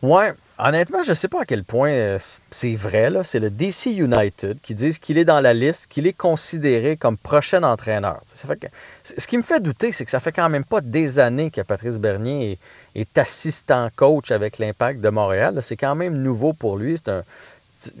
Ouais, 0.00 0.32
honnêtement, 0.58 1.02
je 1.02 1.10
ne 1.10 1.14
sais 1.14 1.28
pas 1.28 1.42
à 1.42 1.44
quel 1.44 1.64
point 1.64 1.90
euh, 1.90 2.18
c'est 2.50 2.74
vrai. 2.74 3.10
C'est 3.24 3.38
le 3.38 3.50
DC 3.50 3.86
United 3.86 4.60
qui 4.60 4.74
disent 4.74 4.98
qu'il 4.98 5.18
est 5.18 5.24
dans 5.24 5.40
la 5.40 5.54
liste, 5.54 5.86
qu'il 5.88 6.06
est 6.06 6.12
considéré 6.12 6.96
comme 6.96 7.16
prochain 7.16 7.62
entraîneur. 7.62 8.20
Ce 8.26 9.26
qui 9.26 9.38
me 9.38 9.42
fait 9.42 9.60
douter, 9.60 9.92
c'est 9.92 10.04
que 10.04 10.10
ça 10.10 10.20
fait 10.20 10.32
quand 10.32 10.48
même 10.48 10.64
pas 10.64 10.80
des 10.80 11.18
années 11.18 11.50
que 11.50 11.60
Patrice 11.60 11.98
Bernier 11.98 12.58
est, 12.94 13.18
assistant 13.18 13.88
coach 13.94 14.30
avec 14.30 14.58
l'Impact 14.58 15.00
de 15.00 15.08
Montréal. 15.08 15.60
C'est 15.62 15.76
quand 15.76 15.94
même 15.94 16.14
nouveau 16.18 16.52
pour 16.52 16.76
lui. 16.76 16.96
C'est 16.96 17.10
un, 17.10 17.22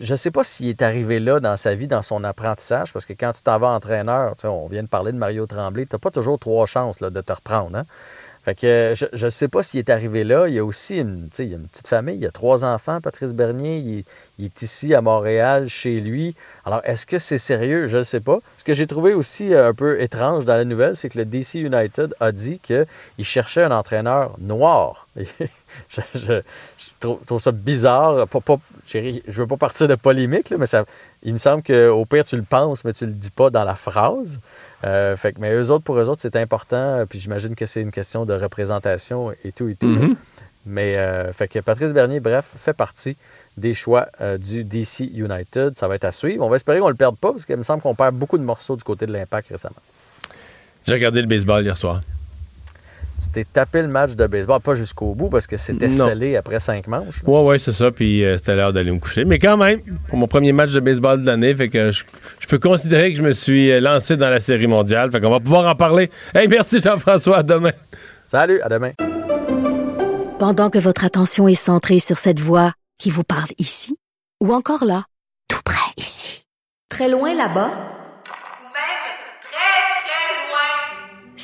je 0.00 0.12
ne 0.12 0.16
sais 0.16 0.30
pas 0.30 0.42
s'il 0.44 0.68
est 0.68 0.82
arrivé 0.82 1.20
là 1.20 1.40
dans 1.40 1.56
sa 1.56 1.74
vie, 1.74 1.86
dans 1.86 2.02
son 2.02 2.24
apprentissage, 2.24 2.92
parce 2.92 3.06
que 3.06 3.12
quand 3.12 3.32
tu 3.32 3.42
t'en 3.42 3.58
vas 3.58 3.68
entraîneur, 3.68 4.34
on 4.44 4.66
vient 4.66 4.82
de 4.82 4.88
parler 4.88 5.12
de 5.12 5.18
Mario 5.18 5.46
Tremblay, 5.46 5.86
tu 5.86 5.94
n'as 5.94 5.98
pas 6.00 6.10
toujours 6.10 6.38
trois 6.38 6.66
chances 6.66 6.98
de 6.98 7.20
te 7.20 7.32
reprendre. 7.32 7.76
hein. 7.78 7.84
Fait 8.48 8.54
que 8.54 8.66
euh, 8.66 8.94
je 8.94 9.26
ne 9.26 9.30
sais 9.30 9.48
pas 9.48 9.62
s'il 9.62 9.78
est 9.78 9.90
arrivé 9.90 10.24
là. 10.24 10.48
Il 10.48 10.54
y 10.54 10.58
a 10.58 10.64
aussi 10.64 10.96
une, 10.96 11.28
il 11.38 11.48
y 11.48 11.52
a 11.52 11.58
une 11.58 11.68
petite 11.68 11.86
famille, 11.86 12.14
il 12.14 12.22
y 12.22 12.26
a 12.26 12.30
trois 12.30 12.64
enfants, 12.64 12.98
Patrice 13.02 13.34
Bernier, 13.34 13.76
il, 14.38 14.46
est- 14.46 14.62
ici 14.62 14.94
à 14.94 15.02
Montréal, 15.02 15.68
chez 15.68 16.00
lui. 16.00 16.34
Alors, 16.64 16.80
est-ce 16.84 17.04
que 17.04 17.18
c'est 17.18 17.36
sérieux? 17.36 17.88
Je 17.88 17.98
ne 17.98 18.02
sais 18.04 18.20
pas. 18.20 18.38
Ce 18.56 18.64
que 18.64 18.72
j'ai 18.72 18.86
trouvé 18.86 19.12
aussi 19.12 19.52
euh, 19.52 19.68
un 19.68 19.74
peu 19.74 20.00
étrange 20.00 20.46
dans 20.46 20.54
la 20.54 20.64
nouvelle, 20.64 20.96
c'est 20.96 21.10
que 21.10 21.18
le 21.18 21.26
DC 21.26 21.56
United 21.56 22.14
a 22.20 22.32
dit 22.32 22.58
qu'il 22.58 22.86
cherchait 23.20 23.64
un 23.64 23.70
entraîneur 23.70 24.34
noir. 24.38 25.08
je, 26.14 26.40
trouve, 27.00 27.42
ça 27.42 27.52
bizarre. 27.52 28.26
Je 28.86 29.20
veux 29.28 29.46
pas 29.46 29.56
partir 29.58 29.88
de 29.88 29.94
polémique, 29.94 30.48
là, 30.48 30.56
mais 30.56 30.64
ça, 30.66 30.86
il 31.22 31.34
me 31.34 31.38
semble 31.38 31.62
qu'au 31.62 32.06
pire, 32.06 32.24
tu 32.24 32.36
le 32.36 32.44
penses, 32.44 32.82
mais 32.82 32.94
tu 32.94 33.04
le 33.04 33.12
dis 33.12 33.30
pas 33.30 33.50
dans 33.50 33.64
la 33.64 33.76
phrase. 33.76 34.38
Euh, 34.84 35.16
fait 35.16 35.32
que, 35.32 35.40
mais 35.40 35.52
eux 35.52 35.70
autres, 35.70 35.84
pour 35.84 35.98
eux 35.98 36.08
autres, 36.08 36.20
c'est 36.22 36.36
important. 36.36 37.04
Puis 37.08 37.18
j'imagine 37.18 37.54
que 37.54 37.66
c'est 37.66 37.80
une 37.80 37.90
question 37.90 38.24
de 38.24 38.34
représentation 38.34 39.32
et 39.44 39.52
tout 39.52 39.68
et 39.68 39.74
tout. 39.74 39.86
Mhm. 39.86 40.16
Mais 40.66 40.96
euh, 40.96 41.32
fait 41.32 41.48
que 41.48 41.58
Patrice 41.60 41.92
Bernier, 41.92 42.20
bref, 42.20 42.52
fait 42.56 42.74
partie 42.74 43.16
des 43.56 43.74
choix 43.74 44.08
euh, 44.20 44.38
du 44.38 44.64
DC 44.64 45.00
United. 45.14 45.76
Ça 45.76 45.88
va 45.88 45.94
être 45.94 46.04
à 46.04 46.12
suivre. 46.12 46.44
On 46.44 46.48
va 46.48 46.56
espérer 46.56 46.78
qu'on 46.78 46.86
ne 46.86 46.90
le 46.90 46.96
perde 46.96 47.16
pas 47.16 47.32
parce 47.32 47.46
qu'il 47.46 47.56
me 47.56 47.62
semble 47.62 47.82
qu'on 47.82 47.94
perd 47.94 48.14
beaucoup 48.14 48.38
de 48.38 48.42
morceaux 48.42 48.76
du 48.76 48.84
côté 48.84 49.06
de 49.06 49.12
l'impact 49.12 49.48
récemment. 49.48 49.76
J'ai 50.86 50.94
regardé 50.94 51.22
le 51.22 51.26
baseball 51.26 51.64
hier 51.64 51.76
soir. 51.76 52.02
Tu 53.20 53.28
t'es 53.30 53.44
tapé 53.44 53.82
le 53.82 53.88
match 53.88 54.12
de 54.14 54.26
baseball, 54.28 54.60
pas 54.60 54.76
jusqu'au 54.76 55.12
bout 55.14 55.28
parce 55.28 55.46
que 55.48 55.56
c'était 55.56 55.90
scellé 55.90 56.36
après 56.36 56.60
cinq 56.60 56.86
manches. 56.86 57.22
là. 57.24 57.28
Ouais, 57.28 57.42
ouais, 57.42 57.58
c'est 57.58 57.72
ça. 57.72 57.90
Puis 57.90 58.24
euh, 58.24 58.36
c'était 58.36 58.54
l'heure 58.54 58.72
d'aller 58.72 58.92
me 58.92 59.00
coucher. 59.00 59.24
Mais 59.24 59.40
quand 59.40 59.56
même, 59.56 59.80
pour 60.06 60.18
mon 60.18 60.28
premier 60.28 60.52
match 60.52 60.70
de 60.72 60.78
baseball 60.80 61.20
de 61.22 61.26
l'année, 61.26 61.52
fait 61.54 61.68
que 61.68 61.90
je, 61.90 62.04
je 62.38 62.46
peux 62.46 62.60
considérer 62.60 63.10
que 63.12 63.18
je 63.18 63.22
me 63.22 63.32
suis 63.32 63.72
euh, 63.72 63.80
lancé 63.80 64.16
dans 64.16 64.30
la 64.30 64.38
série 64.38 64.68
mondiale. 64.68 65.10
Fait 65.10 65.20
qu'on 65.20 65.30
va 65.30 65.40
pouvoir 65.40 65.66
en 65.68 65.74
parler. 65.74 66.10
Hey, 66.34 66.46
merci 66.46 66.78
Jean-François. 66.80 67.38
À 67.38 67.42
demain. 67.42 67.72
Salut, 68.28 68.60
à 68.60 68.68
demain. 68.68 68.92
Pendant 70.38 70.70
que 70.70 70.78
votre 70.78 71.04
attention 71.04 71.48
est 71.48 71.56
centrée 71.56 71.98
sur 71.98 72.18
cette 72.18 72.38
voix 72.38 72.72
qui 72.98 73.10
vous 73.10 73.24
parle 73.24 73.48
ici, 73.58 73.96
ou 74.40 74.52
encore 74.54 74.84
là, 74.84 75.04
tout 75.48 75.60
près 75.64 75.92
ici, 75.96 76.44
très 76.88 77.08
loin 77.08 77.34
là-bas, 77.34 77.70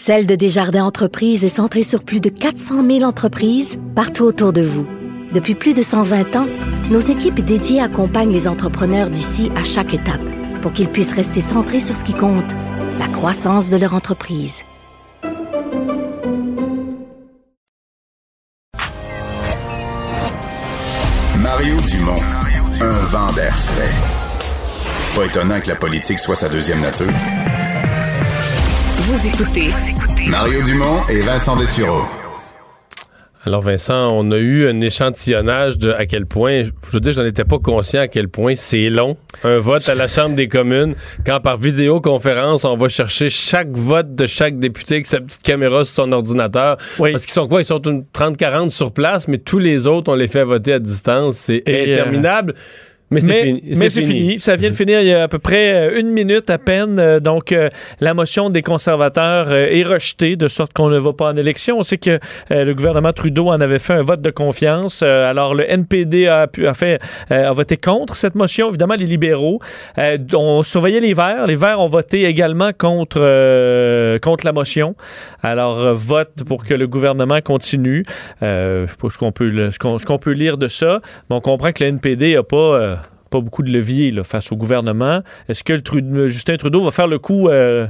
Celle 0.07 0.27
de 0.27 0.35
Desjardins 0.35 0.85
Entreprises 0.85 1.47
est 1.47 1.49
centrée 1.49 1.83
sur 1.83 2.05
plus 2.05 2.21
de 2.21 2.29
400 2.29 2.87
000 2.87 3.05
entreprises 3.05 3.79
partout 3.95 4.25
autour 4.25 4.53
de 4.53 4.61
vous. 4.61 4.87
Depuis 5.33 5.55
plus 5.55 5.73
de 5.73 5.81
120 5.81 6.37
ans, 6.37 6.47
nos 6.91 7.01
équipes 7.01 7.41
dédiées 7.41 7.81
accompagnent 7.81 8.31
les 8.31 8.47
entrepreneurs 8.47 9.09
d'ici 9.09 9.51
à 9.57 9.65
chaque 9.65 9.95
étape 9.95 10.21
pour 10.61 10.75
qu'ils 10.75 10.91
puissent 10.91 11.15
rester 11.15 11.41
centrés 11.41 11.81
sur 11.81 11.97
ce 11.97 12.05
qui 12.05 12.13
compte, 12.13 12.45
la 12.99 13.09
croissance 13.09 13.71
de 13.71 13.79
leur 13.79 13.95
entreprise. 13.95 14.61
Mario 21.39 21.77
Dumont, 21.91 22.23
un 22.83 22.99
vent 23.07 23.33
d'air 23.33 23.57
frais. 23.57 23.89
Pas 25.17 25.25
étonnant 25.25 25.63
que 25.63 25.69
la 25.69 25.77
politique 25.77 26.19
soit 26.19 26.35
sa 26.35 26.51
deuxième 26.51 26.83
nature. 26.83 27.09
Vous 29.07 29.29
écoutez 29.29 29.69
Mario 30.31 30.63
Dumont 30.63 31.07
et 31.11 31.21
Vincent 31.21 31.57
Dessureau. 31.57 32.01
Alors 33.45 33.61
Vincent, 33.61 34.09
on 34.13 34.31
a 34.31 34.39
eu 34.39 34.67
un 34.67 34.81
échantillonnage 34.81 35.77
de 35.77 35.91
à 35.91 36.07
quel 36.07 36.25
point, 36.25 36.63
je 36.65 36.71
veux 36.91 37.01
dire, 37.01 37.13
j'en 37.13 37.27
étais 37.27 37.45
pas 37.45 37.59
conscient 37.59 38.01
à 38.01 38.09
quel 38.09 38.31
point 38.31 38.55
c'est 38.57 38.89
long. 38.89 39.19
Un 39.43 39.59
vote 39.59 39.87
à 39.91 39.95
la 39.95 40.09
Chambre 40.09 40.37
des 40.37 40.49
communes, 40.49 40.95
quand 41.27 41.41
par 41.41 41.59
vidéoconférence, 41.59 42.65
on 42.65 42.79
va 42.79 42.89
chercher 42.89 43.29
chaque 43.29 43.73
vote 43.73 44.15
de 44.15 44.27
chaque 44.27 44.59
député 44.59 44.95
avec 44.95 45.07
sa 45.07 45.21
petite 45.21 45.43
caméra 45.43 45.85
sur 45.85 45.97
son 45.97 46.13
ordinateur. 46.13 46.79
Parce 46.97 47.27
qu'ils 47.27 47.35
sont 47.35 47.47
quoi? 47.47 47.61
Ils 47.61 47.67
sont 47.67 47.83
une 47.83 48.05
30-40 48.05 48.71
sur 48.71 48.91
place, 48.91 49.29
mais 49.29 49.37
tous 49.37 49.59
les 49.59 49.87
autres, 49.87 50.11
on 50.11 50.15
les 50.15 50.29
fait 50.29 50.45
voter 50.45 50.73
à 50.73 50.79
distance. 50.79 51.37
C'est 51.37 51.63
euh, 51.69 51.99
interminable. 51.99 52.55
Mais 53.11 53.21
c'est 53.21 53.43
fini. 53.45 53.63
mais 53.77 53.91
c'est 53.91 54.03
fini. 54.03 54.39
Ça 54.39 54.57
vient 54.57 54.71
de 54.71 54.75
finir 54.75 55.01
il 55.01 55.09
y 55.09 55.13
a 55.13 55.25
à 55.25 55.29
peu 55.29 55.39
près 55.39 55.73
euh, 55.75 56.01
une 56.01 56.11
minute 56.11 56.51
à 56.51 56.59
peine. 56.59 56.99
Euh, 56.99 57.21
Donc, 57.21 57.53
euh, 57.53 57.69
la 58.01 58.15
motion 58.15 58.51
des 58.51 58.63
conservateurs 58.63 59.47
euh, 59.51 59.67
est 59.71 59.85
rejetée, 59.85 60.37
de 60.37 60.49
sorte 60.49 60.73
qu'on 60.73 60.89
ne 60.89 60.99
va 60.99 61.13
pas 61.13 61.31
en 61.31 61.37
élection. 61.37 61.79
On 61.79 61.83
sait 61.83 61.99
que 61.99 62.19
euh, 62.51 62.65
le 62.65 62.75
gouvernement 62.75 63.13
Trudeau 63.13 63.49
en 63.49 63.61
avait 63.61 63.79
fait 63.79 63.93
un 63.93 64.03
vote 64.03 64.21
de 64.21 64.31
confiance. 64.31 65.03
Alors, 65.03 65.55
le 65.55 65.71
NPD 65.71 66.27
a, 66.27 66.47
pu, 66.47 66.67
a, 66.67 66.75
fait, 66.75 67.01
a 67.31 67.53
voté 67.53 67.77
contre 67.77 68.17
cette 68.17 68.35
motion, 68.35 68.69
évidemment, 68.69 68.95
les 68.99 69.07
libéraux. 69.07 69.61
On 70.35 70.63
surveillait 70.63 71.01
les 71.01 71.15
Verts. 71.15 71.47
Les 71.47 71.55
Verts 71.55 71.81
ont 71.81 71.87
voté 71.89 72.25
également 72.25 72.71
contre, 72.77 74.19
contre 74.19 74.45
la 74.47 74.53
motion. 74.53 74.97
Alors, 75.43 75.95
vote 75.95 76.43
pour 76.47 76.65
que 76.65 76.75
le 76.75 76.87
gouvernement 76.87 77.41
continue. 77.43 78.05
Je 78.41 78.87
sais 78.89 78.97
pas 79.01 79.09
ce 79.11 79.19
qu'on 79.19 79.33
peut, 79.33 80.21
peut 80.21 80.33
lire 80.33 80.59
de 80.59 80.69
ça. 80.69 81.01
Mais 81.29 81.37
on 81.37 81.41
comprend 81.41 81.73
que 81.73 81.85
le 81.85 81.91
NPD 81.91 82.35
n'a 82.35 82.43
pas... 82.43 82.99
pas 83.35 83.41
beaucoup 83.41 83.65
de 83.65 83.73
levier 83.73 84.13
là, 84.13 84.23
face 84.23 84.53
au 84.53 84.57
gouvernement. 84.57 85.21
Est-ce 85.49 85.65
que 85.65 85.81
le 85.99 86.29
Justin 86.29 86.57
Trudeau 86.57 86.85
va 86.85 86.93
faire 86.93 87.09
le 87.09 87.19
coup 87.19 87.49
euh, 87.49 87.87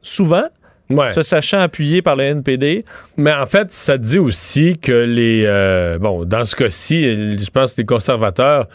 souvent? 0.00 0.44
Ouais. 0.88 1.12
Se 1.12 1.22
sachant 1.22 1.58
appuyé 1.58 2.00
par 2.00 2.14
le 2.14 2.22
NPD. 2.22 2.84
Mais 3.16 3.32
en 3.32 3.46
fait, 3.46 3.72
ça 3.72 3.98
dit 3.98 4.20
aussi 4.20 4.78
que 4.78 4.92
les. 4.92 5.42
euh, 5.44 5.98
bon, 5.98 6.24
dans 6.24 6.44
ce 6.44 6.54
cas-ci, 6.54 7.02
je 7.36 7.50
pense 7.50 7.74
que 7.74 7.80
les 7.80 7.86
conservateurs 7.86 8.68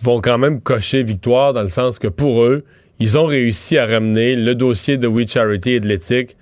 vont 0.00 0.20
quand 0.20 0.36
même 0.36 0.60
cocher 0.60 1.02
victoire 1.02 1.54
dans 1.54 1.62
le 1.62 1.68
sens 1.68 1.98
que 1.98 2.08
pour 2.08 2.44
eux, 2.44 2.64
ils 2.98 3.16
ont 3.16 3.24
réussi 3.24 3.78
à 3.78 3.86
ramener 3.86 4.34
le 4.34 4.54
dossier 4.54 4.98
de 4.98 5.06
We 5.06 5.26
Charity 5.26 5.72
et 5.72 5.80
de 5.80 5.88
l'éthique 5.88 6.36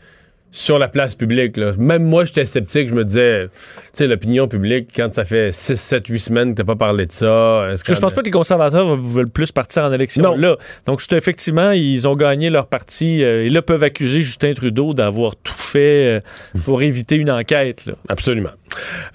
sur 0.50 0.78
la 0.78 0.88
place 0.88 1.14
publique. 1.14 1.56
là. 1.56 1.72
Même 1.78 2.04
moi, 2.04 2.24
j'étais 2.24 2.44
sceptique. 2.44 2.88
Je 2.88 2.94
me 2.94 3.04
disais, 3.04 3.48
tu 3.48 3.60
sais, 3.94 4.06
l'opinion 4.06 4.48
publique, 4.48 4.90
quand 4.94 5.12
ça 5.12 5.24
fait 5.24 5.52
6, 5.52 5.76
7, 5.76 6.06
8 6.06 6.18
semaines 6.18 6.50
que 6.54 6.62
t'as 6.62 6.64
pas 6.64 6.76
parlé 6.76 7.06
de 7.06 7.12
ça. 7.12 7.66
est-ce 7.66 7.70
Parce 7.70 7.82
que 7.82 7.94
je 7.94 8.00
pense 8.00 8.14
pas 8.14 8.20
que 8.22 8.26
les 8.26 8.30
conservateurs 8.32 8.94
veulent 8.96 9.28
plus 9.28 9.52
partir 9.52 9.84
en 9.84 9.92
élection 9.92 10.34
là. 10.36 10.56
Donc, 10.86 11.02
effectivement, 11.12 11.72
ils 11.72 12.06
ont 12.08 12.16
gagné 12.16 12.50
leur 12.50 12.66
parti 12.66 13.22
euh, 13.22 13.44
et 13.44 13.48
là 13.48 13.62
peuvent 13.62 13.82
accuser 13.82 14.22
Justin 14.22 14.52
Trudeau 14.54 14.94
d'avoir 14.94 15.36
tout 15.36 15.52
fait 15.52 16.18
euh, 16.18 16.20
pour 16.64 16.82
éviter 16.82 17.16
une 17.16 17.30
enquête. 17.30 17.86
là. 17.86 17.92
Absolument. 18.08 18.50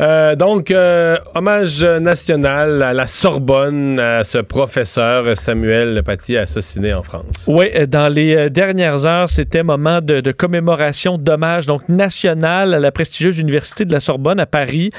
Euh, 0.02 0.36
donc, 0.36 0.72
euh, 0.72 1.18
hommage 1.36 1.84
national 1.84 2.82
à 2.82 2.94
la 2.94 3.08
Sorbonne, 3.08 4.00
à 4.00 4.24
ce 4.24 4.40
professeur 4.40 5.38
Samuel 5.38 6.02
Paty 6.04 6.38
assassiné 6.38 6.94
en 6.94 7.04
France. 7.04 7.46
Oui, 7.48 7.66
euh, 7.76 7.86
dans 7.86 8.08
les 8.08 8.50
dernières 8.50 9.06
heures, 9.06 9.30
c'était 9.30 9.64
moment 9.64 10.02
de, 10.02 10.32
commémoration 10.32 11.18
d'hommage 11.18 11.68
donc 11.68 11.88
national 11.90 12.74
à 12.74 12.80
la 12.80 12.92
prestigieuse 12.92 13.40
université 13.40 13.86
de 13.86 13.94
la 13.94 14.00
Sorbonne 14.00 14.40
à 14.40 14.46
Paris. 14.46 14.90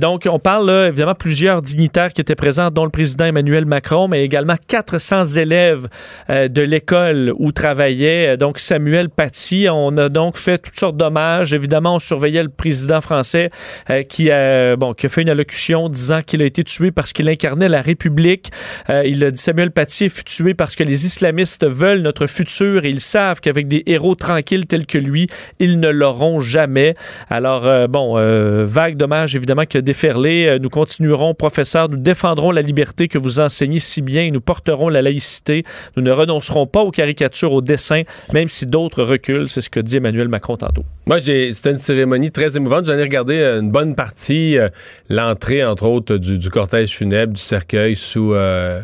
Donc, 0.00 0.26
on 0.30 0.38
parle 0.38 0.66
là, 0.66 0.86
évidemment 0.88 1.14
plusieurs 1.14 1.62
dignitaires 1.62 2.12
qui 2.12 2.20
étaient 2.20 2.34
présents, 2.34 2.70
dont 2.70 2.84
le 2.84 2.90
président 2.90 3.24
Emmanuel 3.24 3.66
Macron, 3.66 4.08
mais 4.08 4.24
également 4.24 4.56
400 4.66 5.24
élèves 5.36 5.88
de 6.28 6.62
l'école 6.62 7.32
où 7.38 7.52
travaillait 7.52 8.36
donc 8.36 8.58
Samuel 8.58 9.10
Paty. 9.10 9.68
On 9.70 9.96
a 9.96 10.08
donc 10.08 10.36
fait 10.36 10.58
toutes 10.58 10.76
sortes 10.76 10.96
d'hommages. 10.96 11.54
Évidemment, 11.54 11.96
on 11.96 11.98
surveillait 11.98 12.42
le 12.42 12.48
président 12.48 13.00
français 13.00 13.50
euh, 13.94 14.02
qui, 14.02 14.30
a, 14.30 14.76
bon, 14.76 14.94
qui 14.94 15.06
a 15.06 15.08
fait 15.08 15.22
une 15.22 15.28
allocution 15.30 15.88
disant 15.88 16.22
qu'il 16.22 16.42
a 16.42 16.44
été 16.44 16.64
tué 16.64 16.90
parce 16.90 17.12
qu'il 17.12 17.28
incarnait 17.28 17.68
la 17.68 17.82
République. 17.82 18.50
Euh, 18.90 19.02
il 19.04 19.22
a 19.24 19.30
dit 19.30 19.40
Samuel 19.40 19.70
Paty 19.70 20.08
fut 20.08 20.24
tué 20.24 20.54
parce 20.54 20.76
que 20.76 20.84
les 20.84 21.06
islamistes 21.06 21.66
veulent 21.66 22.02
notre 22.02 22.26
futur 22.26 22.84
et 22.84 22.90
ils 22.90 23.00
savent 23.00 23.40
qu'avec 23.40 23.68
des 23.68 23.82
héros 23.86 24.14
tranquilles 24.14 24.66
tels 24.66 24.86
que 24.86 24.98
lui, 24.98 25.28
ils 25.58 25.80
ne 25.80 25.88
l'auront 25.88 26.40
jamais. 26.40 26.94
Alors, 27.30 27.66
euh, 27.66 27.86
bon, 27.86 28.14
euh, 28.16 28.64
vague 28.66 28.96
dommage 28.96 29.36
évidemment 29.36 29.64
qui 29.64 29.78
a 29.78 29.82
déferlé. 29.82 30.46
Euh, 30.46 30.58
Nous 30.58 30.70
continuerons, 30.70 31.34
professeur, 31.34 31.88
nous 31.88 31.96
défendrons 31.96 32.50
la 32.50 32.62
liberté 32.62 33.08
que 33.08 33.18
vous 33.18 33.40
enseignez 33.40 33.78
si 33.78 34.02
bien 34.02 34.30
nous 34.30 34.40
porterons 34.40 34.88
la 34.88 35.02
laïcité. 35.02 35.64
Nous 35.96 36.02
ne 36.02 36.10
renoncerons 36.10 36.66
pas 36.66 36.82
aux 36.82 36.90
caricatures, 36.90 37.52
aux 37.52 37.62
dessins, 37.62 38.02
même 38.32 38.48
si 38.48 38.66
d'autres 38.66 39.02
reculent. 39.02 39.48
C'est 39.48 39.60
ce 39.60 39.70
que 39.70 39.80
dit 39.80 39.96
Emmanuel 39.96 40.28
Macron 40.28 40.56
tantôt. 40.56 40.84
Moi, 41.06 41.18
c'était 41.18 41.70
une 41.70 41.78
cérémonie 41.78 42.30
très 42.30 42.56
émouvante. 42.56 42.86
J'en 42.86 42.96
ai 42.96 43.02
regardé 43.02 43.34
euh, 43.34 43.60
une 43.60 43.70
bonne 43.70 43.83
partie, 43.92 44.58
euh, 44.58 44.68
l'entrée, 45.10 45.62
entre 45.64 45.84
autres, 45.84 46.16
du, 46.16 46.38
du 46.38 46.50
cortège 46.50 46.96
funèbre, 46.96 47.34
du 47.34 47.40
cercueil 47.40 47.94
sous 47.94 48.32
euh, 48.32 48.80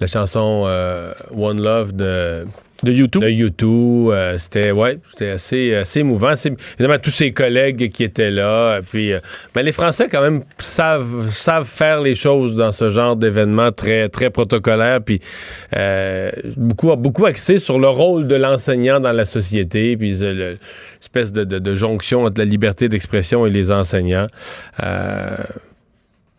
la 0.00 0.06
chanson 0.06 0.64
euh, 0.66 1.12
One 1.34 1.62
Love 1.62 1.92
de 1.92 2.44
de 2.84 2.92
YouTube? 2.92 3.22
De 3.22 3.28
YouTube, 3.28 4.10
euh, 4.10 4.38
c'était 4.38 4.70
ouais, 4.70 4.98
c'était 5.10 5.30
assez 5.30 5.74
assez 5.74 6.00
émouvant. 6.00 6.34
Évidemment 6.78 6.98
tous 7.02 7.10
ses 7.10 7.32
collègues 7.32 7.90
qui 7.90 8.04
étaient 8.04 8.30
là. 8.30 8.80
Puis, 8.88 9.12
euh, 9.12 9.20
mais 9.56 9.62
les 9.62 9.72
Français 9.72 10.08
quand 10.10 10.22
même 10.22 10.44
savent 10.58 11.28
savent 11.30 11.66
faire 11.66 12.00
les 12.00 12.14
choses 12.14 12.54
dans 12.56 12.72
ce 12.72 12.90
genre 12.90 13.16
d'événement 13.16 13.72
très 13.72 14.08
très 14.08 14.30
protocolaire. 14.30 15.00
Puis 15.02 15.20
euh, 15.76 16.30
beaucoup 16.56 16.94
beaucoup 16.96 17.26
axé 17.26 17.58
sur 17.58 17.78
le 17.78 17.88
rôle 17.88 18.28
de 18.28 18.34
l'enseignant 18.36 19.00
dans 19.00 19.12
la 19.12 19.24
société. 19.24 19.96
Puis 19.96 20.22
euh, 20.22 20.32
le- 20.32 20.58
l'espèce 21.00 21.32
de, 21.32 21.44
de, 21.44 21.58
de 21.58 21.74
jonction 21.74 22.24
entre 22.24 22.40
la 22.40 22.44
liberté 22.46 22.88
d'expression 22.88 23.46
et 23.46 23.50
les 23.50 23.70
enseignants. 23.70 24.26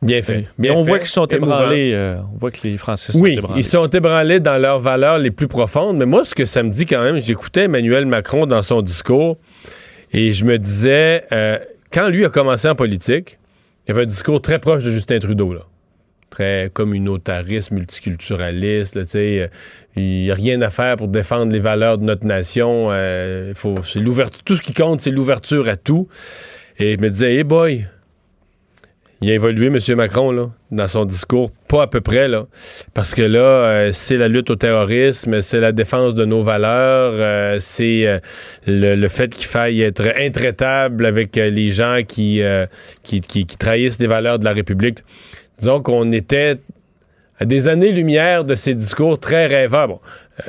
Bien 0.05 0.21
fait. 0.21 0.45
Mais 0.57 0.69
on 0.71 0.83
fait. 0.83 0.89
voit 0.89 0.99
qu'ils 0.99 1.07
sont 1.09 1.25
ébranlés. 1.25 1.91
euh, 1.93 2.15
on 2.33 2.37
voit 2.37 2.51
que 2.51 2.59
les 2.63 2.77
Français 2.77 3.11
sont 3.11 3.19
Oui, 3.19 3.33
ébranlés. 3.37 3.59
ils 3.59 3.63
sont 3.65 3.87
ébranlés 3.87 4.39
dans 4.39 4.57
leurs 4.57 4.79
valeurs 4.79 5.17
les 5.17 5.31
plus 5.31 5.47
profondes. 5.47 5.97
Mais 5.97 6.05
moi, 6.05 6.23
ce 6.23 6.35
que 6.35 6.45
ça 6.45 6.63
me 6.63 6.69
dit 6.69 6.85
quand 6.85 7.01
même, 7.03 7.19
j'écoutais 7.19 7.63
Emmanuel 7.63 8.05
Macron 8.05 8.45
dans 8.45 8.61
son 8.61 8.81
discours 8.81 9.37
et 10.13 10.31
je 10.31 10.45
me 10.45 10.57
disais, 10.57 11.23
euh, 11.31 11.57
quand 11.91 12.07
lui 12.09 12.23
a 12.25 12.29
commencé 12.29 12.69
en 12.69 12.75
politique, 12.75 13.37
il 13.87 13.91
avait 13.91 14.03
un 14.03 14.05
discours 14.05 14.41
très 14.41 14.59
proche 14.59 14.83
de 14.83 14.89
Justin 14.91 15.19
Trudeau, 15.19 15.53
là. 15.53 15.61
Très 16.29 16.69
communautariste, 16.73 17.71
multiculturaliste, 17.71 19.01
tu 19.03 19.09
sais. 19.09 19.39
euh, 19.41 19.47
Il 19.95 20.03
n'y 20.23 20.31
a 20.31 20.35
rien 20.35 20.61
à 20.61 20.69
faire 20.69 20.97
pour 20.97 21.07
défendre 21.07 21.53
les 21.53 21.59
valeurs 21.61 21.97
de 21.97 22.03
notre 22.03 22.25
nation. 22.25 22.87
euh, 22.91 23.47
il 23.49 23.55
faut. 23.55 23.75
Tout 24.43 24.55
ce 24.55 24.61
qui 24.61 24.73
compte, 24.73 24.99
c'est 25.01 25.11
l'ouverture 25.11 25.69
à 25.69 25.77
tout. 25.77 26.07
Et 26.77 26.95
je 26.97 27.01
me 27.01 27.09
disais, 27.09 27.35
hey 27.35 27.43
boy, 27.45 27.85
il 29.25 29.31
a 29.31 29.33
évolué, 29.33 29.67
M. 29.67 29.79
Macron, 29.95 30.31
là, 30.31 30.49
dans 30.69 30.87
son 30.87 31.03
discours, 31.03 31.49
pas 31.67 31.81
à 31.81 31.87
peu 31.87 31.99
près, 31.99 32.27
là. 32.27 32.45
Parce 32.93 33.15
que 33.15 33.23
là, 33.23 33.39
euh, 33.39 33.89
c'est 33.91 34.17
la 34.17 34.27
lutte 34.27 34.51
au 34.51 34.55
terrorisme, 34.55 35.41
c'est 35.41 35.59
la 35.59 35.71
défense 35.71 36.13
de 36.13 36.25
nos 36.25 36.43
valeurs, 36.43 37.13
euh, 37.15 37.57
c'est 37.59 38.05
euh, 38.05 38.19
le, 38.67 39.07
fait 39.07 39.33
qu'il 39.33 39.47
faille 39.47 39.81
être 39.81 40.05
intraitable 40.19 41.07
avec 41.07 41.37
les 41.37 41.71
gens 41.71 42.01
qui, 42.07 42.39
qui, 43.01 43.21
qui, 43.21 43.47
qui 43.47 43.57
trahissent 43.57 43.97
les 43.97 44.05
valeurs 44.05 44.37
de 44.37 44.45
la 44.45 44.53
République. 44.53 44.99
Disons 45.57 45.81
qu'on 45.81 46.11
était 46.11 46.57
à 47.39 47.45
des 47.45 47.67
années-lumière 47.67 48.45
de 48.45 48.55
ces 48.55 48.73
discours 48.75 49.19
très 49.19 49.47
rêveurs. 49.47 49.87
Bon, 49.87 49.99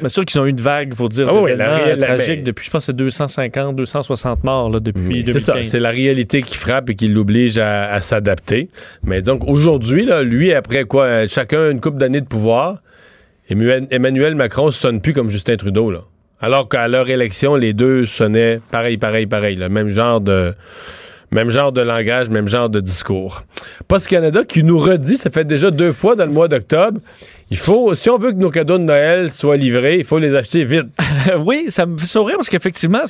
Bien 0.00 0.08
sûr 0.08 0.24
qu'ils 0.24 0.40
ont 0.40 0.46
eu 0.46 0.50
une 0.50 0.60
vague, 0.60 0.88
il 0.92 0.96
faut 0.96 1.08
dire, 1.08 1.28
Ah 1.28 1.34
oui, 1.40 1.52
la 1.56 1.96
tragiques 1.96 2.38
ben- 2.38 2.44
depuis, 2.44 2.66
je 2.66 2.70
pense, 2.70 2.84
c'est 2.86 2.94
250, 2.96 3.74
260 3.76 4.44
morts 4.44 4.70
là, 4.70 4.80
depuis 4.80 5.00
Oui, 5.02 5.24
2015. 5.24 5.32
C'est 5.32 5.40
ça, 5.40 5.62
c'est 5.62 5.80
la 5.80 5.90
réalité 5.90 6.42
qui 6.42 6.56
frappe 6.56 6.90
et 6.90 6.94
qui 6.94 7.08
l'oblige 7.08 7.58
à, 7.58 7.92
à 7.92 8.00
s'adapter. 8.00 8.68
Mais 9.04 9.22
donc 9.22 9.44
aujourd'hui, 9.48 10.08
lui, 10.22 10.52
après 10.52 10.84
quoi, 10.84 11.04
euh, 11.04 11.26
chacun 11.28 11.70
une 11.70 11.80
couple 11.80 11.98
d'années 11.98 12.20
de 12.20 12.26
pouvoir, 12.26 12.78
Emmanuel, 13.48 13.86
Emmanuel 13.90 14.34
Macron 14.34 14.66
ne 14.66 14.70
sonne 14.72 15.00
plus 15.00 15.12
comme 15.12 15.30
Justin 15.30 15.56
Trudeau. 15.56 15.90
Là. 15.90 16.00
Alors 16.40 16.68
qu'à 16.68 16.86
leur 16.88 17.08
élection, 17.08 17.54
les 17.54 17.72
deux 17.72 18.06
sonnaient 18.06 18.60
pareil, 18.70 18.96
pareil, 18.98 19.26
pareil. 19.26 19.56
Le 19.56 19.68
même 19.68 19.88
genre 19.88 20.20
de. 20.20 20.52
Même 21.30 21.50
genre 21.50 21.72
de 21.72 21.80
langage, 21.80 22.28
même 22.28 22.48
genre 22.48 22.68
de 22.68 22.80
discours. 22.80 23.42
Post 23.88 24.08
Canada 24.08 24.44
qui 24.44 24.62
nous 24.62 24.78
redit, 24.78 25.16
ça 25.16 25.30
fait 25.30 25.44
déjà 25.44 25.70
deux 25.70 25.92
fois 25.92 26.14
dans 26.14 26.24
le 26.24 26.32
mois 26.32 26.48
d'octobre, 26.48 27.00
il 27.48 27.56
faut, 27.56 27.94
si 27.94 28.10
on 28.10 28.18
veut 28.18 28.32
que 28.32 28.38
nos 28.38 28.50
cadeaux 28.50 28.76
de 28.76 28.82
Noël 28.82 29.30
soient 29.30 29.56
livrés, 29.56 29.98
il 29.98 30.04
faut 30.04 30.18
les 30.18 30.34
acheter 30.34 30.64
vite. 30.64 30.86
oui, 31.46 31.66
ça 31.68 31.86
me 31.86 31.96
fait 31.96 32.06
sourire 32.06 32.36
parce 32.38 32.48
qu'effectivement, 32.48 33.02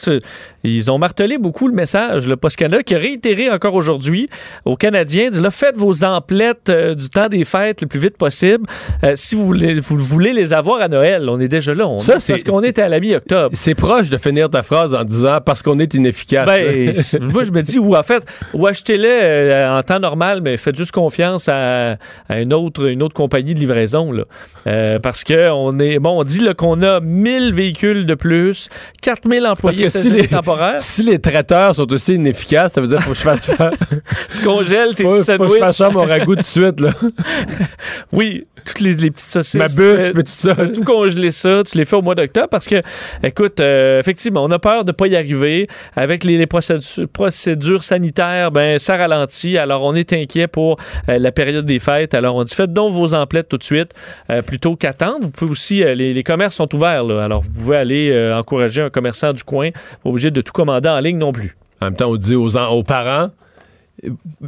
ils 0.63 0.91
ont 0.91 0.99
martelé 0.99 1.39
beaucoup 1.39 1.69
le 1.69 1.75
message. 1.75 2.29
Le 2.29 2.37
Post 2.37 2.57
Canada 2.57 2.83
qui 2.83 2.95
a 2.95 2.99
réitéré 2.99 3.51
encore 3.51 3.73
aujourd'hui 3.73 4.29
aux 4.67 4.77
Canadiens, 4.77 5.31
dit 5.31 5.41
là, 5.41 5.51
faites 5.51 5.79
vos 5.79 6.05
emplettes 6.05 6.69
euh, 6.69 6.95
du 6.95 7.09
temps 7.09 7.29
des 7.29 7.45
fêtes 7.47 7.81
le 7.81 7.87
plus 7.89 7.99
vite 7.99 8.19
possible. 8.19 8.67
Euh, 9.05 9.13
si 9.15 9.35
vous 9.37 9.47
voulez, 9.47 9.75
vous 9.81 9.97
voulez 9.97 10.35
les 10.35 10.53
avoir 10.53 10.83
à 10.83 10.89
Noël, 10.89 11.27
on 11.31 11.41
est 11.41 11.49
déjà 11.49 11.73
là. 11.75 11.87
On 11.89 11.99
Ça, 11.99 12.17
est- 12.17 12.21
c'est- 12.21 12.33
parce 12.35 12.45
qu'on 12.45 12.63
est 12.63 12.79
à 12.79 12.91
la 12.91 13.01
mi-octobre. 13.01 13.51
C'est 13.55 13.75
proche 13.75 14.11
de 14.11 14.19
finir 14.19 14.51
ta 14.51 14.63
phrase 14.63 14.95
en 14.95 15.05
disant 15.05 15.39
parce 15.45 15.63
qu'on 15.63 15.79
est 15.79 15.95
inefficace. 15.95 16.47
Ben, 16.47 16.93
moi, 17.33 17.45
je 17.45 17.53
me 17.53 17.63
dis, 17.63 17.79
ou 17.79 17.97
en 17.97 18.03
fait, 18.03 18.23
ou 18.53 18.67
achetez-les 18.67 19.09
euh, 19.09 19.79
en 19.79 19.83
temps 19.83 19.99
normal, 19.99 20.43
mais 20.43 20.59
faites 20.59 20.77
juste 20.77 20.93
confiance 20.93 21.49
à, 21.49 21.97
à 22.29 22.41
une, 22.41 22.53
autre, 22.53 22.87
une 22.87 23.03
autre 23.03 23.15
compagnie 23.15 23.55
de 23.55 23.61
livraison. 23.61 24.13
Là. 24.13 24.25
Euh, 24.67 24.99
parce 24.99 25.23
que 25.25 25.51
on 25.51 25.79
est 25.79 25.99
bon, 25.99 26.21
on 26.21 26.25
dit 26.25 26.47
qu'on 26.57 26.83
a 26.83 27.01
1000 27.01 27.55
véhicules 27.55 28.07
de 28.07 28.15
plus, 28.15 28.69
4000 29.03 29.41
Parce 29.43 29.53
employés 29.53 29.85
que 29.85 29.89
si 29.91 30.11
les, 30.11 30.27
temporaires. 30.27 30.77
si 30.81 31.03
les 31.03 31.19
traiteurs 31.21 31.75
sont 31.75 31.91
aussi 31.93 32.15
inefficaces, 32.15 32.73
ça 32.73 32.81
veut 32.81 32.89
dire 32.89 32.99
qu'il 32.99 33.07
faut 33.07 33.13
que 33.13 33.19
je 33.19 33.23
fasse 33.23 33.47
faire. 33.47 33.71
tu 34.33 34.41
congèles 34.43 34.95
tes 34.95 35.05
faut, 35.05 35.15
petits 35.15 35.25
faut 35.25 35.39
que 35.39 35.45
je 35.45 35.49
sandwichs. 35.49 35.59
fasse 35.61 35.77
faire 35.79 35.93
mon 35.93 36.05
ragoût 36.05 36.35
tout 36.35 36.43
de 36.43 36.47
suite. 36.47 36.81
Là. 36.81 36.91
Oui, 38.13 38.47
toutes 38.65 38.81
les, 38.81 38.95
les 38.95 39.11
petites 39.11 39.29
saucisses. 39.29 39.55
Ma 39.55 39.67
bûche, 39.69 39.77
Euh, 39.79 40.23
ça. 40.27 40.55
tu 40.55 40.61
fais 40.61 40.73
tout 40.73 40.85
congeler 40.85 41.31
ça, 41.31 41.63
tu 41.65 41.77
les 41.79 41.85
fais 41.85 41.97
au 41.97 42.03
mois 42.03 42.15
d'octobre 42.15 42.49
parce 42.49 42.67
que, 42.67 42.81
écoute, 43.23 43.61
euh, 43.61 44.01
effectivement, 44.01 44.43
on 44.45 44.51
a 44.51 44.59
peur 44.59 44.85
de 44.85 44.93
pas 44.93 45.07
y 45.07 45.17
arriver. 45.17 45.67
Avec 45.95 46.25
les, 46.25 46.39
les 46.39 46.47
procédures, 46.47 47.09
procédures 47.13 47.83
sanitaires, 47.83 48.51
ben 48.51 48.79
ça 48.79 48.97
ralentit. 48.97 49.59
Alors, 49.59 49.83
on 49.83 49.95
est 49.95 50.13
inquiet 50.13 50.47
pour 50.47 50.79
euh, 51.09 51.19
la 51.19 51.33
période 51.33 51.65
des 51.65 51.79
fêtes. 51.79 52.15
Alors, 52.15 52.37
on 52.37 52.45
dit, 52.45 52.55
faites 52.55 52.73
donc 52.73 52.93
vos 52.93 53.15
emplettes 53.15 53.49
tout 53.49 53.59
de 53.59 53.65
suite 53.65 53.93
euh, 54.31 54.43
plutôt 54.43 54.77
qu'attendre. 54.77 55.21
Vous 55.23 55.31
pouvez 55.31 55.51
aussi, 55.51 55.83
euh, 55.85 55.95
les, 55.95 56.13
les 56.13 56.23
commerces 56.23 56.57
sont 56.57 56.75
ouverts. 56.75 57.05
Là. 57.05 57.25
Alors, 57.25 57.43
vous 57.43 57.51
pouvez 57.51 57.77
aller 57.77 58.11
euh, 58.11 58.37
encourager 58.39 58.83
un 58.83 58.91
commerçant 58.91 59.33
du 59.33 59.43
coin. 59.45 59.71
Pas 59.71 60.11
obligé 60.11 60.31
de 60.31 60.41
tout 60.41 60.53
commander 60.53 60.89
en 60.89 61.01
ligne 61.01 61.19
non 61.19 61.33
plus. 61.33 61.57
En 61.81 61.87
même 61.87 61.97
temps, 61.97 62.11
on 62.11 62.17
dit 62.17 62.35
aux, 62.35 62.57
en- 62.57 62.69
aux 62.71 62.83
parents 62.83 63.31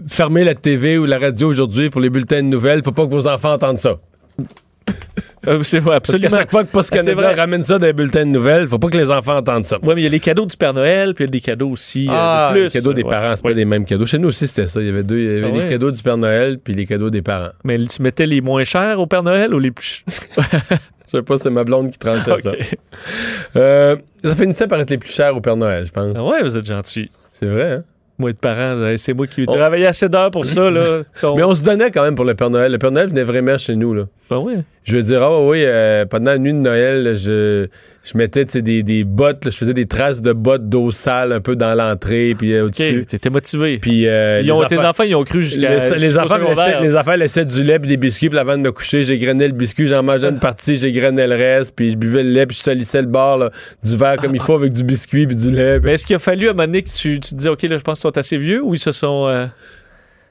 fermez 0.09 0.45
la 0.45 0.55
TV 0.55 0.99
ou 0.99 1.07
la 1.07 1.19
radio 1.19 1.49
aujourd'hui 1.49 1.89
pour 1.89 2.03
les 2.03 2.11
bulletins 2.11 2.43
de 2.43 2.49
nouvelles. 2.49 2.83
Faut 2.85 2.93
pas 2.93 3.07
que 3.07 3.11
vos 3.11 3.27
enfants 3.27 3.55
entendent 3.55 3.79
ça. 3.79 3.97
Euh, 5.47 5.63
c'est 5.63 5.79
vrai, 5.79 6.01
Parce 6.01 6.11
absolument. 6.11 6.37
chaque 6.39 6.51
fois 6.51 6.65
que 6.65 6.69
Post 6.71 6.91
Ah, 6.93 6.97
Canada 6.97 7.33
ramène 7.37 7.63
ça 7.63 7.79
dans 7.79 7.87
les 7.87 7.93
bulletins 7.93 8.27
de 8.27 8.31
nouvelles, 8.31 8.67
faut 8.67 8.79
pas 8.79 8.89
que 8.89 8.97
les 8.99 9.11
enfants 9.11 9.37
entendent 9.37 9.65
ça. 9.65 9.79
Oui, 9.83 9.95
mais 9.95 10.01
il 10.01 10.05
y 10.05 10.07
a 10.07 10.11
les 10.11 10.19
cadeaux 10.21 10.47
du 10.47 10.57
Père 10.57 10.75
Noël, 10.75 11.15
puis 11.15 11.25
il 11.25 11.27
y 11.27 11.31
a 11.31 11.31
des 11.31 11.41
cadeaux 11.41 11.69
aussi 11.71 12.09
euh, 12.09 12.13
Ah, 12.13 12.49
de 12.53 12.55
plus. 12.59 12.65
les 12.65 12.71
cadeaux 12.71 12.93
des 12.93 13.03
Ouais. 13.05 13.11
parents, 13.11 13.37
c'est 13.37 13.43
pas 13.43 13.51
les 13.53 13.65
mêmes 13.65 13.85
cadeaux. 13.85 14.07
Chez 14.07 14.19
nous 14.19 14.29
aussi, 14.29 14.49
c'était 14.49 14.67
ça. 14.67 14.81
Il 14.81 14.87
y 14.87 14.91
avait 14.91 15.05
deux. 15.05 15.19
Il 15.19 15.25
y 15.27 15.29
avait 15.39 15.43
Ah 15.45 15.51
les 15.51 15.59
ouais. 15.61 15.69
cadeaux 15.69 15.91
du 15.93 16.03
Père 16.03 16.17
Noël 16.17 16.59
puis 16.63 16.75
les 16.75 16.87
cadeaux 16.87 17.11
des 17.11 17.23
parents. 17.23 17.51
Mais 17.65 17.79
tu 17.79 18.03
mettais 18.03 18.27
les 18.27 18.41
moins 18.41 18.65
chers 18.65 18.99
au 19.01 19.07
Père 19.07 19.23
Noël 19.23 19.55
ou 19.55 19.59
les 19.59 19.71
plus 19.71 20.05
Je 21.11 21.13
sais 21.17 21.23
pas, 21.23 21.37
c'est 21.39 21.51
ma 21.51 21.65
blonde 21.65 21.91
qui 21.91 21.99
tranchait 21.99 22.37
ça. 22.43 22.53
Euh, 23.57 23.97
ça 24.23 24.37
finissait 24.37 24.67
par 24.67 24.81
être 24.81 24.91
les 24.91 24.99
plus 24.99 25.11
chers 25.13 25.35
au 25.37 25.41
Père 25.41 25.57
Noël, 25.57 25.87
je 25.87 25.93
pense. 25.93 26.15
Ah 26.19 26.25
ouais, 26.25 26.43
vous 26.43 26.57
êtes 26.57 26.67
gentil. 26.67 27.11
C'est 27.33 27.47
vrai, 27.47 27.73
hein? 27.73 27.83
Moi, 28.19 28.33
de 28.33 28.37
parents, 28.37 28.95
c'est 28.97 29.15
moi 29.15 29.27
qui 29.29 29.45
On- 29.47 29.55
travaillais 29.55 29.87
assez 29.87 30.09
d'heures 30.09 30.31
pour 30.33 30.45
ça. 30.45 30.69
Là. 30.71 31.03
Mais 31.37 31.45
on 31.45 31.55
se 31.55 31.63
donnait 31.63 31.91
quand 31.93 32.03
même 32.03 32.17
pour 32.17 32.25
le 32.25 32.35
Père 32.35 32.51
Noël. 32.51 32.73
Le 32.73 32.79
Père 32.79 32.91
Noël 32.91 33.09
venait 33.09 33.23
vraiment 33.23 33.57
chez 33.57 33.77
nous, 33.77 33.95
là. 33.95 34.03
Oui. 34.31 34.55
Je 34.85 34.97
veux 34.97 35.03
dire, 35.03 35.23
ah 35.23 35.43
oui, 35.43 35.63
euh, 35.65 36.05
pendant 36.07 36.31
la 36.33 36.39
nuit 36.39 36.53
de 36.53 36.59
Noël, 36.59 37.03
là, 37.03 37.15
je, 37.15 37.67
je 38.05 38.17
mettais 38.19 38.45
des, 38.47 38.83
des 38.83 39.05
bottes, 39.05 39.45
là, 39.45 39.51
je 39.51 39.57
faisais 39.57 39.75
des 39.75 39.85
traces 39.87 40.23
de 40.23 40.33
bottes 40.33 40.69
d'eau 40.69 40.91
sale 40.91 41.33
un 41.33 41.41
peu 41.41 41.57
dans 41.57 41.75
l'entrée, 41.75 42.35
puis 42.39 42.53
euh, 42.55 42.67
au-dessus. 42.67 43.05
T'étais 43.07 43.29
motivé. 43.31 43.79
Puis, 43.79 44.07
euh, 44.07 44.41
Ils 44.41 44.47
les 44.47 44.53
ont- 44.53 44.65
tes 44.65 44.79
enfants- 44.79 45.03
ils 45.05 45.15
ont 45.15 45.25
cru 45.25 45.43
jusqu'à. 45.43 45.75
les, 45.75 45.99
les 45.99 46.19
enfants 46.19 46.39
laissaient, 46.39 46.81
les 46.81 46.97
enfants 46.97 47.15
laissaient 47.17 47.45
du 47.45 47.63
lait 47.63 47.79
puis 47.79 47.89
des 47.89 47.97
biscuits, 47.99 48.31
puis 48.31 48.39
avant 48.39 48.57
de 48.57 48.63
me 48.63 48.73
coucher, 48.73 49.03
j'égrenais 49.03 49.47
le 49.49 49.55
biscuit, 49.55 49.87
j'en 49.87 50.03
mangeais 50.03 50.29
une 50.31 50.39
partie, 50.41 50.77
j'égrenais 50.77 51.27
le 51.27 51.35
reste, 51.37 51.75
puis 51.77 51.91
je 51.91 51.97
buvais 51.97 52.23
le 52.23 52.31
lait, 52.31 52.47
puis 52.47 52.57
je 52.57 52.63
salissais 52.63 53.03
le 53.03 53.09
bord 53.09 53.37
là, 53.39 53.51
du 53.85 53.97
verre 53.97 54.17
comme 54.17 54.35
il 54.35 54.41
faut 54.41 54.55
avec 54.55 54.73
du 54.73 54.85
biscuit 54.85 55.27
puis 55.27 55.37
du 55.37 55.51
lait. 55.51 55.81
Mais 55.81 55.95
est-ce 55.95 56.07
qu'il 56.07 56.17
a 56.17 56.19
fallu 56.19 56.49
à 56.49 56.51
un 56.51 56.55
moment 56.55 56.67
donné 56.67 56.83
que 56.83 56.89
tu, 56.91 57.21
tu 57.21 57.31
te 57.31 57.35
dis, 57.35 57.49
OK, 57.49 57.63
là, 57.65 57.77
je 57.77 57.83
pense 57.83 57.99
qu'ils 57.99 58.09
sont 58.11 58.17
assez 58.19 58.37
vieux 58.39 58.63
ou 58.63 58.75
ils 58.75 58.79
se 58.79 58.93
sont. 58.93 59.27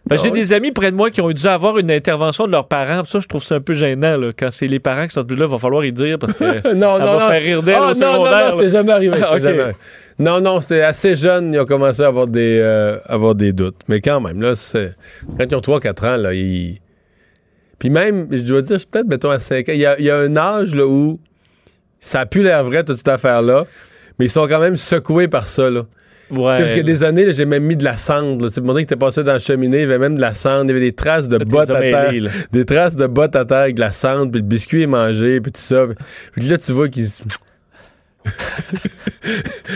Parce 0.09 0.21
que 0.23 0.27
j'ai 0.29 0.33
des 0.33 0.53
amis 0.53 0.71
près 0.71 0.91
de 0.91 0.95
moi 0.95 1.09
qui 1.11 1.21
ont 1.21 1.29
dû 1.31 1.47
avoir 1.47 1.77
une 1.77 1.91
intervention 1.91 2.47
de 2.47 2.51
leurs 2.51 2.67
parents. 2.67 3.03
Ça, 3.05 3.19
je 3.19 3.27
trouve 3.27 3.43
ça 3.43 3.55
un 3.55 3.61
peu 3.61 3.73
gênant. 3.73 4.17
Là. 4.17 4.31
Quand 4.37 4.49
c'est 4.51 4.67
les 4.67 4.79
parents 4.79 5.05
qui 5.07 5.13
sont 5.13 5.21
là, 5.21 5.27
il 5.29 5.43
va 5.45 5.57
falloir 5.57 5.83
y 5.85 5.91
dire 5.91 6.17
parce 6.19 6.33
que 6.33 6.43
non, 6.73 6.97
ça 6.97 7.05
non, 7.05 7.13
va 7.17 7.19
non. 7.25 7.29
faire 7.31 7.41
rire 7.41 7.63
d'elle 7.63 7.75
Ah, 7.77 7.81
au 7.81 7.93
non, 7.93 7.99
non, 7.99 8.13
secondaire. 8.13 8.51
non, 8.51 8.57
c'est 8.59 8.69
jamais 8.69 8.91
arrivé. 8.91 9.17
Ah, 9.29 9.37
jamais. 9.39 9.71
Non, 10.19 10.41
non, 10.41 10.61
c'était 10.61 10.81
assez 10.81 11.15
jeune, 11.15 11.53
ils 11.53 11.59
ont 11.59 11.65
commencé 11.65 12.01
à 12.01 12.07
avoir 12.07 12.25
des, 12.27 12.59
euh, 12.59 12.97
avoir 13.05 13.35
des 13.35 13.53
doutes. 13.53 13.75
Mais 13.87 14.01
quand 14.01 14.19
même, 14.19 14.41
là, 14.41 14.55
c'est... 14.55 14.95
quand 15.37 15.45
ils 15.51 15.55
ont 15.55 15.59
3-4 15.59 16.07
ans, 16.07 16.17
là, 16.17 16.33
ils... 16.33 16.79
Puis 17.77 17.91
même, 17.91 18.27
je 18.31 18.41
dois 18.41 18.61
dire, 18.63 18.77
peut-être, 18.89 19.07
mettons, 19.07 19.29
à 19.29 19.37
5 19.37 19.69
ans, 19.69 19.73
il 19.73 19.79
y 19.79 19.85
a, 19.85 19.99
il 19.99 20.05
y 20.05 20.09
a 20.09 20.17
un 20.17 20.35
âge 20.35 20.73
là, 20.73 20.87
où 20.87 21.19
ça 21.99 22.21
a 22.21 22.25
plus 22.25 22.41
l'air 22.41 22.63
vrai, 22.63 22.83
toute 22.83 22.95
cette 22.97 23.07
affaire-là, 23.09 23.65
mais 24.17 24.25
ils 24.25 24.31
sont 24.31 24.47
quand 24.47 24.59
même 24.59 24.75
secoués 24.75 25.27
par 25.27 25.47
ça, 25.47 25.69
là. 25.69 25.83
Ouais. 26.31 26.55
Parce 26.57 26.69
qu'il 26.69 26.77
y 26.77 26.81
a 26.81 26.83
des 26.83 27.03
années, 27.03 27.31
j'ai 27.31 27.45
même 27.45 27.63
mis 27.63 27.75
de 27.75 27.83
la 27.83 27.95
cendre. 27.97 28.49
Tu 28.49 28.59
dieu 28.59 28.73
qui 28.73 28.81
était 28.81 28.95
passé 28.95 29.23
dans 29.23 29.33
la 29.33 29.39
cheminée, 29.39 29.77
il 29.77 29.81
y 29.81 29.85
avait 29.85 29.99
même 29.99 30.15
de 30.15 30.21
la 30.21 30.33
cendre, 30.33 30.65
il 30.65 30.69
y 30.69 30.71
avait 30.71 30.79
des 30.81 30.93
traces 30.93 31.29
de 31.29 31.37
bottes 31.37 31.67
t'es 31.67 31.75
à 31.75 31.81
terre. 31.81 32.31
Des 32.51 32.65
traces 32.65 32.95
de 32.95 33.07
bottes 33.07 33.35
à 33.35 33.45
terre 33.45 33.59
avec 33.59 33.75
de 33.75 33.81
la 33.81 33.91
cendre, 33.91 34.31
puis 34.31 34.41
le 34.41 34.47
biscuit 34.47 34.83
est 34.83 34.87
mangé, 34.87 35.39
puis 35.39 35.51
tout 35.51 35.61
ça. 35.61 35.85
Puis 36.33 36.41
là, 36.47 36.57
tu 36.57 36.71
vois 36.73 36.89
qu'ils... 36.89 37.07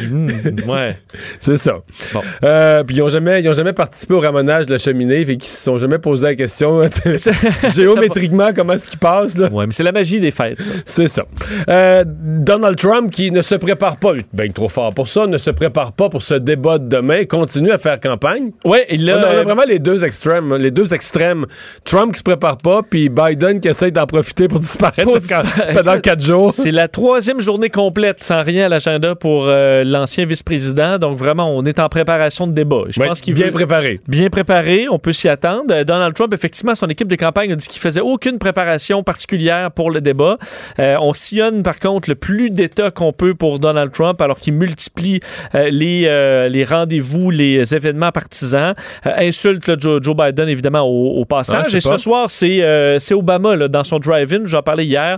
Hmm, 0.09 0.27
ouais. 0.69 0.95
C'est 1.39 1.57
ça. 1.57 1.79
Bon. 2.13 2.21
Euh, 2.43 2.83
puis 2.83 2.95
ils 2.97 3.01
ont 3.01 3.09
jamais, 3.09 3.41
ils 3.41 3.49
ont 3.49 3.53
jamais 3.53 3.73
participé 3.73 4.13
au 4.13 4.19
ramonage 4.19 4.65
de 4.65 4.71
la 4.73 4.77
cheminée, 4.77 5.23
fait 5.25 5.37
qu'ils 5.37 5.49
se 5.49 5.63
sont 5.63 5.77
jamais 5.77 5.99
posé 5.99 6.23
la 6.27 6.35
question 6.35 6.81
sais, 6.89 7.31
géométriquement 7.75 8.49
comment 8.55 8.73
est-ce 8.73 8.87
qu'ils 8.87 8.99
passent 8.99 9.37
là. 9.37 9.49
Ouais, 9.49 9.65
mais 9.65 9.73
c'est 9.73 9.83
la 9.83 9.91
magie 9.91 10.19
des 10.19 10.31
fêtes. 10.31 10.59
C'est 10.85 11.07
ça. 11.07 11.25
Euh, 11.69 12.03
Donald 12.07 12.77
Trump 12.77 13.11
qui 13.11 13.31
ne 13.31 13.41
se 13.41 13.55
prépare 13.55 13.97
pas, 13.97 14.13
ben 14.33 14.51
trop 14.51 14.69
fort 14.69 14.93
pour 14.93 15.07
ça, 15.07 15.27
ne 15.27 15.37
se 15.37 15.49
prépare 15.49 15.91
pas 15.93 16.09
pour 16.09 16.21
ce 16.21 16.35
débat 16.35 16.77
de 16.77 16.87
demain, 16.87 17.25
continue 17.25 17.71
à 17.71 17.77
faire 17.77 17.99
campagne. 17.99 18.51
Ouais, 18.65 18.85
il 18.89 19.09
On 19.11 19.15
a. 19.15 19.19
on 19.35 19.37
a 19.39 19.43
vraiment 19.43 19.63
les 19.67 19.79
deux 19.79 20.03
extrêmes, 20.03 20.55
les 20.55 20.71
deux 20.71 20.93
extrêmes. 20.93 21.45
Trump 21.85 22.13
qui 22.13 22.19
se 22.19 22.23
prépare 22.23 22.57
pas, 22.57 22.81
puis 22.87 23.09
Biden 23.09 23.59
qui 23.59 23.67
essaye 23.67 23.91
d'en 23.91 24.05
profiter 24.05 24.47
pour 24.47 24.59
disparaître 24.59 25.03
Pour 25.03 25.13
pendant- 25.13 25.19
disparaître. 25.21 25.73
pendant 25.83 25.99
quatre 25.99 26.23
jours. 26.23 26.53
C'est 26.53 26.71
la 26.71 26.87
troisième 26.87 27.39
journée 27.39 27.69
complète 27.69 28.23
sans 28.23 28.43
rien 28.43 28.65
à 28.65 28.69
l'agenda 28.69 29.15
pour 29.15 29.40
euh, 29.47 29.83
l'ancien 29.83 30.25
vice-président. 30.25 30.97
Donc 30.97 31.17
vraiment, 31.17 31.55
on 31.55 31.63
est 31.65 31.79
en 31.79 31.89
préparation 31.89 32.47
de 32.47 32.53
débat. 32.53 32.83
Je 32.89 32.99
Ouais, 32.99 33.07
pense 33.07 33.21
qu'il 33.21 33.33
bien 33.33 33.45
veut- 33.45 33.51
préparé. 33.51 33.99
Bien 34.07 34.29
préparé, 34.29 34.87
on 34.89 34.99
peut 34.99 35.13
s'y 35.13 35.27
attendre. 35.29 35.65
Euh, 35.73 35.83
Donald 35.83 36.13
Trump, 36.13 36.33
effectivement, 36.33 36.75
son 36.75 36.87
équipe 36.87 37.07
de 37.07 37.15
campagne 37.15 37.51
a 37.51 37.55
dit 37.55 37.67
qu'il 37.67 37.81
faisait 37.81 38.01
aucune 38.01 38.37
préparation 38.39 39.03
particulière 39.03 39.71
pour 39.71 39.91
le 39.91 40.01
débat. 40.01 40.37
Euh, 40.79 40.95
on 41.01 41.13
sillonne 41.13 41.63
par 41.63 41.79
contre 41.79 42.09
le 42.09 42.15
plus 42.15 42.49
d'États 42.49 42.91
qu'on 42.91 43.13
peut 43.13 43.33
pour 43.35 43.59
Donald 43.59 43.91
Trump, 43.91 44.21
alors 44.21 44.39
qu'il 44.39 44.53
multiplie 44.53 45.19
euh, 45.55 45.69
les, 45.69 46.49
les 46.49 46.63
rendez-vous, 46.63 47.29
les 47.31 47.75
événements 47.75 48.11
partisans. 48.11 48.73
Insulte 49.05 49.67
là, 49.67 49.75
Joe, 49.77 50.01
Joe 50.01 50.15
Biden, 50.15 50.49
évidemment, 50.49 50.81
au, 50.81 51.19
au 51.19 51.23
Ah, 51.23 51.35
passage. 51.35 51.71
sais 51.71 51.77
Et 51.77 51.81
ce 51.81 51.97
soir, 51.97 52.29
c'est 52.29 53.13
Obama 53.13 53.55
là, 53.55 53.67
dans 53.67 53.83
son 53.83 53.99
drive-in, 53.99 54.41
j'en 54.45 54.61
parlais 54.61 54.85
hier, 54.85 55.17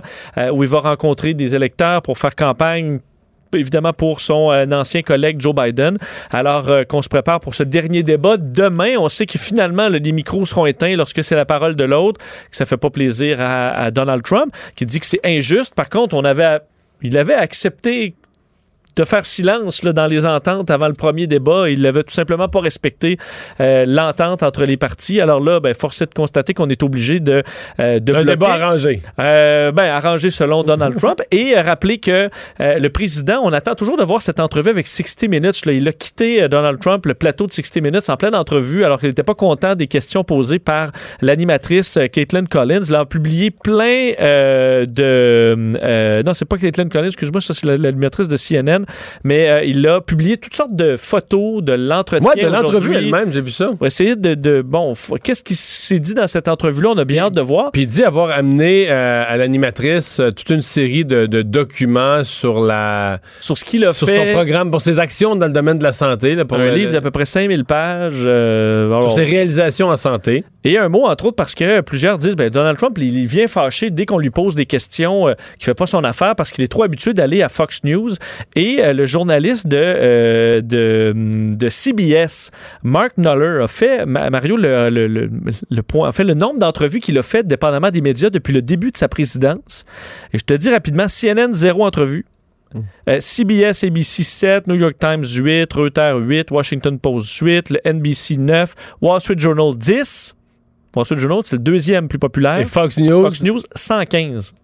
où 0.52 0.62
il 0.62 0.68
va 0.68 0.80
rencontrer 0.80 1.34
des 1.34 1.54
électeurs 1.54 2.02
pour 2.02 2.18
faire 2.18 2.34
campagne 2.34 2.98
évidemment 3.56 3.92
pour 3.92 4.20
son 4.20 4.50
euh, 4.50 4.66
ancien 4.72 5.02
collègue 5.02 5.40
Joe 5.40 5.54
Biden. 5.54 5.98
Alors 6.30 6.68
euh, 6.68 6.84
qu'on 6.84 7.02
se 7.02 7.08
prépare 7.08 7.40
pour 7.40 7.54
ce 7.54 7.62
dernier 7.62 8.02
débat. 8.02 8.36
Demain, 8.36 8.96
on 8.98 9.08
sait 9.08 9.26
que 9.26 9.38
finalement, 9.38 9.88
les 9.88 10.12
micros 10.12 10.44
seront 10.44 10.66
éteints 10.66 10.96
lorsque 10.96 11.22
c'est 11.22 11.36
la 11.36 11.44
parole 11.44 11.76
de 11.76 11.84
l'autre, 11.84 12.20
que 12.50 12.56
ça 12.56 12.64
fait 12.64 12.76
pas 12.76 12.90
plaisir 12.90 13.40
à, 13.40 13.70
à 13.70 13.90
Donald 13.90 14.22
Trump, 14.22 14.54
qui 14.76 14.86
dit 14.86 15.00
que 15.00 15.06
c'est 15.06 15.20
injuste. 15.24 15.74
Par 15.74 15.88
contre, 15.88 16.14
on 16.14 16.24
avait, 16.24 16.58
il 17.02 17.16
avait 17.16 17.34
accepté 17.34 18.14
de 18.96 19.04
faire 19.04 19.26
silence 19.26 19.82
là, 19.82 19.92
dans 19.92 20.06
les 20.06 20.24
ententes 20.26 20.70
avant 20.70 20.88
le 20.88 20.94
premier 20.94 21.26
débat. 21.26 21.68
Il 21.70 21.82
n'avait 21.82 22.02
tout 22.02 22.14
simplement 22.14 22.48
pas 22.48 22.60
respecté 22.60 23.16
euh, 23.60 23.84
l'entente 23.86 24.42
entre 24.42 24.64
les 24.64 24.76
partis. 24.76 25.20
Alors 25.20 25.40
là, 25.40 25.60
ben, 25.60 25.74
force 25.74 26.00
est 26.02 26.06
de 26.06 26.14
constater 26.14 26.54
qu'on 26.54 26.68
est 26.68 26.82
obligé 26.82 27.20
de, 27.20 27.42
euh, 27.80 27.98
de 28.00 28.12
Un 28.12 28.22
bloquer. 28.22 28.30
débat 28.38 28.52
arrangé. 28.52 29.02
Euh, 29.18 29.72
ben, 29.72 29.86
arrangé 29.86 30.30
selon 30.30 30.62
Donald 30.62 30.96
Trump. 30.96 31.20
Et 31.30 31.54
rappeler 31.58 31.98
que 31.98 32.28
euh, 32.60 32.78
le 32.78 32.88
président, 32.90 33.40
on 33.42 33.52
attend 33.52 33.74
toujours 33.74 33.96
de 33.96 34.04
voir 34.04 34.22
cette 34.22 34.40
entrevue 34.40 34.70
avec 34.70 34.86
60 34.86 35.28
Minutes. 35.28 35.66
Là. 35.66 35.72
Il 35.72 35.88
a 35.88 35.92
quitté 35.92 36.42
euh, 36.42 36.48
Donald 36.48 36.78
Trump 36.80 37.06
le 37.06 37.14
plateau 37.14 37.46
de 37.46 37.52
60 37.52 37.82
Minutes 37.82 38.08
en 38.10 38.16
pleine 38.16 38.34
entrevue 38.34 38.84
alors 38.84 39.00
qu'il 39.00 39.08
n'était 39.08 39.22
pas 39.22 39.34
content 39.34 39.74
des 39.74 39.86
questions 39.86 40.22
posées 40.24 40.58
par 40.58 40.90
l'animatrice 41.20 41.96
euh, 41.96 42.06
Caitlin 42.06 42.44
Collins. 42.44 42.82
Il 42.88 42.94
a 42.94 43.04
publié 43.04 43.50
plein 43.50 44.12
euh, 44.20 44.86
de... 44.86 45.72
euh, 45.82 46.22
non, 46.22 46.34
c'est 46.34 46.44
pas 46.44 46.58
Caitlin 46.58 46.88
Collins, 46.88 47.06
excuse-moi, 47.06 47.40
ça 47.40 47.54
c'est 47.54 47.66
la- 47.66 47.76
l'animatrice 47.76 48.28
de 48.28 48.36
CNN, 48.36 48.83
mais 49.24 49.48
euh, 49.48 49.62
il 49.64 49.86
a 49.86 50.00
publié 50.00 50.36
toutes 50.36 50.54
sortes 50.54 50.74
de 50.74 50.96
photos 50.96 51.62
de 51.62 51.72
l'entretien. 51.72 52.22
Moi, 52.22 52.34
de 52.34 52.46
l'entrevue 52.48 52.94
elle-même, 52.94 53.32
j'ai 53.32 53.40
vu 53.40 53.50
ça. 53.50 53.70
pour 53.76 53.86
essayer 53.86 54.16
de, 54.16 54.34
de- 54.34 54.62
bon, 54.62 54.94
qu'est-ce 55.22 55.42
qui 55.42 55.54
s'est 55.54 55.98
dit 55.98 56.14
dans 56.14 56.26
cette 56.26 56.48
entrevue-là? 56.48 56.90
On 56.94 56.98
a 56.98 57.04
bien 57.04 57.24
hâte 57.24 57.34
de 57.34 57.40
voir. 57.40 57.70
Puis 57.72 57.82
il 57.82 57.88
dit 57.88 58.02
avoir 58.04 58.30
amené 58.30 58.86
euh, 58.90 59.24
à 59.26 59.36
l'animatrice 59.36 60.20
euh, 60.20 60.30
toute 60.30 60.50
une 60.50 60.62
série 60.62 61.04
de, 61.04 61.26
de 61.26 61.42
documents 61.42 62.24
sur 62.24 62.60
la 62.60 63.20
Sur 63.40 63.56
ce 63.58 63.64
qu'il 63.64 63.84
a 63.84 63.92
sur 63.92 64.06
fait. 64.08 64.26
son 64.28 64.32
programme, 64.32 64.70
pour 64.70 64.80
ses 64.80 64.98
actions 64.98 65.36
dans 65.36 65.46
le 65.46 65.52
domaine 65.52 65.78
de 65.78 65.84
la 65.84 65.92
santé, 65.92 66.34
là, 66.34 66.44
pour 66.44 66.58
un 66.58 66.70
livre 66.70 66.92
d'à 66.92 67.00
peu 67.00 67.10
près 67.10 67.24
5000 67.24 67.64
pages. 67.64 68.24
euh, 68.26 68.88
sur 68.88 68.96
alors- 68.96 69.14
ses 69.14 69.24
réalisations 69.24 69.88
en 69.88 69.96
santé. 69.96 70.44
Et 70.64 70.78
un 70.78 70.88
mot, 70.88 71.04
entre 71.04 71.26
autres, 71.26 71.36
parce 71.36 71.54
que 71.54 71.80
plusieurs 71.82 72.18
disent 72.18 72.36
ben, 72.36 72.48
Donald 72.50 72.76
Trump, 72.78 72.96
il, 72.98 73.16
il 73.18 73.26
vient 73.26 73.46
fâché 73.46 73.90
dès 73.90 74.06
qu'on 74.06 74.18
lui 74.18 74.30
pose 74.30 74.54
des 74.54 74.66
questions 74.66 75.28
euh, 75.28 75.34
qui 75.58 75.66
fait 75.66 75.74
pas 75.74 75.86
son 75.86 76.02
affaire 76.04 76.34
parce 76.36 76.50
qu'il 76.52 76.64
est 76.64 76.68
trop 76.68 76.82
habitué 76.82 77.12
d'aller 77.14 77.42
à 77.42 77.48
Fox 77.48 77.84
News. 77.84 78.10
Et 78.56 78.82
euh, 78.82 78.92
le 78.92 79.06
journaliste 79.06 79.66
de, 79.68 79.76
euh, 79.78 80.60
de, 80.60 81.12
de 81.54 81.68
CBS, 81.68 82.50
Mark 82.82 83.18
Noller, 83.18 83.62
a 83.62 83.68
fait, 83.68 84.06
Ma- 84.06 84.30
Mario, 84.30 84.56
le, 84.56 84.88
le, 84.90 85.06
le- 85.06 85.30
le 85.70 85.82
point, 85.82 86.08
a 86.08 86.12
fait 86.12 86.24
le 86.24 86.34
nombre 86.34 86.58
d'entrevues 86.58 87.00
qu'il 87.00 87.18
a 87.18 87.22
faites, 87.22 87.46
dépendamment 87.46 87.90
des 87.90 88.00
médias, 88.00 88.30
depuis 88.30 88.52
le 88.52 88.62
début 88.62 88.90
de 88.90 88.96
sa 88.96 89.08
présidence. 89.08 89.84
Et 90.32 90.38
je 90.38 90.44
te 90.44 90.54
dis 90.54 90.70
rapidement 90.70 91.06
CNN, 91.08 91.52
zéro 91.52 91.84
entrevue. 91.84 92.24
Euh, 93.08 93.18
CBS, 93.20 93.84
ABC 93.84 94.22
7, 94.24 94.66
New 94.66 94.74
York 94.74 94.94
Times 94.98 95.24
8, 95.24 95.72
Reuters 95.72 96.16
8, 96.18 96.50
Washington 96.50 96.98
Post 96.98 97.36
8, 97.38 97.70
le 97.70 97.80
NBC 97.92 98.36
9, 98.36 98.74
Wall 99.00 99.20
Street 99.20 99.38
Journal 99.38 99.76
10. 99.76 100.34
Street 101.02 101.18
Journal, 101.18 101.40
c'est 101.42 101.56
le 101.56 101.62
deuxième 101.62 102.06
plus 102.06 102.20
populaire. 102.20 102.58
Et 102.58 102.64
Fox 102.64 102.98
News. 102.98 103.22
Fox 103.22 103.42
News, 103.42 103.58
115. 103.74 104.54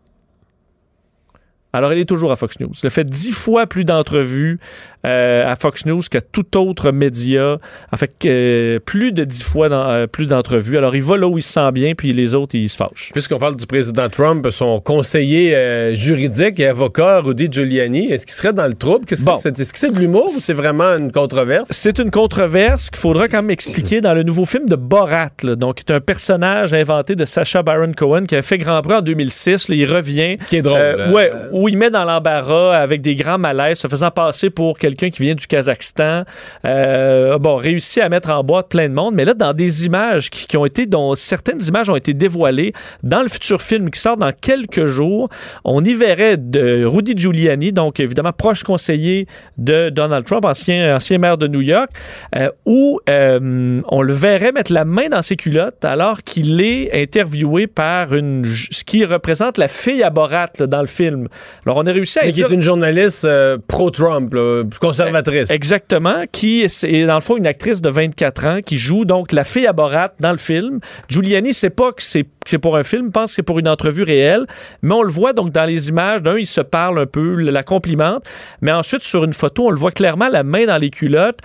Alors, 1.72 1.92
elle 1.92 1.98
est 1.98 2.08
toujours 2.08 2.30
à 2.30 2.36
Fox 2.36 2.60
News. 2.60 2.72
Il 2.82 2.86
a 2.86 2.90
fait 2.90 3.04
dix 3.04 3.32
fois 3.32 3.66
plus 3.66 3.84
d'entrevues 3.84 4.58
à 5.04 5.56
Fox 5.56 5.86
News 5.86 6.00
qu'à 6.10 6.20
tout 6.20 6.56
autre 6.58 6.92
média. 6.92 7.58
En 7.92 7.96
fait, 7.96 8.10
euh, 8.26 8.78
plus 8.80 9.12
de 9.12 9.24
dix 9.24 9.42
fois 9.42 9.68
dans- 9.68 9.88
euh, 9.88 10.06
plus 10.06 10.26
d'entrevues. 10.26 10.76
Alors, 10.78 10.94
il 10.94 11.02
va 11.02 11.16
là 11.16 11.26
où 11.28 11.38
il 11.38 11.42
se 11.42 11.52
sent 11.52 11.72
bien, 11.72 11.94
puis 11.94 12.12
les 12.12 12.34
autres, 12.34 12.54
ils 12.54 12.68
se 12.68 12.76
fâchent. 12.76 13.10
Puisqu'on 13.12 13.38
parle 13.38 13.56
du 13.56 13.66
président 13.66 14.08
Trump, 14.08 14.46
son 14.50 14.80
conseiller 14.80 15.54
euh, 15.56 15.94
juridique 15.94 16.60
et 16.60 16.66
avocat, 16.66 17.20
Rudy 17.20 17.48
Giuliani, 17.50 18.10
est-ce 18.12 18.26
qu'il 18.26 18.34
serait 18.34 18.52
dans 18.52 18.66
le 18.66 18.74
trouble? 18.74 19.06
Qu'est-ce 19.06 19.24
Bon. 19.24 19.36
que 19.36 19.42
c'est? 19.42 19.58
Est-ce 19.58 19.72
que 19.72 19.78
c'est 19.78 19.90
de 19.92 19.98
l'humour 19.98 20.24
ou 20.26 20.38
c'est 20.40 20.54
vraiment 20.54 20.96
une 20.96 21.10
controverse? 21.12 21.68
C'est 21.70 21.98
une 21.98 22.10
controverse 22.10 22.90
qu'il 22.90 22.98
faudra 23.00 23.28
quand 23.28 23.38
même 23.38 23.50
expliquer 23.50 24.00
dans 24.00 24.14
le 24.14 24.22
nouveau 24.22 24.44
film 24.44 24.66
de 24.68 24.76
Borat. 24.76 25.30
là. 25.42 25.56
Donc, 25.56 25.78
c'est 25.86 25.94
un 25.94 26.00
personnage 26.00 26.74
inventé 26.74 27.16
de 27.16 27.24
Sacha 27.24 27.62
Baron 27.62 27.92
Cohen 27.96 28.24
qui 28.24 28.36
a 28.36 28.42
fait 28.42 28.58
grand 28.58 28.80
prix 28.82 28.94
en 28.96 29.00
2006. 29.00 29.68
là. 29.68 29.74
il 29.74 29.84
revient. 29.90 30.36
Qui 30.48 30.56
est 30.56 30.62
drôle. 30.62 30.78
Euh, 30.78 31.12
ouais, 31.12 31.32
où 31.52 31.68
il 31.68 31.76
met 31.76 31.90
dans 31.90 32.04
l'embarras 32.04 32.74
avec 32.76 33.00
des 33.00 33.14
grands 33.14 33.38
malaises, 33.38 33.78
se 33.78 33.88
faisant 33.88 34.10
passer 34.10 34.50
pour 34.50 34.78
quelqu'un 34.90 35.10
qui 35.10 35.22
vient 35.22 35.34
du 35.34 35.46
Kazakhstan. 35.46 36.24
Euh, 36.66 37.38
bon, 37.38 37.56
réussi 37.56 38.00
à 38.00 38.08
mettre 38.08 38.30
en 38.30 38.42
boîte 38.44 38.68
plein 38.68 38.88
de 38.88 38.94
monde, 38.94 39.14
mais 39.14 39.24
là, 39.24 39.34
dans 39.34 39.52
des 39.52 39.86
images 39.86 40.30
qui, 40.30 40.46
qui 40.46 40.56
ont 40.56 40.66
été, 40.66 40.86
dont 40.86 41.14
certaines 41.14 41.62
images 41.62 41.88
ont 41.90 41.96
été 41.96 42.14
dévoilées 42.14 42.72
dans 43.02 43.22
le 43.22 43.28
futur 43.28 43.62
film 43.62 43.90
qui 43.90 44.00
sort 44.00 44.16
dans 44.16 44.32
quelques 44.32 44.86
jours, 44.86 45.28
on 45.64 45.82
y 45.84 45.94
verrait 45.94 46.36
de 46.36 46.84
Rudy 46.84 47.14
Giuliani, 47.16 47.72
donc 47.72 48.00
évidemment 48.00 48.32
proche 48.32 48.62
conseiller 48.62 49.26
de 49.58 49.90
Donald 49.90 50.24
Trump, 50.24 50.44
ancien, 50.44 50.96
ancien 50.96 51.18
maire 51.18 51.38
de 51.38 51.46
New 51.46 51.60
York, 51.60 51.90
euh, 52.36 52.50
où 52.66 53.00
euh, 53.08 53.80
on 53.88 54.02
le 54.02 54.12
verrait 54.12 54.52
mettre 54.52 54.72
la 54.72 54.84
main 54.84 55.08
dans 55.08 55.22
ses 55.22 55.36
culottes 55.36 55.84
alors 55.84 56.22
qu'il 56.22 56.60
est 56.60 56.90
interviewé 57.02 57.66
par 57.66 58.14
une, 58.14 58.44
ce 58.46 58.84
qui 58.84 59.04
représente 59.04 59.58
la 59.58 59.68
fille 59.68 60.02
à 60.02 60.10
Borat 60.10 60.50
là, 60.58 60.66
dans 60.66 60.80
le 60.80 60.86
film. 60.86 61.28
Alors, 61.64 61.78
on 61.78 61.86
a 61.86 61.92
réussi 61.92 62.18
à 62.18 62.24
Mais 62.24 62.32
qui 62.32 62.42
est 62.42 62.50
une 62.50 62.60
journaliste 62.60 63.26
pro-Trump, 63.66 64.34
là, 64.34 64.64
conservatrice. 64.80 65.50
Exactement, 65.50 66.24
qui 66.32 66.62
est, 66.62 67.06
dans 67.06 67.14
le 67.14 67.20
fond 67.20 67.36
une 67.36 67.46
actrice 67.46 67.80
de 67.82 67.90
24 67.90 68.46
ans 68.46 68.58
qui 68.64 68.78
joue 68.78 69.04
donc 69.04 69.32
la 69.32 69.44
fille 69.44 69.66
à 69.66 69.72
Borat 69.72 70.12
dans 70.18 70.32
le 70.32 70.38
film. 70.38 70.80
Giuliani 71.08 71.54
sait 71.54 71.70
pas 71.70 71.92
que 71.92 72.02
c'est 72.02 72.26
c'est 72.46 72.58
pour 72.58 72.76
un 72.76 72.82
film, 72.82 73.12
pense 73.12 73.30
que 73.30 73.34
c'est 73.36 73.42
pour 73.44 73.60
une 73.60 73.68
entrevue 73.68 74.02
réelle, 74.02 74.46
mais 74.82 74.94
on 74.94 75.02
le 75.02 75.12
voit 75.12 75.32
donc 75.32 75.52
dans 75.52 75.66
les 75.66 75.88
images. 75.88 76.22
D'un, 76.22 76.36
il 76.36 76.46
se 76.46 76.60
parle 76.60 76.98
un 76.98 77.06
peu, 77.06 77.36
la 77.36 77.62
complimente, 77.62 78.24
mais 78.60 78.72
ensuite 78.72 79.04
sur 79.04 79.22
une 79.22 79.32
photo, 79.32 79.68
on 79.68 79.70
le 79.70 79.76
voit 79.76 79.92
clairement 79.92 80.28
la 80.28 80.42
main 80.42 80.66
dans 80.66 80.78
les 80.78 80.90
culottes. 80.90 81.38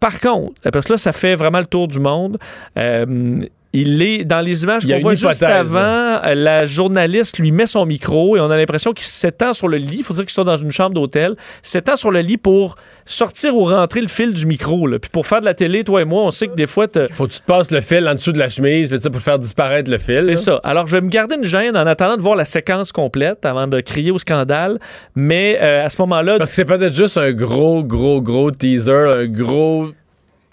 Par 0.00 0.20
contre, 0.20 0.54
parce 0.70 0.86
que 0.86 0.92
là, 0.92 0.98
ça 0.98 1.12
fait 1.12 1.34
vraiment 1.34 1.58
le 1.58 1.66
tour 1.66 1.88
du 1.88 2.00
monde. 2.00 2.38
Euh, 2.78 3.36
il 3.80 4.02
est 4.02 4.24
dans 4.24 4.40
les 4.40 4.62
images 4.64 4.86
qu'on 4.86 4.98
voit 5.00 5.14
juste 5.14 5.42
avant, 5.42 5.78
euh, 6.24 6.34
la 6.34 6.64
journaliste 6.66 7.38
lui 7.38 7.52
met 7.52 7.66
son 7.66 7.84
micro 7.86 8.36
et 8.36 8.40
on 8.40 8.50
a 8.50 8.56
l'impression 8.56 8.92
qu'il 8.92 9.06
s'étend 9.06 9.52
sur 9.52 9.68
le 9.68 9.76
lit. 9.76 9.96
Il 9.98 10.02
faut 10.04 10.14
dire 10.14 10.24
qu'ils 10.24 10.32
sont 10.32 10.44
dans 10.44 10.56
une 10.56 10.72
chambre 10.72 10.94
d'hôtel. 10.94 11.36
S'étend 11.62 11.96
sur 11.96 12.10
le 12.10 12.20
lit 12.20 12.36
pour 12.38 12.76
sortir 13.04 13.54
ou 13.54 13.64
rentrer 13.66 14.00
le 14.00 14.08
fil 14.08 14.32
du 14.32 14.46
micro. 14.46 14.86
là. 14.86 14.98
Puis 14.98 15.10
pour 15.10 15.26
faire 15.26 15.40
de 15.40 15.44
la 15.44 15.54
télé, 15.54 15.84
toi 15.84 16.00
et 16.02 16.04
moi, 16.04 16.22
on 16.24 16.30
sait 16.30 16.48
que 16.48 16.54
des 16.54 16.66
fois, 16.66 16.88
t'as- 16.88 17.08
Faut 17.08 17.26
que 17.26 17.32
tu 17.32 17.40
te 17.40 17.44
passes 17.46 17.70
le 17.70 17.80
fil 17.80 18.06
en 18.08 18.14
dessous 18.14 18.32
de 18.32 18.38
la 18.38 18.48
chemise 18.48 18.90
pour 19.12 19.20
faire 19.20 19.38
disparaître 19.38 19.90
le 19.90 19.98
fil. 19.98 20.22
c'est 20.24 20.36
ça. 20.36 20.60
Alors, 20.64 20.86
je 20.86 20.96
vais 20.96 21.00
me 21.02 21.08
garder 21.08 21.36
une 21.36 21.44
gêne 21.44 21.76
en 21.76 21.86
attendant 21.86 22.16
de 22.16 22.22
voir 22.22 22.34
la 22.36 22.44
séquence 22.44 22.92
complète 22.92 23.44
avant 23.44 23.66
de 23.66 23.80
crier 23.80 24.10
au 24.10 24.18
scandale. 24.18 24.78
Mais 25.14 25.58
euh, 25.60 25.84
à 25.84 25.88
ce 25.90 26.00
moment-là, 26.02 26.38
Parce 26.38 26.50
que 26.50 26.56
c'est 26.56 26.64
peut-être 26.64 26.94
juste 26.94 27.18
un 27.18 27.32
gros, 27.32 27.84
gros, 27.84 28.20
gros 28.20 28.50
teaser, 28.50 28.92
un 29.14 29.26
gros. 29.26 29.88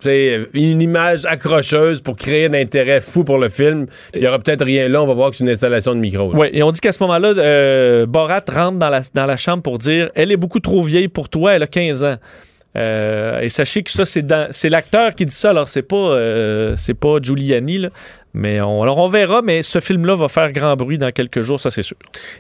Tu 0.04 0.10
sais, 0.10 0.48
une 0.54 0.82
image 0.82 1.26
accrocheuse 1.26 2.02
pour 2.02 2.16
créer 2.16 2.48
un 2.48 2.54
intérêt 2.54 3.02
fou 3.02 3.24
pour 3.24 3.38
le 3.38 3.50
film. 3.50 3.88
Il 4.14 4.22
y 4.22 4.28
aura 4.28 4.40
peut-être 4.40 4.66
rien 4.66 4.88
là, 4.90 5.02
on 5.02 5.08
va 5.08 5.14
voir 5.14 5.32
que 5.32 5.38
c'est 5.38 5.44
une 5.44 5.50
installation 5.50 5.96
de 5.96 6.00
micro. 6.00 6.36
Oui, 6.36 6.48
et 6.52 6.62
on 6.64 6.72
dit 6.72 6.80
qu'à 6.80 6.92
ce 6.92 7.02
moment-là, 7.04 7.30
euh, 7.30 8.06
Borat 8.06 8.44
rentre 8.52 8.78
dans 8.78 8.90
la, 8.90 9.02
dans 9.14 9.26
la 9.26 9.38
chambre 9.38 9.64
pour 9.64 9.78
dire 9.78 10.10
Elle 10.16 10.32
est 10.32 10.38
beaucoup 10.38 10.60
trop 10.60 10.82
vieille 10.82 11.08
pour 11.08 11.30
toi, 11.30 11.54
elle 11.54 11.64
a 11.64 11.68
15 11.68 12.04
ans. 12.04 12.18
Euh, 12.76 13.42
et 13.42 13.50
sachez 13.50 13.84
que 13.84 13.92
ça, 13.92 14.04
c'est 14.06 14.70
l'acteur 14.70 15.14
qui 15.16 15.26
dit 15.26 15.34
ça, 15.34 15.52
alors 15.52 15.68
c'est 15.68 15.84
pas, 15.84 15.96
euh, 15.96 16.76
pas 17.00 17.20
Giuliani, 17.22 17.78
là. 17.78 17.90
Mais 18.36 18.62
on, 18.62 18.82
alors 18.82 18.98
on 18.98 19.08
verra, 19.08 19.42
mais 19.44 19.62
ce 19.62 19.80
film-là 19.80 20.16
va 20.16 20.28
faire 20.28 20.52
grand 20.52 20.76
bruit 20.76 20.98
dans 20.98 21.12
quelques 21.12 21.42
jours, 21.42 21.60
ça 21.60 21.70
c'est 21.70 21.84
sûr. 21.84 21.98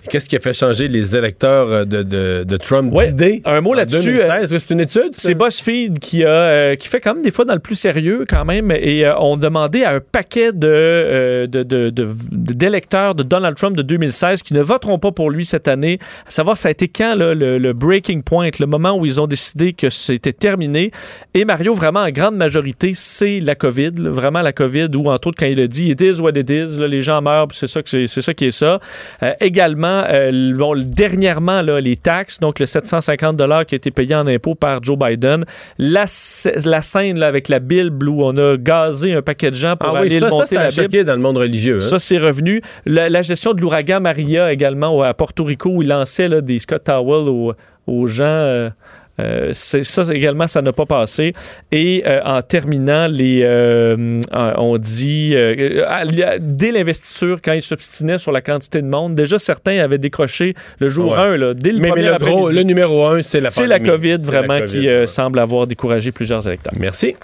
Qu'est-ce 0.09 0.27
qui 0.27 0.35
a 0.35 0.39
fait 0.39 0.53
changer 0.53 0.87
les 0.87 1.15
électeurs 1.15 1.67
euh, 1.71 1.85
de, 1.85 2.01
de, 2.01 2.43
de 2.47 2.57
Trump 2.57 2.91
Ouais, 2.93 3.07
d'idée? 3.11 3.41
un 3.45 3.61
mot 3.61 3.73
là-dessus, 3.75 4.13
2016, 4.13 4.53
oui, 4.53 4.59
c'est 4.59 4.73
une 4.73 4.79
étude? 4.79 5.11
C'est 5.13 5.35
BuzzFeed 5.35 5.99
qui 5.99 6.23
a 6.23 6.29
euh, 6.29 6.75
qui 6.75 6.87
fait 6.87 6.99
quand 6.99 7.13
même 7.13 7.23
des 7.23 7.29
fois 7.31 7.45
dans 7.45 7.53
le 7.53 7.59
plus 7.59 7.75
sérieux 7.75 8.25
quand 8.27 8.43
même 8.43 8.71
et 8.71 9.05
euh, 9.05 9.17
ont 9.19 9.37
demandé 9.37 9.83
à 9.83 9.91
un 9.91 9.99
paquet 9.99 10.51
de, 10.51 10.67
euh, 10.67 11.47
de, 11.47 11.63
de- 11.63 11.91
d'électeurs 12.31 13.15
Donald 13.15 13.55
Trump 13.55 13.75
de 13.77 13.81
2016 13.81 14.43
qui 14.43 14.53
ne 14.53 14.61
voteront 14.61 14.99
pas 14.99 15.11
pour 15.11 15.29
lui 15.31 15.45
cette 15.45 15.67
année, 15.67 15.99
à 16.27 16.31
savoir 16.31 16.57
ça 16.57 16.69
a 16.69 16.71
été 16.71 16.87
quand 16.87 17.15
là, 17.15 17.33
le, 17.33 17.57
le 17.57 17.73
breaking 17.73 18.21
point, 18.21 18.49
le 18.59 18.65
moment 18.65 18.97
où 18.97 19.05
ils 19.05 19.21
ont 19.21 19.27
décidé 19.27 19.73
que 19.73 19.89
c'était 19.89 20.33
terminé. 20.33 20.91
Et 21.33 21.45
Mario, 21.45 21.73
vraiment 21.73 22.01
en 22.01 22.09
grande 22.09 22.35
majorité, 22.35 22.91
c'est 22.95 23.39
la 23.39 23.55
COVID, 23.55 23.91
là, 23.97 24.09
vraiment 24.09 24.41
la 24.41 24.53
COVID 24.53 24.89
où 24.95 25.09
entre 25.09 25.27
autres 25.27 25.37
quand 25.39 25.45
il 25.45 25.59
a 25.59 25.67
dit 25.67 25.82
it 25.89 26.01
is 26.01 26.19
what 26.21 26.31
it 26.35 26.49
is, 26.49 26.77
là, 26.77 26.87
les 26.87 27.01
gens 27.01 27.21
meurent, 27.21 27.47
puis 27.47 27.57
c'est 27.57 27.67
ça 27.67 27.81
c'est, 27.85 28.07
ça 28.07 28.33
qui 28.33 28.45
est 28.45 28.51
ça. 28.51 28.79
Euh, 29.21 29.33
également, 29.41 30.03
euh, 30.09 30.53
bon, 30.55 30.75
dernièrement 30.83 31.61
là, 31.61 31.79
les 31.79 31.95
taxes, 31.95 32.39
donc 32.39 32.59
le 32.59 32.65
750 32.65 33.37
dollars 33.37 33.65
qui 33.65 33.75
a 33.75 33.77
été 33.77 33.91
payé 33.91 34.15
en 34.15 34.27
impôts 34.27 34.55
par 34.55 34.83
Joe 34.83 34.97
Biden, 34.97 35.43
la, 35.77 36.05
sc- 36.05 36.67
la 36.67 36.81
scène 36.81 37.19
là, 37.19 37.27
avec 37.27 37.49
la 37.49 37.59
Bible 37.59 38.07
où 38.09 38.23
on 38.23 38.35
a 38.37 38.57
gazé 38.57 39.13
un 39.13 39.21
paquet 39.21 39.49
de 39.51 39.55
gens 39.55 39.75
pour 39.75 39.89
Ah 39.89 40.01
oui, 40.01 40.07
aller 40.07 40.19
ça, 40.19 40.29
monter 40.29 40.55
ça 40.55 40.61
a 40.61 40.63
la 40.65 40.69
Bible. 40.69 40.81
choqué 40.83 41.03
dans 41.03 41.13
le 41.13 41.19
monde 41.21 41.37
religieux. 41.37 41.77
hein. 41.77 41.79
Ça, 41.89 41.99
c'est 41.99 42.17
revenu. 42.17 42.61
La, 42.85 43.09
la 43.09 43.21
gestion 43.21 43.53
de 43.53 43.61
l'ouragan 43.61 43.99
Maria 44.01 44.51
également 44.51 45.01
à 45.01 45.13
Porto 45.13 45.43
Rico 45.43 45.69
où 45.69 45.81
il 45.81 45.87
lançait 45.89 46.27
là, 46.27 46.41
des 46.41 46.59
Scott 46.59 46.83
Towel 46.83 47.27
aux, 47.29 47.53
aux 47.87 48.07
gens. 48.07 48.23
euh, 48.23 48.69
euh, 49.19 49.49
c'est 49.53 49.83
ça 49.83 50.03
également, 50.11 50.47
ça 50.47 50.61
n'a 50.61 50.73
pas 50.73 50.85
passé. 50.85 51.33
Et 51.71 52.03
euh, 52.05 52.19
en 52.25 52.41
terminant, 52.41 53.07
les, 53.07 53.41
euh, 53.43 54.19
on 54.31 54.77
dit 54.77 55.33
euh, 55.35 56.37
dès 56.39 56.71
l'investiture, 56.71 57.39
quand 57.43 57.53
il 57.53 57.61
s'obstinait 57.61 58.17
sur 58.17 58.31
la 58.31 58.41
quantité 58.41 58.81
de 58.81 58.87
monde, 58.87 59.13
déjà 59.15 59.37
certains 59.37 59.79
avaient 59.79 59.97
décroché 59.99 60.55
le 60.79 60.89
jour 60.89 61.11
Ouais. 61.11 61.17
1, 61.17 61.37
là, 61.37 61.53
dès 61.53 61.71
le 61.71 61.79
mais, 61.79 61.89
mais 61.89 61.89
premier 61.89 62.07
le, 62.07 62.17
gros, 62.17 62.49
le 62.49 62.63
numéro 62.63 63.05
un, 63.05 63.21
c'est 63.21 63.41
la 63.41 63.51
C'est 63.51 63.67
la. 63.67 63.79
COVID 63.79 64.17
C'est 64.19 64.31
la 64.31 64.41
vraiment 64.41 64.59
COVID, 64.59 64.71
qui 64.79 64.87
euh, 64.87 65.01
ouais. 65.01 65.07
semble 65.07 65.39
avoir 65.39 65.67
découragé 65.67 66.11
plusieurs 66.11 66.47
électeurs. 66.47 66.73
Merci. 66.79 67.15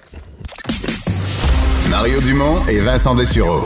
Mario 1.90 2.20
Dumont 2.22 2.56
et 2.68 2.80
Vincent 2.80 3.16
Dessureau. 3.16 3.66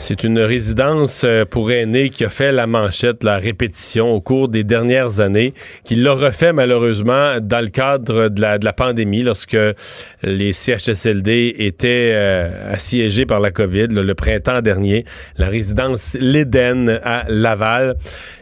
C'est 0.00 0.22
une 0.22 0.38
résidence 0.38 1.22
euh, 1.24 1.44
pour 1.44 1.72
aînés 1.72 2.08
qui 2.08 2.24
a 2.24 2.28
fait 2.30 2.52
la 2.52 2.68
manchette, 2.68 3.24
la 3.24 3.36
répétition 3.36 4.12
au 4.12 4.20
cours 4.20 4.48
des 4.48 4.62
dernières 4.62 5.20
années, 5.20 5.54
qui 5.84 5.96
l'a 5.96 6.12
refait 6.12 6.52
malheureusement 6.52 7.40
dans 7.42 7.60
le 7.60 7.68
cadre 7.68 8.28
de 8.28 8.40
la, 8.40 8.58
de 8.58 8.64
la 8.64 8.72
pandémie, 8.72 9.24
lorsque 9.24 9.56
les 10.22 10.52
CHSLD 10.52 11.56
étaient 11.58 12.12
euh, 12.14 12.72
assiégés 12.72 13.26
par 13.26 13.40
la 13.40 13.50
COVID 13.50 13.88
le 13.88 14.14
printemps 14.14 14.62
dernier. 14.62 15.04
La 15.36 15.48
résidence 15.48 16.16
L'Éden 16.20 17.00
à 17.02 17.24
Laval. 17.28 17.96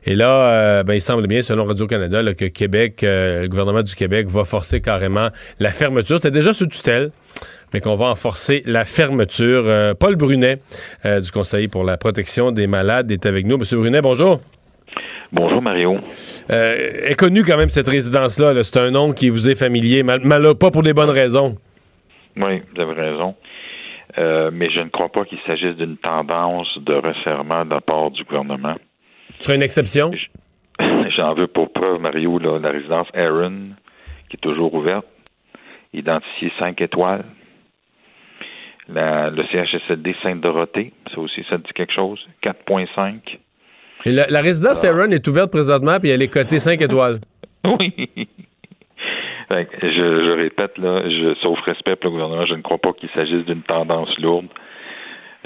Et 0.05 0.15
là, 0.15 0.51
euh, 0.51 0.83
ben, 0.83 0.95
il 0.95 1.03
semble 1.03 1.27
bien, 1.27 1.41
selon 1.41 1.65
Radio-Canada, 1.65 2.23
que 2.35 2.45
Québec, 2.45 3.01
le 3.03 3.49
gouvernement 3.49 3.83
du 3.83 3.95
Québec 3.95 4.29
va 4.29 4.45
forcer 4.45 4.83
carrément 4.83 5.31
la 5.59 5.71
fermeture. 5.71 6.19
C'était 6.19 6.31
déjà 6.31 6.53
sous 6.53 6.67
tutelle 6.67 7.11
mais 7.77 7.81
qu'on 7.83 7.97
va 7.97 8.07
en 8.07 8.15
forcer 8.15 8.63
la 8.65 8.87
fermeture. 8.87 9.65
Euh, 9.67 9.93
Paul 9.93 10.17
Brunet, 10.17 10.61
euh, 11.05 11.21
du 11.21 11.31
Conseil 11.31 11.69
pour 11.69 11.85
la 11.85 11.99
protection 11.99 12.51
des 12.51 12.67
malades, 12.67 13.11
est 13.11 13.27
avec 13.27 13.45
nous. 13.45 13.59
Monsieur 13.59 13.77
Brunet, 13.77 14.01
bonjour. 14.01 14.41
Bonjour 15.31 15.61
Mario. 15.61 15.93
Euh, 16.49 17.07
est 17.11 17.17
connu 17.17 17.45
quand 17.45 17.59
même 17.59 17.69
cette 17.69 17.89
résidence-là. 17.89 18.55
là. 18.55 18.65
C'est 18.65 18.79
un 18.79 18.91
nom 18.91 19.13
qui 19.13 19.29
vous 19.29 19.51
est 19.51 19.57
familier, 19.57 20.03
mal, 20.03 20.21
mal- 20.25 20.55
pas 20.59 20.71
pour 20.71 20.83
des 20.85 20.95
bonnes 20.95 21.11
raisons. 21.11 21.57
Oui, 22.39 22.63
vous 22.75 22.81
avez 22.81 22.95
raison. 22.95 23.35
Euh, 24.17 24.51
mais 24.51 24.71
je 24.71 24.81
ne 24.81 24.89
crois 24.89 25.11
pas 25.11 25.27
qu'il 25.27 25.39
s'agisse 25.47 25.77
d'une 25.77 25.99
tendance 25.99 26.79
de 26.79 26.95
resserrement 26.95 27.67
de 27.67 27.75
la 27.75 27.83
part 27.83 28.11
du 28.11 28.25
gouvernement. 28.25 28.77
Tu 29.39 29.53
une 29.53 29.61
exception? 29.61 30.13
J'en 31.15 31.35
veux 31.35 31.47
pour 31.47 31.71
preuve, 31.75 32.01
Mario, 32.01 32.39
là, 32.39 32.59
la 32.59 32.71
résidence 32.71 33.09
Aaron, 33.15 33.73
qui 34.31 34.37
est 34.37 34.41
toujours 34.41 34.73
ouverte, 34.73 35.05
identifiée 35.93 36.51
5 36.59 36.81
étoiles. 36.81 37.25
La- 38.89 39.31
le 39.31 39.43
CHSLD 39.51 40.15
Sainte-Dorothée, 40.23 40.93
ça 41.15 41.21
aussi, 41.21 41.45
ça 41.51 41.57
dit 41.59 41.73
quelque 41.75 41.93
chose, 41.93 42.19
4.5. 42.43 43.15
Et 44.05 44.13
la, 44.13 44.27
la 44.29 44.41
résidence 44.41 44.85
Aaron 44.85 45.11
est 45.11 45.27
ouverte 45.27 45.51
présentement, 45.51 45.99
puis 46.01 46.11
elle 46.11 46.23
est 46.23 46.29
cotée 46.29 46.61
5 46.61 46.81
étoiles. 46.81 47.21
Oui. 47.65 47.93
Fait 49.49 49.67
que 49.67 49.77
je, 49.83 50.25
je 50.25 50.37
répète, 50.37 50.77
là, 50.79 51.03
je, 51.09 51.35
sauf 51.43 51.59
respect 51.65 51.95
pour 51.97 52.11
le 52.11 52.17
gouvernement, 52.17 52.47
je 52.47 52.55
ne 52.55 52.63
crois 52.63 52.79
pas 52.79 52.93
qu'il 52.93 53.09
s'agisse 53.15 53.45
d'une 53.45 53.63
tendance 53.63 54.09
lourde. 54.19 54.47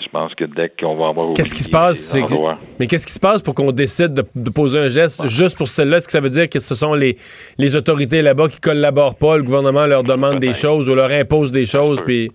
Je 0.02 0.08
pense 0.10 0.34
que 0.34 0.44
dès 0.44 0.70
qu'on 0.70 0.96
va 0.96 1.08
avoir 1.08 1.34
Qu'est-ce 1.34 1.54
qui 1.54 1.62
se 1.62 1.68
passe? 1.70 2.14
endroits- 2.16 2.58
mais 2.78 2.86
qu'est-ce 2.86 3.06
qui 3.06 3.12
se 3.12 3.20
passe 3.20 3.42
pour 3.42 3.54
qu'on 3.54 3.72
décide 3.72 4.14
de, 4.14 4.24
de 4.34 4.50
poser 4.50 4.78
un 4.78 4.88
geste 4.88 5.26
juste 5.28 5.56
pour 5.58 5.68
celle-là? 5.68 5.98
Est-ce 5.98 6.06
que 6.06 6.12
ça 6.12 6.20
veut 6.20 6.30
dire 6.30 6.48
que 6.48 6.58
ce 6.60 6.74
sont 6.74 6.94
les, 6.94 7.16
les 7.58 7.76
autorités 7.76 8.22
là-bas 8.22 8.48
qui 8.48 8.60
collaborent 8.60 9.16
pas, 9.18 9.36
le 9.36 9.42
gouvernement 9.42 9.84
leur 9.86 10.02
demande 10.02 10.38
des 10.40 10.54
choses 10.54 10.88
ou 10.88 10.94
leur 10.94 11.10
impose 11.10 11.52
des 11.52 11.66
choses, 11.66 12.02
puis... 12.04 12.30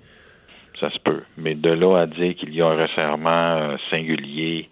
Ça 0.86 0.92
se 0.92 1.00
peut. 1.00 1.24
Mais 1.38 1.56
de 1.56 1.72
là 1.72 2.02
à 2.02 2.06
dire 2.06 2.36
qu'il 2.36 2.54
y 2.54 2.62
a 2.62 2.68
un 2.68 2.76
resserrement 2.76 3.56
euh, 3.58 3.76
singulier 3.90 4.70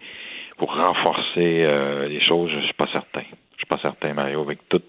pour 0.58 0.72
renforcer 0.76 1.64
euh, 1.64 2.06
les 2.06 2.20
choses, 2.20 2.50
je 2.54 2.60
suis 2.60 2.74
pas 2.74 2.86
certain. 2.92 3.24
Je 3.52 3.56
suis 3.56 3.66
pas 3.66 3.78
certain, 3.78 4.14
Mario, 4.14 4.42
avec 4.42 4.60
tout, 4.68 4.82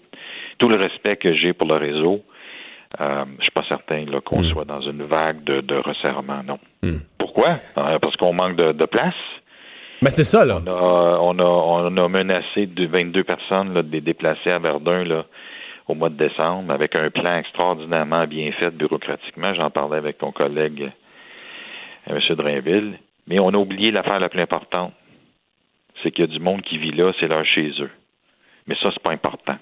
tout 0.58 0.68
le 0.68 0.76
respect 0.76 1.16
que 1.16 1.34
j'ai 1.34 1.52
pour 1.52 1.66
le 1.66 1.74
réseau. 1.74 2.22
Euh, 3.00 3.24
je 3.38 3.42
suis 3.42 3.50
pas 3.50 3.64
certain 3.68 4.04
qu'on 4.24 4.44
soit 4.44 4.64
dans 4.64 4.80
une 4.82 5.02
vague 5.02 5.42
de, 5.42 5.62
de 5.62 5.74
resserrement, 5.74 6.42
non. 6.46 6.60
Pourquoi? 7.18 7.56
Euh, 7.76 7.98
parce 7.98 8.14
qu'on 8.16 8.32
manque 8.32 8.54
de, 8.54 8.70
de 8.70 8.84
place. 8.84 9.14
Ben 10.02 10.10
c'est 10.10 10.24
ça, 10.24 10.44
là. 10.44 10.60
On 10.64 10.70
a, 10.70 11.18
on 11.20 11.38
a, 11.40 11.90
on 11.90 11.96
a 11.96 12.08
menacé 12.08 12.66
de 12.66 12.86
22 12.86 13.24
personnes 13.24 13.74
là, 13.74 13.82
de 13.82 13.90
les 13.90 14.00
déplacer 14.00 14.50
à 14.50 14.60
Verdun 14.60 15.02
là, 15.02 15.24
au 15.88 15.94
mois 15.94 16.10
de 16.10 16.16
décembre 16.16 16.72
avec 16.72 16.94
un 16.94 17.10
plan 17.10 17.38
extraordinairement 17.38 18.26
bien 18.26 18.52
fait 18.52 18.70
bureaucratiquement. 18.70 19.54
J'en 19.54 19.70
parlais 19.70 19.96
avec 19.96 20.18
ton 20.18 20.30
collègue 20.30 20.92
euh, 22.10 22.18
M. 22.28 22.36
Drainville. 22.36 22.98
Mais 23.26 23.38
on 23.38 23.48
a 23.48 23.56
oublié 23.56 23.90
l'affaire 23.90 24.20
la 24.20 24.28
plus 24.28 24.40
importante. 24.40 24.92
C'est 26.02 26.10
qu'il 26.10 26.24
y 26.26 26.28
a 26.28 26.30
du 26.30 26.40
monde 26.40 26.62
qui 26.62 26.78
vit 26.78 26.92
là, 26.92 27.12
c'est 27.18 27.26
leur 27.26 27.44
chez 27.44 27.70
eux. 27.80 27.90
Mais 28.66 28.76
ça, 28.82 28.90
c'est 28.92 29.02
pas 29.02 29.12
important. 29.12 29.56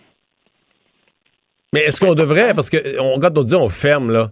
Mais 1.72 1.80
est-ce 1.80 2.00
qu'on 2.00 2.14
devrait, 2.14 2.54
parce 2.54 2.70
que 2.70 3.00
on, 3.00 3.18
quand 3.18 3.36
on 3.36 3.42
dit 3.42 3.54
on 3.54 3.68
ferme, 3.68 4.12
là, 4.12 4.30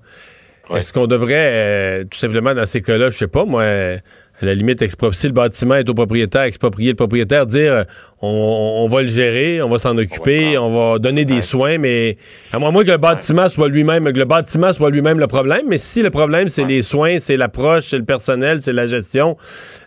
est-ce 0.71 0.93
qu'on 0.93 1.07
devrait, 1.07 2.03
euh, 2.03 2.05
tout 2.05 2.19
simplement, 2.19 2.55
dans 2.55 2.67
ces 2.67 2.83
cas-là, 2.83 3.11
je 3.11 3.17
sais 3.17 3.29
pas, 3.29 3.45
moi, 3.45 3.63
euh, 3.63 3.99
à 4.43 4.47
la 4.47 4.55
limite, 4.55 4.85
si 5.13 5.27
le 5.27 5.33
bâtiment 5.33 5.77
est 5.77 5.89
au 5.89 5.95
propriétaire, 5.95 6.43
exproprier 6.43 6.91
le 6.91 6.97
propriétaire, 6.97 7.47
dire 7.47 7.73
euh, 7.73 7.85
on, 8.21 8.83
on 8.85 8.89
va 8.89 9.03
le 9.03 9.09
gérer, 9.09 9.63
on 9.63 9.69
va 9.69 9.79
s'en 9.79 9.97
occuper, 9.97 10.59
on 10.59 10.73
va 10.93 10.99
donner 10.99 11.25
des 11.25 11.41
soins, 11.41 11.79
mais 11.79 12.17
à 12.53 12.59
moins 12.59 12.85
que 12.85 12.91
le 12.91 12.97
bâtiment 12.97 13.49
soit 13.49 13.69
lui-même, 13.69 14.05
que 14.13 14.19
le 14.19 14.25
bâtiment 14.25 14.73
soit 14.73 14.91
lui-même 14.91 15.19
le 15.19 15.27
problème, 15.27 15.63
mais 15.69 15.79
si 15.79 16.03
le 16.03 16.11
problème 16.11 16.49
c'est 16.49 16.65
les 16.65 16.83
soins, 16.83 17.19
c'est 17.19 17.37
l'approche, 17.37 17.85
c'est 17.85 17.99
le 17.99 18.05
personnel, 18.05 18.61
c'est 18.63 18.73
la 18.73 18.87
gestion, 18.87 19.37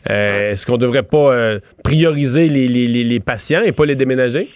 euh, 0.10 0.52
est-ce 0.52 0.66
qu'on 0.66 0.78
devrait 0.78 1.04
pas 1.04 1.34
euh, 1.34 1.60
prioriser 1.84 2.48
les, 2.50 2.68
les- 2.68 2.88
les- 2.88 3.04
les 3.04 3.20
patients 3.20 3.62
et 3.64 3.72
pas 3.72 3.86
les 3.86 3.96
déménager? 3.96 4.50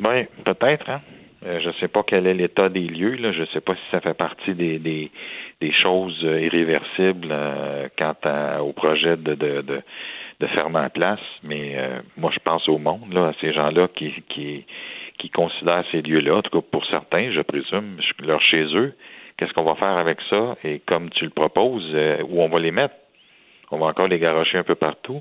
Oui, 0.00 0.24
peut-être. 0.44 0.88
Hein? 0.88 1.00
Euh, 1.46 1.60
je 1.60 1.68
ne 1.68 1.72
sais 1.74 1.88
pas 1.88 2.02
quel 2.06 2.26
est 2.26 2.34
l'état 2.34 2.68
des 2.68 2.80
lieux. 2.86 3.16
Là. 3.16 3.32
Je 3.32 3.40
ne 3.42 3.46
sais 3.46 3.60
pas 3.60 3.74
si 3.74 3.82
ça 3.90 4.00
fait 4.00 4.14
partie 4.14 4.54
des, 4.54 4.78
des, 4.78 5.10
des 5.60 5.72
choses 5.72 6.18
euh, 6.24 6.40
irréversibles 6.40 7.28
euh, 7.30 7.88
quant 7.98 8.14
à- 8.22 8.62
au 8.62 8.72
projet 8.72 9.16
de, 9.16 9.34
de, 9.34 9.60
de, 9.60 9.82
de 10.40 10.46
fermer 10.48 10.80
en 10.80 10.88
place. 10.90 11.20
Mais 11.42 11.74
euh, 11.76 12.00
moi, 12.16 12.30
je 12.32 12.38
pense 12.40 12.68
au 12.68 12.78
monde, 12.78 13.12
là, 13.12 13.28
à 13.28 13.32
ces 13.40 13.52
gens-là 13.52 13.88
qui, 13.94 14.10
qui, 14.30 14.64
qui 15.18 15.28
considèrent 15.30 15.84
ces 15.92 16.00
lieux-là. 16.02 16.36
En 16.36 16.42
tout 16.42 16.60
cas, 16.60 16.66
pour 16.70 16.86
certains, 16.86 17.30
je 17.30 17.40
présume, 17.42 17.98
leur 18.22 18.40
chez 18.40 18.64
eux. 18.74 18.94
Qu'est-ce 19.36 19.52
qu'on 19.52 19.64
va 19.64 19.74
faire 19.74 19.96
avec 19.98 20.18
ça? 20.30 20.56
Et 20.64 20.80
comme 20.86 21.10
tu 21.10 21.24
le 21.24 21.30
proposes, 21.30 21.90
euh, 21.94 22.22
où 22.28 22.40
on 22.40 22.48
va 22.48 22.58
les 22.58 22.70
mettre? 22.70 22.94
On 23.70 23.78
va 23.78 23.86
encore 23.86 24.08
les 24.08 24.18
garocher 24.18 24.56
un 24.58 24.62
peu 24.62 24.76
partout. 24.76 25.20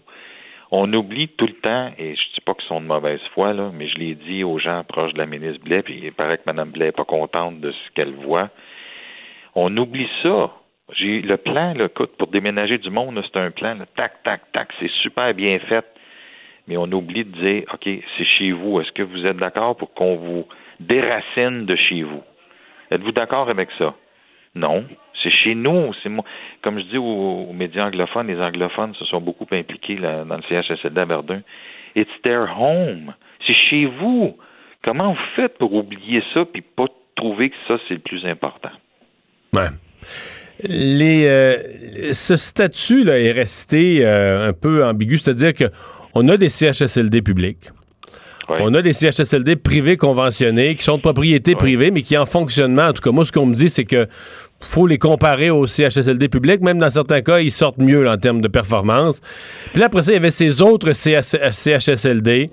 On 0.75 0.91
oublie 0.91 1.27
tout 1.27 1.45
le 1.45 1.53
temps, 1.53 1.91
et 1.99 2.15
je 2.15 2.21
ne 2.21 2.33
dis 2.33 2.41
pas 2.43 2.55
qu'ils 2.55 2.67
sont 2.67 2.81
de 2.81 2.87
mauvaise 2.87 3.21
foi, 3.35 3.53
là, 3.53 3.69
mais 3.71 3.87
je 3.89 3.95
l'ai 3.99 4.15
dit 4.15 4.43
aux 4.43 4.57
gens 4.57 4.83
proches 4.83 5.13
de 5.13 5.19
la 5.19 5.27
ministre 5.27 5.63
Blais, 5.63 5.83
puis 5.83 5.99
il 6.01 6.11
paraît 6.11 6.39
que 6.39 6.43
Mme 6.47 6.71
Blais 6.71 6.85
n'est 6.85 6.91
pas 6.91 7.05
contente 7.05 7.59
de 7.59 7.71
ce 7.71 7.91
qu'elle 7.93 8.13
voit. 8.13 8.49
On 9.53 9.77
oublie 9.77 10.09
ça. 10.23 10.49
J'ai 10.93 11.21
le 11.21 11.37
plan, 11.37 11.75
là, 11.75 11.85
écoute, 11.85 12.17
pour 12.17 12.27
déménager 12.29 12.79
du 12.79 12.89
monde, 12.89 13.23
c'est 13.23 13.39
un 13.39 13.51
plan, 13.51 13.77
tac, 13.95 14.23
tac, 14.23 14.51
tac, 14.51 14.69
c'est 14.79 14.89
super 15.03 15.31
bien 15.35 15.59
fait. 15.59 15.85
Mais 16.67 16.75
on 16.75 16.91
oublie 16.91 17.23
de 17.23 17.37
dire, 17.39 17.65
OK, 17.71 17.87
c'est 18.17 18.25
chez 18.25 18.51
vous. 18.51 18.81
Est-ce 18.81 18.91
que 18.93 19.03
vous 19.03 19.27
êtes 19.27 19.37
d'accord 19.37 19.77
pour 19.77 19.93
qu'on 19.93 20.15
vous 20.15 20.47
déracine 20.79 21.67
de 21.67 21.75
chez 21.75 22.01
vous? 22.01 22.23
Êtes-vous 22.89 23.11
d'accord 23.11 23.47
avec 23.47 23.69
ça? 23.77 23.93
Non. 24.55 24.85
C'est 25.21 25.31
chez 25.31 25.55
nous. 25.55 25.93
C'est 26.01 26.09
moi. 26.09 26.23
Comme 26.61 26.79
je 26.79 26.85
dis 26.85 26.97
aux, 26.97 27.51
médias 27.53 27.85
anglophones, 27.85 28.27
les 28.27 28.39
anglophones 28.39 28.93
se 28.95 29.05
sont 29.05 29.21
beaucoup 29.21 29.47
impliqués 29.51 29.95
dans 29.95 30.37
le 30.37 30.43
CHSLD 30.49 30.99
à 30.99 31.05
Verdun. 31.05 31.41
It's 31.95 32.11
their 32.23 32.47
home. 32.59 33.13
C'est 33.45 33.53
chez 33.53 33.85
vous. 33.85 34.37
Comment 34.83 35.13
vous 35.13 35.19
faites 35.35 35.57
pour 35.57 35.73
oublier 35.73 36.23
ça 36.33 36.45
puis 36.45 36.61
pas 36.61 36.87
trouver 37.15 37.49
que 37.49 37.55
ça, 37.67 37.77
c'est 37.87 37.93
le 37.93 37.99
plus 37.99 38.25
important? 38.25 38.71
Ouais. 39.53 39.69
Les, 40.63 41.25
euh, 41.27 42.13
ce 42.13 42.35
statut 42.35 43.03
là 43.03 43.19
est 43.19 43.31
resté 43.31 44.05
euh, 44.05 44.49
un 44.49 44.53
peu 44.53 44.85
ambigu, 44.85 45.17
c'est-à-dire 45.17 45.53
que 45.53 45.65
on 46.13 46.27
a 46.29 46.37
des 46.37 46.49
CHSLD 46.49 47.21
publics. 47.21 47.69
On 48.49 48.73
a 48.73 48.81
des 48.81 48.93
CHSLD 48.93 49.55
privés 49.55 49.97
conventionnés 49.97 50.75
qui 50.75 50.83
sont 50.83 50.97
de 50.97 51.01
propriété 51.01 51.55
privée, 51.55 51.91
mais 51.91 52.01
qui 52.01 52.17
en 52.17 52.25
fonctionnement, 52.25 52.87
en 52.87 52.93
tout 52.93 53.01
cas, 53.01 53.11
moi, 53.11 53.25
ce 53.25 53.31
qu'on 53.31 53.45
me 53.45 53.55
dit, 53.55 53.69
c'est 53.69 53.85
que 53.85 54.07
faut 54.59 54.87
les 54.87 54.97
comparer 54.97 55.49
aux 55.49 55.67
CHSLD 55.67 56.29
publics. 56.29 56.61
Même 56.61 56.79
dans 56.79 56.89
certains 56.89 57.21
cas, 57.21 57.39
ils 57.39 57.51
sortent 57.51 57.77
mieux 57.77 58.03
là, 58.03 58.13
en 58.13 58.17
termes 58.17 58.41
de 58.41 58.47
performance. 58.47 59.21
Puis 59.71 59.79
là, 59.79 59.87
après 59.87 60.03
ça, 60.03 60.11
il 60.11 60.15
y 60.15 60.17
avait 60.17 60.31
ces 60.31 60.61
autres 60.61 60.93
CH 60.93 61.35
CHSLD, 61.51 62.49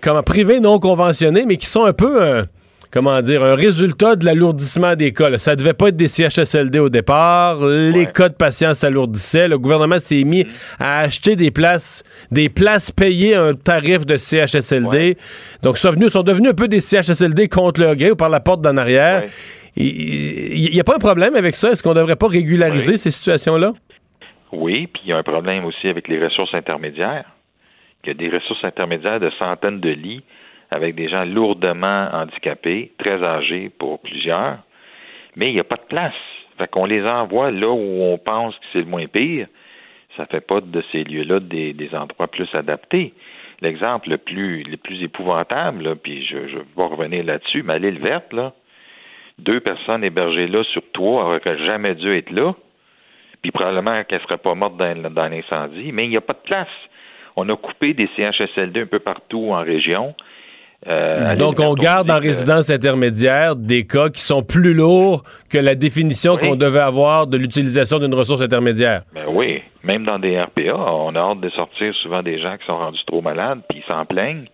comme 0.00 0.22
privés 0.22 0.60
non 0.60 0.78
conventionnés, 0.78 1.44
mais 1.46 1.56
qui 1.56 1.66
sont 1.66 1.84
un 1.84 1.92
peu 1.92 2.22
un, 2.22 2.46
comment 2.92 3.20
dire, 3.22 3.42
un 3.42 3.54
résultat 3.54 4.16
de 4.16 4.26
l'alourdissement 4.26 4.94
des 4.94 5.12
cas. 5.12 5.30
là. 5.30 5.38
Ça 5.38 5.56
devait 5.56 5.72
pas 5.72 5.88
être 5.88 5.96
des 5.96 6.08
CHSLD 6.08 6.78
au 6.78 6.90
départ. 6.90 7.64
Les 7.64 8.06
cas 8.06 8.28
de 8.28 8.34
patients 8.34 8.74
s'alourdissaient. 8.74 9.48
Le 9.48 9.58
gouvernement 9.58 9.98
s'est 9.98 10.24
mis 10.24 10.46
à 10.78 11.00
acheter 11.00 11.34
des 11.34 11.50
places, 11.50 12.04
des 12.30 12.50
places 12.50 12.92
payées 12.92 13.34
à 13.34 13.42
un 13.42 13.54
tarif 13.54 14.04
de 14.04 14.16
CHSLD. 14.16 15.16
Donc, 15.62 15.78
sont, 15.78 15.90
venus, 15.90 16.10
sont 16.10 16.22
devenus 16.22 16.50
un 16.50 16.54
peu 16.54 16.68
des 16.68 16.80
CHSLD 16.80 17.48
contre 17.48 17.80
leur 17.80 17.96
gré 17.96 18.10
ou 18.10 18.16
par 18.16 18.28
la 18.28 18.40
porte 18.40 18.60
d'en 18.60 18.76
arrière. 18.76 19.24
Il 19.74 20.70
n'y 20.70 20.80
a 20.80 20.84
pas 20.84 20.96
un 20.96 20.98
problème 20.98 21.34
avec 21.34 21.54
ça? 21.54 21.70
Est-ce 21.70 21.82
qu'on 21.82 21.94
ne 21.94 22.00
devrait 22.00 22.16
pas 22.16 22.28
régulariser 22.28 22.98
ces 22.98 23.10
situations-là? 23.10 23.72
Oui, 24.52 24.86
puis 24.86 25.02
il 25.06 25.08
y 25.08 25.12
a 25.14 25.16
un 25.16 25.22
problème 25.22 25.64
aussi 25.64 25.88
avec 25.88 26.08
les 26.08 26.22
ressources 26.22 26.52
intermédiaires. 26.52 27.24
Il 28.04 28.08
y 28.08 28.10
a 28.10 28.14
des 28.14 28.28
ressources 28.28 28.62
intermédiaires 28.64 29.18
de 29.18 29.30
centaines 29.38 29.80
de 29.80 29.88
lits 29.88 30.22
avec 30.72 30.94
des 30.94 31.08
gens 31.08 31.24
lourdement 31.24 32.08
handicapés, 32.12 32.92
très 32.98 33.22
âgés 33.22 33.70
pour 33.78 34.00
plusieurs, 34.00 34.58
mais 35.36 35.46
il 35.46 35.54
n'y 35.54 35.60
a 35.60 35.64
pas 35.64 35.76
de 35.76 35.86
place. 35.88 36.14
Fait 36.58 36.68
qu'on 36.68 36.86
les 36.86 37.04
envoie 37.04 37.50
là 37.50 37.70
où 37.70 38.02
on 38.02 38.18
pense 38.18 38.54
que 38.56 38.64
c'est 38.72 38.80
le 38.80 38.86
moins 38.86 39.06
pire. 39.06 39.46
Ça 40.16 40.26
fait 40.26 40.40
pas 40.40 40.60
de 40.60 40.82
ces 40.90 41.04
lieux-là 41.04 41.40
des, 41.40 41.90
endroits 41.94 42.28
plus 42.28 42.48
adaptés. 42.54 43.14
L'exemple 43.60 44.10
le 44.10 44.18
plus, 44.18 44.62
le 44.64 44.76
plus 44.76 45.02
épouvantable, 45.02 45.96
puis 45.96 46.26
je, 46.26 46.48
je 46.48 46.58
vais 46.58 46.64
pas 46.76 46.86
revenir 46.86 47.24
là-dessus, 47.24 47.62
mais 47.62 47.74
à 47.74 47.78
l'île 47.78 47.98
verte, 47.98 48.32
là, 48.32 48.52
deux 49.38 49.60
personnes 49.60 50.04
hébergées 50.04 50.48
là 50.48 50.64
sur 50.64 50.82
trois 50.92 51.24
auraient 51.24 51.58
jamais 51.58 51.94
dû 51.94 52.14
être 52.16 52.30
là, 52.30 52.54
puis 53.40 53.50
probablement 53.50 54.02
qu'elles 54.04 54.20
ne 54.20 54.24
seraient 54.24 54.42
pas 54.42 54.54
mortes 54.54 54.76
dans, 54.76 55.10
dans 55.10 55.28
l'incendie, 55.28 55.92
mais 55.92 56.04
il 56.04 56.10
n'y 56.10 56.16
a 56.16 56.20
pas 56.20 56.34
de 56.34 56.42
place. 56.44 56.68
On 57.36 57.48
a 57.48 57.56
coupé 57.56 57.94
des 57.94 58.08
CHSLD 58.16 58.82
un 58.82 58.86
peu 58.86 58.98
partout 58.98 59.52
en 59.52 59.62
région. 59.62 60.14
Euh, 60.88 61.36
Donc, 61.36 61.60
on 61.60 61.74
garde 61.74 62.10
en 62.10 62.18
résidence 62.18 62.68
intermédiaire 62.68 63.54
des 63.54 63.86
cas 63.86 64.08
qui 64.08 64.20
sont 64.20 64.42
plus 64.42 64.74
lourds 64.74 65.22
que 65.48 65.58
la 65.58 65.74
définition 65.74 66.36
qu'on 66.36 66.56
devait 66.56 66.80
avoir 66.80 67.26
de 67.28 67.36
l'utilisation 67.36 67.98
d'une 67.98 68.14
ressource 68.14 68.40
intermédiaire. 68.42 69.02
Ben 69.14 69.26
oui, 69.28 69.62
même 69.84 70.04
dans 70.04 70.18
des 70.18 70.40
RPA, 70.40 70.74
on 70.76 71.14
a 71.14 71.20
hâte 71.20 71.40
de 71.40 71.50
sortir 71.50 71.94
souvent 72.02 72.22
des 72.22 72.40
gens 72.40 72.56
qui 72.58 72.66
sont 72.66 72.76
rendus 72.76 73.04
trop 73.06 73.20
malades, 73.20 73.60
puis 73.68 73.82
ils 73.84 73.88
s'en 73.88 74.04
plaignent. 74.06 74.46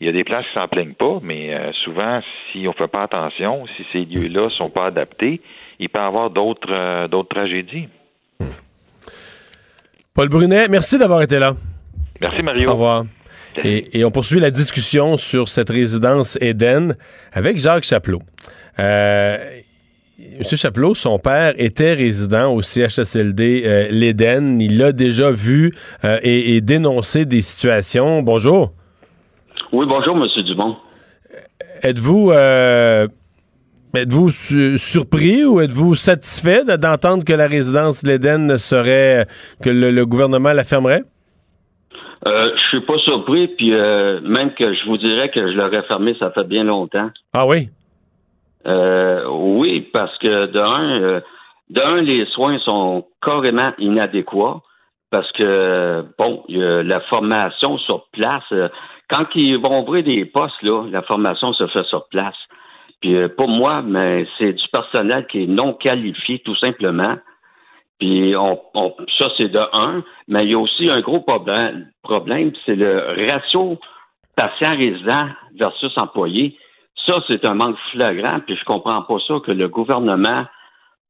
Il 0.00 0.06
y 0.06 0.08
a 0.08 0.12
des 0.12 0.24
places 0.24 0.46
qui 0.46 0.54
s'en 0.58 0.68
plaignent 0.68 0.94
pas, 0.94 1.18
mais 1.22 1.54
euh, 1.54 1.70
souvent, 1.84 2.20
si 2.50 2.66
on 2.66 2.72
fait 2.72 2.88
pas 2.88 3.02
attention, 3.02 3.66
si 3.76 3.84
ces 3.92 4.04
lieux-là 4.04 4.48
sont 4.56 4.70
pas 4.70 4.86
adaptés, 4.86 5.40
il 5.78 5.88
peut 5.90 6.00
y 6.00 6.04
avoir 6.04 6.30
d'autres 6.30 6.72
euh, 6.72 7.08
d'autres 7.08 7.28
tragédies. 7.28 7.88
Paul 10.14 10.28
Brunet, 10.28 10.66
merci 10.68 10.98
d'avoir 10.98 11.22
été 11.22 11.38
là. 11.38 11.52
Merci 12.20 12.42
Mario. 12.42 12.70
Au 12.70 12.72
revoir. 12.72 13.04
Et, 13.64 13.98
et 13.98 14.04
on 14.04 14.10
poursuit 14.10 14.40
la 14.40 14.50
discussion 14.50 15.16
sur 15.16 15.48
cette 15.48 15.68
résidence 15.70 16.38
Éden 16.40 16.96
avec 17.32 17.58
Jacques 17.58 17.84
Chapelot. 17.84 18.20
Euh, 18.78 19.36
Monsieur 20.38 20.56
Chapelot, 20.56 20.94
son 20.94 21.18
père 21.18 21.52
était 21.58 21.94
résident 21.94 22.52
au 22.54 22.62
CHSLD 22.62 23.62
euh, 23.64 23.88
l'Éden. 23.90 24.58
Il 24.60 24.78
l'a 24.78 24.92
déjà 24.92 25.30
vu 25.30 25.74
euh, 26.04 26.18
et, 26.22 26.56
et 26.56 26.60
dénoncé 26.60 27.24
des 27.24 27.40
situations. 27.40 28.22
Bonjour. 28.22 28.72
Oui, 29.72 29.84
bonjour, 29.88 30.16
M. 30.16 30.44
Dumont. 30.44 30.76
Êtes-vous 31.82 32.30
euh, 32.30 33.08
êtes-vous 33.94 34.30
su- 34.30 34.78
surpris 34.78 35.44
ou 35.44 35.60
êtes-vous 35.60 35.94
satisfait 35.96 36.64
de- 36.64 36.76
d'entendre 36.76 37.24
que 37.24 37.32
la 37.32 37.48
résidence 37.48 38.02
l'Éden 38.04 38.56
serait 38.58 39.26
que 39.60 39.70
le, 39.70 39.90
le 39.90 40.06
gouvernement 40.06 40.52
la 40.52 40.64
fermerait? 40.64 41.02
Euh, 42.28 42.52
je 42.54 42.62
suis 42.68 42.80
pas 42.80 42.98
surpris, 42.98 43.48
puis 43.48 43.72
euh, 43.72 44.20
même 44.20 44.54
que 44.54 44.72
je 44.74 44.84
vous 44.86 44.96
dirais 44.96 45.30
que 45.30 45.50
je 45.50 45.56
l'aurais 45.56 45.82
fermé, 45.82 46.14
ça 46.18 46.30
fait 46.30 46.46
bien 46.46 46.64
longtemps. 46.64 47.10
Ah 47.32 47.46
oui? 47.46 47.68
Euh, 48.66 49.26
oui, 49.28 49.80
parce 49.92 50.16
que 50.18 50.46
d'un, 50.46 51.02
euh, 51.02 51.20
d'un, 51.70 52.00
les 52.00 52.26
soins 52.26 52.58
sont 52.60 53.06
carrément 53.20 53.72
inadéquats 53.78 54.60
parce 55.10 55.30
que 55.32 56.04
bon, 56.16 56.42
la 56.48 57.00
formation 57.00 57.76
sur 57.76 58.06
place. 58.12 58.44
quand 59.10 59.26
ils 59.34 59.58
vont 59.58 59.82
ouvrir 59.82 60.04
des 60.04 60.24
postes, 60.24 60.62
là, 60.62 60.86
la 60.90 61.02
formation 61.02 61.52
se 61.52 61.66
fait 61.66 61.84
sur 61.84 62.08
place. 62.08 62.36
Puis 63.02 63.14
pour 63.36 63.48
moi, 63.48 63.82
mais 63.82 64.26
c'est 64.38 64.54
du 64.54 64.68
personnel 64.72 65.26
qui 65.26 65.42
est 65.42 65.46
non 65.46 65.74
qualifié, 65.74 66.38
tout 66.38 66.56
simplement. 66.56 67.16
Puis 68.02 68.34
on, 68.36 68.60
on- 68.74 68.96
ça, 69.16 69.28
c'est 69.36 69.48
de 69.48 69.60
un. 69.72 70.02
Mais 70.26 70.42
il 70.44 70.50
y 70.50 70.54
a 70.54 70.58
aussi 70.58 70.90
un 70.90 71.00
gros 71.00 71.20
problème, 71.20 71.86
problème 72.02 72.50
c'est 72.66 72.74
le 72.74 73.14
ratio 73.30 73.78
patient-résident 74.34 75.28
versus 75.56 75.96
employé. 75.96 76.58
Ça, 77.06 77.22
c'est 77.28 77.44
un 77.44 77.54
manque 77.54 77.76
flagrant, 77.92 78.40
puis 78.44 78.56
je 78.56 78.64
comprends 78.64 79.02
pas 79.02 79.18
ça 79.28 79.34
que 79.46 79.52
le 79.52 79.68
gouvernement 79.68 80.46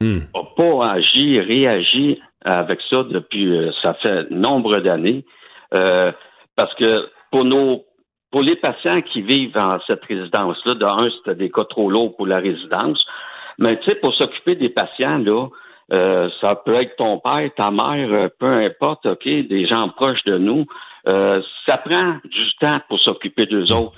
n'a 0.02 0.42
pas 0.54 0.90
agi, 0.90 1.40
réagi 1.40 2.20
avec 2.44 2.80
ça 2.90 3.04
depuis, 3.04 3.56
euh, 3.56 3.70
ça 3.80 3.94
fait 3.94 4.30
nombre 4.30 4.80
d'années. 4.80 5.24
Euh, 5.72 6.12
parce 6.56 6.74
que 6.74 7.08
pour 7.30 7.46
nos, 7.46 7.84
pour 8.30 8.42
les 8.42 8.56
patients 8.56 9.00
qui 9.00 9.22
vivent 9.22 9.52
dans 9.54 9.80
cette 9.86 10.04
résidence-là, 10.04 10.74
de 10.74 10.84
un, 10.84 11.08
c'était 11.10 11.36
des 11.36 11.50
cas 11.50 11.64
trop 11.64 11.88
lourds 11.90 12.14
pour 12.16 12.26
la 12.26 12.38
résidence. 12.38 13.02
Mais 13.56 13.78
tu 13.78 13.86
sais, 13.86 13.94
pour 13.94 14.12
s'occuper 14.14 14.56
des 14.56 14.68
patients, 14.68 15.16
là, 15.16 15.46
euh, 15.92 16.30
ça 16.40 16.54
peut 16.54 16.74
être 16.74 16.96
ton 16.96 17.18
père, 17.18 17.50
ta 17.54 17.70
mère, 17.70 18.12
euh, 18.12 18.28
peu 18.38 18.46
importe, 18.46 19.04
OK, 19.06 19.24
des 19.24 19.66
gens 19.66 19.88
proches 19.90 20.24
de 20.24 20.38
nous. 20.38 20.66
Euh, 21.06 21.42
ça 21.66 21.76
prend 21.78 22.16
du 22.24 22.54
temps 22.60 22.80
pour 22.88 22.98
s'occuper 23.00 23.46
d'eux 23.46 23.70
autres. 23.72 23.92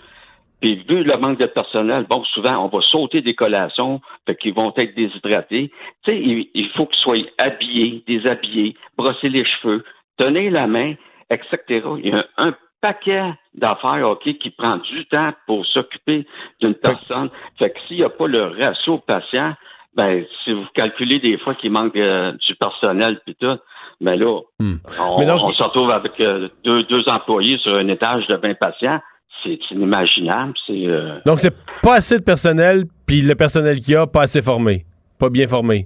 Puis 0.60 0.76
vu 0.88 1.04
le 1.04 1.16
manque 1.18 1.38
de 1.38 1.46
personnel, 1.46 2.06
bon, 2.08 2.24
souvent, 2.24 2.64
on 2.64 2.68
va 2.68 2.80
sauter 2.80 3.20
des 3.20 3.34
collations, 3.34 4.00
fait 4.26 4.34
qu'ils 4.36 4.54
vont 4.54 4.72
être 4.76 4.94
déshydratés. 4.94 5.70
Tu 6.04 6.10
sais, 6.10 6.18
il, 6.18 6.48
il 6.54 6.68
faut 6.70 6.86
qu'ils 6.86 6.98
soient 7.00 7.18
habillés, 7.38 8.02
déshabillés, 8.06 8.74
brosser 8.96 9.28
les 9.28 9.44
cheveux, 9.44 9.84
tenez 10.16 10.50
la 10.50 10.66
main, 10.66 10.94
etc. 11.30 11.58
Il 11.98 12.08
y 12.08 12.12
a 12.12 12.24
un, 12.38 12.48
un 12.48 12.54
paquet 12.80 13.34
d'affaires, 13.54 14.08
OK, 14.08 14.24
qui 14.38 14.50
prend 14.50 14.78
du 14.78 15.06
temps 15.06 15.32
pour 15.46 15.64
s'occuper 15.66 16.26
d'une 16.60 16.74
personne. 16.74 17.30
Fait 17.58 17.70
que 17.70 17.80
s'il 17.86 17.98
n'y 17.98 18.02
a 18.04 18.10
pas 18.10 18.26
le 18.26 18.44
ratio 18.44 18.98
patient, 18.98 19.54
ben, 19.96 20.24
si 20.42 20.52
vous 20.52 20.64
calculez 20.74 21.20
des 21.20 21.38
fois 21.38 21.54
qu'il 21.54 21.70
manque 21.70 21.96
euh, 21.96 22.32
du 22.46 22.54
personnel 22.56 23.20
puis 23.24 23.36
tout, 23.40 23.56
ben 24.00 24.18
là, 24.18 24.40
Hmm. 24.58 24.76
on, 25.08 25.18
Mais 25.20 25.26
donc- 25.26 25.40
on 25.44 25.52
se 25.52 25.62
retrouve 25.62 25.90
avec 25.90 26.18
euh, 26.20 26.48
deux, 26.64 26.82
deux 26.84 27.08
employés 27.08 27.58
sur 27.58 27.74
un 27.74 27.86
étage 27.88 28.26
de 28.26 28.34
20 28.36 28.54
patients. 28.58 29.00
C'est 29.42 29.58
inimaginable. 29.70 30.54
C'est 30.66 30.86
euh, 30.86 31.18
Donc, 31.26 31.38
c'est 31.40 31.54
pas 31.82 31.94
assez 31.96 32.18
de 32.18 32.24
personnel, 32.24 32.84
puis 33.06 33.20
le 33.20 33.34
personnel 33.34 33.78
qu'il 33.80 33.94
y 33.94 33.96
a, 33.96 34.06
pas 34.06 34.22
assez 34.22 34.42
formé. 34.42 34.84
Pas 35.18 35.28
bien 35.30 35.46
formé. 35.46 35.84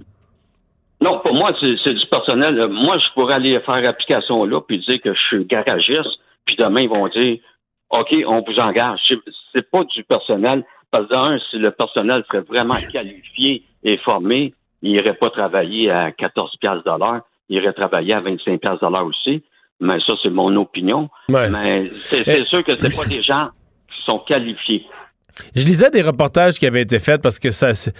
Non, 1.01 1.19
pour 1.19 1.33
moi, 1.33 1.51
c'est 1.59 1.93
du 1.93 2.05
personnel. 2.07 2.67
Moi, 2.67 2.97
je 2.97 3.13
pourrais 3.13 3.35
aller 3.35 3.59
faire 3.61 3.87
application 3.89 4.43
là 4.45 4.59
puis 4.61 4.79
dire 4.79 4.99
que 5.01 5.13
je 5.13 5.19
suis 5.19 5.45
garagiste, 5.45 6.19
puis 6.45 6.55
demain, 6.57 6.81
ils 6.81 6.89
vont 6.89 7.07
dire 7.07 7.37
OK, 7.89 8.13
on 8.27 8.43
vous 8.45 8.59
engage. 8.59 8.99
C'est 9.53 9.69
pas 9.71 9.83
du 9.83 10.03
personnel. 10.03 10.63
Parce 10.91 11.07
que 11.07 11.13
d'un, 11.13 11.37
si 11.49 11.57
le 11.57 11.71
personnel 11.71 12.23
serait 12.27 12.41
vraiment 12.43 12.75
qualifié 12.91 13.63
et 13.83 13.97
formé, 13.97 14.53
il 14.81 14.91
irait 14.91 15.13
pas 15.15 15.29
travailler 15.29 15.91
à 15.91 16.11
14 16.11 16.55
piastres 16.59 16.83
de 16.83 16.99
l'heure. 16.99 17.21
Il 17.49 17.57
irait 17.57 17.73
travailler 17.73 18.13
à 18.13 18.21
25 18.21 18.59
piastres 18.59 18.85
de 18.87 18.91
l'heure 18.91 19.05
aussi. 19.05 19.43
Mais 19.79 19.99
ça, 20.05 20.13
c'est 20.21 20.29
mon 20.29 20.55
opinion. 20.55 21.09
Ouais. 21.29 21.49
Mais 21.49 21.89
c'est 21.91 22.23
c'est 22.25 22.45
sûr 22.45 22.63
que 22.63 22.75
c'est 22.77 22.95
pas 22.95 23.05
des 23.05 23.21
gens 23.21 23.49
qui 23.95 24.01
sont 24.05 24.19
qualifiés. 24.19 24.85
Je 25.55 25.63
lisais 25.65 25.89
des 25.89 26.01
reportages 26.01 26.55
qui 26.59 26.65
avaient 26.67 26.81
été 26.81 26.99
faits 26.99 27.21
parce 27.21 27.39
que 27.39 27.51
ça 27.51 27.73
c'est- 27.73 27.93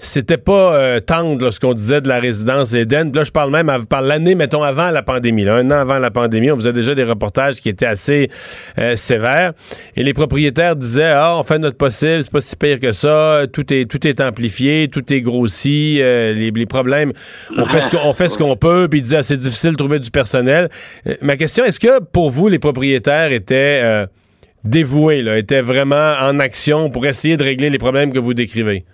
c'était 0.00 0.38
pas 0.38 0.76
euh, 0.76 1.00
tendre 1.00 1.44
là, 1.44 1.50
ce 1.50 1.58
qu'on 1.58 1.74
disait 1.74 2.00
de 2.00 2.08
la 2.08 2.20
résidence 2.20 2.72
Eden. 2.72 3.10
Là, 3.12 3.24
je 3.24 3.32
parle 3.32 3.50
même 3.50 3.84
par 3.86 4.00
l'année, 4.00 4.36
mettons, 4.36 4.62
avant 4.62 4.92
la 4.92 5.02
pandémie. 5.02 5.48
un 5.48 5.68
an 5.72 5.80
avant 5.80 5.98
la 5.98 6.12
pandémie, 6.12 6.52
on 6.52 6.56
faisait 6.56 6.72
déjà 6.72 6.94
des 6.94 7.02
reportages 7.02 7.56
qui 7.56 7.68
étaient 7.68 7.86
assez 7.86 8.28
euh, 8.78 8.94
sévères. 8.94 9.54
Et 9.96 10.04
les 10.04 10.14
propriétaires 10.14 10.76
disaient 10.76 11.10
Ah, 11.12 11.36
on 11.36 11.42
fait 11.42 11.58
notre 11.58 11.76
possible, 11.76 12.22
c'est 12.22 12.30
pas 12.30 12.40
si 12.40 12.54
pire 12.54 12.78
que 12.78 12.92
ça, 12.92 13.42
tout 13.52 13.72
est 13.72 13.90
tout 13.90 14.06
est 14.06 14.20
amplifié, 14.20 14.88
tout 14.88 15.12
est 15.12 15.20
grossi, 15.20 15.98
euh, 16.00 16.32
les, 16.32 16.66
problèmes, 16.66 17.12
on 17.56 17.66
fait 17.66 17.80
ce 17.80 17.90
qu'on 17.90 17.98
on 18.04 18.14
fait 18.14 18.28
peut, 18.60 18.86
puis 18.88 19.00
ils 19.00 19.02
disaient 19.02 19.18
Ah, 19.18 19.22
c'est 19.24 19.36
difficile 19.36 19.72
de 19.72 19.76
trouver 19.76 19.98
du 19.98 20.12
personnel. 20.12 20.68
Euh, 21.08 21.16
ma 21.22 21.36
question, 21.36 21.64
est-ce 21.64 21.80
que 21.80 22.00
pour 22.00 22.30
vous, 22.30 22.46
les 22.46 22.60
propriétaires 22.60 23.32
étaient 23.32 24.06
dévoués, 24.62 25.22
là, 25.22 25.38
étaient 25.38 25.60
vraiment 25.60 26.14
en 26.20 26.38
action 26.38 26.88
pour 26.88 27.04
essayer 27.04 27.36
de 27.36 27.42
régler 27.42 27.68
les 27.68 27.78
problèmes 27.78 28.12
que 28.12 28.20
vous 28.20 28.34
décrivez? 28.34 28.84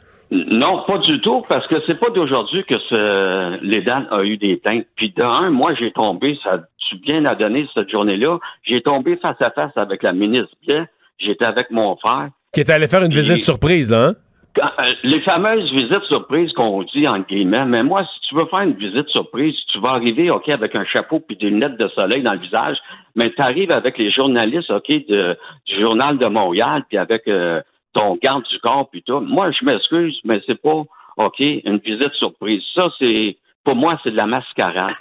Non, 0.51 0.83
pas 0.87 0.99
du 0.99 1.21
tout, 1.21 1.45
parce 1.49 1.67
que 1.69 1.77
c'est 1.87 1.99
pas 1.99 2.11
d'aujourd'hui 2.11 2.65
que 2.65 2.79
ce, 2.91 3.61
l'EDAN 3.63 4.05
a 4.11 4.25
eu 4.25 4.37
des 4.37 4.59
teintes. 4.59 4.87
Puis 4.97 5.11
d'un, 5.17 5.51
moi, 5.51 5.75
j'ai 5.75 5.93
tombé, 5.93 6.39
ça 6.43 6.55
a 6.55 6.59
bien 7.03 7.25
à 7.25 7.35
donner 7.35 7.67
cette 7.75 7.91
journée-là, 7.91 8.39
j'ai 8.65 8.81
tombé 8.81 9.17
face 9.17 9.41
à 9.41 9.51
face 9.51 9.73
avec 9.77 10.03
la 10.03 10.13
ministre 10.13 10.55
Blais, 10.67 10.85
j'étais 11.19 11.45
avec 11.45 11.71
mon 11.71 11.97
frère. 11.97 12.29
Qui 12.53 12.61
est 12.61 12.71
allé 12.71 12.87
faire 12.89 13.03
une 13.03 13.13
visite 13.13 13.43
surprise, 13.43 13.91
là, 13.91 14.09
hein? 14.09 14.15
Quand- 14.57 14.71
euh, 14.79 14.93
les 15.03 15.21
fameuses 15.23 15.69
visites 15.73 16.05
surprises 16.05 16.53
qu'on 16.53 16.85
dit 16.85 17.09
en 17.09 17.19
guillemets, 17.21 17.65
mais 17.65 17.83
moi, 17.83 18.05
si 18.05 18.29
tu 18.29 18.37
veux 18.37 18.47
faire 18.47 18.61
une 18.61 18.75
visite 18.75 19.09
surprise, 19.09 19.55
tu 19.73 19.81
vas 19.81 19.91
arriver, 19.91 20.31
OK, 20.31 20.49
avec 20.49 20.77
un 20.77 20.85
chapeau 20.85 21.19
puis 21.19 21.37
des 21.37 21.51
lunettes 21.51 21.77
de 21.77 21.89
soleil 21.89 22.23
dans 22.23 22.35
le 22.35 22.39
visage, 22.39 22.77
mais 23.17 23.31
tu 23.33 23.43
arrives 23.43 23.73
avec 23.73 23.99
les 23.99 24.13
journalistes, 24.13 24.71
OK, 24.71 24.89
de- 25.09 25.37
du 25.67 25.81
Journal 25.81 26.19
de 26.19 26.27
Montréal, 26.27 26.85
puis 26.89 26.99
avec 26.99 27.27
euh, 27.27 27.61
ton 27.95 28.17
garde 28.17 28.45
du 28.51 28.59
corps, 28.59 28.89
puis 28.91 29.03
tout. 29.03 29.21
Moi, 29.21 29.51
je 29.53 29.65
m'excuse, 29.65 30.19
mais 30.25 30.41
c'est 30.47 30.61
pas, 30.61 30.83
OK, 31.17 31.41
une 31.41 31.79
visite 31.79 32.13
surprise. 32.15 32.63
Ça, 32.75 32.91
c'est, 32.99 33.37
pour 33.65 33.77
moi, 33.77 33.99
c'est 34.03 34.11
de 34.11 34.17
la 34.17 34.27
mascarade. 34.27 34.95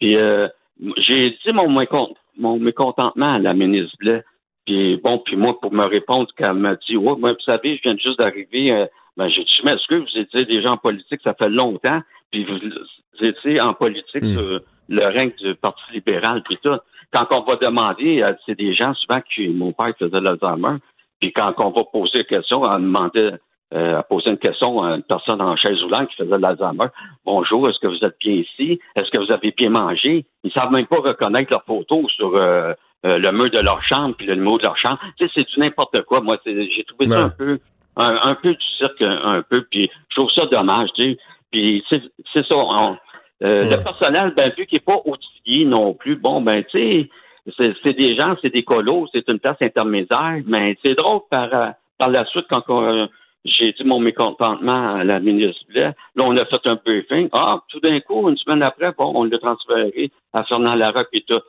Puis, 0.00 0.16
euh, 0.16 0.48
j'ai 0.96 1.30
dit 1.30 1.52
mon, 1.52 1.68
mécont- 1.68 2.14
mon 2.36 2.58
mécontentement 2.58 3.34
à 3.34 3.38
la 3.38 3.54
ministre 3.54 3.96
Blais. 4.00 4.22
Puis 4.66 4.96
bon, 4.96 5.18
puis 5.18 5.36
moi, 5.36 5.58
pour 5.60 5.72
me 5.72 5.84
répondre, 5.84 6.28
qu'elle 6.36 6.54
m'a 6.54 6.74
dit 6.74 6.96
Ouais, 6.96 7.14
moi, 7.18 7.32
vous 7.32 7.40
savez, 7.44 7.76
je 7.76 7.82
viens 7.82 7.96
juste 7.96 8.18
d'arriver. 8.18 8.72
euh, 8.72 8.86
ben, 9.16 9.28
j'ai 9.28 9.42
dit, 9.42 9.54
je 9.58 9.64
m'excuse, 9.64 10.04
vous 10.14 10.20
étiez 10.20 10.44
déjà 10.44 10.70
en 10.70 10.76
politique, 10.76 11.20
ça 11.24 11.34
fait 11.34 11.48
longtemps, 11.48 12.00
puis 12.30 12.44
vous, 12.44 12.54
vous 12.58 13.24
étiez 13.26 13.60
en 13.60 13.74
politique 13.74 14.22
sur 14.32 14.60
le 14.88 15.04
règne 15.06 15.32
du 15.42 15.54
Parti 15.56 15.82
libéral, 15.92 16.42
puis 16.44 16.56
tout. 16.62 16.76
Quand 17.12 17.26
on 17.30 17.40
va 17.40 17.56
demander, 17.56 18.22
euh, 18.22 18.34
c'est 18.46 18.56
des 18.56 18.74
gens 18.74 18.94
souvent 18.94 19.20
qui, 19.34 19.48
mon 19.48 19.72
père 19.72 19.92
faisait 19.98 20.20
l'Alzheimer, 20.20 20.76
puis 21.20 21.32
quand 21.32 21.54
on 21.58 21.70
va 21.70 21.84
poser 21.84 22.18
une 22.20 22.24
question, 22.24 22.62
on 22.62 22.78
demandait 22.78 23.32
euh, 23.74 23.98
à 23.98 24.02
poser 24.02 24.30
une 24.30 24.38
question 24.38 24.82
à 24.82 24.96
une 24.96 25.02
personne 25.02 25.42
en 25.42 25.54
chaise 25.56 25.82
roulante 25.82 26.08
qui 26.08 26.16
faisait 26.16 26.38
l'Alzheimer. 26.38 26.86
Bonjour, 27.26 27.68
est-ce 27.68 27.78
que 27.78 27.86
vous 27.86 28.02
êtes 28.04 28.16
bien 28.20 28.32
ici? 28.34 28.80
Est-ce 28.96 29.10
que 29.10 29.18
vous 29.18 29.30
avez 29.32 29.50
bien 29.56 29.70
mangé? 29.70 30.24
Ils 30.44 30.52
savent 30.52 30.72
même 30.72 30.86
pas 30.86 31.00
reconnaître 31.00 31.50
leurs 31.50 31.64
photos 31.64 32.10
sur 32.12 32.34
euh, 32.34 32.72
euh, 33.04 33.18
le 33.18 33.30
mur 33.32 33.50
de 33.50 33.58
leur 33.58 33.82
chambre 33.82 34.14
puis 34.16 34.26
le 34.26 34.36
numéro 34.36 34.56
de 34.58 34.62
leur 34.62 34.76
chambre. 34.78 34.98
Tu 35.18 35.26
sais, 35.26 35.32
c'est 35.34 35.48
du 35.48 35.60
n'importe 35.60 36.02
quoi. 36.02 36.20
Moi, 36.22 36.38
j'ai 36.46 36.84
trouvé 36.88 37.06
ça 37.06 37.24
un 37.24 37.30
peu 37.30 37.58
un, 37.96 38.18
un 38.30 38.34
peu 38.36 38.54
du 38.54 38.66
cirque, 38.78 39.02
un, 39.02 39.42
peu, 39.42 39.62
puis 39.70 39.90
je 40.08 40.14
trouve 40.14 40.30
ça 40.30 40.46
dommage, 40.46 40.88
tu 40.94 41.02
sais. 41.12 41.18
Puis 41.50 41.84
c'est 41.90 42.02
c'est 42.32 42.46
ça. 42.46 42.54
on- 42.56 42.96
euh, 43.42 43.70
Le 43.70 43.82
personnel, 43.82 44.32
ben 44.36 44.52
vu 44.56 44.66
qu'il 44.66 44.76
n'est 44.76 44.80
pas 44.94 45.00
outillé 45.04 45.64
non 45.64 45.94
plus, 45.94 46.16
bon, 46.16 46.40
ben 46.40 46.62
tu 46.64 46.78
sais, 46.78 47.10
c'est 47.56 47.96
des 47.96 48.14
gens, 48.14 48.36
c'est 48.42 48.52
des 48.52 48.64
colos, 48.64 49.08
c'est 49.12 49.28
une 49.28 49.38
place 49.38 49.56
intermédiaire, 49.60 50.40
mais 50.46 50.76
c'est 50.82 50.94
drôle 50.94 51.20
par, 51.30 51.54
euh, 51.54 51.68
par 51.98 52.10
la 52.10 52.24
suite 52.26 52.46
quand 52.48 52.62
on, 52.68 53.08
j'ai 53.44 53.72
dit 53.72 53.84
mon 53.84 54.00
mécontentement 54.00 54.96
à 54.96 55.04
la 55.04 55.20
ministre 55.20 55.60
Blais. 55.68 55.92
Là, 56.16 56.24
on 56.24 56.36
a 56.36 56.44
fait 56.44 56.60
un 56.66 56.78
briefing. 56.84 57.28
Ah, 57.32 57.60
tout 57.68 57.80
d'un 57.80 58.00
coup, 58.00 58.28
une 58.28 58.36
semaine 58.36 58.62
après, 58.62 58.92
bon, 58.96 59.12
on 59.14 59.24
l'a 59.24 59.38
transféré 59.38 60.10
à 60.32 60.44
Fernand 60.44 60.74
Larocque 60.74 61.08
et 61.12 61.24
tout. 61.26 61.40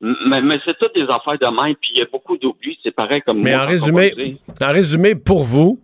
Mais, 0.00 0.42
mais 0.42 0.58
c'est 0.64 0.76
toutes 0.78 0.94
des 0.94 1.08
affaires 1.08 1.38
de 1.40 1.46
même, 1.46 1.74
puis 1.76 1.92
il 1.94 1.98
y 1.98 2.02
a 2.02 2.06
beaucoup 2.10 2.36
d'oubli. 2.36 2.78
C'est 2.82 2.94
pareil 2.94 3.22
comme 3.26 3.40
Mais 3.40 3.54
moi, 3.54 3.64
en 3.64 3.66
résumé, 3.66 4.36
en 4.60 4.72
résumé, 4.72 5.14
pour 5.14 5.42
vous, 5.42 5.78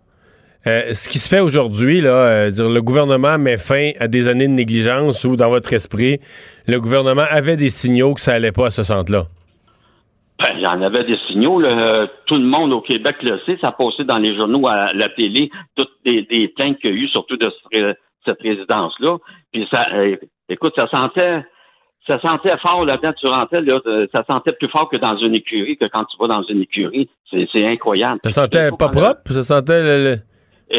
euh, 0.67 0.93
ce 0.93 1.09
qui 1.09 1.17
se 1.17 1.27
fait 1.27 1.39
aujourd'hui, 1.39 1.99
là, 1.99 2.11
euh, 2.11 2.51
dire 2.51 2.69
le 2.69 2.81
gouvernement 2.81 3.39
met 3.39 3.57
fin 3.57 3.91
à 3.99 4.07
des 4.07 4.27
années 4.27 4.47
de 4.47 4.53
négligence 4.53 5.23
ou 5.23 5.35
dans 5.35 5.49
votre 5.49 5.73
esprit, 5.73 6.19
le 6.67 6.79
gouvernement 6.79 7.25
avait 7.27 7.57
des 7.57 7.71
signaux 7.71 8.13
que 8.13 8.21
ça 8.21 8.33
allait 8.33 8.51
pas 8.51 8.67
à 8.67 8.71
ce 8.71 8.83
centre-là. 8.83 9.25
Ben, 10.43 10.49
il 10.55 10.61
y 10.61 10.67
en 10.67 10.81
avait 10.81 11.05
des 11.05 11.17
signaux. 11.27 11.59
là. 11.59 12.07
Tout 12.25 12.35
le 12.35 12.43
monde 12.45 12.73
au 12.73 12.81
Québec 12.81 13.15
le 13.23 13.39
sait. 13.45 13.57
Ça 13.61 13.71
passé 13.71 14.03
dans 14.03 14.17
les 14.17 14.35
journaux, 14.35 14.67
à 14.67 14.91
la 14.93 15.07
télé, 15.09 15.49
toutes 15.75 15.91
des 16.03 16.51
plaintes 16.55 16.77
qu'il 16.79 16.91
y 16.91 16.93
a 16.93 16.97
eu, 16.97 17.07
surtout 17.07 17.37
de 17.37 17.49
ce 17.71 17.93
cette 18.25 18.41
résidence-là. 18.41 19.17
Puis 19.51 19.67
ça, 19.69 19.85
euh, 19.93 20.15
écoute, 20.49 20.73
ça 20.77 20.87
sentait, 20.87 21.43
ça 22.07 22.19
sentait 22.21 22.57
fort 22.57 22.85
là-dedans. 22.85 23.13
Tu 23.19 23.27
rentrais, 23.27 23.61
là, 23.61 23.79
de- 23.85 24.09
ça 24.13 24.23
sentait 24.25 24.53
plus 24.53 24.67
fort 24.69 24.87
que 24.89 24.95
dans 24.97 25.17
une 25.17 25.35
écurie, 25.35 25.75
que 25.77 25.85
quand 25.85 26.05
tu 26.05 26.15
vas 26.19 26.27
dans 26.27 26.43
une 26.43 26.61
écurie. 26.61 27.09
C'est 27.29 27.47
c'est 27.51 27.65
incroyable. 27.65 28.19
Ça 28.25 28.29
sentait 28.31 28.69
pas 28.77 28.89
propre? 28.89 29.31
Ça 29.31 29.43
sentait 29.43 29.81
le- 29.83 30.03
le- 30.11 30.17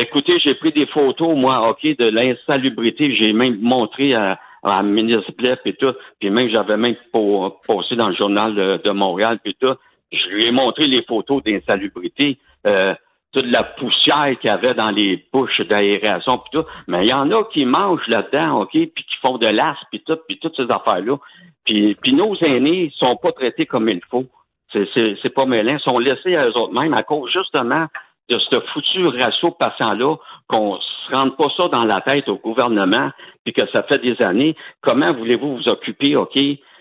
Écoutez, 0.00 0.38
j'ai 0.40 0.54
pris 0.54 0.72
des 0.72 0.86
photos, 0.86 1.36
moi, 1.36 1.68
OK, 1.70 1.82
de 1.84 2.06
l'insalubrité. 2.08 3.14
J'ai 3.14 3.32
même 3.32 3.58
montré 3.60 4.14
à, 4.14 4.38
à 4.64 4.82
Blais 4.82 5.58
et 5.64 5.72
tout. 5.74 5.94
Puis 6.20 6.30
même, 6.30 6.48
j'avais 6.48 6.76
même 6.76 6.96
posté 7.12 7.96
dans 7.96 8.08
le 8.08 8.16
journal 8.16 8.54
de, 8.54 8.80
de 8.82 8.90
Montréal 8.90 9.38
puis 9.42 9.56
tout. 9.60 9.74
Je 10.12 10.28
lui 10.28 10.46
ai 10.46 10.50
montré 10.50 10.86
les 10.86 11.02
photos 11.02 11.42
d'insalubrité. 11.42 12.38
Euh, 12.66 12.94
toute 13.34 13.46
la 13.46 13.64
poussière 13.64 14.38
qu'il 14.40 14.48
y 14.48 14.52
avait 14.52 14.74
dans 14.74 14.90
les 14.90 15.24
bouches 15.32 15.60
d'aération 15.62 16.38
puis 16.38 16.50
tout. 16.52 16.64
Mais 16.86 17.04
il 17.04 17.08
y 17.08 17.12
en 17.12 17.30
a 17.32 17.44
qui 17.52 17.64
mangent 17.64 18.06
là-dedans, 18.06 18.62
OK, 18.62 18.70
puis 18.70 18.88
qui 18.94 19.16
font 19.20 19.38
de 19.38 19.46
l'as 19.46 19.76
puis 19.90 20.00
tout, 20.06 20.16
puis 20.28 20.38
toutes 20.38 20.56
ces 20.56 20.70
affaires-là. 20.70 21.16
Puis, 21.64 21.96
puis 21.96 22.14
nos 22.14 22.36
aînés 22.36 22.92
sont 22.96 23.16
pas 23.16 23.32
traités 23.32 23.66
comme 23.66 23.88
il 23.88 24.00
faut. 24.08 24.24
C'est, 24.72 24.88
c'est, 25.22 25.30
pas 25.30 25.46
mêlant. 25.46 25.74
Ils 25.74 25.80
sont 25.80 25.98
laissés 25.98 26.34
à 26.34 26.48
eux 26.48 26.56
autres 26.56 26.72
mêmes 26.72 26.94
à 26.94 27.04
cause 27.04 27.30
justement 27.32 27.86
de 28.28 28.38
ce 28.38 28.60
foutu 28.72 29.06
ratio 29.06 29.50
patient-là, 29.50 30.16
qu'on 30.48 30.78
se 30.80 31.12
rende 31.12 31.36
pas 31.36 31.48
ça 31.56 31.68
dans 31.68 31.84
la 31.84 32.00
tête 32.00 32.28
au 32.28 32.36
gouvernement, 32.36 33.10
puis 33.44 33.52
que 33.52 33.66
ça 33.70 33.82
fait 33.82 33.98
des 33.98 34.20
années. 34.22 34.56
Comment 34.80 35.12
voulez-vous 35.12 35.56
vous 35.56 35.68
occuper, 35.68 36.16
OK, 36.16 36.38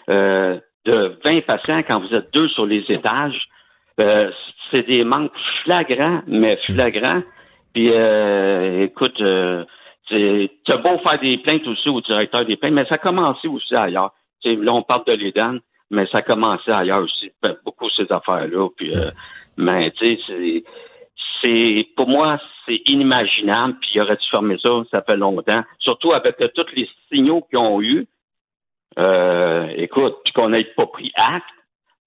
euh, 0.09 0.59
de 0.85 1.17
20 1.23 1.45
patients 1.45 1.83
quand 1.83 1.99
vous 1.99 2.15
êtes 2.15 2.33
deux 2.33 2.47
sur 2.49 2.65
les 2.65 2.85
étages? 2.89 3.47
Euh, 3.99 4.31
c'est 4.71 4.87
des 4.87 5.03
manques 5.03 5.31
flagrants, 5.63 6.21
mais 6.27 6.57
flagrants. 6.65 7.21
Puis, 7.73 7.89
euh, 7.91 8.83
écoute, 8.83 9.19
euh, 9.21 9.65
c'est 10.09 10.49
beau 10.81 10.97
faire 10.99 11.19
des 11.19 11.37
plaintes 11.37 11.67
aussi 11.67 11.89
au 11.89 12.01
directeur 12.01 12.45
des 12.45 12.55
plaintes, 12.55 12.73
mais 12.73 12.85
ça 12.85 12.95
a 12.95 12.99
commencé 12.99 13.47
aussi 13.47 13.75
ailleurs. 13.75 14.13
Tu 14.41 14.49
sais, 14.49 14.61
là, 14.61 14.73
on 14.73 14.83
parle 14.83 15.05
de 15.05 15.13
l'EDAN, 15.13 15.57
mais 15.89 16.05
ça 16.07 16.19
a 16.19 16.21
commencé 16.21 16.71
ailleurs 16.71 17.03
aussi, 17.03 17.31
beaucoup 17.65 17.89
ces 17.89 18.11
affaires-là. 18.11 18.69
Puis, 18.75 18.95
euh, 18.95 19.11
mais 19.57 19.91
tu 19.91 20.17
sais, 20.23 20.63
c'est, 21.43 21.87
pour 21.95 22.07
moi, 22.07 22.39
c'est 22.65 22.81
inimaginable. 22.87 23.75
Puis, 23.81 23.91
il 23.95 24.01
aurait 24.01 24.15
dû 24.15 24.27
fermer 24.29 24.57
ça, 24.59 24.69
ça 24.91 25.01
fait 25.01 25.17
longtemps. 25.17 25.63
Surtout 25.79 26.13
avec 26.13 26.39
euh, 26.41 26.47
tous 26.55 26.65
les 26.75 26.89
signaux 27.11 27.41
qu'ils 27.49 27.59
ont 27.59 27.81
eu. 27.81 28.07
Euh, 28.99 29.67
écoute, 29.75 30.17
puis 30.23 30.33
qu'on 30.33 30.49
n'ait 30.49 30.63
pas 30.63 30.85
pris 30.87 31.11
acte. 31.15 31.45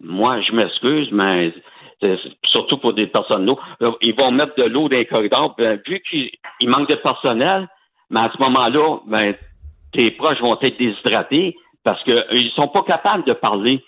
Moi, 0.01 0.41
je 0.43 0.53
m'excuse, 0.53 1.09
mais 1.11 1.53
c'est- 2.01 2.19
surtout 2.45 2.79
pour 2.79 2.93
des 2.93 3.07
personnes 3.07 3.47
d'eau, 3.47 3.59
ils 4.03 4.15
vont 4.15 4.31
mettre 4.31 4.55
de 4.57 4.65
l'eau 4.65 4.89
dans 4.89 4.97
les 4.97 5.07
corridors. 5.07 5.55
Ben, 5.57 5.81
vu 5.87 6.01
qu'il 6.09 6.31
il 6.61 6.69
manque 6.69 6.89
de 6.89 6.95
personnel, 6.97 7.67
mais 8.11 8.21
à 8.21 8.31
ce 8.33 8.41
moment-là, 8.43 8.99
ben, 9.07 9.35
tes 9.93 10.11
proches 10.13 10.41
vont 10.41 10.59
être 10.61 10.79
déshydratés, 10.79 11.57
Parce 11.83 12.03
qu'ils 12.03 12.51
sont 12.57 12.69
pas 12.69 12.83
capables 12.83 13.25
de 13.25 13.33
parler. 13.33 13.83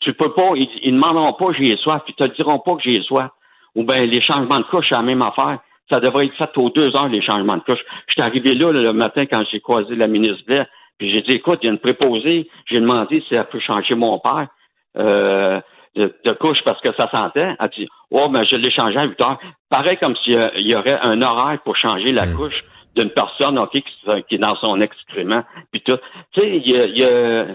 Tu 0.00 0.12
peux 0.12 0.32
pas, 0.34 0.50
ils, 0.54 0.68
ils 0.82 0.92
demanderont 0.92 1.32
pas 1.32 1.52
j'ai 1.58 1.76
soif, 1.78 2.02
ils 2.06 2.14
te 2.14 2.24
diront 2.24 2.58
pas 2.58 2.76
que 2.76 2.82
j'ai 2.82 3.00
soif. 3.02 3.30
Ou 3.78 3.84
bien 3.84 4.04
les 4.06 4.20
changements 4.20 4.58
de 4.58 4.64
couche, 4.64 4.86
c'est 4.88 4.96
la 4.96 5.02
même 5.02 5.22
affaire. 5.22 5.60
Ça 5.88 6.00
devrait 6.00 6.26
être 6.26 6.34
fait 6.34 6.50
aux 6.58 6.68
deux 6.68 6.96
heures, 6.96 7.06
les 7.06 7.22
changements 7.22 7.56
de 7.58 7.62
couche. 7.62 7.78
Je 8.08 8.14
suis 8.14 8.22
arrivé 8.22 8.52
là, 8.54 8.72
le 8.72 8.92
matin 8.92 9.24
quand 9.26 9.44
j'ai 9.52 9.60
croisé 9.60 9.94
la 9.94 10.08
ministre 10.08 10.44
Blair, 10.48 10.66
puis 10.98 11.12
j'ai 11.12 11.22
dit, 11.22 11.34
écoute, 11.34 11.60
il 11.62 11.66
y 11.66 11.68
a 11.68 11.72
une 11.72 11.78
préposée. 11.78 12.48
J'ai 12.66 12.80
demandé 12.80 13.22
si 13.28 13.36
elle 13.36 13.44
peut 13.44 13.60
changer 13.60 13.94
mon 13.94 14.18
père 14.18 14.48
euh, 14.96 15.60
de, 15.94 16.12
de 16.24 16.32
couche 16.32 16.58
parce 16.64 16.80
que 16.80 16.92
ça 16.94 17.08
sentait. 17.08 17.40
Elle 17.40 17.56
a 17.60 17.68
dit, 17.68 17.88
oh, 18.10 18.28
ben 18.28 18.42
je 18.42 18.56
l'ai 18.56 18.72
changé 18.72 18.98
à 18.98 19.04
8 19.04 19.20
heures. 19.20 19.38
Pareil 19.70 19.96
comme 19.98 20.16
s'il 20.16 20.50
y 20.56 20.74
aurait 20.74 20.98
un 21.00 21.22
horaire 21.22 21.60
pour 21.64 21.76
changer 21.76 22.10
la 22.10 22.26
couche 22.26 22.64
d'une 22.96 23.10
personne 23.10 23.60
ok, 23.60 23.70
qui, 23.70 23.84
qui 24.28 24.34
est 24.34 24.38
dans 24.38 24.56
son 24.56 24.80
excrément. 24.80 25.44
Puis 25.70 25.82
tout. 25.82 25.98
Tu 26.32 26.40
sais, 26.40 26.56
il 26.56 26.68
y 26.68 26.76
a, 26.76 26.84
il 26.86 26.98
y 26.98 27.04
a 27.04 27.46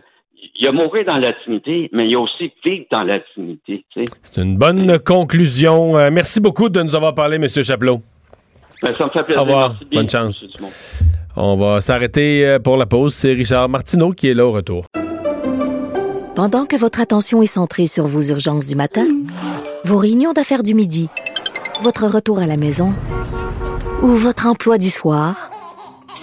il 0.56 0.66
y 0.66 0.68
a 0.68 0.72
mourir 0.72 1.06
dans 1.06 1.18
l'intimité, 1.18 1.90
mais 1.92 2.06
il 2.06 2.12
y 2.12 2.16
a 2.16 2.20
aussi 2.20 2.52
vivre 2.64 2.86
dans. 2.92 3.06
Tu 3.36 3.84
sais. 3.94 4.06
C'est 4.22 4.42
une 4.42 4.58
bonne 4.58 5.00
conclusion. 5.00 5.98
Euh, 5.98 6.10
merci 6.12 6.40
beaucoup 6.40 6.70
de 6.70 6.82
nous 6.82 6.96
avoir 6.96 7.16
parlé, 7.16 7.36
M. 7.36 7.48
Chapelot. 7.48 8.02
Ben, 8.82 8.94
ça 8.96 9.06
me 9.06 9.10
fait 9.10 9.24
plaisir. 9.24 9.42
Au 9.42 9.46
revoir. 9.46 9.70
Merci 9.70 9.86
bien, 9.86 10.02
Bonne 10.02 10.10
chance. 10.10 10.46
On 11.36 11.58
va 11.58 11.82
s'arrêter 11.82 12.46
euh, 12.46 12.60
pour 12.60 12.78
la 12.78 12.86
pause. 12.86 13.14
C'est 13.14 13.34
Richard 13.34 13.70
Martineau 13.70 14.12
qui 14.12 14.28
est 14.28 14.34
là 14.34 14.46
au 14.46 14.52
retour. 14.52 14.86
Pendant 16.36 16.66
que 16.66 16.76
votre 16.76 17.00
attention 17.00 17.42
est 17.42 17.48
centrée 17.48 17.86
sur 17.86 18.08
vos 18.08 18.22
urgences 18.22 18.68
du 18.68 18.76
matin, 18.76 19.08
vos 19.84 19.98
réunions 19.98 20.34
d'affaires 20.34 20.64
du 20.64 20.74
midi, 20.74 21.08
votre 21.82 22.08
retour 22.08 22.40
à 22.40 22.48
la 22.48 22.58
maison 22.58 22.90
ou 24.02 24.08
votre 24.08 24.48
emploi 24.48 24.78
du 24.78 24.90
soir, 24.90 25.52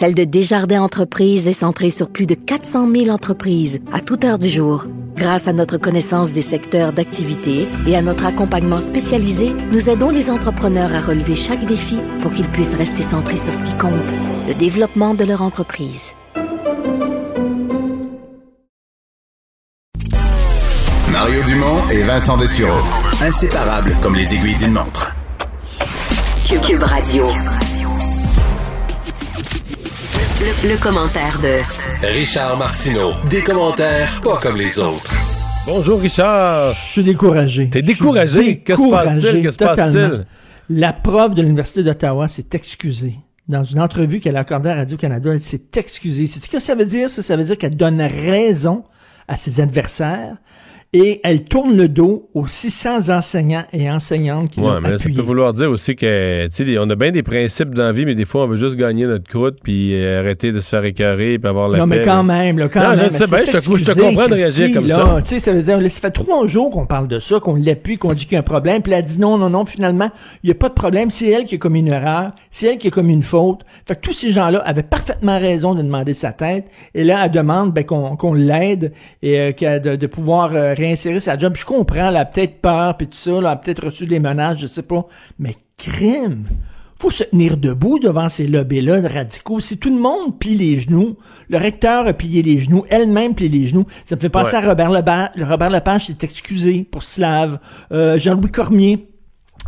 celle 0.00 0.14
de 0.14 0.24
Desjardins 0.24 0.80
Entreprises 0.80 1.46
est 1.46 1.52
centrée 1.52 1.90
sur 1.90 2.08
plus 2.08 2.24
de 2.24 2.32
400 2.32 2.90
000 2.90 3.08
entreprises 3.10 3.80
à 3.92 4.00
toute 4.00 4.24
heure 4.24 4.38
du 4.38 4.48
jour. 4.48 4.86
Grâce 5.14 5.46
à 5.46 5.52
notre 5.52 5.76
connaissance 5.76 6.32
des 6.32 6.40
secteurs 6.40 6.94
d'activité 6.94 7.68
et 7.86 7.94
à 7.94 8.00
notre 8.00 8.24
accompagnement 8.24 8.80
spécialisé, 8.80 9.52
nous 9.70 9.90
aidons 9.90 10.08
les 10.08 10.30
entrepreneurs 10.30 10.94
à 10.94 11.02
relever 11.02 11.34
chaque 11.34 11.66
défi 11.66 11.98
pour 12.22 12.32
qu'ils 12.32 12.48
puissent 12.48 12.72
rester 12.72 13.02
centrés 13.02 13.36
sur 13.36 13.52
ce 13.52 13.62
qui 13.62 13.76
compte, 13.76 13.92
le 14.48 14.54
développement 14.54 15.12
de 15.12 15.24
leur 15.24 15.42
entreprise. 15.42 16.12
Mario 21.12 21.42
Dumont 21.42 21.88
et 21.92 22.00
Vincent 22.04 22.38
Dessureau. 22.38 22.80
Inséparables 23.20 23.94
comme 24.00 24.14
les 24.14 24.32
aiguilles 24.32 24.56
d'une 24.56 24.72
montre. 24.72 25.12
Cube, 26.48 26.62
Cube 26.62 26.84
Radio. 26.84 27.24
Le, 30.40 30.70
le 30.70 30.76
commentaire 30.82 31.38
de 31.40 31.58
Richard 32.06 32.56
Martineau. 32.56 33.12
Des 33.28 33.42
commentaires 33.42 34.20
pas 34.22 34.38
comme 34.38 34.56
les 34.56 34.78
autres. 34.78 35.14
Bonjour, 35.66 36.00
Richard. 36.00 36.72
Je 36.72 36.92
suis 36.92 37.04
découragé. 37.04 37.68
T'es 37.68 37.82
découragé? 37.82 38.60
Que 38.60 38.74
se 38.74 38.90
passe-t-il? 38.90 39.42
Que 39.42 39.50
se 39.50 39.58
passe-t-il? 39.58 40.24
La 40.70 40.94
prof 40.94 41.34
de 41.34 41.42
l'Université 41.42 41.82
d'Ottawa 41.82 42.26
s'est 42.26 42.46
excusée. 42.52 43.16
Dans 43.48 43.64
une 43.64 43.80
entrevue 43.80 44.20
qu'elle 44.20 44.36
a 44.36 44.40
accordée 44.40 44.70
à 44.70 44.76
Radio-Canada, 44.76 45.30
elle 45.34 45.40
s'est 45.42 45.60
excusée. 45.76 46.26
C'est 46.26 46.42
ce 46.42 46.48
que 46.48 46.58
ça 46.58 46.74
veut 46.74 46.86
dire? 46.86 47.10
Ça, 47.10 47.22
ça 47.22 47.36
veut 47.36 47.44
dire 47.44 47.58
qu'elle 47.58 47.76
donne 47.76 48.00
raison 48.00 48.84
à 49.28 49.36
ses 49.36 49.60
adversaires 49.60 50.36
et 50.92 51.20
elle 51.22 51.44
tourne 51.44 51.76
le 51.76 51.88
dos 51.88 52.28
aux 52.34 52.48
600 52.48 53.10
enseignants 53.16 53.62
et 53.72 53.88
enseignantes 53.88 54.50
qui 54.50 54.58
Ouais, 54.60 54.66
l'ont 54.66 54.80
mais 54.80 54.98
ça 54.98 55.08
peut 55.08 55.20
vouloir 55.22 55.52
dire 55.52 55.70
aussi 55.70 55.94
que, 55.94 56.48
tu 56.48 56.64
sais, 56.66 56.78
on 56.78 56.90
a 56.90 56.96
bien 56.96 57.12
des 57.12 57.22
principes 57.22 57.74
dans 57.74 57.84
la 57.84 57.92
vie, 57.92 58.04
mais 58.04 58.16
des 58.16 58.24
fois, 58.24 58.42
on 58.44 58.48
veut 58.48 58.56
juste 58.56 58.74
gagner 58.76 59.06
notre 59.06 59.28
croûte, 59.28 59.58
puis 59.62 59.94
euh, 59.94 60.18
arrêter 60.18 60.50
de 60.50 60.58
se 60.58 60.68
faire 60.68 60.84
écœurer, 60.84 61.38
puis 61.38 61.48
avoir 61.48 61.68
la 61.68 61.78
Non, 61.78 61.86
mais 61.86 62.02
quand 62.02 62.24
même, 62.24 62.58
là, 62.58 62.68
quand 62.68 62.82
Non, 62.82 62.96
même. 62.96 63.04
je 63.04 63.08
sais 63.12 63.26
bien, 63.26 63.38
je 63.44 63.52
te, 63.52 63.56
je 63.58 63.84
te 63.84 63.90
excusée, 63.90 64.00
comprends 64.00 64.26
de 64.28 64.34
réagir 64.34 64.74
comme 64.74 64.86
là. 64.88 64.96
ça. 64.96 65.22
Tu 65.22 65.28
sais, 65.28 65.38
ça 65.40 65.52
veut 65.52 65.62
dire, 65.62 65.80
là, 65.80 65.88
ça 65.90 66.00
fait 66.00 66.10
trois 66.10 66.46
jours 66.48 66.70
qu'on 66.70 66.86
parle 66.86 67.06
de 67.06 67.20
ça, 67.20 67.38
qu'on 67.38 67.54
l'appuie, 67.54 67.96
qu'on 67.96 68.12
dit 68.12 68.24
qu'il 68.24 68.32
y 68.32 68.36
a 68.36 68.40
un 68.40 68.42
problème, 68.42 68.82
puis 68.82 68.92
elle 68.92 68.98
a 68.98 69.02
dit 69.02 69.20
non, 69.20 69.38
non, 69.38 69.48
non, 69.50 69.64
finalement, 69.66 70.10
il 70.42 70.46
n'y 70.48 70.50
a 70.50 70.56
pas 70.56 70.68
de 70.70 70.74
problème, 70.74 71.10
c'est 71.10 71.28
elle 71.28 71.44
qui 71.44 71.54
a 71.54 71.58
commis 71.58 71.80
une 71.80 71.88
erreur, 71.92 72.32
c'est 72.50 72.66
elle 72.66 72.78
qui 72.78 72.88
a 72.88 72.90
commis 72.90 73.14
une 73.14 73.22
faute. 73.22 73.60
Fait 73.86 73.94
que 73.94 74.00
tous 74.00 74.12
ces 74.12 74.32
gens-là 74.32 74.58
avaient 74.58 74.82
parfaitement 74.82 75.38
raison 75.38 75.76
de 75.76 75.82
demander 75.82 76.14
sa 76.14 76.32
tête, 76.32 76.64
et 76.96 77.04
là, 77.04 77.20
elle 77.26 77.30
demande 77.30 77.72
ben, 77.72 77.84
qu'on 77.84 78.34
l'aide 78.34 78.92
et 79.22 79.52
euh, 79.62 79.78
de 79.78 80.06
pouvoir 80.08 80.50
euh, 80.56 80.74
réinsérer 80.80 81.20
sa 81.20 81.38
job. 81.38 81.54
Je 81.56 81.64
comprends, 81.64 82.08
elle 82.08 82.16
a 82.16 82.24
peut-être 82.24 82.60
peur, 82.60 82.96
puis 82.96 83.06
tout 83.06 83.16
ça, 83.16 83.30
là, 83.30 83.38
elle 83.38 83.46
a 83.46 83.56
peut-être 83.56 83.84
reçu 83.84 84.06
des 84.06 84.18
menaces, 84.20 84.58
je 84.58 84.66
sais 84.66 84.82
pas, 84.82 85.06
mais 85.38 85.54
crime! 85.76 86.46
faut 86.98 87.10
se 87.10 87.24
tenir 87.24 87.56
debout 87.56 87.98
devant 87.98 88.28
ces 88.28 88.46
lobbies-là 88.46 89.00
de 89.00 89.08
radicaux. 89.08 89.58
Si 89.58 89.78
tout 89.78 89.88
le 89.88 89.98
monde 89.98 90.38
plie 90.38 90.54
les 90.54 90.78
genoux, 90.80 91.16
le 91.48 91.56
recteur 91.56 92.06
a 92.06 92.12
plié 92.12 92.42
les 92.42 92.58
genoux, 92.58 92.84
elle-même 92.90 93.34
plie 93.34 93.48
les 93.48 93.66
genoux, 93.68 93.84
ça 94.04 94.16
me 94.16 94.20
fait 94.20 94.28
penser 94.28 94.56
Ouais. 94.56 94.62
à 94.64 94.68
Robert 94.68 94.90
Lepage. 94.90 95.30
Robert 95.40 95.70
Lepage 95.70 96.08
s'est 96.08 96.18
excusé 96.20 96.84
pour 96.84 97.02
Slave. 97.04 97.58
Euh, 97.90 98.18
Jean-Louis 98.18 98.50
Cormier, 98.50 99.08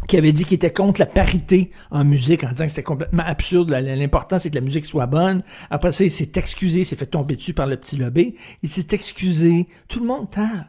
qui 0.08 0.18
avait 0.18 0.32
dit 0.32 0.44
qu'il 0.44 0.56
était 0.56 0.74
contre 0.74 1.00
la 1.00 1.06
parité 1.06 1.70
en 1.90 2.04
musique 2.04 2.44
en 2.44 2.50
disant 2.50 2.64
que 2.64 2.70
c'était 2.70 2.82
complètement 2.82 3.24
absurde. 3.24 3.70
L'important, 3.70 4.38
c'est 4.38 4.50
que 4.50 4.56
la 4.56 4.60
musique 4.60 4.84
soit 4.84 5.06
bonne. 5.06 5.42
Après 5.70 5.92
ça, 5.92 6.04
il 6.04 6.10
s'est 6.10 6.32
excusé, 6.34 6.80
il 6.80 6.84
s'est 6.84 6.96
fait 6.96 7.06
tomber 7.06 7.36
dessus 7.36 7.54
par 7.54 7.66
le 7.66 7.78
petit 7.78 7.96
lobby. 7.96 8.34
Il 8.62 8.68
s'est 8.68 8.88
excusé. 8.90 9.68
Tout 9.88 10.00
le 10.00 10.06
monde 10.06 10.30
tard. 10.30 10.64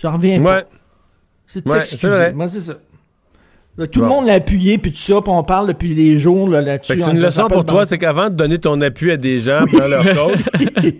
J'en 0.00 0.12
reviens 0.12 0.40
Ouais. 0.42 0.62
pas. 0.62 0.68
C'est 1.46 1.66
Ouais, 1.66 2.08
vrai. 2.10 2.32
Moi, 2.32 2.48
c'est 2.48 2.60
ça. 2.60 2.74
Là, 3.76 3.88
tout 3.88 4.00
le 4.02 4.06
monde 4.06 4.26
l'a 4.26 4.34
appuyé, 4.34 4.78
puis 4.78 4.92
tout 4.92 4.98
ça, 4.98 5.14
puis 5.20 5.32
on 5.34 5.42
parle 5.42 5.66
depuis 5.66 5.96
des 5.96 6.16
jours 6.16 6.48
là, 6.48 6.60
là-dessus. 6.62 6.96
C'est 6.96 7.10
une 7.10 7.20
leçon 7.20 7.48
pour 7.48 7.64
toi, 7.66 7.84
c'est 7.84 7.98
qu'avant 7.98 8.28
de 8.30 8.34
donner 8.36 8.58
ton 8.60 8.80
appui 8.80 9.10
à 9.10 9.16
des 9.16 9.40
gens 9.40 9.64
dans 9.72 9.88
leur 9.88 10.04
cause, 10.04 10.36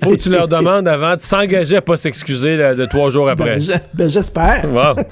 faut 0.03 0.11
que 0.11 0.17
tu 0.21 0.29
leur 0.29 0.49
demandes 0.49 0.89
avant 0.89 1.15
de 1.15 1.21
s'engager 1.21 1.77
à 1.77 1.83
pas 1.83 1.97
s'excuser 1.97 2.57
là, 2.57 2.75
de 2.75 2.85
trois 2.87 3.11
jours 3.11 3.29
après. 3.31 3.59
Ben, 3.59 3.63
je- 3.63 3.73
ben, 3.97 4.09
j'espère. 4.11 4.65
Wow. 4.73 5.05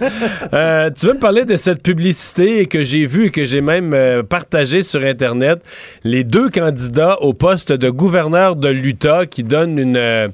Euh, 0.52 0.90
tu 0.90 1.06
veux 1.06 1.14
me 1.14 1.20
parler 1.20 1.44
de 1.44 1.54
cette 1.54 1.84
publicité 1.84 2.66
que 2.66 2.82
j'ai 2.82 3.06
vue 3.06 3.26
et 3.26 3.30
que 3.30 3.44
j'ai 3.44 3.60
même 3.60 3.94
euh, 3.94 4.24
partagée 4.24 4.82
sur 4.82 5.00
Internet? 5.04 5.60
Les 6.02 6.24
deux 6.24 6.50
candidats 6.50 7.20
au 7.20 7.32
poste 7.32 7.70
de 7.70 7.90
gouverneur 7.90 8.56
de 8.56 8.70
l'Utah 8.70 9.24
qui 9.26 9.44
donnent 9.44 9.78
une... 9.78 9.96
euh, 9.96 10.26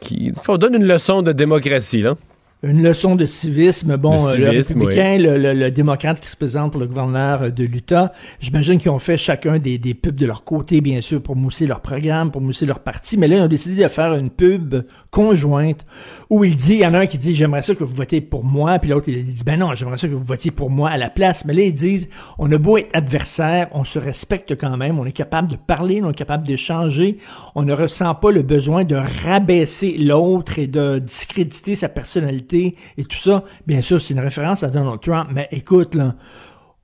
qui 0.00 0.32
faut 0.42 0.58
donne 0.58 0.74
une 0.74 0.86
leçon 0.86 1.22
de 1.22 1.32
démocratie, 1.32 2.02
là. 2.02 2.14
Une 2.64 2.80
leçon 2.80 3.16
de 3.16 3.26
civisme. 3.26 3.96
Bon, 3.96 4.12
euh, 4.24 4.36
le 4.36 4.62
civisme, 4.62 4.78
républicain, 4.82 5.18
le, 5.18 5.36
le- 5.36 5.52
le 5.52 5.70
démocrate 5.72 6.20
qui 6.20 6.28
se 6.28 6.36
présente 6.36 6.70
pour 6.70 6.80
le 6.80 6.86
gouverneur 6.86 7.42
euh, 7.42 7.50
de 7.50 7.64
l'Utah, 7.64 8.12
j'imagine 8.38 8.78
qu'ils 8.78 8.92
ont 8.92 9.00
fait 9.00 9.16
chacun 9.16 9.58
des, 9.58 9.78
des 9.78 9.94
pubs 9.94 10.14
de 10.14 10.26
leur 10.26 10.44
côté, 10.44 10.80
bien 10.80 11.00
sûr, 11.00 11.20
pour 11.20 11.34
mousser 11.34 11.66
leur 11.66 11.80
programme, 11.80 12.30
pour 12.30 12.40
mousser 12.40 12.64
leur 12.64 12.78
parti. 12.78 13.16
Mais 13.16 13.26
là, 13.26 13.38
ils 13.38 13.40
ont 13.42 13.48
décidé 13.48 13.82
de 13.82 13.88
faire 13.88 14.14
une 14.14 14.30
pub 14.30 14.76
conjointe 15.10 15.84
où 16.30 16.44
il 16.44 16.54
dit, 16.54 16.74
il 16.74 16.78
y 16.82 16.86
en 16.86 16.94
a 16.94 17.00
un 17.00 17.06
qui 17.06 17.18
dit, 17.18 17.34
j'aimerais 17.34 17.62
ça 17.62 17.74
que 17.74 17.82
vous 17.82 17.96
votez 17.96 18.20
pour 18.20 18.44
moi, 18.44 18.78
puis 18.78 18.90
l'autre, 18.90 19.08
il 19.08 19.24
dit, 19.34 19.42
ben 19.44 19.58
non, 19.58 19.74
j'aimerais 19.74 19.96
ça 19.98 20.06
que 20.06 20.14
vous 20.14 20.22
votiez 20.22 20.52
pour 20.52 20.70
moi 20.70 20.90
à 20.90 20.96
la 20.96 21.10
place. 21.10 21.44
Mais 21.44 21.54
là, 21.54 21.62
ils 21.62 21.74
disent, 21.74 22.08
on 22.38 22.50
a 22.52 22.58
beau 22.58 22.76
être 22.78 22.90
adversaire, 22.94 23.66
on 23.72 23.82
se 23.84 23.98
respecte 23.98 24.54
quand 24.56 24.76
même, 24.76 25.00
on 25.00 25.04
est 25.04 25.10
capable 25.10 25.48
de 25.50 25.56
parler, 25.56 26.00
on 26.04 26.10
est 26.10 26.14
capable 26.14 26.46
d'échanger, 26.46 27.16
on 27.56 27.64
ne 27.64 27.72
ressent 27.72 28.14
pas 28.14 28.30
le 28.30 28.42
besoin 28.42 28.84
de 28.84 28.94
rabaisser 29.24 29.96
l'autre 29.98 30.60
et 30.60 30.68
de 30.68 31.00
discréditer 31.00 31.74
sa 31.74 31.88
personnalité 31.88 32.51
et 32.54 33.04
tout 33.04 33.18
ça. 33.18 33.42
Bien 33.66 33.82
sûr, 33.82 34.00
c'est 34.00 34.14
une 34.14 34.20
référence 34.20 34.62
à 34.62 34.70
Donald 34.70 35.00
Trump, 35.00 35.28
mais 35.32 35.48
écoute, 35.50 35.94
là, 35.94 36.14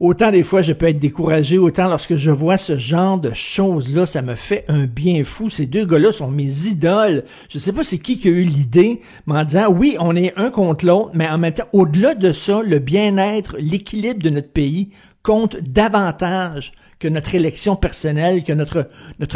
autant 0.01 0.31
des 0.31 0.43
fois 0.43 0.63
je 0.63 0.73
peux 0.73 0.87
être 0.87 0.99
découragé, 0.99 1.59
autant 1.59 1.89
lorsque 1.89 2.17
je 2.17 2.31
vois 2.31 2.57
ce 2.57 2.79
genre 2.79 3.19
de 3.19 3.33
choses-là, 3.33 4.07
ça 4.07 4.23
me 4.23 4.35
fait 4.35 4.65
un 4.69 4.87
bien 4.87 5.25
fou. 5.25 5.51
Ces 5.51 5.67
deux 5.67 5.85
gars-là 5.85 6.13
sont 6.13 6.31
mes 6.31 6.67
idoles. 6.67 7.25
Je 7.49 7.59
sais 7.59 7.73
pas 7.73 7.85
c'est 7.85 7.99
qui 7.99 8.19
qui 8.19 8.29
a 8.29 8.31
eu 8.31 8.45
l'idée, 8.45 9.01
mais 9.27 9.35
en 9.35 9.45
disant, 9.45 9.69
oui, 9.69 9.97
on 10.01 10.15
est 10.17 10.33
un 10.37 10.51
contre 10.51 10.87
l'autre, 10.87 11.11
mais 11.15 11.29
en 11.29 11.39
même 11.39 11.55
temps, 11.55 11.69
au-delà 11.73 12.15
de 12.15 12.33
ça, 12.33 12.63
le 12.63 12.79
bien-être, 12.79 13.57
l'équilibre 13.59 14.23
de 14.23 14.31
notre 14.31 14.51
pays 14.51 14.91
compte 15.23 15.57
davantage 15.57 16.73
que 16.99 17.09
notre 17.09 17.35
élection 17.35 17.77
personnelle, 17.77 18.43
que 18.43 18.53
notre, 18.53 18.89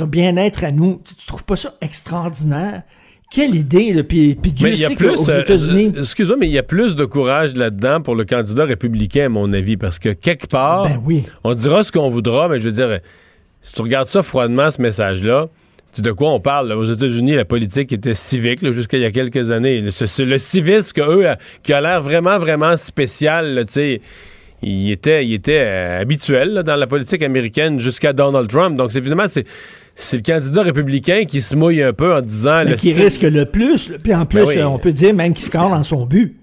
bien-être 0.06 0.64
à 0.64 0.72
nous. 0.72 1.00
Tu, 1.04 1.14
tu 1.14 1.26
trouves 1.26 1.44
pas 1.44 1.56
ça 1.56 1.74
extraordinaire? 1.80 2.82
Quelle 3.32 3.54
idée, 3.54 3.92
là? 3.94 4.02
Puis, 4.02 4.34
puis 4.34 4.52
Dieu 4.52 4.68
Mais 4.68 4.74
il 4.74 4.80
y 4.80 4.84
a 4.84 4.88
sait 4.88 4.94
plus, 4.94 5.14
qu'aux 5.14 5.30
euh, 5.30 5.40
États-Unis... 5.40 5.92
euh, 5.96 6.00
excuse-moi, 6.00 6.36
mais 6.38 6.46
il 6.48 6.52
y 6.52 6.58
a 6.58 6.62
plus 6.62 6.94
de 6.94 7.04
courage 7.04 7.54
là-dedans 7.54 8.00
pour 8.02 8.14
le 8.14 8.24
candidat 8.24 8.64
républicain, 8.66 9.26
à 9.26 9.28
mon 9.30 9.52
avis, 9.52 9.76
parce 9.76 9.98
que 9.98 10.10
quelque 10.10 10.46
part, 10.46 10.84
Ben 10.84 11.00
oui. 11.04 11.22
on 11.44 11.54
dira 11.54 11.82
ce 11.82 11.90
qu'on 11.92 12.08
voudra, 12.08 12.48
mais 12.48 12.58
je 12.58 12.64
veux 12.64 12.72
dire, 12.72 12.98
si 13.62 13.72
tu 13.72 13.80
regardes 13.82 14.08
ça 14.08 14.22
froidement, 14.22 14.70
ce 14.70 14.82
message-là, 14.82 15.48
de 15.98 16.12
quoi 16.12 16.30
on 16.30 16.40
parle? 16.40 16.68
là? 16.68 16.76
Aux 16.76 16.84
États-Unis, 16.84 17.34
la 17.34 17.44
politique 17.44 17.92
était 17.92 18.14
civique 18.14 18.60
jusqu'à 18.72 18.96
il 18.98 19.02
y 19.02 19.06
a 19.06 19.10
quelques 19.10 19.50
années. 19.50 19.80
Le- 19.80 19.90
C'est 19.90 20.24
le 20.24 20.38
civisme 20.38 20.92
que 20.92 21.00
eux, 21.02 21.26
euh, 21.28 21.34
qui 21.62 21.72
a 21.72 21.80
l'air 21.80 22.02
vraiment, 22.02 22.38
vraiment 22.38 22.76
spécial, 22.76 23.64
tu 23.66 23.72
sais. 23.72 24.00
Il 24.62 24.90
était, 24.92 25.26
il 25.26 25.32
était 25.34 25.58
euh, 25.60 26.00
habituel 26.00 26.52
là, 26.54 26.62
dans 26.62 26.76
la 26.76 26.86
politique 26.86 27.22
américaine 27.22 27.80
jusqu'à 27.80 28.12
Donald 28.12 28.48
Trump. 28.48 28.76
Donc, 28.76 28.92
c'est 28.92 28.98
évidemment, 28.98 29.26
c'est 29.26 29.44
c'est 29.94 30.16
le 30.16 30.22
candidat 30.22 30.62
républicain 30.62 31.24
qui 31.26 31.40
se 31.42 31.54
mouille 31.54 31.82
un 31.82 31.92
peu 31.92 32.14
en 32.14 32.20
disant... 32.22 32.64
Mais 32.64 32.70
le 32.72 32.76
qui 32.76 32.92
style- 32.92 33.04
risque 33.04 33.22
le 33.22 33.44
plus. 33.46 33.90
là. 33.90 33.96
Puis 34.02 34.14
en 34.14 34.26
plus, 34.26 34.40
Ben 34.40 34.46
oui. 34.48 34.58
euh, 34.58 34.66
on 34.68 34.78
peut 34.78 34.92
dire 34.92 35.14
même 35.14 35.32
qu'il 35.34 35.44
score 35.44 35.70
dans 35.70 35.82
son 35.84 36.06
but. 36.06 36.36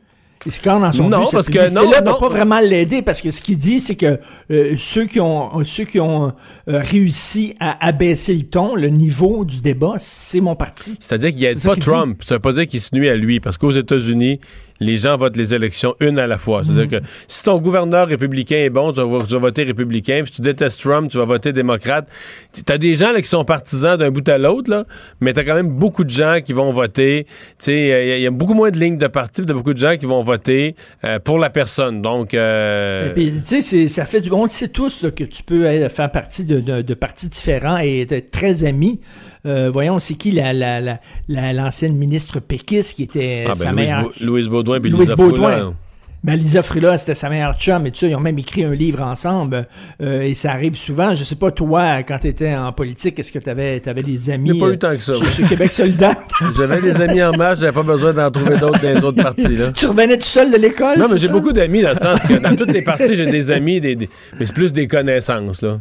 Il 0.45 0.53
se 0.53 0.61
corne 0.61 0.83
dans 0.83 0.91
son 0.93 1.09
Non, 1.09 1.23
but, 1.25 1.31
parce 1.33 1.47
cette 1.47 1.53
que- 1.53 1.73
non, 1.73 1.89
va 1.91 1.99
non. 1.99 2.17
pas 2.17 2.29
vraiment 2.29 2.61
l'aider 2.61 3.01
parce 3.01 3.19
que 3.21 3.29
ce 3.29 3.41
qu'il 3.41 3.57
dit, 3.57 3.81
c'est 3.81 3.95
que 3.95 4.19
euh, 4.51 4.75
ceux 4.77 5.05
qui 5.05 5.19
ont 5.19 5.49
ceux 5.65 5.83
qui 5.83 5.99
ont 5.99 6.27
euh, 6.69 6.79
réussi 6.79 7.55
à 7.59 7.85
abaisser 7.85 8.33
le 8.35 8.43
ton, 8.43 8.73
le 8.75 8.87
niveau 8.87 9.43
du 9.43 9.59
débat, 9.59 9.95
c'est 9.97 10.39
mon 10.39 10.55
parti. 10.55 10.95
C'est-à-dire 11.01 11.31
qu'il 11.31 11.41
n'aide 11.41 11.57
C'est 11.57 11.67
ça 11.67 11.75
pas 11.75 11.81
Trump. 11.81 12.23
Ça 12.23 12.35
veut 12.35 12.39
pas 12.39 12.53
dire 12.53 12.67
qu'il 12.69 12.79
se 12.79 12.95
nuit 12.95 13.09
à 13.09 13.17
lui. 13.17 13.41
Parce 13.41 13.57
qu'aux 13.57 13.71
États-Unis, 13.71 14.39
les 14.79 14.95
gens 14.97 15.17
votent 15.17 15.35
les 15.37 15.53
élections 15.53 15.95
une 15.99 16.19
à 16.19 16.27
la 16.27 16.37
fois. 16.37 16.63
C'est-à-dire 16.63 16.85
Mm. 16.99 17.01
que 17.01 17.07
si 17.27 17.43
ton 17.43 17.57
gouverneur 17.59 18.07
républicain 18.07 18.57
est 18.57 18.69
bon, 18.69 18.91
tu 18.93 19.01
vas, 19.01 19.17
tu 19.25 19.33
vas 19.33 19.39
voter 19.39 19.63
républicain. 19.63 20.21
Puis 20.23 20.31
si 20.33 20.35
tu 20.37 20.41
détestes 20.41 20.79
Trump, 20.81 21.11
tu 21.11 21.17
vas 21.17 21.25
voter 21.25 21.51
démocrate. 21.53 22.07
Tu 22.53 22.71
as 22.71 22.77
des 22.77 22.95
gens 22.95 23.11
là, 23.11 23.21
qui 23.21 23.27
sont 23.27 23.43
partisans 23.45 23.97
d'un 23.97 24.09
bout 24.11 24.27
à 24.29 24.37
l'autre, 24.37 24.69
là, 24.71 24.85
mais 25.21 25.33
tu 25.33 25.39
as 25.39 25.43
quand 25.43 25.55
même 25.55 25.69
beaucoup 25.69 26.03
de 26.03 26.09
gens 26.09 26.37
qui 26.43 26.53
vont 26.53 26.71
voter. 26.71 27.27
Il 27.67 27.73
y, 28.21 28.25
a 28.27 28.31
beaucoup 28.31 28.53
moins 28.53 28.71
de 28.71 28.77
lignes 28.79 28.97
de 28.97 29.07
parti, 29.07 29.43
tu 29.45 29.51
as 29.51 29.53
beaucoup 29.53 29.73
de 29.73 29.79
gens 29.79 29.97
qui 29.97 30.05
vont 30.05 30.23
voter 30.23 30.75
euh, 31.03 31.19
pour 31.19 31.39
la 31.39 31.49
personne. 31.49 32.01
Donc, 32.01 32.33
euh, 32.33 33.13
tu 33.47 33.61
sais, 33.61 33.87
ça 33.87 34.05
fait 34.05 34.21
du. 34.21 34.31
On 34.31 34.43
le 34.43 34.49
sait 34.49 34.69
tous 34.69 35.03
là, 35.03 35.11
que 35.11 35.23
tu 35.23 35.43
peux 35.43 35.65
euh, 35.65 35.89
faire 35.89 36.09
partie 36.11 36.45
de, 36.45 36.59
de- 36.59 36.81
de 36.81 36.93
partis 36.93 37.27
différents 37.27 37.79
et 37.79 38.07
être 38.09 38.31
très 38.31 38.63
amis. 38.63 38.99
Euh, 39.45 39.69
voyons, 39.71 39.99
c'est 39.99 40.15
qui 40.15 40.31
la, 40.31 40.51
la, 40.53 40.81
la, 40.81 40.99
la- 41.27 41.53
l'ancienne 41.53 41.95
ministre 41.95 42.39
péquiste 42.39 42.95
qui 42.95 43.03
était 43.03 43.45
ah, 43.49 43.55
sa 43.55 43.65
ben, 43.65 43.71
Louise, 43.71 43.75
meilleure. 43.85 44.11
Louise 44.21 44.49
Baudouin 44.49 44.79
puis 44.81 44.89
Louise 44.91 45.03
Lisa 45.03 45.15
Baudouin. 45.15 45.73
Ben, 46.21 46.35
Lisa 46.35 46.61
Frula, 46.61 46.97
c'était 46.97 47.15
sa 47.15 47.29
meilleure 47.29 47.57
chum 47.57 47.87
et 47.87 47.91
tout 47.91 47.99
ça. 47.99 48.07
Ils 48.07 48.15
ont 48.15 48.19
même 48.19 48.37
écrit 48.37 48.65
un 48.65 48.73
livre 48.73 49.01
ensemble. 49.01 49.65
euh, 50.01 50.19
et 50.21 50.35
ça 50.35 50.51
arrive 50.51 50.75
souvent. 50.75 51.15
Je 51.15 51.23
sais 51.23 51.37
pas, 51.37 51.49
toi, 51.51 52.03
quand 52.03 52.19
tu 52.19 52.27
étais 52.27 52.53
en 52.53 52.73
politique, 52.73 53.17
est-ce 53.19 53.31
que 53.31 53.39
tu 53.39 53.49
avais, 53.49 53.79
des 53.79 54.29
amis? 54.29 54.51
J'ai 54.53 54.59
pas 54.59 54.65
euh, 54.65 54.73
eu 54.73 54.77
tant 54.77 54.91
que 54.91 55.01
ça. 55.01 55.13
Chez, 55.13 55.31
chez 55.31 55.43
Québec 55.43 55.71
solidaire? 55.71 56.17
J'avais 56.57 56.81
des 56.81 56.99
amis 56.99 57.23
en 57.23 57.31
masse, 57.31 57.61
j'avais 57.61 57.71
pas 57.71 57.83
besoin 57.83 58.11
d'en 58.11 58.29
trouver 58.31 58.57
d'autres 58.57 58.81
dans 58.81 58.93
les 58.99 59.01
autres 59.01 59.23
parties. 59.23 59.55
Là. 59.55 59.71
tu 59.71 59.85
revenais 59.85 60.17
tout 60.17 60.23
seul 60.25 60.51
de 60.51 60.57
l'école? 60.57 60.99
Non, 60.99 61.07
mais 61.09 61.17
j'ai 61.17 61.27
ça? 61.27 61.33
beaucoup 61.33 61.53
d'amis 61.53 61.83
dans 61.83 61.93
le 61.93 61.95
sens 61.95 62.19
que 62.23 62.33
dans 62.37 62.53
toutes 62.53 62.73
les 62.73 62.81
parties, 62.81 63.15
j'ai 63.15 63.25
des 63.27 63.51
amis, 63.51 63.79
des, 63.79 63.95
des- 63.95 64.09
mais 64.37 64.45
c'est 64.45 64.53
plus 64.53 64.73
des 64.73 64.89
connaissances. 64.89 65.61
Là. 65.61 65.79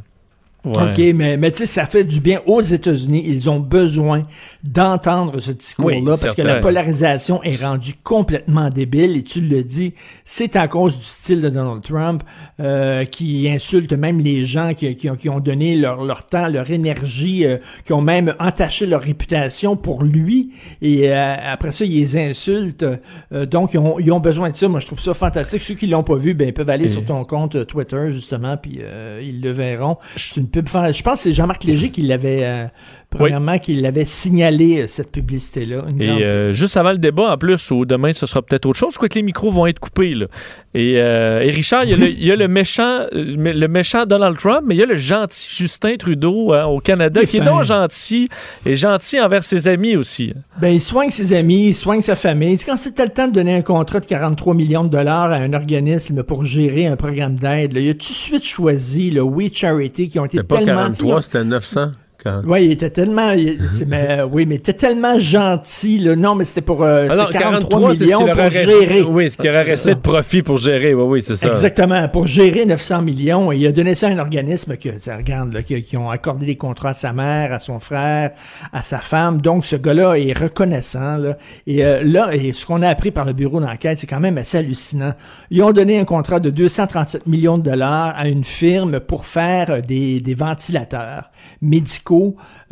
OK, 0.65 0.99
mais, 1.15 1.37
mais 1.37 1.51
tu 1.53 1.59
sais, 1.59 1.67
ça 1.67 1.87
fait 1.87 2.05
du 2.05 2.21
bien 2.21 2.41
aux 2.47 2.61
États-Unis. 2.61 3.23
Ils 3.27 3.49
ont 3.49 3.61
besoin 3.61 4.25
d'entendre 4.65 5.41
ce 5.41 5.53
discours-là 5.53 5.97
Oui, 5.99 6.05
parce 6.05 6.35
que 6.35 6.43
la 6.43 6.57
polarisation 6.57 7.43
est 7.43 7.63
rendue 7.65 7.95
complètement 8.03 8.69
débile. 8.69 9.17
Et 9.17 9.23
tu 9.23 9.41
le 9.41 9.63
dis, 9.63 9.95
c'est 10.25 10.57
à 10.57 10.69
cause 10.69 10.99
du 10.99 11.05
style 11.05 11.41
de 11.41 11.49
Donald 11.49 11.83
Trump 11.83 12.23
euh, 12.61 13.05
qui 13.05 13.49
insulte 13.49 13.93
même 13.93 14.19
les 14.21 14.45
gens 14.45 14.75
qui, 14.75 14.95
qui 14.97 15.09
ont, 15.09 15.17
qui 15.17 15.29
ont 15.29 15.41
donné 15.41 15.77
leur, 15.77 16.05
leur 16.05 16.27
temps, 16.27 16.49
leur 16.49 16.71
énergie, 16.71 17.47
euh, 17.47 17.59
qui 17.85 17.93
ont 17.93 18.03
même 18.03 18.35
entaché 18.41 18.85
leur 18.87 19.01
réputation 19.03 19.77
pour 19.77 20.03
lui. 20.03 20.51
Et 20.83 21.09
euh, 21.11 21.37
après 21.51 21.73
ça, 21.73 21.85
ils 21.85 21.93
les 22.01 22.17
insultent. 22.19 22.85
Euh, 23.33 23.47
donc, 23.47 23.75
ils 23.75 23.79
ont, 23.79 23.99
ils 24.01 24.11
ont 24.13 24.21
besoin 24.21 24.51
de 24.51 24.57
ça. 24.57 24.69
Moi, 24.69 24.81
je 24.81 24.87
trouve 24.87 25.01
ça 25.01 25.15
fantastique. 25.15 25.63
Ceux 25.63 25.75
qui 25.75 25.87
l'ont 25.87 26.03
pas 26.03 26.17
vu, 26.17 26.35
ben, 26.35 26.49
ils 26.49 26.53
peuvent 26.55 26.69
aller 26.71 26.87
Et- 26.87 26.91
sur 26.91 27.05
ton 27.07 27.25
compte 27.25 27.55
euh, 27.55 27.65
Twitter, 27.65 28.09
justement, 28.13 28.57
puis 28.57 28.81
euh, 28.83 29.23
ils 29.25 29.41
le 29.41 29.53
verront. 29.53 29.97
C'est 30.17 30.37
une 30.41 30.48
pub 30.49 30.69
Je 30.69 31.03
pense 31.03 31.15
que 31.15 31.19
c'est 31.21 31.33
Jean-Marc 31.33 31.65
Léger 31.65 31.91
qui 31.91 32.03
l'avait, 32.03 32.45
euh, 32.45 32.67
premièrement, 33.11 33.59
qui 33.59 33.75
l'avait 33.75 34.05
signalé, 34.05 34.83
euh, 34.83 34.87
cette 34.87 35.11
publicité-là. 35.11 35.85
Et 35.99 36.09
euh, 36.09 36.53
juste 36.53 36.77
avant 36.77 36.93
le 36.93 36.99
débat, 36.99 37.33
en 37.33 37.39
plus, 37.39 37.71
ou 37.71 37.85
demain, 37.85 38.13
ce 38.13 38.27
sera 38.27 38.43
peut-être 38.43 38.67
autre 38.67 38.79
chose, 38.79 38.93
je 38.93 38.97
crois 38.97 39.09
que 39.09 39.15
les 39.15 39.23
micros 39.23 39.51
vont 39.51 39.67
être 39.67 39.81
coupés. 39.81 40.15
Là. 40.15 40.27
Et, 40.75 40.95
euh, 40.97 41.43
et 41.43 41.51
Richard, 41.51 41.85
il 41.85 41.91
y, 41.91 41.95
a 41.95 41.97
le, 41.97 42.09
il 42.09 42.25
y 42.25 42.31
a 42.31 42.37
le 42.37 42.47
méchant, 42.47 43.07
le 43.13 43.67
méchant 43.67 44.05
Donald 44.05 44.37
Trump, 44.37 44.65
mais 44.67 44.75
il 44.75 44.79
y 44.79 44.83
a 44.83 44.87
le 44.87 44.97
gentil 44.97 45.49
Justin 45.51 45.97
Trudeau 45.97 46.53
hein, 46.53 46.67
au 46.67 46.81
Canada, 46.81 47.25
qui 47.25 47.39
est 47.39 47.45
donc 47.45 47.65
gentil 47.65 48.29
et 48.67 48.75
gentil 48.75 49.21
envers 49.21 49.43
ses 49.43 49.67
amis 49.67 49.97
aussi. 49.97 50.31
Ben, 50.61 50.69
il 50.69 50.81
soigne 50.81 51.11
ses 51.11 51.33
amis, 51.33 51.69
il 51.69 51.75
soigne 51.75 52.03
sa 52.03 52.17
famille. 52.17 52.59
Tu 52.59 52.65
sais, 52.65 52.71
quand 52.71 52.77
c'était 52.77 53.05
le 53.05 53.13
temps 53.13 53.29
de 53.29 53.33
donner 53.33 53.55
un 53.55 53.63
contrat 53.63 54.01
de 54.01 54.07
43 54.07 54.55
millions 54.55 54.85
de 54.85 54.91
dollars 54.91 55.33
à 55.33 55.37
un 55.37 55.55
organisme 55.55 56.23
pour 56.23 56.45
gérer 56.45 56.87
un 56.87 56.97
programme 56.97 57.37
d'aide, 57.37 57.73
il 57.75 57.89
a 57.89 57.95
tout 57.95 58.01
de 58.01 58.05
suite 58.05 58.45
choisi 58.45 59.11
le 59.11 59.23
We 59.23 59.51
Charity 59.53 60.11
qui 60.11 60.19
ont 60.19 60.27
été 60.27 60.38
C'était 60.39 60.47
pas 60.47 60.59
tellement... 60.59 60.83
43, 60.83 61.23
c'était 61.23 61.45
900. 61.45 61.93
Quand... 62.23 62.43
Oui, 62.47 62.65
il 62.65 62.73
était 62.73 62.91
tellement, 62.91 63.31
il- 63.31 63.59
c'est- 63.71 63.85
mais, 63.87 64.23
oui, 64.23 64.45
mais 64.45 64.57
il 64.57 64.59
était 64.59 64.73
tellement 64.73 65.19
gentil, 65.21 65.99
là. 66.01 66.17
Non, 66.17 66.35
mais 66.35 66.45
c'était 66.45 66.63
pour 66.63 66.83
euh, 66.83 67.07
Ah 67.09 67.15
non, 67.17 67.27
c'était 67.29 67.39
43 67.39 67.69
43, 67.81 67.93
c'est 67.93 67.99
ce 67.99 68.05
millions 68.05 68.35
pour 68.35 68.51
gérer. 68.51 69.03
Oui, 69.03 69.31
ce 69.31 69.37
qui 69.37 69.49
aurait 69.49 69.63
resté 69.63 69.95
de 69.95 70.01
profit 70.01 70.43
pour 70.43 70.59
gérer. 70.59 70.95
Oui, 70.95 71.05
oui, 71.05 71.23
c'est 71.23 71.37
ça. 71.37 71.53
Exactement, 71.53 72.09
pour 72.09 72.27
gérer 72.27 72.67
900 72.67 73.03
millions. 73.03 73.53
Et 73.53 73.59
il 73.59 73.67
a 73.69 73.73
donné 73.73 73.95
ça 73.95 74.09
à 74.09 74.11
un 74.11 74.19
organisme 74.19 74.77
que, 74.77 74.89
regarde, 75.17 75.53
là, 75.53 75.63
qui, 75.63 75.81
qui 75.85 75.97
ont 75.97 76.11
accordé 76.11 76.45
des 76.47 76.57
contrats 76.57 76.89
à 76.91 76.95
sa 76.95 77.13
mère, 77.13 77.53
à 77.53 77.61
son 77.61 77.79
frère, 77.79 78.33
à 78.73 78.83
sa 78.83 78.99
femme. 78.99 79.41
Donc, 79.41 79.65
ce 79.65 79.77
gars-là 79.77 80.15
est 80.17 80.37
reconnaissant. 80.37 81.19
Là. 81.19 81.37
Et 81.69 81.85
euh, 81.85 82.03
là, 82.03 82.31
et 82.35 82.53
ce 82.53 82.67
qu'on 82.67 82.83
a 82.83 82.89
appris 82.89 83.13
par 83.13 83.27
le 83.27 83.33
bureau 83.33 83.61
d'enquête, 83.61 84.01
c'est 84.01 84.07
quand 84.09 84.19
même 84.21 84.39
assez 84.39 84.59
hallucinant. 84.59 85.15
Ils 85.51 85.63
ont 85.63 85.71
donné 85.73 86.01
un 86.01 86.05
contrat 86.05 86.41
de 86.41 86.51
237 86.51 87.27
millions 87.29 87.59
de 87.59 87.63
dollars 87.71 88.15
à 88.17 88.27
une 88.27 88.43
firme 88.45 88.99
pour 88.99 89.25
faire 89.25 89.71
euh, 89.71 89.81
des, 89.81 90.21
des 90.21 90.35
ventilateurs 90.35 91.31
médicaux. 91.63 92.08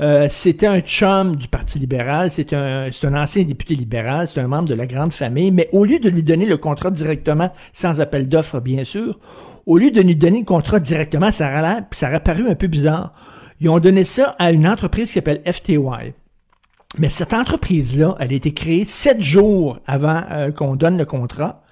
Euh, 0.00 0.26
c'était 0.30 0.66
un 0.66 0.80
chum 0.80 1.36
du 1.36 1.48
Parti 1.48 1.78
libéral, 1.78 2.30
c'est 2.30 2.52
un, 2.52 2.88
un 3.02 3.14
ancien 3.22 3.44
député 3.44 3.74
libéral, 3.74 4.26
c'est 4.28 4.40
un 4.40 4.46
membre 4.48 4.68
de 4.68 4.74
la 4.74 4.86
grande 4.86 5.12
famille, 5.12 5.50
mais 5.50 5.68
au 5.72 5.84
lieu 5.84 5.98
de 5.98 6.08
lui 6.08 6.22
donner 6.22 6.46
le 6.46 6.56
contrat 6.56 6.90
directement, 6.90 7.50
sans 7.72 8.00
appel 8.00 8.28
d'offres 8.28 8.60
bien 8.60 8.84
sûr, 8.84 9.18
au 9.66 9.78
lieu 9.78 9.90
de 9.90 10.00
lui 10.00 10.16
donner 10.16 10.40
le 10.40 10.44
contrat 10.44 10.80
directement, 10.80 11.32
ça 11.32 11.50
l'air- 11.60 11.82
ça 11.90 12.08
aurait 12.08 12.20
paru 12.20 12.48
un 12.48 12.54
peu 12.54 12.66
bizarre. 12.66 13.12
Ils 13.60 13.68
ont 13.68 13.78
donné 13.78 14.04
ça 14.04 14.36
à 14.38 14.52
une 14.52 14.66
entreprise 14.68 15.08
qui 15.08 15.14
s'appelle 15.14 15.40
FTY. 15.44 15.78
Mais 16.98 17.08
cette 17.10 17.34
entreprise-là, 17.34 18.14
elle 18.20 18.30
a 18.32 18.34
été 18.34 18.52
créée 18.54 18.84
sept 18.84 19.20
jours 19.20 19.78
avant 19.86 20.22
euh, 20.30 20.50
qu'on 20.50 20.76
donne 20.76 20.96
le 20.96 21.04
contrat. 21.04 21.62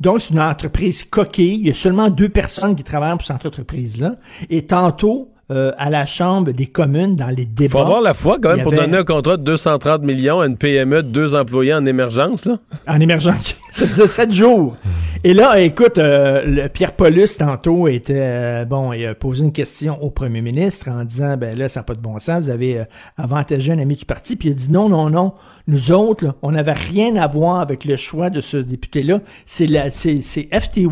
Donc, 0.00 0.20
c'est 0.20 0.30
une 0.34 0.40
entreprise 0.40 1.04
coquille. 1.04 1.60
Il 1.60 1.66
y 1.66 1.70
a 1.70 1.74
seulement 1.74 2.08
deux 2.08 2.28
personnes 2.28 2.74
qui 2.74 2.82
travaillent 2.84 3.16
pour 3.16 3.26
cette 3.26 3.44
entreprise-là. 3.46 4.16
Et 4.50 4.66
tantôt, 4.66 5.31
euh, 5.50 5.72
à 5.76 5.90
la 5.90 6.06
Chambre 6.06 6.52
des 6.52 6.66
communes, 6.66 7.16
dans 7.16 7.28
les 7.28 7.46
débats... 7.46 7.78
faut 7.78 7.84
avoir 7.84 8.00
la 8.00 8.14
foi 8.14 8.38
quand 8.40 8.54
même 8.54 8.62
pour 8.62 8.72
donner 8.72 8.98
un 8.98 9.04
contrat 9.04 9.36
de 9.36 9.42
230 9.42 10.02
millions 10.02 10.40
à 10.40 10.46
une 10.46 10.56
PME 10.56 11.02
de 11.02 11.08
deux 11.08 11.34
employés 11.34 11.74
en 11.74 11.84
émergence. 11.84 12.46
Là. 12.46 12.58
En 12.86 13.00
émergence. 13.00 13.54
Ça 13.72 13.86
faisait 13.86 14.06
sept 14.06 14.32
jours. 14.32 14.76
Et 15.24 15.34
là, 15.34 15.60
écoute, 15.60 15.98
euh, 15.98 16.44
le 16.44 16.68
Pierre 16.68 16.94
Paulus, 16.94 17.36
tantôt, 17.38 17.86
était, 17.86 18.14
euh, 18.16 18.64
bon, 18.64 18.92
il 18.92 19.06
a 19.06 19.14
posé 19.14 19.44
une 19.44 19.52
question 19.52 20.02
au 20.02 20.10
premier 20.10 20.40
ministre 20.40 20.90
en 20.90 21.04
disant, 21.04 21.36
ben 21.36 21.56
là, 21.56 21.68
ça 21.68 21.80
n'a 21.80 21.84
pas 21.84 21.94
de 21.94 22.00
bon 22.00 22.18
sens, 22.18 22.46
vous 22.46 22.50
avez 22.50 22.80
euh, 22.80 22.84
avantagé 23.16 23.72
un 23.72 23.78
ami 23.78 23.94
du 23.94 24.04
parti, 24.04 24.34
puis 24.34 24.48
il 24.48 24.52
a 24.52 24.54
dit, 24.56 24.70
non, 24.70 24.88
non, 24.88 25.10
non, 25.10 25.34
nous 25.68 25.92
autres, 25.92 26.24
là, 26.24 26.34
on 26.42 26.50
n'avait 26.50 26.72
rien 26.72 27.14
à 27.16 27.28
voir 27.28 27.60
avec 27.60 27.84
le 27.84 27.94
choix 27.96 28.30
de 28.30 28.40
ce 28.40 28.56
député-là. 28.56 29.20
C'est 29.46 29.68
la, 29.68 29.92
c'est, 29.92 30.22
c'est 30.22 30.48
FTY, 30.52 30.88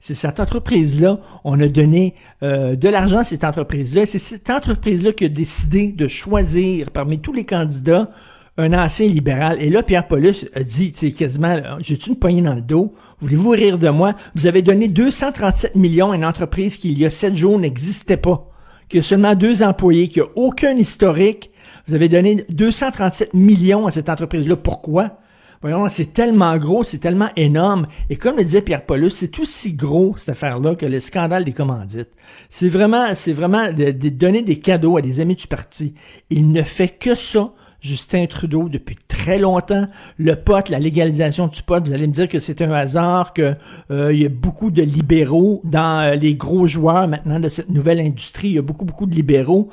c'est 0.00 0.14
cette 0.14 0.40
entreprise-là. 0.40 1.18
On 1.44 1.60
a 1.60 1.68
donné 1.68 2.14
euh, 2.42 2.74
de 2.74 2.88
l'argent 2.88 3.18
à 3.18 3.24
cette 3.24 3.44
C'est 3.84 4.18
cette 4.18 4.50
entreprise-là 4.50 5.12
qui 5.12 5.24
a 5.24 5.28
décidé 5.28 5.88
de 5.88 6.08
choisir 6.08 6.90
parmi 6.90 7.20
tous 7.20 7.32
les 7.32 7.44
candidats 7.44 8.10
un 8.58 8.72
ancien 8.72 9.06
libéral. 9.06 9.62
Et 9.62 9.70
là, 9.70 9.84
Pierre 9.84 10.08
Paulus 10.08 10.46
a 10.52 10.64
dit, 10.64 10.92
sais, 10.92 11.12
quasiment, 11.12 11.60
j'ai-tu 11.80 12.10
une 12.10 12.16
poignée 12.16 12.42
dans 12.42 12.56
le 12.56 12.60
dos? 12.60 12.92
Voulez-vous 13.20 13.50
rire 13.50 13.78
de 13.78 13.88
moi? 13.88 14.14
Vous 14.34 14.48
avez 14.48 14.62
donné 14.62 14.88
237 14.88 15.76
millions 15.76 16.10
à 16.10 16.16
une 16.16 16.24
entreprise 16.24 16.76
qui, 16.76 16.90
il 16.90 16.98
y 16.98 17.06
a 17.06 17.10
sept 17.10 17.36
jours, 17.36 17.58
n'existait 17.58 18.16
pas, 18.16 18.50
qui 18.88 18.98
a 18.98 19.02
seulement 19.02 19.36
deux 19.36 19.62
employés, 19.62 20.08
qui 20.08 20.20
a 20.20 20.26
aucun 20.34 20.76
historique. 20.76 21.52
Vous 21.86 21.94
avez 21.94 22.08
donné 22.08 22.44
237 22.50 23.32
millions 23.32 23.86
à 23.86 23.92
cette 23.92 24.08
entreprise-là. 24.08 24.56
Pourquoi? 24.56 25.18
Voyons, 25.60 25.88
c'est 25.88 26.12
tellement 26.12 26.56
gros, 26.56 26.84
c'est 26.84 26.98
tellement 26.98 27.30
énorme. 27.34 27.88
Et 28.10 28.16
comme 28.16 28.36
le 28.36 28.44
disait 28.44 28.62
Pierre 28.62 28.86
Paulus, 28.86 29.10
c'est 29.10 29.38
aussi 29.40 29.72
gros, 29.72 30.14
cette 30.16 30.28
affaire-là, 30.28 30.76
que 30.76 30.86
le 30.86 31.00
scandale 31.00 31.44
des 31.44 31.52
commandites. 31.52 32.10
C'est 32.48 32.68
vraiment, 32.68 33.06
c'est 33.16 33.32
vraiment 33.32 33.72
de, 33.72 33.90
donner 34.10 34.42
des 34.42 34.60
cadeaux 34.60 34.96
à 34.96 35.02
des 35.02 35.20
amis 35.20 35.34
du 35.34 35.48
parti. 35.48 35.94
Il 36.30 36.52
ne 36.52 36.62
fait 36.62 36.88
que 36.88 37.14
ça. 37.14 37.52
Justin 37.80 38.26
Trudeau 38.26 38.68
depuis 38.68 38.96
très 39.06 39.38
longtemps. 39.38 39.86
Le 40.16 40.34
pot, 40.34 40.68
la 40.68 40.80
légalisation 40.80 41.46
du 41.46 41.62
pot, 41.62 41.84
vous 41.84 41.92
allez 41.92 42.08
me 42.08 42.12
dire 42.12 42.28
que 42.28 42.40
c'est 42.40 42.60
un 42.60 42.72
hasard, 42.72 43.32
que 43.32 43.54
euh, 43.92 44.12
y 44.12 44.26
a 44.26 44.28
beaucoup 44.28 44.72
de 44.72 44.82
libéraux 44.82 45.60
dans 45.64 46.00
euh, 46.00 46.14
les 46.16 46.34
gros 46.34 46.66
joueurs 46.66 47.06
maintenant 47.06 47.38
de 47.38 47.48
cette 47.48 47.70
nouvelle 47.70 48.00
industrie. 48.00 48.48
Il 48.48 48.54
y 48.54 48.58
a 48.58 48.62
beaucoup, 48.62 48.84
beaucoup 48.84 49.06
de 49.06 49.14
libéraux. 49.14 49.68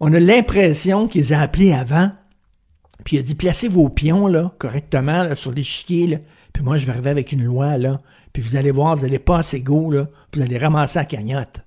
On 0.00 0.12
a 0.12 0.18
l'impression 0.18 1.06
qu'ils 1.06 1.32
ont 1.34 1.38
appelé 1.38 1.72
avant, 1.72 2.10
puis 3.06 3.16
il 3.16 3.18
a 3.20 3.22
dit 3.22 3.36
placez 3.36 3.68
vos 3.68 3.88
pions 3.88 4.26
là 4.26 4.52
correctement 4.58 5.36
sur 5.36 5.52
l'échiquier 5.52 6.08
là. 6.08 6.16
Puis 6.52 6.64
moi 6.64 6.76
je 6.76 6.86
vais 6.86 6.90
arriver 6.90 7.10
avec 7.10 7.30
une 7.30 7.44
loi 7.44 7.78
là, 7.78 8.00
puis 8.32 8.42
vous 8.42 8.56
allez 8.56 8.72
voir, 8.72 8.96
vous 8.96 9.04
allez 9.04 9.20
pas 9.20 9.38
assez 9.38 9.60
go 9.60 9.92
là, 9.92 10.08
vous 10.34 10.42
allez 10.42 10.58
ramasser 10.58 10.98
la 10.98 11.04
cagnotte. 11.04 11.62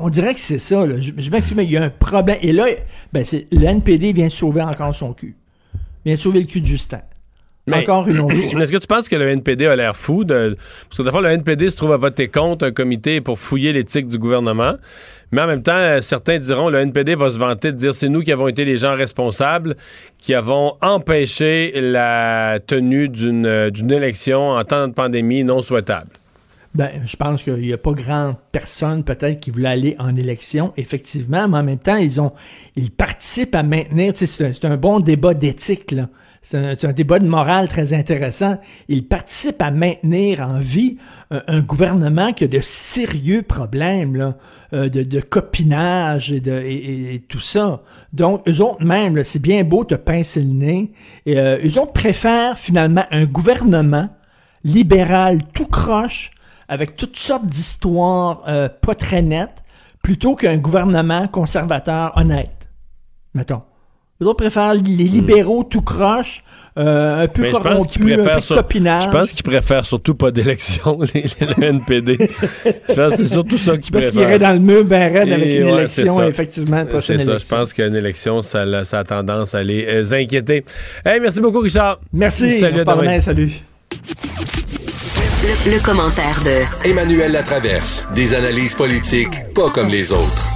On 0.00 0.08
dirait 0.08 0.34
que 0.34 0.40
c'est 0.40 0.58
ça. 0.58 0.84
Là. 0.84 1.00
Je, 1.00 1.12
je 1.16 1.30
m'excuse, 1.30 1.56
mais 1.56 1.64
il 1.64 1.70
y 1.70 1.76
a 1.76 1.84
un 1.84 1.90
problème. 1.90 2.38
Et 2.40 2.52
là, 2.52 2.66
ben, 3.12 3.24
c'est, 3.24 3.46
le 3.52 3.62
NPD 3.62 4.12
vient 4.12 4.26
de 4.26 4.32
sauver 4.32 4.62
encore 4.62 4.92
son 4.94 5.12
cul. 5.12 5.36
Vient 6.04 6.16
de 6.16 6.20
sauver 6.20 6.40
le 6.40 6.46
cul 6.46 6.60
de 6.60 6.66
Justin. 6.66 7.02
Encore 7.70 8.08
une 8.08 8.18
autre 8.18 8.34
fois. 8.34 8.60
Est-ce 8.62 8.72
que 8.72 8.78
tu 8.78 8.86
penses 8.88 9.08
que 9.08 9.14
le 9.14 9.28
NPD 9.28 9.66
a 9.66 9.76
l'air 9.76 9.96
fou? 9.96 10.24
De... 10.24 10.56
Parce 10.88 10.98
que 10.98 11.02
d'abord, 11.02 11.20
le 11.20 11.28
NPD 11.28 11.70
se 11.70 11.76
trouve 11.76 11.92
à 11.92 11.96
voter 11.96 12.26
contre 12.26 12.66
un 12.66 12.72
comité 12.72 13.20
pour 13.20 13.38
fouiller 13.38 13.72
l'éthique 13.72 14.08
du 14.08 14.18
gouvernement. 14.18 14.74
Mais 15.30 15.40
en 15.40 15.46
même 15.46 15.62
temps, 15.62 15.72
euh, 15.72 16.00
certains 16.00 16.38
diront 16.38 16.68
le 16.68 16.78
NPD 16.78 17.14
va 17.14 17.30
se 17.30 17.38
vanter 17.38 17.72
de 17.72 17.76
dire 17.76 17.94
c'est 17.94 18.08
nous 18.08 18.22
qui 18.22 18.32
avons 18.32 18.48
été 18.48 18.64
les 18.64 18.78
gens 18.78 18.96
responsables, 18.96 19.76
qui 20.18 20.34
avons 20.34 20.74
empêché 20.82 21.72
la 21.80 22.58
tenue 22.66 23.08
d'une 23.08 23.46
euh, 23.46 23.70
élection 23.90 24.50
en 24.50 24.64
temps 24.64 24.88
de 24.88 24.92
pandémie 24.92 25.44
non 25.44 25.62
souhaitable. 25.62 26.10
Ben, 26.74 26.90
je 27.06 27.16
pense 27.16 27.42
qu'il 27.42 27.56
n'y 27.56 27.72
a 27.72 27.78
pas 27.78 27.92
grand 27.92 28.34
personne 28.50 29.04
peut-être 29.04 29.40
qui 29.40 29.50
voulait 29.50 29.68
aller 29.68 29.96
en 29.98 30.16
élection, 30.16 30.72
effectivement, 30.78 31.46
mais 31.46 31.58
en 31.58 31.62
même 31.62 31.78
temps, 31.78 31.96
ils 31.96 32.18
ont 32.20 32.32
ils 32.76 32.90
participent 32.90 33.54
à 33.54 33.62
maintenir, 33.62 34.14
c'est 34.16 34.40
un, 34.42 34.52
c'est 34.52 34.64
un 34.64 34.76
bon 34.78 34.98
débat 34.98 35.34
d'éthique, 35.34 35.92
là. 35.92 36.08
C'est 36.42 36.58
un, 36.58 36.90
un 36.90 36.92
débat 36.92 37.20
de 37.20 37.26
morale 37.26 37.68
très 37.68 37.92
intéressant. 37.92 38.58
Ils 38.88 39.06
participent 39.06 39.62
à 39.62 39.70
maintenir 39.70 40.40
en 40.40 40.58
vie 40.58 40.98
un, 41.30 41.42
un 41.46 41.60
gouvernement 41.60 42.32
qui 42.32 42.44
a 42.44 42.48
de 42.48 42.60
sérieux 42.60 43.42
problèmes 43.42 44.34
euh, 44.74 44.88
de, 44.88 45.20
copinage 45.20 46.32
et, 46.32 46.40
de, 46.40 47.16
tout 47.28 47.40
ça. 47.40 47.82
Donc, 48.12 48.42
eux 48.48 48.60
autres 48.60 48.84
même, 48.84 49.22
c'est 49.22 49.38
bien 49.40 49.64
beau 49.64 49.84
te 49.84 49.94
pincer 49.94 50.40
le 50.40 50.52
nez. 50.52 50.92
Et, 51.26 51.38
euh, 51.38 51.58
eux 51.64 51.78
autres 51.78 51.92
préfèrent 51.92 52.58
finalement 52.58 53.04
un 53.10 53.26
gouvernement 53.26 54.08
libéral 54.64 55.42
tout 55.52 55.66
croche 55.66 56.30
avec 56.68 56.96
toutes 56.96 57.18
sortes 57.18 57.46
d'histoires 57.46 58.42
euh, 58.48 58.68
pas 58.68 58.94
très 58.94 59.22
nettes, 59.22 59.62
plutôt 60.02 60.34
qu'un 60.34 60.56
gouvernement 60.56 61.28
conservateur 61.28 62.16
honnête. 62.16 62.68
Mettons. 63.34 63.62
Les 64.22 64.28
autres 64.28 64.36
préfèrent 64.36 64.74
les 64.74 64.80
libéraux 64.80 65.64
tout 65.64 65.82
croche, 65.82 66.44
euh, 66.78 67.24
un 67.24 67.26
peu 67.26 67.42
Mais 67.42 67.48
je 67.48 67.54
pense 67.54 67.62
corrompus, 67.64 67.92
qu'ils 67.92 68.12
un 68.20 68.34
peu 68.36 68.40
sur- 68.40 68.54
copinage. 68.56 69.02
je 69.04 69.08
pense 69.08 69.32
qu'ils 69.32 69.42
préfèrent 69.42 69.84
surtout 69.84 70.14
pas 70.14 70.30
d'élection, 70.30 71.00
les- 71.14 71.24
le 71.40 71.64
NPD. 71.64 72.30
je 72.88 72.94
pense 72.94 73.10
que 73.14 73.16
c'est 73.16 73.26
surtout 73.26 73.58
ça 73.58 73.76
qu'ils 73.76 73.90
Parce 73.92 74.06
préfèrent. 74.06 74.10
qu'il 74.12 74.20
irait 74.20 74.38
dans 74.38 74.52
le 74.52 74.60
mur 74.60 74.84
ben 74.84 75.12
raide 75.12 75.32
avec 75.32 75.44
une 75.58 75.64
ouais, 75.64 75.72
élection, 75.80 76.22
effectivement, 76.24 76.84
C'est 77.00 77.18
ça, 77.18 77.36
je 77.36 77.44
pense 77.46 77.72
qu'une 77.72 77.96
élection, 77.96 78.42
ça, 78.42 78.60
a- 78.62 78.84
ça 78.84 79.00
a 79.00 79.04
tendance 79.04 79.56
à 79.56 79.64
les 79.64 79.84
euh, 79.88 80.04
inquiéter. 80.16 80.64
Hey, 81.04 81.18
merci 81.20 81.40
beaucoup, 81.40 81.58
Richard. 81.60 81.98
Merci, 82.12 82.60
Salut, 82.60 82.82
on 82.86 82.90
demain. 82.92 83.02
demain, 83.02 83.20
salut. 83.20 83.50
Le, 85.42 85.72
le 85.72 85.80
commentaire 85.84 86.40
de 86.44 86.88
Emmanuel 86.88 87.32
Latraverse. 87.32 88.04
Des 88.14 88.34
analyses 88.34 88.76
politiques 88.76 89.52
pas 89.54 89.68
comme 89.70 89.88
les 89.88 90.12
autres. 90.12 90.48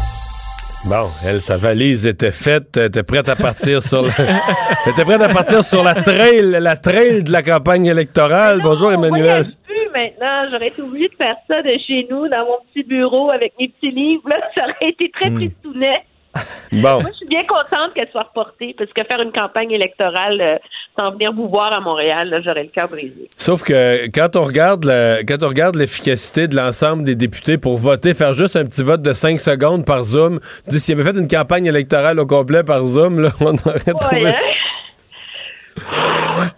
Bon, 0.88 1.08
elle, 1.24 1.40
sa 1.40 1.56
valise 1.56 2.06
était 2.06 2.30
faite, 2.30 2.76
elle 2.76 2.84
était 2.86 3.02
prête 3.02 3.28
à 3.28 3.34
partir 3.34 3.82
sur 3.82 4.02
la, 4.02 4.10
était 4.86 5.04
prête 5.04 5.20
à 5.20 5.28
partir 5.28 5.64
sur 5.64 5.82
la 5.82 5.94
trail, 5.94 6.42
la 6.60 6.76
trail 6.76 7.24
de 7.24 7.32
la 7.32 7.42
campagne 7.42 7.86
électorale. 7.86 8.60
Bonjour, 8.62 8.92
Emmanuel. 8.92 9.46
plus 9.66 9.88
maintenant. 9.92 10.48
J'aurais 10.50 10.68
été 10.68 10.82
obligée 10.82 11.08
de 11.08 11.14
faire 11.16 11.34
ça 11.48 11.60
de 11.62 11.72
chez 11.86 12.06
nous, 12.08 12.28
dans 12.28 12.44
mon 12.46 12.58
petit 12.72 12.84
bureau, 12.84 13.30
avec 13.32 13.52
mes 13.58 13.68
petits 13.68 13.90
livres. 13.90 14.28
Là, 14.28 14.36
ça 14.56 14.62
aurait 14.62 14.90
été 14.92 15.10
très 15.10 15.28
Hmm. 15.30 15.36
tristounet. 15.36 15.94
Bon. 16.72 17.00
Moi, 17.00 17.10
je 17.12 17.16
suis 17.18 17.26
bien 17.26 17.42
contente 17.44 17.94
qu'elle 17.94 18.08
soit 18.10 18.24
reportée, 18.24 18.74
parce 18.76 18.90
que 18.92 19.02
faire 19.04 19.20
une 19.22 19.32
campagne 19.32 19.70
électorale 19.70 20.40
euh, 20.40 20.56
sans 20.96 21.12
venir 21.12 21.32
vous 21.32 21.48
voir 21.48 21.72
à 21.72 21.80
Montréal, 21.80 22.40
j'aurais 22.44 22.64
le 22.64 22.68
cœur 22.70 22.88
brisé. 22.88 23.28
Sauf 23.36 23.62
que 23.62 24.06
quand 24.08 24.34
on 24.36 24.42
regarde 24.42 24.84
le- 24.84 25.22
quand 25.26 25.42
on 25.42 25.48
regarde 25.48 25.76
l'efficacité 25.76 26.48
de 26.48 26.56
l'ensemble 26.56 27.04
des 27.04 27.14
députés 27.14 27.56
pour 27.56 27.78
voter, 27.78 28.14
faire 28.14 28.34
juste 28.34 28.56
un 28.56 28.64
petit 28.64 28.82
vote 28.82 29.00
de 29.02 29.12
5 29.12 29.38
secondes 29.38 29.86
par 29.86 30.02
Zoom, 30.02 30.40
s'il 30.68 30.98
avait 31.00 31.12
fait 31.12 31.18
une 31.18 31.28
campagne 31.28 31.66
électorale 31.66 32.18
au 32.18 32.26
complet 32.26 32.62
par 32.64 32.84
Zoom, 32.84 33.20
là, 33.20 33.28
on 33.40 33.54
aurait 33.54 33.78
trouvé 34.00 34.28
hein? 34.28 34.32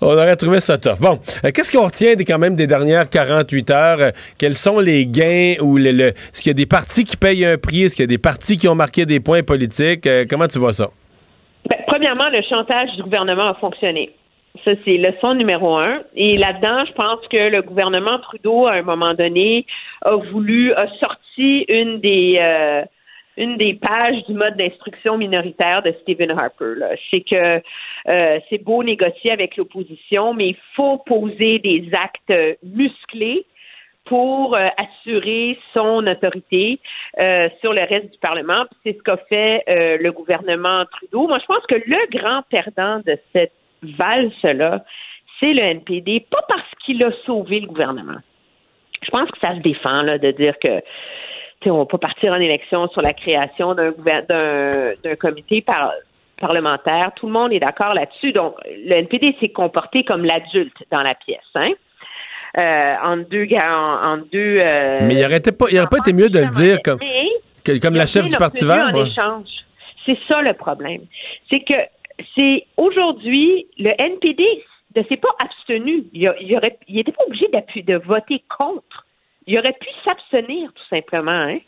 On 0.01 0.13
aurait 0.13 0.37
trouvé 0.37 0.61
ça 0.61 0.79
tough. 0.79 1.01
Bon, 1.01 1.19
euh, 1.45 1.51
qu'est-ce 1.55 1.71
qu'on 1.71 1.85
retient 1.85 2.15
des, 2.15 2.25
quand 2.25 2.39
même 2.39 2.57
des 2.57 2.67
dernières 2.67 3.09
48 3.09 3.71
heures? 3.71 4.01
Euh, 4.01 4.11
quels 4.39 4.55
sont 4.55 4.79
les 4.79 5.07
gains 5.07 5.55
ou 5.61 5.77
le, 5.77 6.09
est-ce 6.09 6.43
qu'il 6.43 6.51
y 6.51 6.55
a 6.55 6.55
des 6.55 6.67
partis 6.67 7.05
qui 7.05 7.17
payent 7.17 7.45
un 7.45 7.59
prix? 7.59 7.85
Est-ce 7.85 7.97
qu'il 7.97 8.03
y 8.03 8.05
a 8.05 8.07
des 8.09 8.19
partis 8.19 8.57
qui 8.57 8.69
ont 8.69 8.75
marqué 8.75 9.07
des 9.07 9.21
points 9.21 9.43
politiques? 9.43 10.07
Euh, 10.07 10.25
comment 10.29 10.49
tu 10.49 10.59
vois 10.59 10.73
ça? 10.73 10.89
Ben, 11.69 11.79
premièrement, 11.87 12.29
le 12.31 12.43
chantage 12.43 12.91
du 12.97 13.03
gouvernement 13.03 13.49
a 13.49 13.55
fonctionné. 13.55 14.11
Ça, 14.65 14.73
c'est 14.85 14.97
leçon 14.97 15.35
numéro 15.35 15.77
un. 15.77 16.01
Et 16.17 16.37
là-dedans, 16.37 16.85
je 16.87 16.93
pense 16.93 17.21
que 17.31 17.49
le 17.51 17.63
gouvernement 17.63 18.19
Trudeau, 18.19 18.67
à 18.67 18.73
un 18.73 18.83
moment 18.83 19.15
donné, 19.15 19.67
a 20.05 20.17
voulu, 20.17 20.73
a 20.75 20.87
sorti 20.99 21.65
une 21.69 22.01
des, 22.01 22.41
une 23.39 23.57
des 23.57 23.75
pages 23.75 24.25
du 24.27 24.35
mode 24.35 24.57
d'instruction 24.57 25.17
minoritaire 25.17 25.83
de 25.83 25.95
Stephen 26.03 26.33
Harper. 26.33 26.75
C'est 27.11 27.21
que 27.21 27.63
euh, 28.09 28.41
c'est 28.51 28.63
beau 28.63 28.83
négocier 28.83 29.31
avec 29.31 29.57
l'opposition, 29.57 30.35
mais 30.35 30.49
il 30.49 30.57
faut 30.75 30.99
poser 30.99 31.61
des 31.61 31.89
actes 31.93 32.35
musclés 32.65 33.47
pour 34.05 34.57
euh, 34.57 34.69
assurer 34.77 35.59
son 35.73 36.07
autorité 36.07 36.81
euh, 37.19 37.49
sur 37.61 37.73
le 37.73 37.83
reste 37.83 38.11
du 38.11 38.19
Parlement. 38.19 38.65
C'est 38.83 38.97
ce 38.97 39.03
qu'a 39.03 39.19
fait 39.29 39.63
le 39.69 40.11
gouvernement 40.11 40.85
Trudeau. 40.87 41.29
Moi, 41.29 41.39
je 41.39 41.47
pense 41.47 41.65
que 41.67 41.77
le 41.77 42.19
grand 42.19 42.43
perdant 42.51 43.01
de 43.07 43.17
cette 43.33 43.53
valse-là, 43.83 44.85
c'est 45.39 45.53
le 45.53 45.63
NPD, 45.63 46.27
pas 46.29 46.43
parce 46.49 46.69
qu'il 46.85 47.03
a 47.05 47.13
sauvé 47.25 47.61
le 47.61 47.69
gouvernement. 47.69 48.19
Je 49.03 49.11
pense 49.11 49.31
que 49.31 49.39
ça 49.39 49.55
se 49.55 49.61
défend 49.61 50.03
de 50.03 50.31
dire 50.33 50.59
que 50.59 50.83
on 51.67 51.79
va 51.79 51.87
pas 51.87 51.99
partir 51.99 52.33
en 52.33 52.37
élection 52.41 52.89
sur 52.89 53.03
la 53.03 53.13
création 53.13 53.75
d'un 53.75 53.93
comité 55.21 55.61
par- 55.63 55.93
parlementaire. 56.41 57.11
Tout 57.17 57.27
le 57.27 57.33
monde 57.33 57.53
est 57.53 57.59
d'accord 57.61 57.95
là-dessus. 57.95 58.33
Donc, 58.33 58.55
le 58.67 58.93
NPD 58.93 59.35
s'est 59.41 59.49
comporté 59.51 60.05
comme 60.05 60.25
l'adulte 60.25 60.77
dans 60.91 61.03
la 61.03 61.15
pièce, 61.15 61.41
hein? 61.55 61.73
Euh, 62.57 62.95
en 63.05 63.17
deux, 63.19 63.47
en, 63.55 64.13
en 64.13 64.17
deux. 64.19 64.59
euh, 64.61 65.01
Mais 65.03 65.17
il 65.17 65.25
aurait, 65.25 65.37
été 65.37 65.53
pas, 65.53 65.67
il 65.71 65.79
aurait 65.79 65.87
pas 65.89 65.99
été 65.99 66.13
mieux 66.15 66.31
de 66.31 66.39
le 66.39 66.49
dire 66.51 66.79
comme, 66.83 66.99
que- 66.99 67.95
la 67.95 68.07
chef 68.07 68.27
du 68.27 68.37
Parti 68.37 68.65
vert. 68.65 68.95
ouais. 68.95 69.05
C'est 70.07 70.19
ça 70.27 70.41
le 70.41 70.55
problème. 70.55 71.03
C'est 71.51 71.61
que 71.61 71.75
c'est 72.35 72.65
aujourd'hui 72.79 73.67
le 73.79 73.91
NPD 74.01 74.45
ne 74.97 75.03
s'est 75.03 75.19
pas 75.19 75.29
abstenu. 75.45 76.05
Il, 76.15 76.27
a- 76.27 76.35
il 76.41 76.57
aurait, 76.57 76.79
il 76.89 76.99
était 76.99 77.13
pas 77.13 77.25
obligé 77.27 77.47
de 77.83 77.97
voter 77.97 78.43
contre. 78.57 79.05
Il 79.49 79.59
aurait 79.59 79.73
pu 79.73 79.89
s'abstenir 80.05 80.71
tout 80.75 80.85
simplement. 80.91 81.33
Hein? 81.33 81.59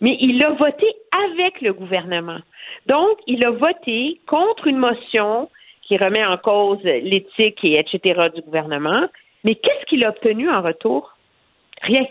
Mais 0.00 0.16
il 0.20 0.42
a 0.42 0.50
voté 0.52 0.86
avec 1.28 1.60
le 1.60 1.74
gouvernement. 1.74 2.40
Donc, 2.86 3.18
il 3.26 3.44
a 3.44 3.50
voté 3.50 4.18
contre 4.26 4.66
une 4.66 4.78
motion 4.78 5.50
qui 5.82 5.98
remet 5.98 6.24
en 6.24 6.38
cause 6.38 6.82
l'éthique 6.82 7.62
et 7.62 7.78
etc. 7.78 8.30
du 8.34 8.40
gouvernement. 8.40 9.06
Mais 9.44 9.54
qu'est-ce 9.54 9.84
qu'il 9.84 10.02
a 10.02 10.08
obtenu 10.08 10.48
en 10.48 10.62
retour? 10.62 11.14
Rien. 11.82 12.06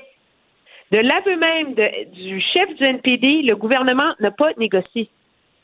De 0.92 1.00
l'aveu 1.00 1.36
même 1.36 1.74
du 2.14 2.40
chef 2.40 2.74
du 2.76 2.84
NPD, 2.84 3.42
le 3.42 3.56
gouvernement 3.56 4.14
n'a 4.20 4.32
pas 4.32 4.54
négocié. 4.58 5.10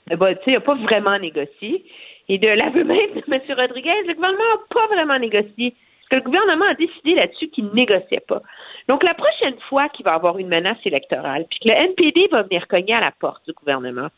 Eh 0.09 0.15
ben, 0.15 0.35
il 0.47 0.53
n'a 0.53 0.59
pas 0.59 0.75
vraiment 0.75 1.19
négocié. 1.19 1.85
Et 2.29 2.39
de 2.39 2.47
l'aveu 2.47 2.83
même 2.83 3.13
de 3.13 3.23
M. 3.31 3.41
Rodriguez, 3.55 4.03
le 4.07 4.15
gouvernement 4.15 4.43
n'a 4.43 4.61
pas 4.69 4.87
vraiment 4.87 5.19
négocié. 5.19 5.75
Parce 6.09 6.21
que 6.21 6.27
le 6.27 6.31
gouvernement 6.31 6.65
a 6.65 6.75
décidé 6.75 7.15
là-dessus 7.15 7.47
qu'il 7.49 7.65
ne 7.65 7.73
négociait 7.73 8.23
pas. 8.27 8.41
Donc, 8.87 9.03
la 9.03 9.15
prochaine 9.15 9.59
fois 9.69 9.89
qu'il 9.89 10.05
va 10.05 10.11
y 10.11 10.15
avoir 10.15 10.37
une 10.37 10.47
menace 10.47 10.77
électorale, 10.85 11.45
puis 11.49 11.59
que 11.59 11.69
le 11.69 11.73
NPD 11.73 12.27
va 12.31 12.43
venir 12.43 12.67
cogner 12.67 12.93
à 12.93 13.01
la 13.01 13.11
porte 13.11 13.43
du 13.45 13.53
gouvernement 13.53 14.09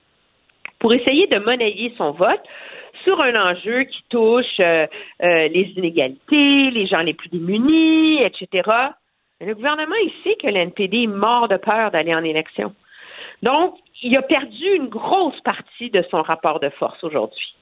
pour 0.80 0.94
essayer 0.94 1.28
de 1.28 1.40
monnayer 1.40 1.94
son 1.98 2.12
vote 2.12 2.42
sur 3.04 3.22
un 3.22 3.36
enjeu 3.36 3.84
qui 3.84 4.04
touche 4.10 4.60
euh, 4.60 4.86
euh, 5.24 5.48
les 5.48 5.74
inégalités, 5.78 6.72
les 6.72 6.88
gens 6.88 7.02
les 7.02 7.14
plus 7.14 7.30
démunis, 7.30 8.22
etc. 8.22 8.70
Le 9.40 9.54
gouvernement, 9.54 9.96
il 10.04 10.12
sait 10.24 10.36
que 10.36 10.48
le 10.48 10.58
NPD 10.58 11.04
est 11.04 11.08
mort 11.08 11.48
de 11.48 11.58
peur 11.58 11.92
d'aller 11.92 12.14
en 12.14 12.24
élection. 12.24 12.74
Donc, 13.44 13.76
il 14.02 14.16
a 14.18 14.22
perdu 14.22 14.76
une 14.76 14.88
grosse 14.88 15.40
partie 15.42 15.90
de 15.90 16.04
son 16.10 16.22
rapport 16.22 16.60
de 16.60 16.70
force 16.70 17.04
aujourd'hui. 17.04 17.57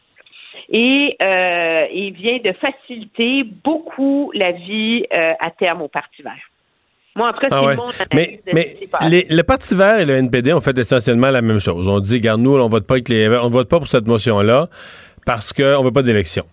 Et 0.69 1.15
euh, 1.21 1.85
il 1.93 2.13
vient 2.13 2.39
de 2.43 2.51
faciliter 2.53 3.43
beaucoup 3.63 4.31
la 4.33 4.51
vie 4.51 5.05
euh, 5.13 5.33
à 5.39 5.51
terme 5.51 5.81
au 5.81 5.87
Parti 5.87 6.21
vert. 6.21 6.33
Moi, 7.15 7.29
en 7.29 7.33
tout 7.33 7.39
cas, 7.39 7.47
Ah 7.51 7.63
ouais. 7.65 7.75
mon 7.77 7.83
analyse 7.83 8.03
Mais, 8.13 8.39
mais 8.53 8.75
les- 9.09 9.25
le 9.29 9.43
Parti 9.43 9.73
vert 9.75 9.99
et 9.99 10.05
le 10.05 10.15
NPD 10.15 10.51
ont 10.53 10.59
fait 10.59 10.77
essentiellement 10.77 11.29
la 11.29 11.41
même 11.41 11.59
chose. 11.59 11.87
On 11.87 11.99
dit, 11.99 12.15
regarde, 12.15 12.41
nous, 12.41 12.57
on 12.57 12.67
vote 12.67 12.85
pas 12.85 12.95
avec 12.95 13.07
les, 13.09 13.29
on 13.29 13.49
vote 13.49 13.69
pas 13.69 13.77
pour 13.77 13.87
cette 13.87 14.05
motion-là 14.07 14.67
parce 15.25 15.53
qu'on 15.53 15.81
veut 15.81 15.91
pas 15.93 16.01
d'élection. 16.03 16.43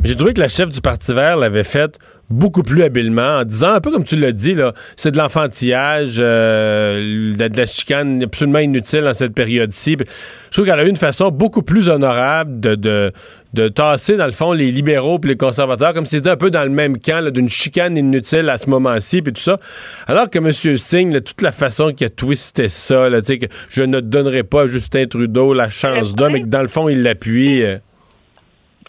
Mais 0.00 0.08
j'ai 0.08 0.14
trouvé 0.16 0.32
que 0.32 0.40
la 0.40 0.48
chef 0.48 0.70
du 0.70 0.80
Parti 0.80 1.12
vert 1.12 1.36
l'avait 1.36 1.64
faite 1.64 1.98
beaucoup 2.30 2.62
plus 2.62 2.82
habilement 2.82 3.38
en 3.38 3.44
disant, 3.44 3.74
un 3.74 3.80
peu 3.80 3.90
comme 3.90 4.04
tu 4.04 4.16
l'as 4.16 4.32
dit, 4.32 4.54
là, 4.54 4.72
c'est 4.96 5.10
de 5.10 5.18
l'enfantillage, 5.18 6.16
euh, 6.18 7.34
de, 7.36 7.48
de 7.48 7.56
la 7.56 7.66
chicane 7.66 8.22
absolument 8.22 8.60
inutile 8.60 9.02
dans 9.02 9.14
cette 9.14 9.34
période-ci. 9.34 9.96
Je 9.98 10.50
trouve 10.50 10.64
qu'elle 10.64 10.80
a 10.80 10.84
eu 10.84 10.88
une 10.88 10.96
façon 10.96 11.28
beaucoup 11.30 11.62
plus 11.62 11.88
honorable 11.88 12.60
de, 12.60 12.74
de, 12.74 13.12
de 13.52 13.68
tasser, 13.68 14.16
dans 14.16 14.26
le 14.26 14.32
fond, 14.32 14.52
les 14.52 14.70
libéraux 14.70 15.18
puis 15.18 15.30
les 15.30 15.36
conservateurs, 15.36 15.92
comme 15.92 16.06
si 16.06 16.16
c'était 16.16 16.30
un 16.30 16.36
peu 16.36 16.50
dans 16.50 16.64
le 16.64 16.70
même 16.70 16.98
camp 16.98 17.20
là, 17.22 17.30
d'une 17.30 17.48
chicane 17.48 17.96
inutile 17.96 18.48
à 18.48 18.56
ce 18.58 18.68
moment-ci, 18.70 19.20
puis 19.22 19.32
tout 19.32 19.42
ça. 19.42 19.58
Alors 20.06 20.30
que 20.30 20.38
M. 20.38 20.50
Singh, 20.78 21.12
là, 21.12 21.20
toute 21.20 21.42
la 21.42 21.52
façon 21.52 21.92
qu'il 21.92 22.06
a 22.06 22.10
twisté 22.10 22.68
ça, 22.68 23.08
là, 23.08 23.20
tu 23.20 23.26
sais, 23.26 23.38
que 23.38 23.46
je 23.70 23.82
ne 23.82 24.00
donnerai 24.00 24.42
pas 24.44 24.62
à 24.62 24.66
Justin 24.66 25.06
Trudeau 25.06 25.52
la 25.52 25.68
chance 25.68 26.14
d'homme, 26.14 26.36
et 26.36 26.42
que 26.42 26.46
dans 26.48 26.62
le 26.62 26.68
fond, 26.68 26.88
il 26.88 27.02
l'appuie. 27.02 27.62
euh. 27.62 27.78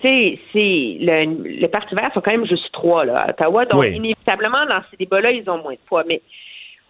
Sais, 0.06 0.40
c'est 0.54 0.98
le, 1.06 1.60
le 1.62 1.68
Parti 1.68 1.96
vert 1.96 2.12
sont 2.14 2.22
quand 2.22 2.32
même 2.32 2.46
juste 2.46 2.72
trois 2.72 3.06
là, 3.06 3.22
à 3.22 3.30
Ottawa. 3.32 3.66
Donc, 3.66 3.82
Oui. 3.82 3.96
inévitablement, 3.96 4.66
dans 4.66 4.82
ces 4.92 4.98
débats-là, 4.98 5.32
ils 5.32 5.50
ont 5.50 5.58
moins 5.62 5.74
de 5.74 5.80
poids. 5.88 6.04
Mais 6.08 6.22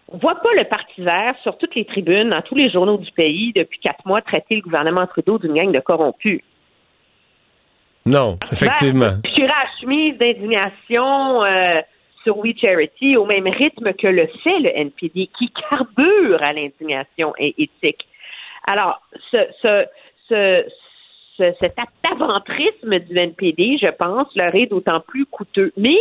on 0.08 0.18
voit 0.18 0.36
pas 0.36 0.52
le 0.56 0.64
Parti 0.64 1.02
vert 1.02 1.34
sur 1.42 1.58
toutes 1.58 1.74
les 1.74 1.84
tribunes, 1.84 2.30
dans 2.30 2.42
tous 2.42 2.54
les 2.54 2.70
journaux 2.70 2.98
du 2.98 3.10
pays, 3.12 3.52
depuis 3.54 3.78
quatre 3.80 4.04
mois, 4.06 4.20
traiter 4.22 4.56
le 4.56 4.62
gouvernement 4.62 5.06
Trudeau 5.06 5.38
d'une 5.38 5.54
gang 5.54 5.72
de 5.72 5.80
corrompus. 5.80 6.42
Non, 8.04 8.38
effectivement. 8.52 9.16
Je 9.24 9.30
suis 9.30 9.46
chemise 9.80 10.16
d'indignation 10.18 11.44
euh, 11.44 11.80
sur 12.22 12.38
We 12.38 12.54
Charity 12.56 13.16
au 13.16 13.24
même 13.24 13.46
rythme 13.46 13.92
que 13.94 14.06
le 14.06 14.26
fait 14.42 14.58
le 14.60 14.76
NPD, 14.76 15.28
qui 15.38 15.52
carbure 15.68 16.42
à 16.42 16.52
l'indignation 16.52 17.32
éthique. 17.38 18.06
Alors, 18.66 19.00
ce, 19.30 19.38
ce, 19.62 19.84
ce, 20.28 20.64
ce- 21.36 21.52
cet 21.60 21.76
aventrisme 22.10 22.98
du 22.98 23.16
NPD, 23.18 23.78
je 23.80 23.88
pense, 23.88 24.34
leur 24.36 24.54
est 24.54 24.66
d'autant 24.66 25.00
plus 25.00 25.26
coûteux. 25.26 25.72
Mais, 25.76 25.98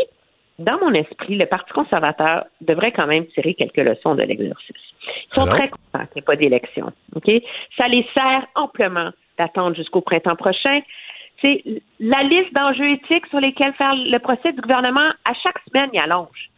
dans 0.60 0.78
mon 0.80 0.94
esprit, 0.94 1.36
le 1.36 1.46
Parti 1.46 1.72
conservateur 1.74 2.46
devrait 2.62 2.92
quand 2.92 3.08
même 3.08 3.26
tirer 3.28 3.54
quelques 3.54 3.78
leçons 3.78 4.16
de 4.16 4.24
l'exercice. 4.24 4.76
Ils 5.32 5.36
sont 5.36 5.42
Alors? 5.44 5.56
très 5.56 5.70
contents 5.70 6.06
qu'il 6.06 6.16
n'y 6.16 6.20
ait 6.20 6.22
pas 6.24 6.36
d'élection. 6.36 6.92
OK? 7.16 7.30
Ça 7.78 7.88
les 7.88 8.08
sert 8.18 8.46
amplement 8.56 9.12
d'attendre 9.38 9.76
jusqu'au 9.76 10.02
printemps 10.02 10.36
prochain. 10.36 10.80
C'est 11.42 11.64
la 12.00 12.24
liste 12.24 12.54
d'enjeux 12.54 12.92
éthiques 12.92 13.28
sur 13.28 13.40
lesquels 13.42 13.74
faire 13.74 13.94
le 13.96 14.18
procès 14.20 14.54
du 14.54 14.62
gouvernement, 14.62 15.10
à 15.26 15.34
chaque 15.44 15.60
semaine, 15.68 15.90
il 15.94 16.00
allonge. 16.00 16.50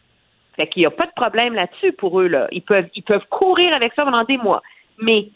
Fait 0.54 0.68
qu'il 0.68 0.82
n'y 0.82 0.86
a 0.86 0.90
pas 0.90 1.06
de 1.06 1.12
problème 1.16 1.54
là-dessus 1.54 1.92
pour 1.92 2.20
eux. 2.20 2.28
Là. 2.28 2.46
Ils, 2.52 2.62
peuvent, 2.62 2.88
ils 2.94 3.02
peuvent 3.02 3.26
courir 3.28 3.74
avec 3.74 3.92
ça 3.94 4.04
pendant 4.04 4.24
des 4.24 4.36
mois. 4.38 4.62
Mais 5.00 5.28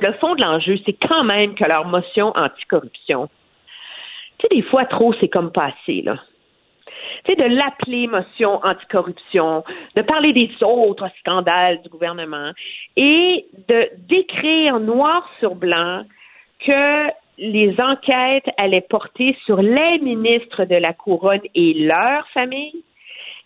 le 0.00 0.12
fond 0.14 0.34
de 0.34 0.42
l'enjeu, 0.42 0.76
c'est 0.84 0.96
quand 1.08 1.24
même 1.24 1.54
que 1.54 1.64
leur 1.64 1.86
motion 1.86 2.32
anticorruption, 2.36 3.28
tu 4.38 4.46
sais, 4.46 4.54
des 4.54 4.62
fois, 4.62 4.84
trop, 4.84 5.12
c'est 5.14 5.28
comme 5.28 5.50
passé, 5.50 6.02
là. 6.02 6.18
Tu 7.24 7.32
sais, 7.32 7.36
de 7.36 7.54
l'appeler 7.54 8.06
motion 8.06 8.64
anticorruption, 8.64 9.64
de 9.96 10.02
parler 10.02 10.32
des 10.32 10.50
autres 10.62 11.08
scandales 11.20 11.82
du 11.82 11.88
gouvernement 11.88 12.52
et 12.96 13.46
de 13.68 13.88
décrire 14.08 14.78
noir 14.78 15.28
sur 15.40 15.54
blanc 15.54 16.04
que 16.64 17.08
les 17.38 17.80
enquêtes 17.80 18.48
allaient 18.56 18.86
porter 18.88 19.36
sur 19.44 19.62
les 19.62 19.98
ministres 19.98 20.64
de 20.64 20.74
la 20.76 20.92
couronne 20.92 21.42
et 21.54 21.74
leurs 21.74 22.28
familles 22.30 22.84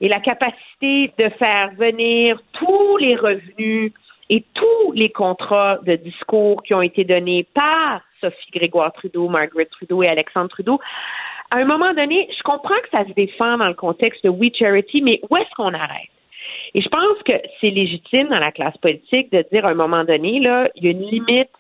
et 0.01 0.09
la 0.09 0.21
capacité 0.21 1.13
de 1.19 1.29
faire 1.39 1.73
venir 1.77 2.41
tous 2.55 2.97
les 2.99 3.17
revenus 3.17 3.93
et 4.33 4.43
tous 4.55 4.93
les 4.93 5.11
contrats 5.11 5.79
de 5.85 5.95
discours 5.97 6.63
qui 6.63 6.73
ont 6.73 6.81
été 6.81 7.05
donnés 7.05 7.47
par 7.53 8.01
Sophie 8.19 8.51
Grégoire 8.51 8.91
Trudeau, 8.95 9.29
Margaret 9.29 9.67
Trudeau 9.67 10.03
et 10.03 10.09
Alexandre 10.09 10.49
Trudeau. 10.49 10.81
À 11.55 11.59
un 11.59 11.67
moment 11.67 11.93
donné, 11.93 12.27
je 12.35 12.43
comprends 12.43 12.81
que 12.83 12.89
ça 12.91 13.05
se 13.05 13.13
défend 13.13 13.59
dans 13.59 13.69
le 13.69 13.75
contexte 13.75 14.25
de 14.25 14.31
We 14.31 14.51
Charity, 14.59 15.03
mais 15.03 15.21
où 15.29 15.37
est-ce 15.37 15.55
qu'on 15.55 15.75
arrête? 15.75 16.09
Et 16.73 16.81
je 16.81 16.89
pense 16.89 17.23
que 17.27 17.35
c'est 17.61 17.69
légitime 17.69 18.29
dans 18.29 18.39
la 18.39 18.53
classe 18.53 18.77
politique 18.79 19.31
de 19.33 19.45
dire 19.53 19.67
à 19.67 19.69
un 19.69 19.75
moment 19.75 20.03
donné, 20.03 20.41
là, 20.41 20.71
il 20.77 20.85
y 20.85 20.89
a 20.89 20.93
une 20.93 21.07
limite 21.11 21.51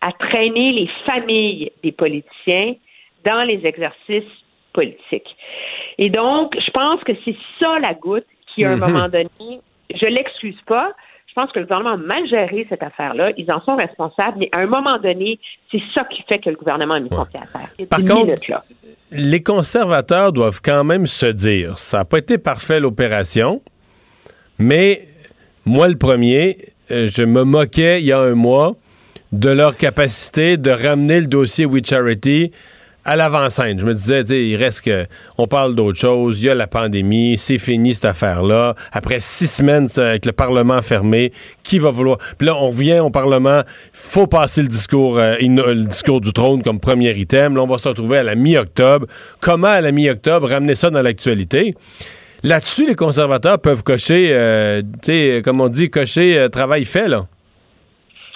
à 0.00 0.12
traîner 0.12 0.70
les 0.70 0.88
familles 1.04 1.72
des 1.82 1.90
politiciens 1.90 2.76
dans 3.24 3.42
les 3.42 3.66
exercices 3.66 4.32
politiques. 4.72 5.36
Et 5.98 6.08
donc, 6.08 6.56
je 6.56 6.70
pense 6.70 7.02
que 7.02 7.14
c'est 7.24 7.36
ça 7.58 7.80
la 7.80 7.94
goutte 7.94 8.26
qui, 8.54 8.64
à 8.64 8.70
un 8.70 8.76
Mhm. 8.76 8.80
moment 8.80 9.08
donné, 9.08 9.60
je 9.92 10.06
l'excuse 10.06 10.60
pas. 10.68 10.92
Je 11.34 11.40
pense 11.40 11.50
que 11.50 11.60
le 11.60 11.64
gouvernement 11.64 11.94
a 11.94 11.96
mal 11.96 12.28
géré 12.28 12.66
cette 12.68 12.82
affaire-là. 12.82 13.32
Ils 13.38 13.50
en 13.50 13.62
sont 13.62 13.74
responsables, 13.74 14.36
mais 14.38 14.50
à 14.52 14.58
un 14.58 14.66
moment 14.66 14.98
donné, 14.98 15.40
c'est 15.70 15.80
ça 15.94 16.04
qui 16.04 16.22
fait 16.28 16.38
que 16.40 16.50
le 16.50 16.56
gouvernement 16.56 16.92
a 16.92 17.00
mis 17.00 17.08
son 17.08 17.24
pied 17.24 17.40
à 17.40 17.58
terre. 17.58 17.86
Par 17.88 18.00
contre, 18.00 18.34
les 19.12 19.42
conservateurs 19.42 20.34
doivent 20.34 20.60
quand 20.62 20.84
même 20.84 21.06
se 21.06 21.24
dire, 21.24 21.78
ça 21.78 21.98
n'a 21.98 22.04
pas 22.04 22.18
été 22.18 22.36
parfait 22.36 22.80
l'opération, 22.80 23.62
mais 24.58 25.08
moi 25.64 25.88
le 25.88 25.96
premier, 25.96 26.58
euh, 26.90 27.06
je 27.06 27.22
me 27.22 27.44
moquais 27.44 28.02
il 28.02 28.06
y 28.06 28.12
a 28.12 28.20
un 28.20 28.34
mois 28.34 28.74
de 29.32 29.48
leur 29.48 29.78
capacité 29.78 30.58
de 30.58 30.70
ramener 30.70 31.20
le 31.20 31.28
dossier 31.28 31.64
We 31.64 31.82
Charity 31.82 32.52
à 33.04 33.16
l'avant-scène. 33.16 33.78
Je 33.78 33.84
me 33.84 33.94
disais, 33.94 34.22
il 34.22 34.56
reste 34.56 34.84
que, 34.84 35.06
on 35.38 35.46
parle 35.46 35.74
d'autre 35.74 35.98
chose, 35.98 36.40
il 36.40 36.46
y 36.46 36.50
a 36.50 36.54
la 36.54 36.66
pandémie, 36.66 37.36
c'est 37.36 37.58
fini 37.58 37.94
cette 37.94 38.04
affaire-là. 38.04 38.74
Après 38.92 39.20
six 39.20 39.48
semaines 39.48 39.88
avec 39.96 40.24
le 40.24 40.32
Parlement 40.32 40.82
fermé, 40.82 41.32
qui 41.62 41.78
va 41.78 41.90
vouloir... 41.90 42.18
Puis 42.38 42.46
là, 42.46 42.54
on 42.56 42.68
revient 42.68 43.00
au 43.00 43.10
Parlement, 43.10 43.62
faut 43.92 44.26
passer 44.26 44.62
le 44.62 44.68
discours, 44.68 45.18
euh, 45.18 45.36
le 45.40 45.86
discours 45.86 46.20
du 46.20 46.32
trône 46.32 46.62
comme 46.62 46.80
premier 46.80 47.12
item. 47.12 47.56
Là, 47.56 47.62
on 47.62 47.66
va 47.66 47.78
se 47.78 47.88
retrouver 47.88 48.18
à 48.18 48.22
la 48.22 48.34
mi-octobre. 48.34 49.06
Comment, 49.40 49.68
à 49.68 49.80
la 49.80 49.92
mi-octobre, 49.92 50.48
ramener 50.48 50.74
ça 50.74 50.90
dans 50.90 51.02
l'actualité? 51.02 51.74
Là-dessus, 52.44 52.86
les 52.88 52.96
conservateurs 52.96 53.60
peuvent 53.60 53.84
cocher, 53.84 54.30
euh, 54.32 54.82
tu 55.02 55.12
sais, 55.12 55.42
comme 55.44 55.60
on 55.60 55.68
dit, 55.68 55.90
cocher 55.90 56.36
euh, 56.36 56.48
travail 56.48 56.84
fait, 56.84 57.06
là. 57.08 57.26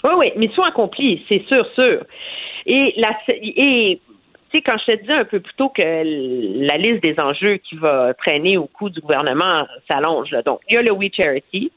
Oui, 0.05 0.11
oui, 0.19 0.33
mission 0.37 0.63
accomplie, 0.63 1.25
c'est 1.29 1.43
sûr, 1.49 1.67
sûr. 1.75 2.05
Et, 2.67 2.95
la, 2.97 3.11
et 3.29 4.01
quand 4.63 4.77
je 4.79 4.93
te 4.93 5.01
disais 5.01 5.13
un 5.13 5.25
peu 5.25 5.41
plus 5.41 5.55
tôt 5.55 5.69
que 5.69 5.83
la 5.83 6.77
liste 6.77 7.03
des 7.03 7.19
enjeux 7.19 7.57
qui 7.57 7.77
va 7.77 8.15
traîner 8.15 8.57
au 8.57 8.67
cou 8.67 8.91
du 8.91 9.01
gouvernement 9.01 9.67
s'allonge, 9.89 10.31
donc 10.45 10.61
il 10.69 10.75
y 10.75 10.77
a 10.77 10.83
le 10.83 10.93
We 10.93 11.11
Charity, 11.13 11.71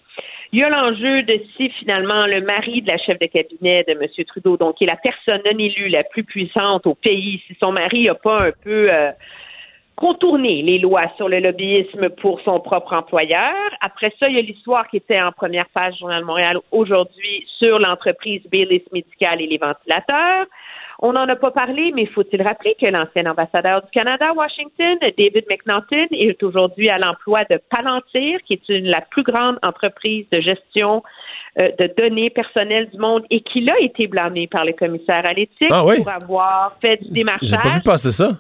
il 0.51 0.59
y 0.59 0.63
a 0.63 0.69
l'enjeu 0.69 1.23
de 1.23 1.39
si 1.55 1.69
finalement 1.69 2.25
le 2.25 2.41
mari 2.41 2.81
de 2.81 2.89
la 2.89 2.97
chef 2.97 3.19
de 3.19 3.27
cabinet 3.27 3.83
de 3.87 3.91
M. 3.91 4.25
Trudeau, 4.25 4.57
donc 4.57 4.77
qui 4.77 4.85
est 4.85 4.87
la 4.87 4.95
personne 4.95 5.41
non 5.45 5.57
élue 5.59 5.89
la 5.89 6.03
plus 6.03 6.23
puissante 6.23 6.87
au 6.87 6.95
pays, 6.95 7.41
si 7.47 7.55
son 7.59 7.71
mari 7.71 8.05
n'a 8.05 8.15
pas 8.15 8.47
un 8.47 8.51
peu 8.63 8.91
euh, 8.91 9.11
contourné 9.95 10.61
les 10.63 10.79
lois 10.79 11.11
sur 11.17 11.29
le 11.29 11.39
lobbyisme 11.39 12.09
pour 12.21 12.41
son 12.41 12.59
propre 12.61 12.93
employeur. 12.93 13.53
Après 13.81 14.11
ça, 14.19 14.27
il 14.27 14.37
y 14.37 14.39
a 14.39 14.41
l'histoire 14.41 14.87
qui 14.87 14.97
était 14.97 15.21
en 15.21 15.31
première 15.31 15.67
page 15.69 15.93
du 15.93 15.99
Journal 15.99 16.21
de 16.21 16.25
Montréal 16.25 16.57
aujourd'hui 16.71 17.45
sur 17.59 17.77
l'entreprise 17.77 18.41
Baylis 18.49 18.83
Médical 18.91 19.41
et 19.41 19.47
les 19.47 19.57
ventilateurs. 19.57 20.47
On 21.01 21.13
n'en 21.13 21.27
a 21.29 21.35
pas 21.37 21.51
parlé, 21.51 21.93
mais 21.95 22.05
faut-il 22.07 22.41
rappeler 22.41 22.75
que 22.79 22.85
l'ancien 22.85 23.25
ambassadeur 23.25 23.81
du 23.83 23.89
Canada 23.91 24.31
à 24.31 24.33
Washington, 24.33 24.97
David 25.01 25.45
McNaughton, 25.49 26.07
est 26.11 26.43
aujourd'hui 26.43 26.89
à 26.89 26.97
l'emploi 26.97 27.45
de 27.49 27.57
Palantir, 27.69 28.39
qui 28.45 28.53
est 28.53 28.67
une, 28.69 28.87
la 28.87 28.99
plus 29.01 29.23
grande 29.23 29.57
entreprise 29.63 30.25
de 30.29 30.41
gestion 30.41 31.01
euh, 31.57 31.69
de 31.79 31.89
données 31.97 32.29
personnelles 32.29 32.89
du 32.89 32.97
monde 32.97 33.23
et 33.29 33.39
qui 33.41 33.61
l'a 33.61 33.79
été 33.79 34.07
blâmé 34.07 34.47
par 34.47 34.65
le 34.65 34.73
commissaire 34.73 35.23
à 35.25 35.31
l'éthique 35.33 35.69
Ah 35.71 35.85
oui? 35.85 35.97
pour 36.03 36.09
avoir 36.09 36.77
fait 36.81 36.97
du 36.97 37.05
J'ai 37.07 37.13
démarchage. 37.13 37.61
pas 37.63 37.69
vu 37.69 37.81
passer 37.81 38.11
ça. 38.11 38.31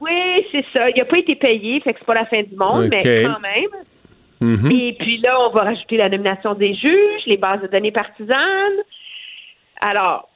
Oui, 0.00 0.46
c'est 0.50 0.64
ça. 0.72 0.90
Il 0.90 0.96
n'a 0.98 1.04
pas 1.04 1.18
été 1.18 1.36
payé, 1.36 1.78
fait 1.80 1.92
que 1.92 1.98
c'est 2.00 2.06
pas 2.06 2.14
la 2.14 2.26
fin 2.26 2.42
du 2.42 2.56
monde, 2.56 2.88
mais 2.90 3.22
quand 3.22 3.40
même. 3.40 3.70
Mhm. 4.40 4.70
Et 4.72 4.96
puis 4.98 5.18
là, 5.18 5.38
on 5.46 5.50
va 5.50 5.62
rajouter 5.64 5.98
la 5.98 6.08
nomination 6.08 6.54
des 6.54 6.74
juges, 6.74 7.22
les 7.26 7.36
bases 7.36 7.60
de 7.60 7.66
données 7.68 7.92
partisanes. 7.92 8.80
Alors, 9.82 10.29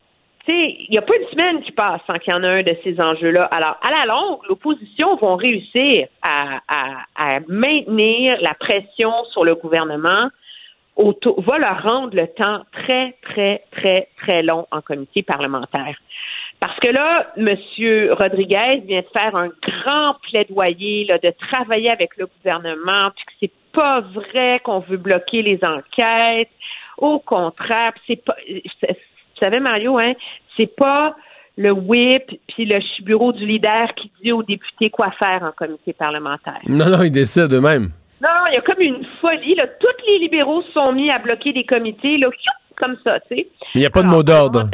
il 0.52 0.88
n'y 0.90 0.98
a 0.98 1.02
pas 1.02 1.16
une 1.16 1.28
semaine 1.28 1.62
qui 1.62 1.72
passe 1.72 2.00
sans 2.06 2.18
qu'il 2.18 2.32
y 2.32 2.36
en 2.36 2.42
a 2.42 2.48
un 2.48 2.62
de 2.62 2.76
ces 2.84 3.00
enjeux-là. 3.00 3.44
Alors, 3.54 3.76
à 3.82 3.90
la 3.90 4.04
longue, 4.06 4.40
l'opposition 4.48 5.16
va 5.16 5.36
réussir 5.36 6.08
à, 6.22 6.60
à- 6.68 7.04
à 7.16 7.40
maintenir 7.48 8.38
la 8.40 8.54
pression 8.54 9.12
sur 9.32 9.44
le 9.44 9.54
gouvernement, 9.54 10.28
va 10.96 11.58
leur 11.58 11.82
rendre 11.82 12.14
le 12.14 12.26
temps 12.28 12.60
très, 12.72 13.16
très, 13.22 13.62
très, 13.72 14.08
très 14.18 14.42
long 14.42 14.66
en 14.70 14.80
comité 14.80 15.22
parlementaire. 15.22 15.96
Parce 16.60 16.78
que 16.78 16.90
là, 16.90 17.26
M. 17.36 17.48
Rodriguez 18.20 18.82
vient 18.86 19.00
de 19.00 19.06
faire 19.12 19.34
un 19.34 19.48
grand 19.62 20.14
plaidoyer 20.30 21.04
là, 21.06 21.18
de 21.18 21.32
travailler 21.50 21.90
avec 21.90 22.16
le 22.16 22.26
gouvernement, 22.26 23.10
puis 23.16 23.24
que 23.24 23.32
c'est 23.40 23.52
pas 23.72 24.00
vrai 24.00 24.60
qu'on 24.62 24.78
veut 24.80 24.96
bloquer 24.96 25.42
les 25.42 25.58
enquêtes. 25.64 26.50
Au 26.96 27.18
contraire, 27.18 27.92
c'est 28.06 28.24
pas. 28.24 28.36
Savez, 29.44 29.60
Mario, 29.60 29.98
hein, 29.98 30.14
c'est 30.56 30.74
pas 30.74 31.14
le 31.58 31.70
whip 31.70 32.22
puis 32.48 32.64
le 32.64 32.78
bureau 33.02 33.30
du 33.30 33.44
leader 33.44 33.94
qui 33.94 34.10
dit 34.22 34.32
aux 34.32 34.42
députés 34.42 34.88
quoi 34.88 35.10
faire 35.18 35.42
en 35.42 35.52
comité 35.52 35.92
parlementaire. 35.92 36.60
Non, 36.66 36.88
non, 36.88 37.02
ils 37.02 37.12
décident 37.12 37.54
eux-mêmes. 37.54 37.90
Non, 38.22 38.30
non, 38.30 38.46
il 38.50 38.54
y 38.54 38.56
a 38.56 38.62
comme 38.62 38.80
une 38.80 39.04
folie. 39.20 39.54
Là. 39.54 39.66
Tous 39.78 40.06
les 40.06 40.18
libéraux 40.20 40.62
se 40.62 40.72
sont 40.72 40.92
mis 40.92 41.10
à 41.10 41.18
bloquer 41.18 41.52
des 41.52 41.64
comités, 41.64 42.16
là, 42.16 42.28
comme 42.76 42.96
ça, 43.04 43.20
tu 43.20 43.36
sais. 43.36 43.46
Mais 43.74 43.74
il 43.74 43.80
n'y 43.80 43.86
a 43.86 43.90
pas 43.90 44.02
de 44.02 44.08
mot 44.08 44.22
d'ordre. 44.22 44.70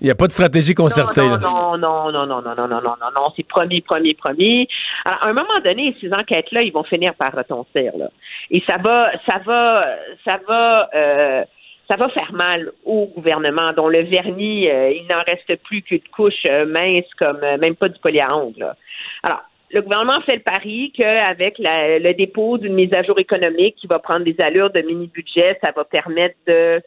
Il 0.00 0.06
n'y 0.06 0.10
a 0.10 0.14
pas 0.14 0.26
de 0.26 0.32
stratégie 0.32 0.74
concertée. 0.74 1.20
Non, 1.20 1.76
non, 1.76 1.78
non, 1.78 2.10
non, 2.10 2.26
non, 2.26 2.40
non, 2.40 2.54
non, 2.56 2.68
non, 2.68 2.80
non, 2.80 2.80
non, 2.80 3.10
non, 3.14 3.32
c'est 3.36 3.46
promis, 3.46 3.82
promis, 3.82 4.14
promis. 4.14 4.66
Alors, 5.04 5.22
à 5.22 5.26
un 5.26 5.32
moment 5.34 5.60
donné, 5.62 5.94
ces 6.00 6.12
enquêtes-là, 6.14 6.62
ils 6.62 6.72
vont 6.72 6.82
finir 6.84 7.14
par 7.14 7.32
retentir, 7.32 7.92
là. 7.98 8.08
Et 8.50 8.62
ça 8.66 8.78
va, 8.78 9.10
ça 9.28 9.38
va, 9.44 9.84
ça 10.24 10.38
va, 10.48 10.88
euh, 10.94 11.44
ça 11.88 11.96
va 11.96 12.08
faire 12.08 12.32
mal 12.32 12.72
au 12.84 13.06
gouvernement, 13.06 13.72
dont 13.72 13.88
le 13.88 14.02
vernis, 14.02 14.68
euh, 14.70 14.90
il 14.90 15.06
n'en 15.06 15.22
reste 15.22 15.62
plus 15.64 15.82
qu'une 15.82 16.00
couche 16.14 16.44
euh, 16.48 16.64
mince, 16.66 17.04
comme 17.18 17.40
euh, 17.42 17.58
même 17.58 17.76
pas 17.76 17.88
du 17.88 17.98
là. 18.02 18.76
Alors, 19.22 19.42
le 19.70 19.82
gouvernement 19.82 20.20
fait 20.22 20.36
le 20.36 20.42
pari 20.42 20.92
qu'avec 20.96 21.56
le 21.58 22.12
dépôt 22.12 22.58
d'une 22.58 22.74
mise 22.74 22.92
à 22.94 23.02
jour 23.02 23.18
économique 23.18 23.76
qui 23.76 23.86
va 23.86 23.98
prendre 23.98 24.24
des 24.24 24.40
allures 24.40 24.70
de 24.70 24.80
mini-budget, 24.80 25.58
ça 25.60 25.72
va 25.74 25.84
permettre 25.84 26.36
de 26.46 26.80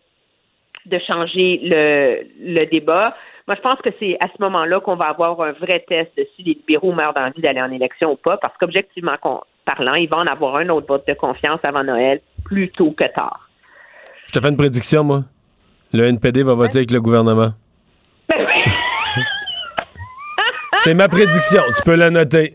de 0.85 0.99
changer 0.99 1.59
le, 1.63 2.23
le 2.39 2.65
débat. 2.65 3.13
Moi, 3.45 3.55
je 3.57 3.61
pense 3.61 3.79
que 3.81 3.89
c'est 3.99 4.15
à 4.21 4.27
ce 4.27 4.41
moment-là 4.41 4.79
qu'on 4.79 4.95
va 4.95 5.07
avoir 5.07 5.41
un 5.41 5.51
vrai 5.51 5.83
test 5.85 6.11
si 6.35 6.43
les 6.43 6.53
libéraux 6.53 6.93
meurent 6.93 7.13
d'envie 7.13 7.41
d'aller 7.41 7.61
en 7.61 7.71
élection 7.71 8.13
ou 8.13 8.15
pas, 8.15 8.37
parce 8.37 8.55
qu'objectivement 8.57 9.17
parlant, 9.65 9.95
il 9.95 10.07
va 10.07 10.17
en 10.17 10.25
avoir 10.25 10.55
un 10.55 10.69
autre 10.69 10.87
vote 10.87 11.05
de 11.05 11.13
confiance 11.13 11.59
avant 11.63 11.83
Noël, 11.83 12.21
plus 12.45 12.69
tôt 12.69 12.91
que 12.91 13.03
tard. 13.03 13.46
Je 14.27 14.31
te 14.33 14.39
fais 14.41 14.49
une 14.49 14.57
prédiction, 14.57 15.03
moi. 15.03 15.23
Le 15.93 16.05
NPD 16.05 16.43
va 16.43 16.53
voter 16.53 16.79
avec 16.79 16.91
le 16.91 16.99
gouvernement. 17.01 17.53
Oui. 18.35 18.43
c'est 20.77 20.93
ma 20.93 21.07
prédiction. 21.07 21.61
Tu 21.77 21.83
peux 21.83 21.95
la 21.95 22.09
noter. 22.09 22.53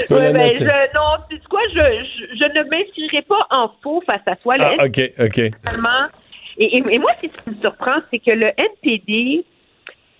Tu 0.00 0.06
peux 0.08 0.18
la 0.18 0.26
Ouais, 0.26 0.32
ben, 0.32 0.50
je, 0.56 0.64
non, 0.64 1.22
tu 1.28 1.36
sais 1.36 1.42
quoi, 1.48 1.60
je, 1.72 1.74
je, 2.04 2.36
je 2.38 2.44
ne 2.58 2.68
m'inscrirai 2.70 3.22
pas 3.22 3.46
en 3.50 3.70
faux 3.82 4.02
face 4.06 4.20
à 4.26 4.36
toi. 4.36 4.56
Ah, 4.60 4.84
OK, 4.84 5.00
OK. 5.18 5.38
Et, 5.38 5.50
et- 6.76 6.94
et 6.94 6.98
moi, 6.98 7.12
ce 7.20 7.26
qui 7.26 7.50
me 7.50 7.54
surprend, 7.60 7.98
c'est 8.10 8.18
que 8.18 8.30
le 8.32 8.48
NPD, 8.56 9.44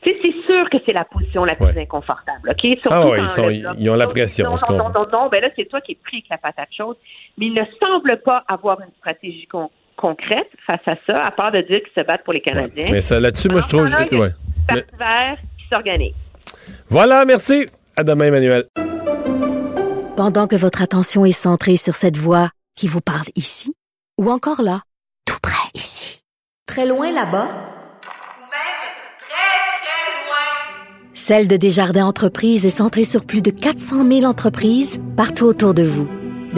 tu 0.03 0.11
sais, 0.11 0.17
c'est 0.23 0.47
sûr 0.47 0.71
que 0.71 0.79
c'est 0.87 0.93
la 0.93 1.05
position 1.05 1.43
la 1.43 1.55
plus 1.57 1.67
Ouais. 1.67 1.83
inconfortable, 1.83 2.49
OK? 2.51 2.61
Surtout 2.81 2.89
Ah 2.93 3.03
quand 3.05 3.15
ils, 3.17 3.29
sont, 3.29 3.47
le 3.47 3.53
ils, 3.55 3.63
bloc- 3.63 3.77
ils 3.79 3.91
ont 3.91 3.95
la 3.97 4.07
pression. 4.07 4.45
Non, 4.51 4.57
non, 4.71 4.77
non, 4.79 4.91
non, 4.91 5.07
non, 5.13 5.29
ben 5.29 5.43
là, 5.43 5.49
c'est 5.57 5.65
toi 5.69 5.81
qui 5.81 5.93
es 5.93 5.99
pris 6.03 6.19
avec 6.19 6.29
la 6.31 6.39
patate 6.39 6.69
chaude. 6.77 6.97
Mais 7.37 7.47
il 7.47 7.55
ne 7.55 7.65
semble 7.81 8.19
pas 8.23 8.45
avoir 8.47 8.81
une 8.81 8.93
stratégie 8.99 9.47
con- 9.51 9.71
concrète 9.99 10.49
face 10.67 10.81
à 10.87 10.95
ça, 11.07 11.27
à 11.27 11.31
part 11.31 11.53
de 11.53 11.61
dire 11.61 11.81
qu'ils 11.83 12.03
se 12.03 12.07
battent 12.07 12.25
pour 12.25 12.33
les 12.33 12.41
Canadiens. 12.41 12.89
Mais 12.91 13.03
ça, 13.03 13.21
là-dessus, 13.21 13.49
moi, 13.49 13.61
je 13.61 13.69
trouve. 13.69 13.91
Temps-là, 13.91 14.19
ouais. 14.19 14.31
Mais- 14.73 14.85
vert 14.99 15.37
qui 15.59 15.69
s'organise. 15.71 16.15
Voilà, 16.89 17.25
merci. 17.25 17.67
À 17.97 18.05
demain, 18.05 18.27
Emmanuel. 18.27 18.65
Pendant 20.17 20.47
que 20.47 20.57
votre 20.57 20.83
attention 20.83 21.25
est 21.25 21.33
centrée 21.33 21.77
sur 21.77 21.95
cette 21.95 22.17
voix 22.17 22.51
qui 22.75 22.89
vous 22.89 23.01
parle 23.01 23.27
ici, 23.37 23.75
ou 24.19 24.31
encore 24.31 24.63
là, 24.63 24.81
tout 25.27 25.39
près 25.43 25.69
ici, 25.75 26.23
très 26.67 26.87
loin 26.87 27.13
là-bas, 27.13 27.49
Celle 31.15 31.49
de 31.49 31.57
Desjardins 31.57 32.07
Entreprises 32.07 32.65
est 32.65 32.71
centrée 32.71 33.05
sur 33.05 33.27
plus 33.27 33.43
de 33.43 33.51
400 33.51 34.07
000 34.09 34.25
entreprises 34.25 34.99
partout 35.15 35.45
autour 35.45 35.75
de 35.75 35.83
vous. 35.83 36.09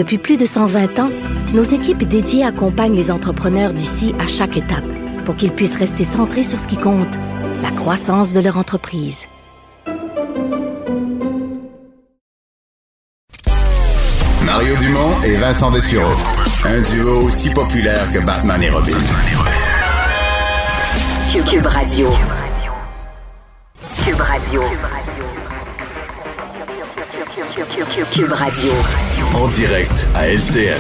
Depuis 0.01 0.17
plus 0.17 0.39
de 0.39 0.47
120 0.47 0.99
ans, 0.99 1.11
nos 1.53 1.63
équipes 1.63 2.05
dédiées 2.05 2.43
accompagnent 2.43 2.97
les 2.97 3.11
entrepreneurs 3.11 3.75
d'ici 3.75 4.15
à 4.19 4.27
chaque 4.27 4.57
étape 4.57 4.87
pour 5.27 5.37
qu'ils 5.37 5.53
puissent 5.53 5.77
rester 5.77 6.05
centrés 6.05 6.43
sur 6.43 6.59
ce 6.59 6.67
qui 6.67 6.79
compte, 6.79 7.19
la 7.63 7.71
croissance 7.71 8.33
de 8.33 8.41
leur 8.41 8.57
entreprise. 8.57 9.27
Mario 14.47 14.75
Dumont 14.79 15.21
et 15.23 15.35
Vincent 15.35 15.71
Dessureau. 15.71 16.17
Un 16.65 16.81
duo 16.81 17.27
aussi 17.27 17.51
populaire 17.51 18.11
que 18.11 18.25
Batman 18.25 18.63
et 18.63 18.71
Robin. 18.71 18.97
Cube, 21.31 21.45
Cube 21.45 21.67
Radio. 21.67 22.09
Cube 24.03 24.21
Radio. 24.23 24.63
Cube 28.13 28.33
Radio. 28.33 28.71
En 29.35 29.49
direct 29.49 30.07
à 30.15 30.29
LCN. 30.29 30.79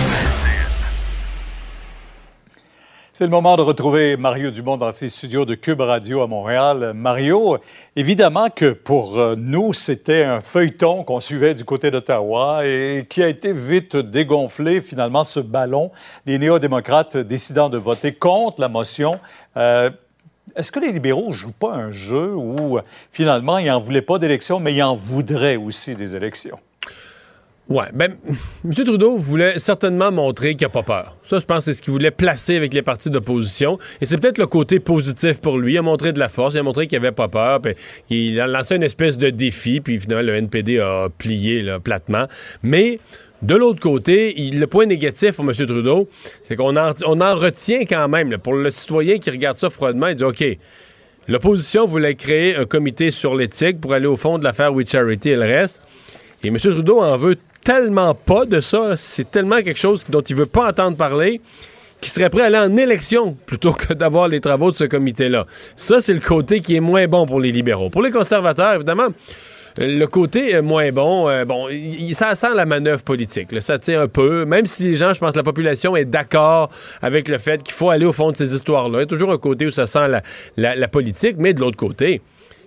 C'est 3.14 3.24
le 3.24 3.30
moment 3.30 3.56
de 3.56 3.62
retrouver 3.62 4.18
Mario 4.18 4.50
Dumont 4.50 4.76
dans 4.76 4.92
ses 4.92 5.08
studios 5.08 5.46
de 5.46 5.54
Cube 5.54 5.80
Radio 5.80 6.20
à 6.20 6.26
Montréal. 6.26 6.92
Mario, 6.94 7.56
évidemment 7.96 8.48
que 8.54 8.72
pour 8.72 9.18
euh, 9.18 9.36
nous, 9.38 9.72
c'était 9.72 10.24
un 10.24 10.42
feuilleton 10.42 11.02
qu'on 11.02 11.20
suivait 11.20 11.54
du 11.54 11.64
côté 11.64 11.90
d'Ottawa 11.90 12.66
et 12.66 13.06
qui 13.08 13.22
a 13.22 13.28
été 13.28 13.54
vite 13.54 13.96
dégonflé, 13.96 14.82
finalement, 14.82 15.24
ce 15.24 15.40
ballon, 15.40 15.90
les 16.26 16.38
néo-démocrates 16.38 17.16
décidant 17.16 17.70
de 17.70 17.78
voter 17.78 18.12
contre 18.12 18.60
la 18.60 18.68
motion. 18.68 19.18
Euh, 19.56 19.88
est-ce 20.60 20.70
que 20.70 20.80
les 20.80 20.92
libéraux 20.92 21.32
jouent 21.32 21.52
pas 21.52 21.72
un 21.72 21.90
jeu 21.90 22.34
où, 22.34 22.78
euh, 22.78 22.82
finalement, 23.10 23.58
ils 23.58 23.66
n'en 23.66 23.80
voulaient 23.80 24.02
pas 24.02 24.18
d'élections, 24.18 24.60
mais 24.60 24.74
ils 24.74 24.82
en 24.82 24.94
voudraient 24.94 25.56
aussi 25.56 25.94
des 25.96 26.14
élections? 26.14 26.58
Ouais, 27.70 27.86
ben, 27.94 28.16
M. 28.64 28.74
Trudeau 28.74 29.16
voulait 29.16 29.58
certainement 29.60 30.10
montrer 30.10 30.56
qu'il 30.56 30.66
n'a 30.66 30.70
pas 30.70 30.82
peur. 30.82 31.16
Ça, 31.22 31.38
je 31.38 31.46
pense, 31.46 31.64
c'est 31.64 31.74
ce 31.74 31.80
qu'il 31.80 31.92
voulait 31.92 32.10
placer 32.10 32.56
avec 32.56 32.74
les 32.74 32.82
partis 32.82 33.10
d'opposition. 33.10 33.78
Et 34.00 34.06
c'est 34.06 34.18
peut-être 34.18 34.38
le 34.38 34.48
côté 34.48 34.80
positif 34.80 35.40
pour 35.40 35.56
lui. 35.56 35.74
Il 35.74 35.78
a 35.78 35.82
montré 35.82 36.12
de 36.12 36.18
la 36.18 36.28
force, 36.28 36.54
il 36.54 36.58
a 36.58 36.62
montré 36.64 36.88
qu'il 36.88 36.98
n'avait 36.98 37.12
pas 37.12 37.28
peur. 37.28 37.60
Puis 37.62 37.74
il 38.10 38.40
a 38.40 38.48
lancé 38.48 38.74
une 38.74 38.82
espèce 38.82 39.16
de 39.16 39.30
défi, 39.30 39.80
puis 39.80 40.00
finalement, 40.00 40.26
le 40.26 40.34
NPD 40.34 40.80
a 40.80 41.08
plié 41.16 41.62
là, 41.62 41.78
platement. 41.78 42.26
Mais 42.64 42.98
de 43.42 43.54
l'autre 43.54 43.80
côté, 43.80 44.34
le 44.52 44.66
point 44.66 44.86
négatif 44.86 45.32
pour 45.32 45.44
M. 45.44 45.52
Trudeau, 45.54 46.08
c'est 46.44 46.56
qu'on 46.56 46.76
en, 46.76 47.34
retient 47.34 47.84
quand 47.84 48.08
même. 48.08 48.36
pour 48.38 48.54
le 48.54 48.70
citoyen 48.70 49.18
qui 49.18 49.30
regarde 49.30 49.56
ça 49.56 49.70
froidement, 49.70 50.08
il 50.08 50.16
dit 50.16 50.24
OK. 50.24 50.44
L'opposition 51.28 51.86
voulait 51.86 52.16
créer 52.16 52.56
un 52.56 52.64
comité 52.64 53.10
sur 53.10 53.34
l'éthique 53.34 53.80
pour 53.80 53.94
aller 53.94 54.06
au 54.06 54.16
fond 54.16 54.38
de 54.38 54.44
l'affaire 54.44 54.74
We 54.74 54.86
Charity 54.88 55.30
et 55.30 55.36
le 55.36 55.42
reste. 55.42 55.80
Et 56.42 56.48
M. 56.48 56.58
Trudeau 56.58 57.00
en 57.00 57.16
veut 57.16 57.36
tellement 57.62 58.14
pas 58.14 58.46
de 58.46 58.60
ça. 58.60 58.96
C'est 58.96 59.30
tellement 59.30 59.62
quelque 59.62 59.78
chose 59.78 60.04
dont 60.08 60.22
il 60.22 60.34
veut 60.34 60.46
pas 60.46 60.68
entendre 60.68 60.96
parler 60.96 61.40
qu'il 62.00 62.10
serait 62.10 62.30
prêt 62.30 62.42
à 62.42 62.46
aller 62.46 62.58
en 62.58 62.76
élection 62.76 63.36
plutôt 63.46 63.72
que 63.72 63.92
d'avoir 63.92 64.28
les 64.28 64.40
travaux 64.40 64.70
de 64.70 64.76
ce 64.76 64.84
comité-là. 64.84 65.46
Ça, 65.76 66.00
c'est 66.00 66.14
le 66.14 66.20
côté 66.20 66.60
qui 66.60 66.76
est 66.76 66.80
moins 66.80 67.06
bon 67.06 67.26
pour 67.26 67.40
les 67.40 67.52
libéraux. 67.52 67.90
Pour 67.90 68.02
les 68.02 68.10
conservateurs, 68.10 68.74
évidemment, 68.74 69.08
le 69.78 70.04
côté 70.06 70.54
euh, 70.54 70.62
moins 70.62 70.90
bon, 70.92 71.28
euh, 71.28 71.44
bon, 71.44 71.68
ça 72.12 72.34
sent 72.34 72.54
la 72.54 72.66
manœuvre 72.66 73.02
politique. 73.02 73.48
Ça 73.60 73.78
tient 73.78 74.02
un 74.02 74.08
peu. 74.08 74.44
Même 74.44 74.66
si 74.66 74.84
les 74.84 74.96
gens, 74.96 75.12
je 75.12 75.20
pense, 75.20 75.36
la 75.36 75.42
population 75.42 75.96
est 75.96 76.04
d'accord 76.04 76.70
avec 77.02 77.28
le 77.28 77.38
fait 77.38 77.62
qu'il 77.62 77.74
faut 77.74 77.90
aller 77.90 78.06
au 78.06 78.12
fond 78.12 78.32
de 78.32 78.36
ces 78.36 78.54
histoires-là. 78.54 78.98
Il 78.98 79.02
y 79.02 79.04
a 79.04 79.06
toujours 79.06 79.32
un 79.32 79.38
côté 79.38 79.66
où 79.66 79.70
ça 79.70 79.86
sent 79.86 80.08
la 80.56 80.88
politique, 80.88 81.36
mais 81.38 81.54
de 81.54 81.60
l'autre 81.60 81.76
côté, 81.76 82.20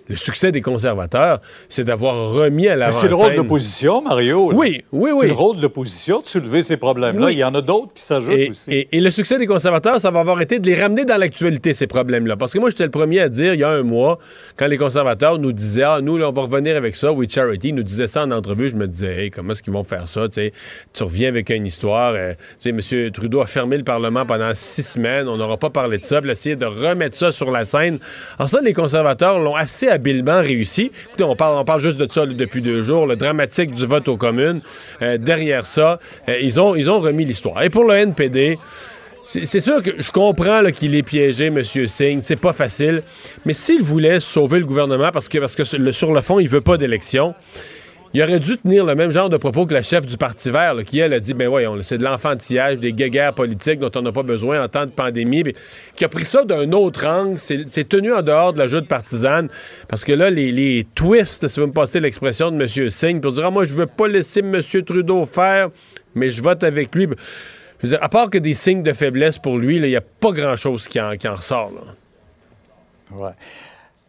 le 0.08 0.16
succès 0.16 0.52
des 0.52 0.60
conservateurs, 0.60 1.40
c'est 1.68 1.84
d'avoir 1.84 2.30
remis 2.30 2.68
à 2.68 2.76
la 2.76 2.92
c'est 2.92 3.08
le 3.08 3.14
rôle 3.14 3.32
de 3.32 3.36
l'opposition, 3.38 4.02
Mario. 4.02 4.50
là. 4.50 4.56
Oui, 4.56 4.84
oui, 4.92 5.10
oui. 5.12 5.18
C'est 5.22 5.28
le 5.28 5.32
rôle 5.34 5.56
de 5.56 5.62
l'opposition 5.62 6.20
de 6.20 6.26
soulever 6.26 6.62
ces 6.62 6.76
problèmes-là. 6.76 7.26
Oui. 7.26 7.32
Il 7.32 7.38
y 7.38 7.44
en 7.44 7.54
a 7.54 7.62
d'autres 7.62 7.92
qui 7.94 8.02
s'ajoutent 8.02 8.32
Et, 8.34 8.50
aussi. 8.50 8.70
et- 8.70 8.88
et 8.92 9.00
le 9.00 9.10
succès 9.10 9.38
des 9.38 9.46
conservateurs, 9.46 9.98
ça 10.00 10.10
va 10.10 10.20
avoir 10.20 10.40
été 10.42 10.58
de 10.58 10.66
les 10.66 10.74
ramener 10.80 11.04
dans 11.06 11.16
l'actualité, 11.16 11.72
ces 11.72 11.86
problèmes-là. 11.86 12.36
Parce 12.36 12.52
que 12.52 12.58
moi, 12.58 12.68
j'étais 12.70 12.84
le 12.84 12.90
premier 12.90 13.20
à 13.20 13.28
dire, 13.30 13.54
il 13.54 13.60
y 13.60 13.64
a 13.64 13.70
un 13.70 13.82
mois, 13.82 14.18
quand 14.56 14.66
les 14.66 14.76
conservateurs 14.76 15.38
nous 15.38 15.52
disaient, 15.52 15.84
ah, 15.84 16.00
nous, 16.02 16.18
là, 16.18 16.28
on 16.28 16.32
va 16.32 16.42
revenir 16.42 16.76
avec 16.76 16.96
ça, 16.96 17.10
We 17.12 17.28
Charity, 17.30 17.72
nous 17.72 17.82
disaient 17.82 18.06
ça 18.08 18.24
en 18.24 18.30
entrevue, 18.30 18.68
je 18.70 18.76
me 18.76 18.86
disais, 18.86 19.24
hey, 19.24 19.30
comment 19.30 19.52
est-ce 19.52 19.62
qu'ils 19.62 19.72
vont 19.72 19.84
faire 19.84 20.06
ça? 20.08 20.26
Tu 20.28 21.02
reviens 21.02 21.28
avec 21.28 21.48
une 21.50 21.66
histoire. 21.66 22.12
euh, 22.14 22.34
tu 22.60 22.70
sais, 22.82 22.96
M. 22.96 23.10
Trudeau 23.10 23.40
a 23.40 23.46
fermé 23.46 23.78
le 23.78 23.84
Parlement 23.84 24.26
pendant 24.26 24.50
six 24.54 24.82
semaines, 24.82 25.28
on 25.28 25.36
n'aura 25.38 25.56
pas 25.56 25.70
parlé 25.70 25.96
de 25.98 26.04
ça, 26.04 26.20
puis 26.20 26.30
essayer 26.30 26.56
de 26.56 26.66
remettre 26.66 27.16
ça 27.16 27.32
sur 27.32 27.50
la 27.50 27.64
scène. 27.64 27.98
Alors 28.38 28.48
ça, 28.48 28.60
les 28.62 28.72
conservateurs 28.74 29.38
l'ont 29.38 29.54
assez 29.54 29.88
habilement 29.94 30.40
réussi. 30.40 30.90
Écoutez, 31.06 31.24
on 31.24 31.34
parle, 31.34 31.80
juste 31.80 31.96
de 31.96 32.10
ça 32.10 32.26
depuis 32.26 32.62
deux 32.62 32.82
jours, 32.82 33.06
le 33.06 33.16
dramatique 33.16 33.72
du 33.72 33.86
vote 33.86 34.08
aux 34.08 34.16
communes. 34.16 34.60
Euh, 35.02 35.18
derrière 35.18 35.64
ça, 35.66 35.98
euh, 36.28 36.38
ils, 36.40 36.60
ont, 36.60 36.74
ils 36.74 36.90
ont 36.90 37.00
remis 37.00 37.24
l'histoire. 37.24 37.62
Et 37.62 37.70
pour 37.70 37.84
le 37.84 37.94
NPD, 37.94 38.58
c'est 39.24 39.60
sûr 39.60 39.82
que 39.82 39.90
je 39.98 40.10
comprends 40.10 40.62
qu'il 40.70 40.94
est 40.94 41.02
piégé, 41.02 41.46
M. 41.46 41.62
Singh. 41.64 42.20
C'est 42.20 42.36
pas 42.36 42.52
facile. 42.52 43.02
Mais 43.46 43.54
s'il 43.54 43.82
voulait 43.82 44.20
sauver 44.20 44.58
le 44.58 44.66
gouvernement, 44.66 45.10
parce 45.12 45.28
que, 45.28 45.38
parce 45.38 45.54
que 45.54 45.64
sur 45.64 46.12
le 46.12 46.20
fond, 46.20 46.38
il 46.38 46.48
veut 46.48 46.60
pas 46.60 46.76
d'élection, 46.76 47.34
il 48.14 48.22
aurait 48.22 48.38
dû 48.38 48.56
tenir 48.56 48.84
le 48.84 48.94
même 48.94 49.10
genre 49.10 49.28
de 49.28 49.36
propos 49.36 49.66
que 49.66 49.74
la 49.74 49.82
chef 49.82 50.06
du 50.06 50.16
Parti 50.16 50.48
vert, 50.52 50.76
qui, 50.86 51.00
elle, 51.00 51.12
a 51.12 51.18
dit, 51.18 51.34
ben 51.34 51.48
voyons, 51.48 51.76
c'est 51.82 51.98
de 51.98 52.04
l'enfantillage, 52.04 52.78
des 52.78 52.92
guéguerres 52.92 53.34
politiques 53.34 53.80
dont 53.80 53.90
on 53.96 54.02
n'a 54.02 54.12
pas 54.12 54.22
besoin 54.22 54.62
en 54.62 54.68
temps 54.68 54.86
de 54.86 54.92
pandémie, 54.92 55.42
puis 55.42 55.56
qui 55.96 56.04
a 56.04 56.08
pris 56.08 56.24
ça 56.24 56.44
d'un 56.44 56.70
autre 56.70 57.04
angle, 57.06 57.38
c'est 57.38 57.88
tenu 57.88 58.14
en 58.14 58.22
dehors 58.22 58.52
de 58.52 58.60
la 58.60 58.68
joute 58.68 58.86
partisane, 58.86 59.48
parce 59.88 60.04
que 60.04 60.12
là, 60.12 60.30
les, 60.30 60.86
twists, 60.94 61.48
si 61.48 61.58
vous 61.58 61.66
me 61.66 61.72
passez 61.72 61.98
l'expression 61.98 62.52
de 62.52 62.62
M. 62.62 62.90
Singh, 62.90 63.20
pour 63.20 63.32
dire, 63.32 63.46
ah, 63.46 63.50
moi, 63.50 63.64
je 63.64 63.74
veux 63.74 63.86
pas 63.86 64.06
laisser 64.06 64.40
M. 64.40 64.62
Trudeau 64.62 65.26
faire, 65.26 65.70
mais 66.14 66.30
je 66.30 66.40
vote 66.40 66.62
avec 66.62 66.94
lui. 66.94 67.08
À 68.00 68.08
part 68.08 68.30
que 68.30 68.38
des 68.38 68.54
signes 68.54 68.84
de 68.84 68.92
faiblesse 68.92 69.38
pour 69.38 69.58
lui, 69.58 69.76
il 69.76 69.82
n'y 69.82 69.96
a 69.96 70.00
pas 70.00 70.30
grand-chose 70.30 70.86
qui 70.86 71.00
en, 71.00 71.10
ressort. 71.10 71.72
Là. 73.10 73.34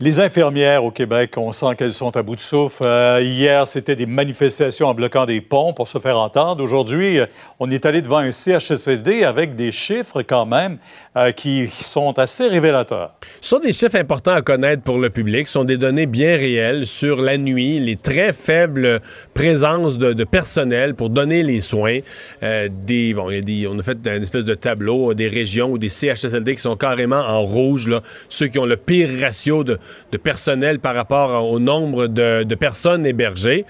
Les 0.02 0.20
infirmières 0.20 0.84
au 0.84 0.92
Québec, 0.92 1.36
on 1.38 1.54
sent 1.54 1.74
qu'elles 1.78 1.94
sont 1.94 2.18
à 2.18 2.22
bout 2.22 2.36
de 2.36 2.42
souffle. 2.42 2.84
Euh, 2.84 3.22
hier, 3.24 3.66
c'était 3.66 3.96
des 3.96 4.06
manifestations 4.06 4.88
en 4.88 4.94
bloquant 4.94 5.26
des 5.26 5.40
ponts 5.40 5.72
pour 5.72 5.88
se 5.88 6.00
faire 6.00 6.20
entendre. 6.20 6.62
Aujourd'hui, 6.62 7.20
euh, 7.20 7.28
on 7.62 7.72
est 7.72 7.86
allé 7.86 8.02
devant 8.02 8.18
un 8.18 8.34
CHSLD 8.34 9.24
avec 9.24 9.56
des 9.56 9.72
chiffres 9.72 10.22
quand 10.22 10.46
même 10.46 10.80
euh, 11.16 11.32
qui 11.32 11.70
sont 11.82 12.20
assez 12.20 12.50
révélateurs. 12.50 13.16
Ce 13.40 13.48
sont 13.48 13.60
des 13.60 13.72
chiffres 13.72 13.96
importants 13.96 14.34
à 14.34 14.42
connaître 14.42 14.84
pour 14.84 14.98
le 14.98 15.10
public. 15.10 15.48
Ce 15.48 15.54
sont 15.54 15.64
des 15.64 15.78
données 15.78 16.08
bien 16.08 16.36
réelles 16.36 16.86
sur 16.86 17.22
la 17.22 17.38
nuit, 17.38 17.80
les 17.80 17.96
très 17.96 18.34
faibles 18.34 19.00
présences 19.34 19.98
de, 19.98 20.26
personnel 20.26 20.96
pour 20.96 21.10
donner 21.10 21.42
les 21.42 21.62
soins. 21.62 22.00
On 22.42 22.46
a 22.46 23.84
fait 23.84 23.98
une 24.06 24.24
espèce 24.24 24.44
de 24.44 24.56
tableau 24.56 25.14
des 25.14 25.30
régions 25.30 25.72
ou 25.72 25.78
des 25.78 25.88
CHSLD 25.88 26.56
qui 26.56 26.62
sont 26.62 26.76
carrément 26.76 27.22
en 27.22 27.44
rouge, 27.44 27.90
ceux 28.28 28.48
qui 28.48 28.60
ont 28.60 28.66
le 28.66 28.76
pire 28.76 29.08
ratio 29.22 29.64
de, 29.64 29.80
de 30.12 30.18
personnel 30.18 30.80
par 30.80 30.96
rapport 30.96 31.50
au 31.50 31.60
nombre 31.60 32.08
de, 32.08 32.44
de 32.44 32.56
personnes 32.56 33.06
hébergées. 33.06 33.66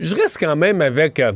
Je 0.00 0.14
reste 0.14 0.38
quand 0.38 0.56
même 0.56 0.80
avec... 0.80 1.18
euh, 1.20 1.32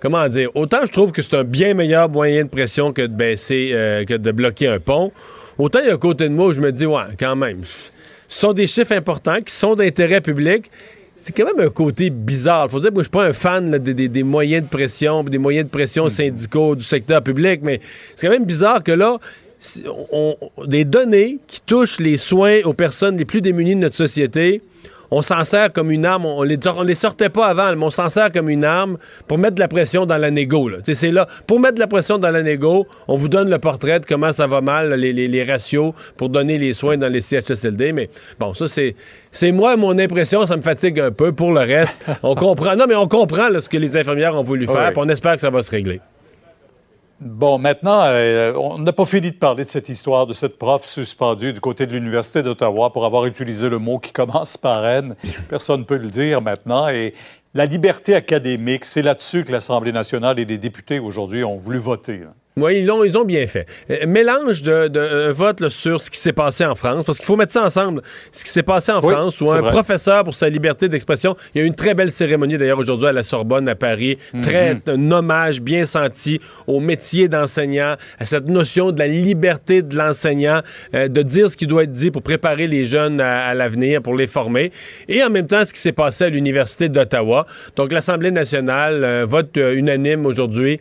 comment 0.00 0.28
dire, 0.28 0.50
autant 0.54 0.86
je 0.86 0.92
trouve 0.92 1.10
que 1.12 1.22
c'est 1.22 1.36
un 1.36 1.44
bien 1.44 1.74
meilleur 1.74 2.08
moyen 2.08 2.44
de 2.44 2.48
pression 2.48 2.92
que 2.92 3.02
de 3.02 3.14
baisser, 3.14 3.70
euh, 3.72 4.04
que 4.04 4.14
de 4.14 4.30
bloquer 4.30 4.68
un 4.68 4.78
pont, 4.78 5.10
autant 5.58 5.80
il 5.80 5.86
y 5.86 5.90
a 5.90 5.94
un 5.94 5.98
côté 5.98 6.28
de 6.28 6.34
moi 6.34 6.46
où 6.48 6.52
je 6.52 6.60
me 6.60 6.70
dis, 6.70 6.86
ouais, 6.86 7.02
quand 7.18 7.34
même, 7.34 7.64
ce 7.64 7.90
sont 8.28 8.52
des 8.52 8.66
chiffres 8.66 8.92
importants 8.92 9.40
qui 9.40 9.52
sont 9.52 9.74
d'intérêt 9.74 10.20
public. 10.20 10.70
C'est 11.16 11.36
quand 11.36 11.46
même 11.46 11.66
un 11.66 11.70
côté 11.70 12.10
bizarre. 12.10 12.70
Faut 12.70 12.78
dire, 12.78 12.92
moi, 12.92 13.02
je 13.02 13.06
suis 13.06 13.10
pas 13.10 13.24
un 13.24 13.32
fan 13.32 13.72
là, 13.72 13.80
des, 13.80 13.92
des- 13.92 14.08
des 14.08 14.22
moyens 14.22 14.62
de 14.62 14.68
pression, 14.68 15.24
des 15.24 15.38
moyens 15.38 15.66
de 15.66 15.70
pression 15.70 16.08
syndicaux 16.08 16.76
du 16.76 16.84
secteur 16.84 17.20
public, 17.24 17.60
mais 17.64 17.80
c'est 18.14 18.28
quand 18.28 18.32
même 18.32 18.44
bizarre 18.44 18.84
que 18.84 18.92
là, 18.92 19.18
on- 20.12 20.36
des 20.66 20.84
données 20.84 21.38
qui 21.46 21.60
touchent 21.62 22.00
les 22.00 22.16
soins 22.16 22.60
aux 22.64 22.72
personnes 22.74 23.16
les 23.16 23.24
plus 23.24 23.40
démunies 23.40 23.74
de 23.74 23.80
notre 23.80 23.96
société, 23.96 24.62
on 25.10 25.22
s'en 25.22 25.42
sert 25.44 25.72
comme 25.72 25.90
une 25.90 26.04
arme. 26.04 26.26
On 26.26 26.42
les, 26.42 26.58
on 26.68 26.82
les 26.82 26.94
sortait 26.94 27.30
pas 27.30 27.46
avant, 27.46 27.74
mais 27.74 27.82
on 27.82 27.88
s'en 27.88 28.10
sert 28.10 28.30
comme 28.30 28.50
une 28.50 28.62
arme 28.64 28.98
pour 29.26 29.38
mettre 29.38 29.54
de 29.54 29.60
la 29.60 29.66
pression 29.68 30.04
dans 30.04 30.18
la 30.18 30.30
négo. 30.30 30.68
là. 30.68 30.78
Tu 30.78 30.92
sais, 30.92 30.94
C'est 30.94 31.10
là, 31.10 31.26
pour 31.46 31.60
mettre 31.60 31.76
de 31.76 31.80
la 31.80 31.86
pression 31.86 32.18
dans 32.18 32.30
la 32.30 32.42
négo, 32.42 32.86
on 33.08 33.16
vous 33.16 33.28
donne 33.30 33.48
le 33.48 33.58
portrait 33.58 34.00
de 34.00 34.04
comment 34.06 34.32
ça 34.32 34.46
va 34.46 34.60
mal, 34.60 34.92
les, 34.92 35.14
les- 35.14 35.26
les 35.26 35.44
ratios 35.44 35.94
pour 36.18 36.28
donner 36.28 36.58
les 36.58 36.74
soins 36.74 36.98
dans 36.98 37.10
les 37.10 37.22
CHSLD. 37.22 37.92
Mais 37.94 38.10
bon, 38.38 38.52
ça, 38.52 38.68
c'est, 38.68 38.94
c'est 39.30 39.50
moi, 39.50 39.78
mon 39.78 39.98
impression, 39.98 40.44
ça 40.44 40.56
me 40.58 40.62
fatigue 40.62 41.00
un 41.00 41.10
peu. 41.10 41.32
Pour 41.32 41.52
le 41.52 41.60
reste, 41.60 42.04
on 42.22 42.34
comprend. 42.34 42.76
Non, 42.76 42.84
mais 42.86 42.94
on 42.94 43.08
comprend 43.08 43.48
là, 43.48 43.60
ce 43.60 43.68
que 43.70 43.78
les 43.78 43.96
infirmières 43.96 44.34
ont 44.36 44.42
voulu 44.42 44.66
faire, 44.66 44.92
Oui. 44.94 45.02
on 45.04 45.08
espère 45.08 45.36
que 45.36 45.40
ça 45.40 45.48
va 45.50 45.62
se 45.62 45.70
régler. 45.70 46.00
Bon, 47.20 47.58
maintenant, 47.58 48.02
euh, 48.04 48.52
on 48.54 48.78
n'a 48.78 48.92
pas 48.92 49.04
fini 49.04 49.32
de 49.32 49.36
parler 49.36 49.64
de 49.64 49.68
cette 49.68 49.88
histoire 49.88 50.24
de 50.24 50.32
cette 50.32 50.56
prof 50.56 50.86
suspendue 50.86 51.52
du 51.52 51.60
côté 51.60 51.84
de 51.84 51.92
l'Université 51.92 52.44
d'Ottawa 52.44 52.92
pour 52.92 53.04
avoir 53.04 53.26
utilisé 53.26 53.68
le 53.68 53.80
mot 53.80 53.98
qui 53.98 54.12
commence 54.12 54.56
par 54.56 54.86
N. 54.86 55.16
Personne 55.48 55.80
ne 55.80 55.84
peut 55.84 55.96
le 55.96 56.10
dire 56.10 56.40
maintenant. 56.40 56.86
Et 56.88 57.14
la 57.54 57.66
liberté 57.66 58.14
académique, 58.14 58.84
c'est 58.84 59.02
là-dessus 59.02 59.44
que 59.44 59.50
l'Assemblée 59.50 59.90
nationale 59.90 60.38
et 60.38 60.44
les 60.44 60.58
députés 60.58 61.00
aujourd'hui 61.00 61.42
ont 61.42 61.56
voulu 61.56 61.78
voter. 61.78 62.20
Oui, 62.62 62.78
ils 62.78 62.86
l'ont, 62.86 63.04
ils 63.04 63.16
ont 63.16 63.24
bien 63.24 63.46
fait. 63.46 63.66
Euh, 63.90 64.06
mélange 64.06 64.62
de, 64.62 64.88
de 64.88 65.00
un 65.28 65.32
vote 65.32 65.60
là, 65.60 65.70
sur 65.70 66.00
ce 66.00 66.10
qui 66.10 66.18
s'est 66.18 66.32
passé 66.32 66.64
en 66.64 66.74
France, 66.74 67.04
parce 67.04 67.18
qu'il 67.18 67.26
faut 67.26 67.36
mettre 67.36 67.52
ça 67.52 67.64
ensemble. 67.64 68.02
Ce 68.32 68.44
qui 68.44 68.50
s'est 68.50 68.62
passé 68.62 68.92
en 68.92 69.00
Oui, 69.00 69.12
France, 69.12 69.40
où 69.40 69.50
un 69.50 69.60
vrai. 69.60 69.70
professeur 69.70 70.24
pour 70.24 70.34
sa 70.34 70.48
liberté 70.48 70.88
d'expression, 70.88 71.36
il 71.54 71.58
y 71.58 71.60
a 71.62 71.64
eu 71.64 71.66
une 71.68 71.74
très 71.74 71.94
belle 71.94 72.10
cérémonie 72.10 72.58
d'ailleurs 72.58 72.78
aujourd'hui 72.78 73.08
à 73.08 73.12
la 73.12 73.22
Sorbonne, 73.22 73.68
à 73.68 73.74
Paris, 73.74 74.18
très 74.42 74.74
Mhm. 74.74 74.80
un 74.88 75.12
hommage 75.12 75.60
bien 75.62 75.84
senti 75.84 76.40
au 76.66 76.80
métier 76.80 77.28
d'enseignant, 77.28 77.96
à 78.18 78.24
cette 78.26 78.48
notion 78.48 78.92
de 78.92 78.98
la 78.98 79.06
liberté 79.06 79.82
de 79.82 79.96
l'enseignant, 79.96 80.60
euh, 80.94 81.08
de 81.08 81.22
dire 81.22 81.50
ce 81.50 81.56
qui 81.56 81.66
doit 81.66 81.84
être 81.84 81.92
dit 81.92 82.10
pour 82.10 82.22
préparer 82.22 82.66
les 82.66 82.84
jeunes 82.84 83.20
à, 83.20 83.46
à 83.46 83.54
l'avenir, 83.54 84.02
pour 84.02 84.14
les 84.16 84.26
former, 84.26 84.72
et 85.08 85.22
en 85.22 85.30
même 85.30 85.46
temps 85.46 85.64
ce 85.64 85.72
qui 85.72 85.80
s'est 85.80 85.92
passé 85.92 86.24
à 86.24 86.28
l'Université 86.28 86.88
d'Ottawa. 86.88 87.46
Donc 87.76 87.92
l'Assemblée 87.92 88.30
nationale, 88.30 89.04
euh, 89.04 89.26
vote 89.28 89.56
unanime 89.56 90.26
aujourd'hui, 90.26 90.80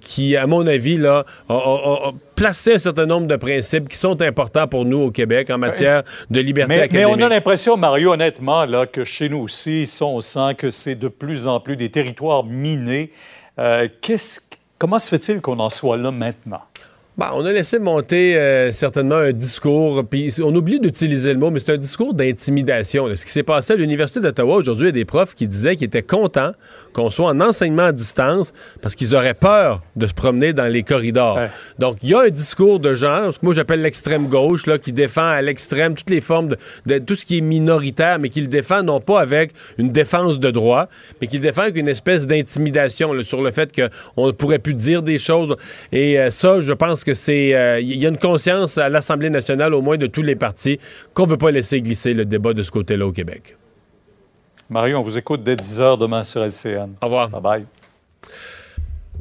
qui, 0.00 0.36
à 0.36 0.46
mon 0.46 0.66
avis, 0.66 0.95
là, 0.98 1.24
a, 1.48 1.52
a- 1.54 1.56
a- 1.56 2.08
a 2.08 2.12
placé 2.34 2.74
un 2.74 2.78
certain 2.78 3.06
nombre 3.06 3.26
de 3.26 3.36
principes 3.36 3.88
qui 3.88 3.96
sont 3.96 4.20
importants 4.22 4.66
pour 4.68 4.84
nous 4.84 4.98
au 4.98 5.10
Québec 5.10 5.50
en 5.50 5.58
matière 5.58 6.02
de 6.30 6.40
liberté 6.40 6.68
Mais, 6.68 6.76
mais 6.76 6.82
académique. 6.84 7.16
on 7.18 7.22
a 7.24 7.28
l'impression, 7.28 7.76
Mario, 7.76 8.12
honnêtement, 8.12 8.64
là, 8.66 8.86
que 8.86 9.04
chez 9.04 9.28
nous 9.28 9.38
aussi, 9.38 9.86
ça, 9.86 10.04
on 10.04 10.20
sent 10.20 10.54
que 10.58 10.70
c'est 10.70 10.94
de 10.96 11.08
plus 11.08 11.46
en 11.46 11.60
plus 11.60 11.76
des 11.76 11.90
territoires 11.90 12.44
minés. 12.44 13.10
Euh, 13.58 13.88
qu'est-ce- 14.00 14.40
comment 14.78 14.98
se 14.98 15.08
fait-il 15.08 15.40
qu'on 15.40 15.58
en 15.58 15.70
soit 15.70 15.96
là 15.96 16.10
maintenant? 16.10 16.60
Bon, 17.18 17.24
on 17.32 17.46
a 17.46 17.52
laissé 17.54 17.78
monter 17.78 18.36
euh, 18.36 18.72
certainement 18.72 19.14
un 19.14 19.32
discours, 19.32 20.04
puis 20.04 20.30
on 20.44 20.54
oublie 20.54 20.78
d'utiliser 20.78 21.32
le 21.32 21.38
mot, 21.38 21.50
mais 21.50 21.60
c'est 21.60 21.72
un 21.72 21.78
discours 21.78 22.12
d'intimidation. 22.12 23.08
Ce 23.16 23.24
qui 23.24 23.32
s'est 23.32 23.42
passé 23.42 23.72
à 23.72 23.76
l'Université 23.76 24.20
d'Ottawa 24.20 24.56
aujourd'hui, 24.56 24.84
il 24.84 24.88
y 24.88 24.90
a 24.90 24.92
des 24.92 25.06
profs 25.06 25.34
qui 25.34 25.48
disaient 25.48 25.76
qu'ils 25.76 25.86
étaient 25.86 26.02
contents 26.02 26.52
qu'on 26.92 27.08
soit 27.08 27.30
en 27.30 27.40
enseignement 27.40 27.84
à 27.84 27.92
distance 27.92 28.52
parce 28.82 28.94
qu'ils 28.94 29.14
auraient 29.14 29.32
peur 29.32 29.80
de 29.96 30.06
se 30.06 30.12
promener 30.12 30.52
dans 30.52 30.70
les 30.70 30.82
corridors. 30.82 31.40
Donc, 31.78 31.96
il 32.02 32.10
y 32.10 32.14
a 32.14 32.20
un 32.20 32.28
discours 32.28 32.80
de 32.80 32.94
genre, 32.94 33.32
ce 33.32 33.38
que 33.38 33.46
moi 33.46 33.54
j'appelle 33.54 33.80
l'extrême 33.80 34.26
gauche, 34.28 34.66
là, 34.66 34.76
qui 34.76 34.92
défend 34.92 35.26
à 35.26 35.40
l'extrême 35.40 35.94
toutes 35.94 36.10
les 36.10 36.20
formes 36.20 36.48
de, 36.48 36.58
de 36.84 36.98
tout 36.98 37.14
ce 37.14 37.24
qui 37.24 37.38
est 37.38 37.42
minoritaire, 37.42 38.18
mais 38.18 38.28
qui 38.28 38.42
le 38.42 38.48
défend 38.48 38.82
non 38.82 39.00
pas 39.00 39.22
avec 39.22 39.52
une 39.78 39.90
défense 39.90 40.38
de 40.38 40.50
droit, 40.50 40.90
mais 41.22 41.28
qui 41.28 41.38
le 41.38 41.42
défend 41.44 41.62
avec 41.62 41.78
une 41.78 41.88
espèce 41.88 42.26
d'intimidation 42.26 43.18
sur 43.22 43.40
le 43.40 43.52
fait 43.52 43.72
qu'on 43.74 44.26
ne 44.26 44.32
pourrait 44.32 44.58
plus 44.58 44.74
dire 44.74 45.00
des 45.00 45.16
choses. 45.16 45.56
Et 45.92 46.20
euh, 46.20 46.30
ça, 46.30 46.60
je 46.60 46.74
pense 46.74 47.05
que 47.06 47.14
c'est. 47.14 47.54
euh, 47.54 47.80
Il 47.80 47.96
y 47.96 48.04
a 48.04 48.08
une 48.10 48.18
conscience 48.18 48.76
à 48.76 48.88
l'Assemblée 48.90 49.30
nationale, 49.30 49.72
au 49.72 49.80
moins 49.80 49.96
de 49.96 50.06
tous 50.06 50.22
les 50.22 50.36
partis, 50.36 50.78
qu'on 51.14 51.24
ne 51.24 51.30
veut 51.30 51.38
pas 51.38 51.50
laisser 51.52 51.80
glisser 51.80 52.12
le 52.12 52.24
débat 52.26 52.52
de 52.52 52.62
ce 52.62 52.70
côté-là 52.70 53.06
au 53.06 53.12
Québec. 53.12 53.56
Mario, 54.68 54.98
on 54.98 55.02
vous 55.02 55.16
écoute 55.16 55.42
dès 55.44 55.54
10 55.56 55.80
h 55.80 55.98
demain 55.98 56.24
sur 56.24 56.42
LCN. 56.44 56.90
Au 57.00 57.06
revoir. 57.06 57.28
Bye 57.30 57.40
bye. 57.40 57.64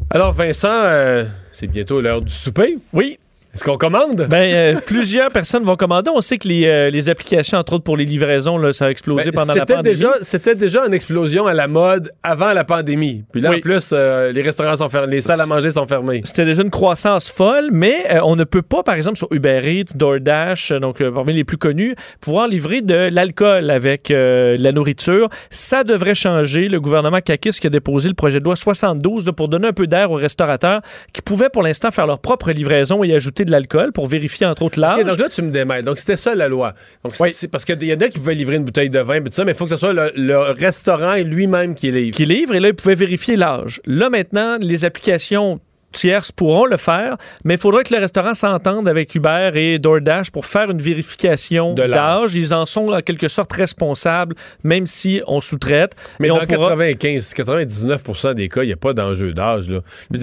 Alors, 0.10 0.34
Vincent, 0.34 0.68
euh, 0.72 1.26
c'est 1.52 1.68
bientôt 1.68 2.02
l'heure 2.02 2.22
du 2.22 2.34
souper. 2.34 2.78
Oui. 2.94 3.20
Est-ce 3.56 3.64
qu'on 3.64 3.78
commande? 3.78 4.28
Ben, 4.30 4.54
euh, 4.54 4.76
plusieurs 4.86 5.30
personnes 5.30 5.64
vont 5.64 5.78
commander. 5.78 6.12
On 6.14 6.20
sait 6.20 6.38
que 6.38 6.46
les, 6.46 6.66
euh, 6.68 6.90
les 6.90 7.08
applications, 7.08 7.58
entre 7.58 7.74
autres 7.74 7.86
pour 7.86 7.96
les 7.96 8.04
livraisons, 8.04 8.58
là, 8.58 8.74
ça 8.74 8.88
a 8.88 8.90
explosé 8.90 9.32
Ben, 9.32 9.40
pendant 9.40 9.54
la 9.54 9.66
pandémie. 9.66 9.96
déjà, 9.96 10.10
c'était 10.24 10.56
déjà 10.56 10.86
une 10.86 10.94
explosion 10.94 11.48
à 11.48 11.54
la 11.54 11.70
mode 11.70 12.12
avant 12.22 12.52
la 12.52 12.66
pandémie. 12.66 13.24
Puis 13.32 13.40
là, 13.40 13.52
Oui. 13.52 13.56
en 13.56 13.60
plus, 13.62 13.92
euh, 13.94 14.34
les 14.34 14.42
restaurants 14.42 14.76
sont 14.76 14.90
fermés, 14.90 15.16
les 15.16 15.22
salles 15.22 15.40
à 15.40 15.46
manger 15.46 15.72
sont 15.72 15.88
fermées. 15.88 16.20
C'était 16.26 16.44
déjà 16.44 16.64
une 16.64 16.70
croissance 16.70 17.32
folle, 17.32 17.70
mais 17.72 18.20
on 18.24 18.36
ne 18.36 18.44
peut 18.44 18.62
pas, 18.62 18.84
par 18.84 18.96
exemple, 18.96 19.18
sur 19.18 19.30
Uber 19.32 19.62
Eats, 19.64 19.96
DoorDash, 19.96 20.74
donc 20.74 21.02
parmi 21.02 21.32
les 21.32 21.46
plus 21.46 21.58
connus, 21.58 21.96
pouvoir 22.20 22.50
livrer 22.50 22.82
de 22.82 23.08
l'alcool 23.10 23.70
avec 23.70 24.10
de 24.10 24.58
la 24.62 24.72
nourriture. 24.74 25.30
Ça 25.50 25.86
devrait 25.86 26.14
changer. 26.14 26.68
Le 26.68 26.82
gouvernement 26.82 27.22
Kakis 27.22 27.52
qui 27.52 27.68
a 27.68 27.70
déposé 27.70 28.10
le 28.10 28.16
projet 28.16 28.40
de 28.42 28.44
loi 28.44 28.58
72 28.58 29.26
là, 29.28 29.32
pour 29.32 29.48
donner 29.48 29.70
un 29.70 29.74
peu 29.74 29.88
d'air 29.88 30.12
aux 30.12 30.16
restaurateurs 30.16 30.82
qui 31.14 31.22
pouvaient 31.22 31.50
pour 31.50 31.64
l'instant 31.64 31.90
faire 31.90 32.06
leur 32.06 32.20
propre 32.20 32.52
livraison 32.52 33.02
et 33.02 33.14
ajouter 33.16 33.45
de 33.46 33.52
l'alcool 33.52 33.92
pour 33.92 34.08
vérifier 34.08 34.46
entre 34.46 34.64
autres 34.64 34.80
l'âge. 34.80 35.00
Ok, 35.00 35.08
donc 35.08 35.20
là, 35.20 35.30
tu 35.30 35.42
me 35.42 35.52
démêles. 35.52 35.86
Donc, 35.86 36.00
c'était 36.00 36.18
ça 36.18 36.36
la 36.36 36.48
loi. 36.48 36.74
Donc, 37.04 37.16
c'est 37.16 37.48
parce 37.48 37.66
qu'il 37.66 37.82
y 37.84 37.94
en 37.94 37.98
a 37.98 38.08
qui 38.10 38.20
pouvaient 38.20 38.36
livrer 38.36 38.58
une 38.58 38.66
bouteille 38.66 38.90
de 38.90 39.00
vin, 39.00 39.22
puis 39.22 39.30
tout 39.30 39.36
ça, 39.36 39.46
mais 39.46 39.52
il 39.52 39.58
faut 39.58 39.66
que 39.66 39.72
ce 39.72 39.78
soit 39.78 39.94
le, 39.94 40.12
le 40.16 40.38
restaurant 40.38 41.16
lui-même 41.16 41.76
qui 41.76 41.92
livre. 41.92 42.16
qui 42.16 42.26
livre 42.26 42.56
et 42.56 42.60
là, 42.60 42.70
ils 42.70 42.76
pouvaient 42.76 42.96
vérifier 42.96 43.36
l'âge. 43.36 43.82
Là, 43.86 44.10
maintenant, 44.10 44.58
les 44.60 44.86
applications 44.86 45.60
tierces 45.96 46.32
pourront 46.32 46.66
le 46.66 46.78
faire, 46.78 47.18
mais 47.44 47.56
il 47.56 47.60
faudrait 47.60 47.84
que 47.84 47.94
le 47.94 48.00
restaurant 48.00 48.34
s'entende 48.34 48.88
avec 48.88 49.14
Uber 49.16 49.52
et 49.56 49.80
DoorDash 49.80 50.30
pour 50.32 50.46
faire 50.46 50.70
une 50.70 50.82
vérification 50.82 51.74
d'âge. 51.74 52.36
Ils 52.36 52.54
en 52.54 52.66
sont 52.66 52.90
en 52.90 53.02
quelque 53.02 53.28
sorte 53.28 53.52
responsables, 53.54 54.36
même 54.64 54.86
si 54.88 55.22
on 55.28 55.42
sous-traite. 55.42 55.94
Mais 56.20 56.28
Et 56.28 56.30
dans 56.30 56.36
on 56.38 56.46
pourra- 56.46 56.70
95, 56.76 57.34
99% 57.34 58.34
des 58.34 58.50
cas, 58.50 58.64
il 58.64 58.68
n'y 58.68 58.74
a 58.74 58.78
pas 58.78 58.94
d'enjeu 58.94 59.34
d'âge. 59.34 59.72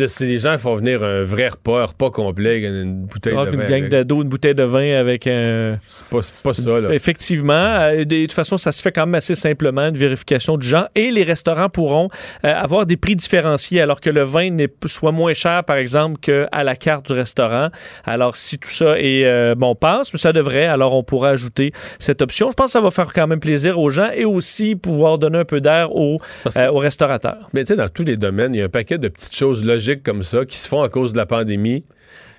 si 0.07 0.27
les 0.27 0.39
gens 0.39 0.59
font 0.59 0.77
venir 0.77 1.03
un 1.03 1.25
vrai 1.25 1.49
repas, 1.49 1.83
un 1.83 1.87
repas 1.87 2.11
complet, 2.11 2.61
une 2.63 3.07
bouteille 3.07 3.35
Ah, 3.37 3.45
de 3.47 3.51
une 3.53 3.61
vin. 3.61 3.67
gang 3.67 3.85
avec- 3.95 4.11
une 4.13 4.23
bouteille 4.29 4.55
de 4.55 4.63
vin 4.63 4.99
avec 4.99 5.27
un. 5.27 5.79
C'est 5.83 6.43
pas, 6.43 6.53
ça, 6.55 6.81
là. 6.81 6.93
Effectivement. 6.93 7.53
Euh, 7.55 8.05
De 8.05 8.23
toute 8.23 8.33
façon, 8.33 8.57
ça 8.57 8.73
se 8.73 8.83
fait 8.83 8.93
quand 8.93 9.07
même 9.07 9.15
assez 9.15 9.35
simplement, 9.35 9.89
une 9.89 9.97
vérification 9.97 10.57
du 10.57 10.67
genre. 10.67 10.89
Et 10.95 11.11
les 11.11 11.23
restaurants 11.23 11.69
pourront 11.69 12.09
euh, 12.45 12.53
avoir 12.55 12.85
des 12.87 12.97
prix 12.97 13.17
différenciés, 13.17 13.81
alors 13.81 14.01
que 14.01 14.11
le 14.11 14.23
vin 14.23 14.55
soit 14.87 15.13
moins 15.13 15.33
cher, 15.33 15.62
par 15.63 15.77
exemple, 15.77 16.19
qu'à 16.21 16.65
la 16.65 16.77
carte 16.77 17.07
du 17.07 17.13
restaurant. 17.13 17.69
Alors, 18.05 18.37
si 18.37 18.59
tout 18.59 18.71
ça 18.71 18.99
est 18.99 19.25
euh, 19.25 19.55
bon 19.55 19.75
passe, 19.75 20.15
ça 20.17 20.33
devrait, 20.33 20.67
alors 20.67 20.95
on 20.95 21.03
pourra 21.03 21.31
ajouter 21.31 21.73
cette 21.99 22.23
option. 22.23 22.51
Je 22.51 22.55
pense 22.55 22.67
que 22.67 22.73
ça 22.73 22.81
va 22.81 22.91
faire 22.91 23.13
quand 23.13 23.27
même 23.27 23.41
plaisir 23.41 23.79
aux 23.79 23.91
gens 23.91 24.11
et 24.15 24.25
aussi 24.25 24.77
pouvoir 24.77 25.19
donner 25.19 25.39
un 25.39 25.45
peu 25.45 25.61
d'air 25.61 25.95
aux, 25.95 26.21
euh, 26.57 26.69
aux 26.69 26.79
restaurateurs. 26.79 27.49
Mais 27.53 27.63
tu 27.63 27.69
sais, 27.69 27.77
dans 27.77 27.89
tous 27.89 28.05
les 28.05 28.17
domaines, 28.17 28.55
il 28.55 28.59
y 28.59 28.63
a 28.63 28.67
un 28.67 28.69
paquet 28.69 28.99
de 28.99 29.09
petites 29.09 29.35
choses 29.35 29.65
logiques 29.65 30.03
comme 30.03 30.23
ça 30.23 30.45
qui 30.45 30.57
se 30.57 30.69
font 30.69 30.83
à 30.83 30.89
cause 30.89 31.13
de 31.13 31.19
la 31.19 31.27
pandémie. 31.27 31.85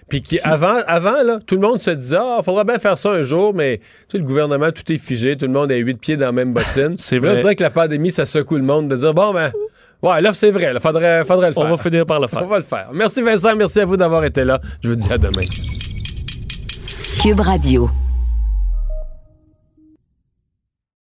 Puis 0.09 0.21
qui, 0.21 0.39
avant, 0.43 0.81
avant 0.87 1.23
là, 1.23 1.39
tout 1.45 1.55
le 1.55 1.61
monde 1.61 1.81
se 1.81 1.91
disait, 1.91 2.17
ah, 2.19 2.41
faudra 2.43 2.63
bien 2.63 2.77
faire 2.77 2.97
ça 2.97 3.09
un 3.09 3.23
jour, 3.23 3.53
mais 3.53 3.77
tu 3.77 3.83
sais, 4.09 4.17
le 4.17 4.23
gouvernement, 4.23 4.71
tout 4.71 4.91
est 4.91 4.97
figé, 4.97 5.37
tout 5.37 5.45
le 5.45 5.53
monde 5.53 5.71
a 5.71 5.75
huit 5.75 5.99
pieds 5.99 6.17
dans 6.17 6.27
la 6.27 6.31
même 6.31 6.53
bottine. 6.53 6.95
C'est 6.97 7.15
là, 7.15 7.21
vrai. 7.21 7.31
on 7.31 7.41
dirait 7.41 7.55
que 7.55 7.63
la 7.63 7.69
pandémie, 7.69 8.11
ça 8.11 8.25
secoue 8.25 8.57
le 8.57 8.63
monde 8.63 8.89
de 8.89 8.95
dire, 8.95 9.13
bon, 9.13 9.33
ben, 9.33 9.51
ouais, 10.03 10.21
là, 10.21 10.33
c'est 10.33 10.51
vrai, 10.51 10.71
il 10.73 10.79
faudrait, 10.79 11.25
faudrait 11.25 11.47
le 11.49 11.53
faire. 11.53 11.63
On 11.63 11.69
va 11.75 11.77
finir 11.77 12.05
par 12.05 12.19
le 12.19 12.27
faire. 12.27 12.43
On 12.43 12.47
va 12.47 12.57
le 12.57 12.63
faire. 12.63 12.89
Merci 12.93 13.21
Vincent, 13.21 13.55
merci 13.55 13.79
à 13.79 13.85
vous 13.85 13.97
d'avoir 13.97 14.23
été 14.23 14.43
là. 14.43 14.59
Je 14.83 14.89
vous 14.89 14.95
dis 14.95 15.11
à 15.11 15.17
demain. 15.17 15.43
Cube 17.21 17.39
Radio. 17.39 17.89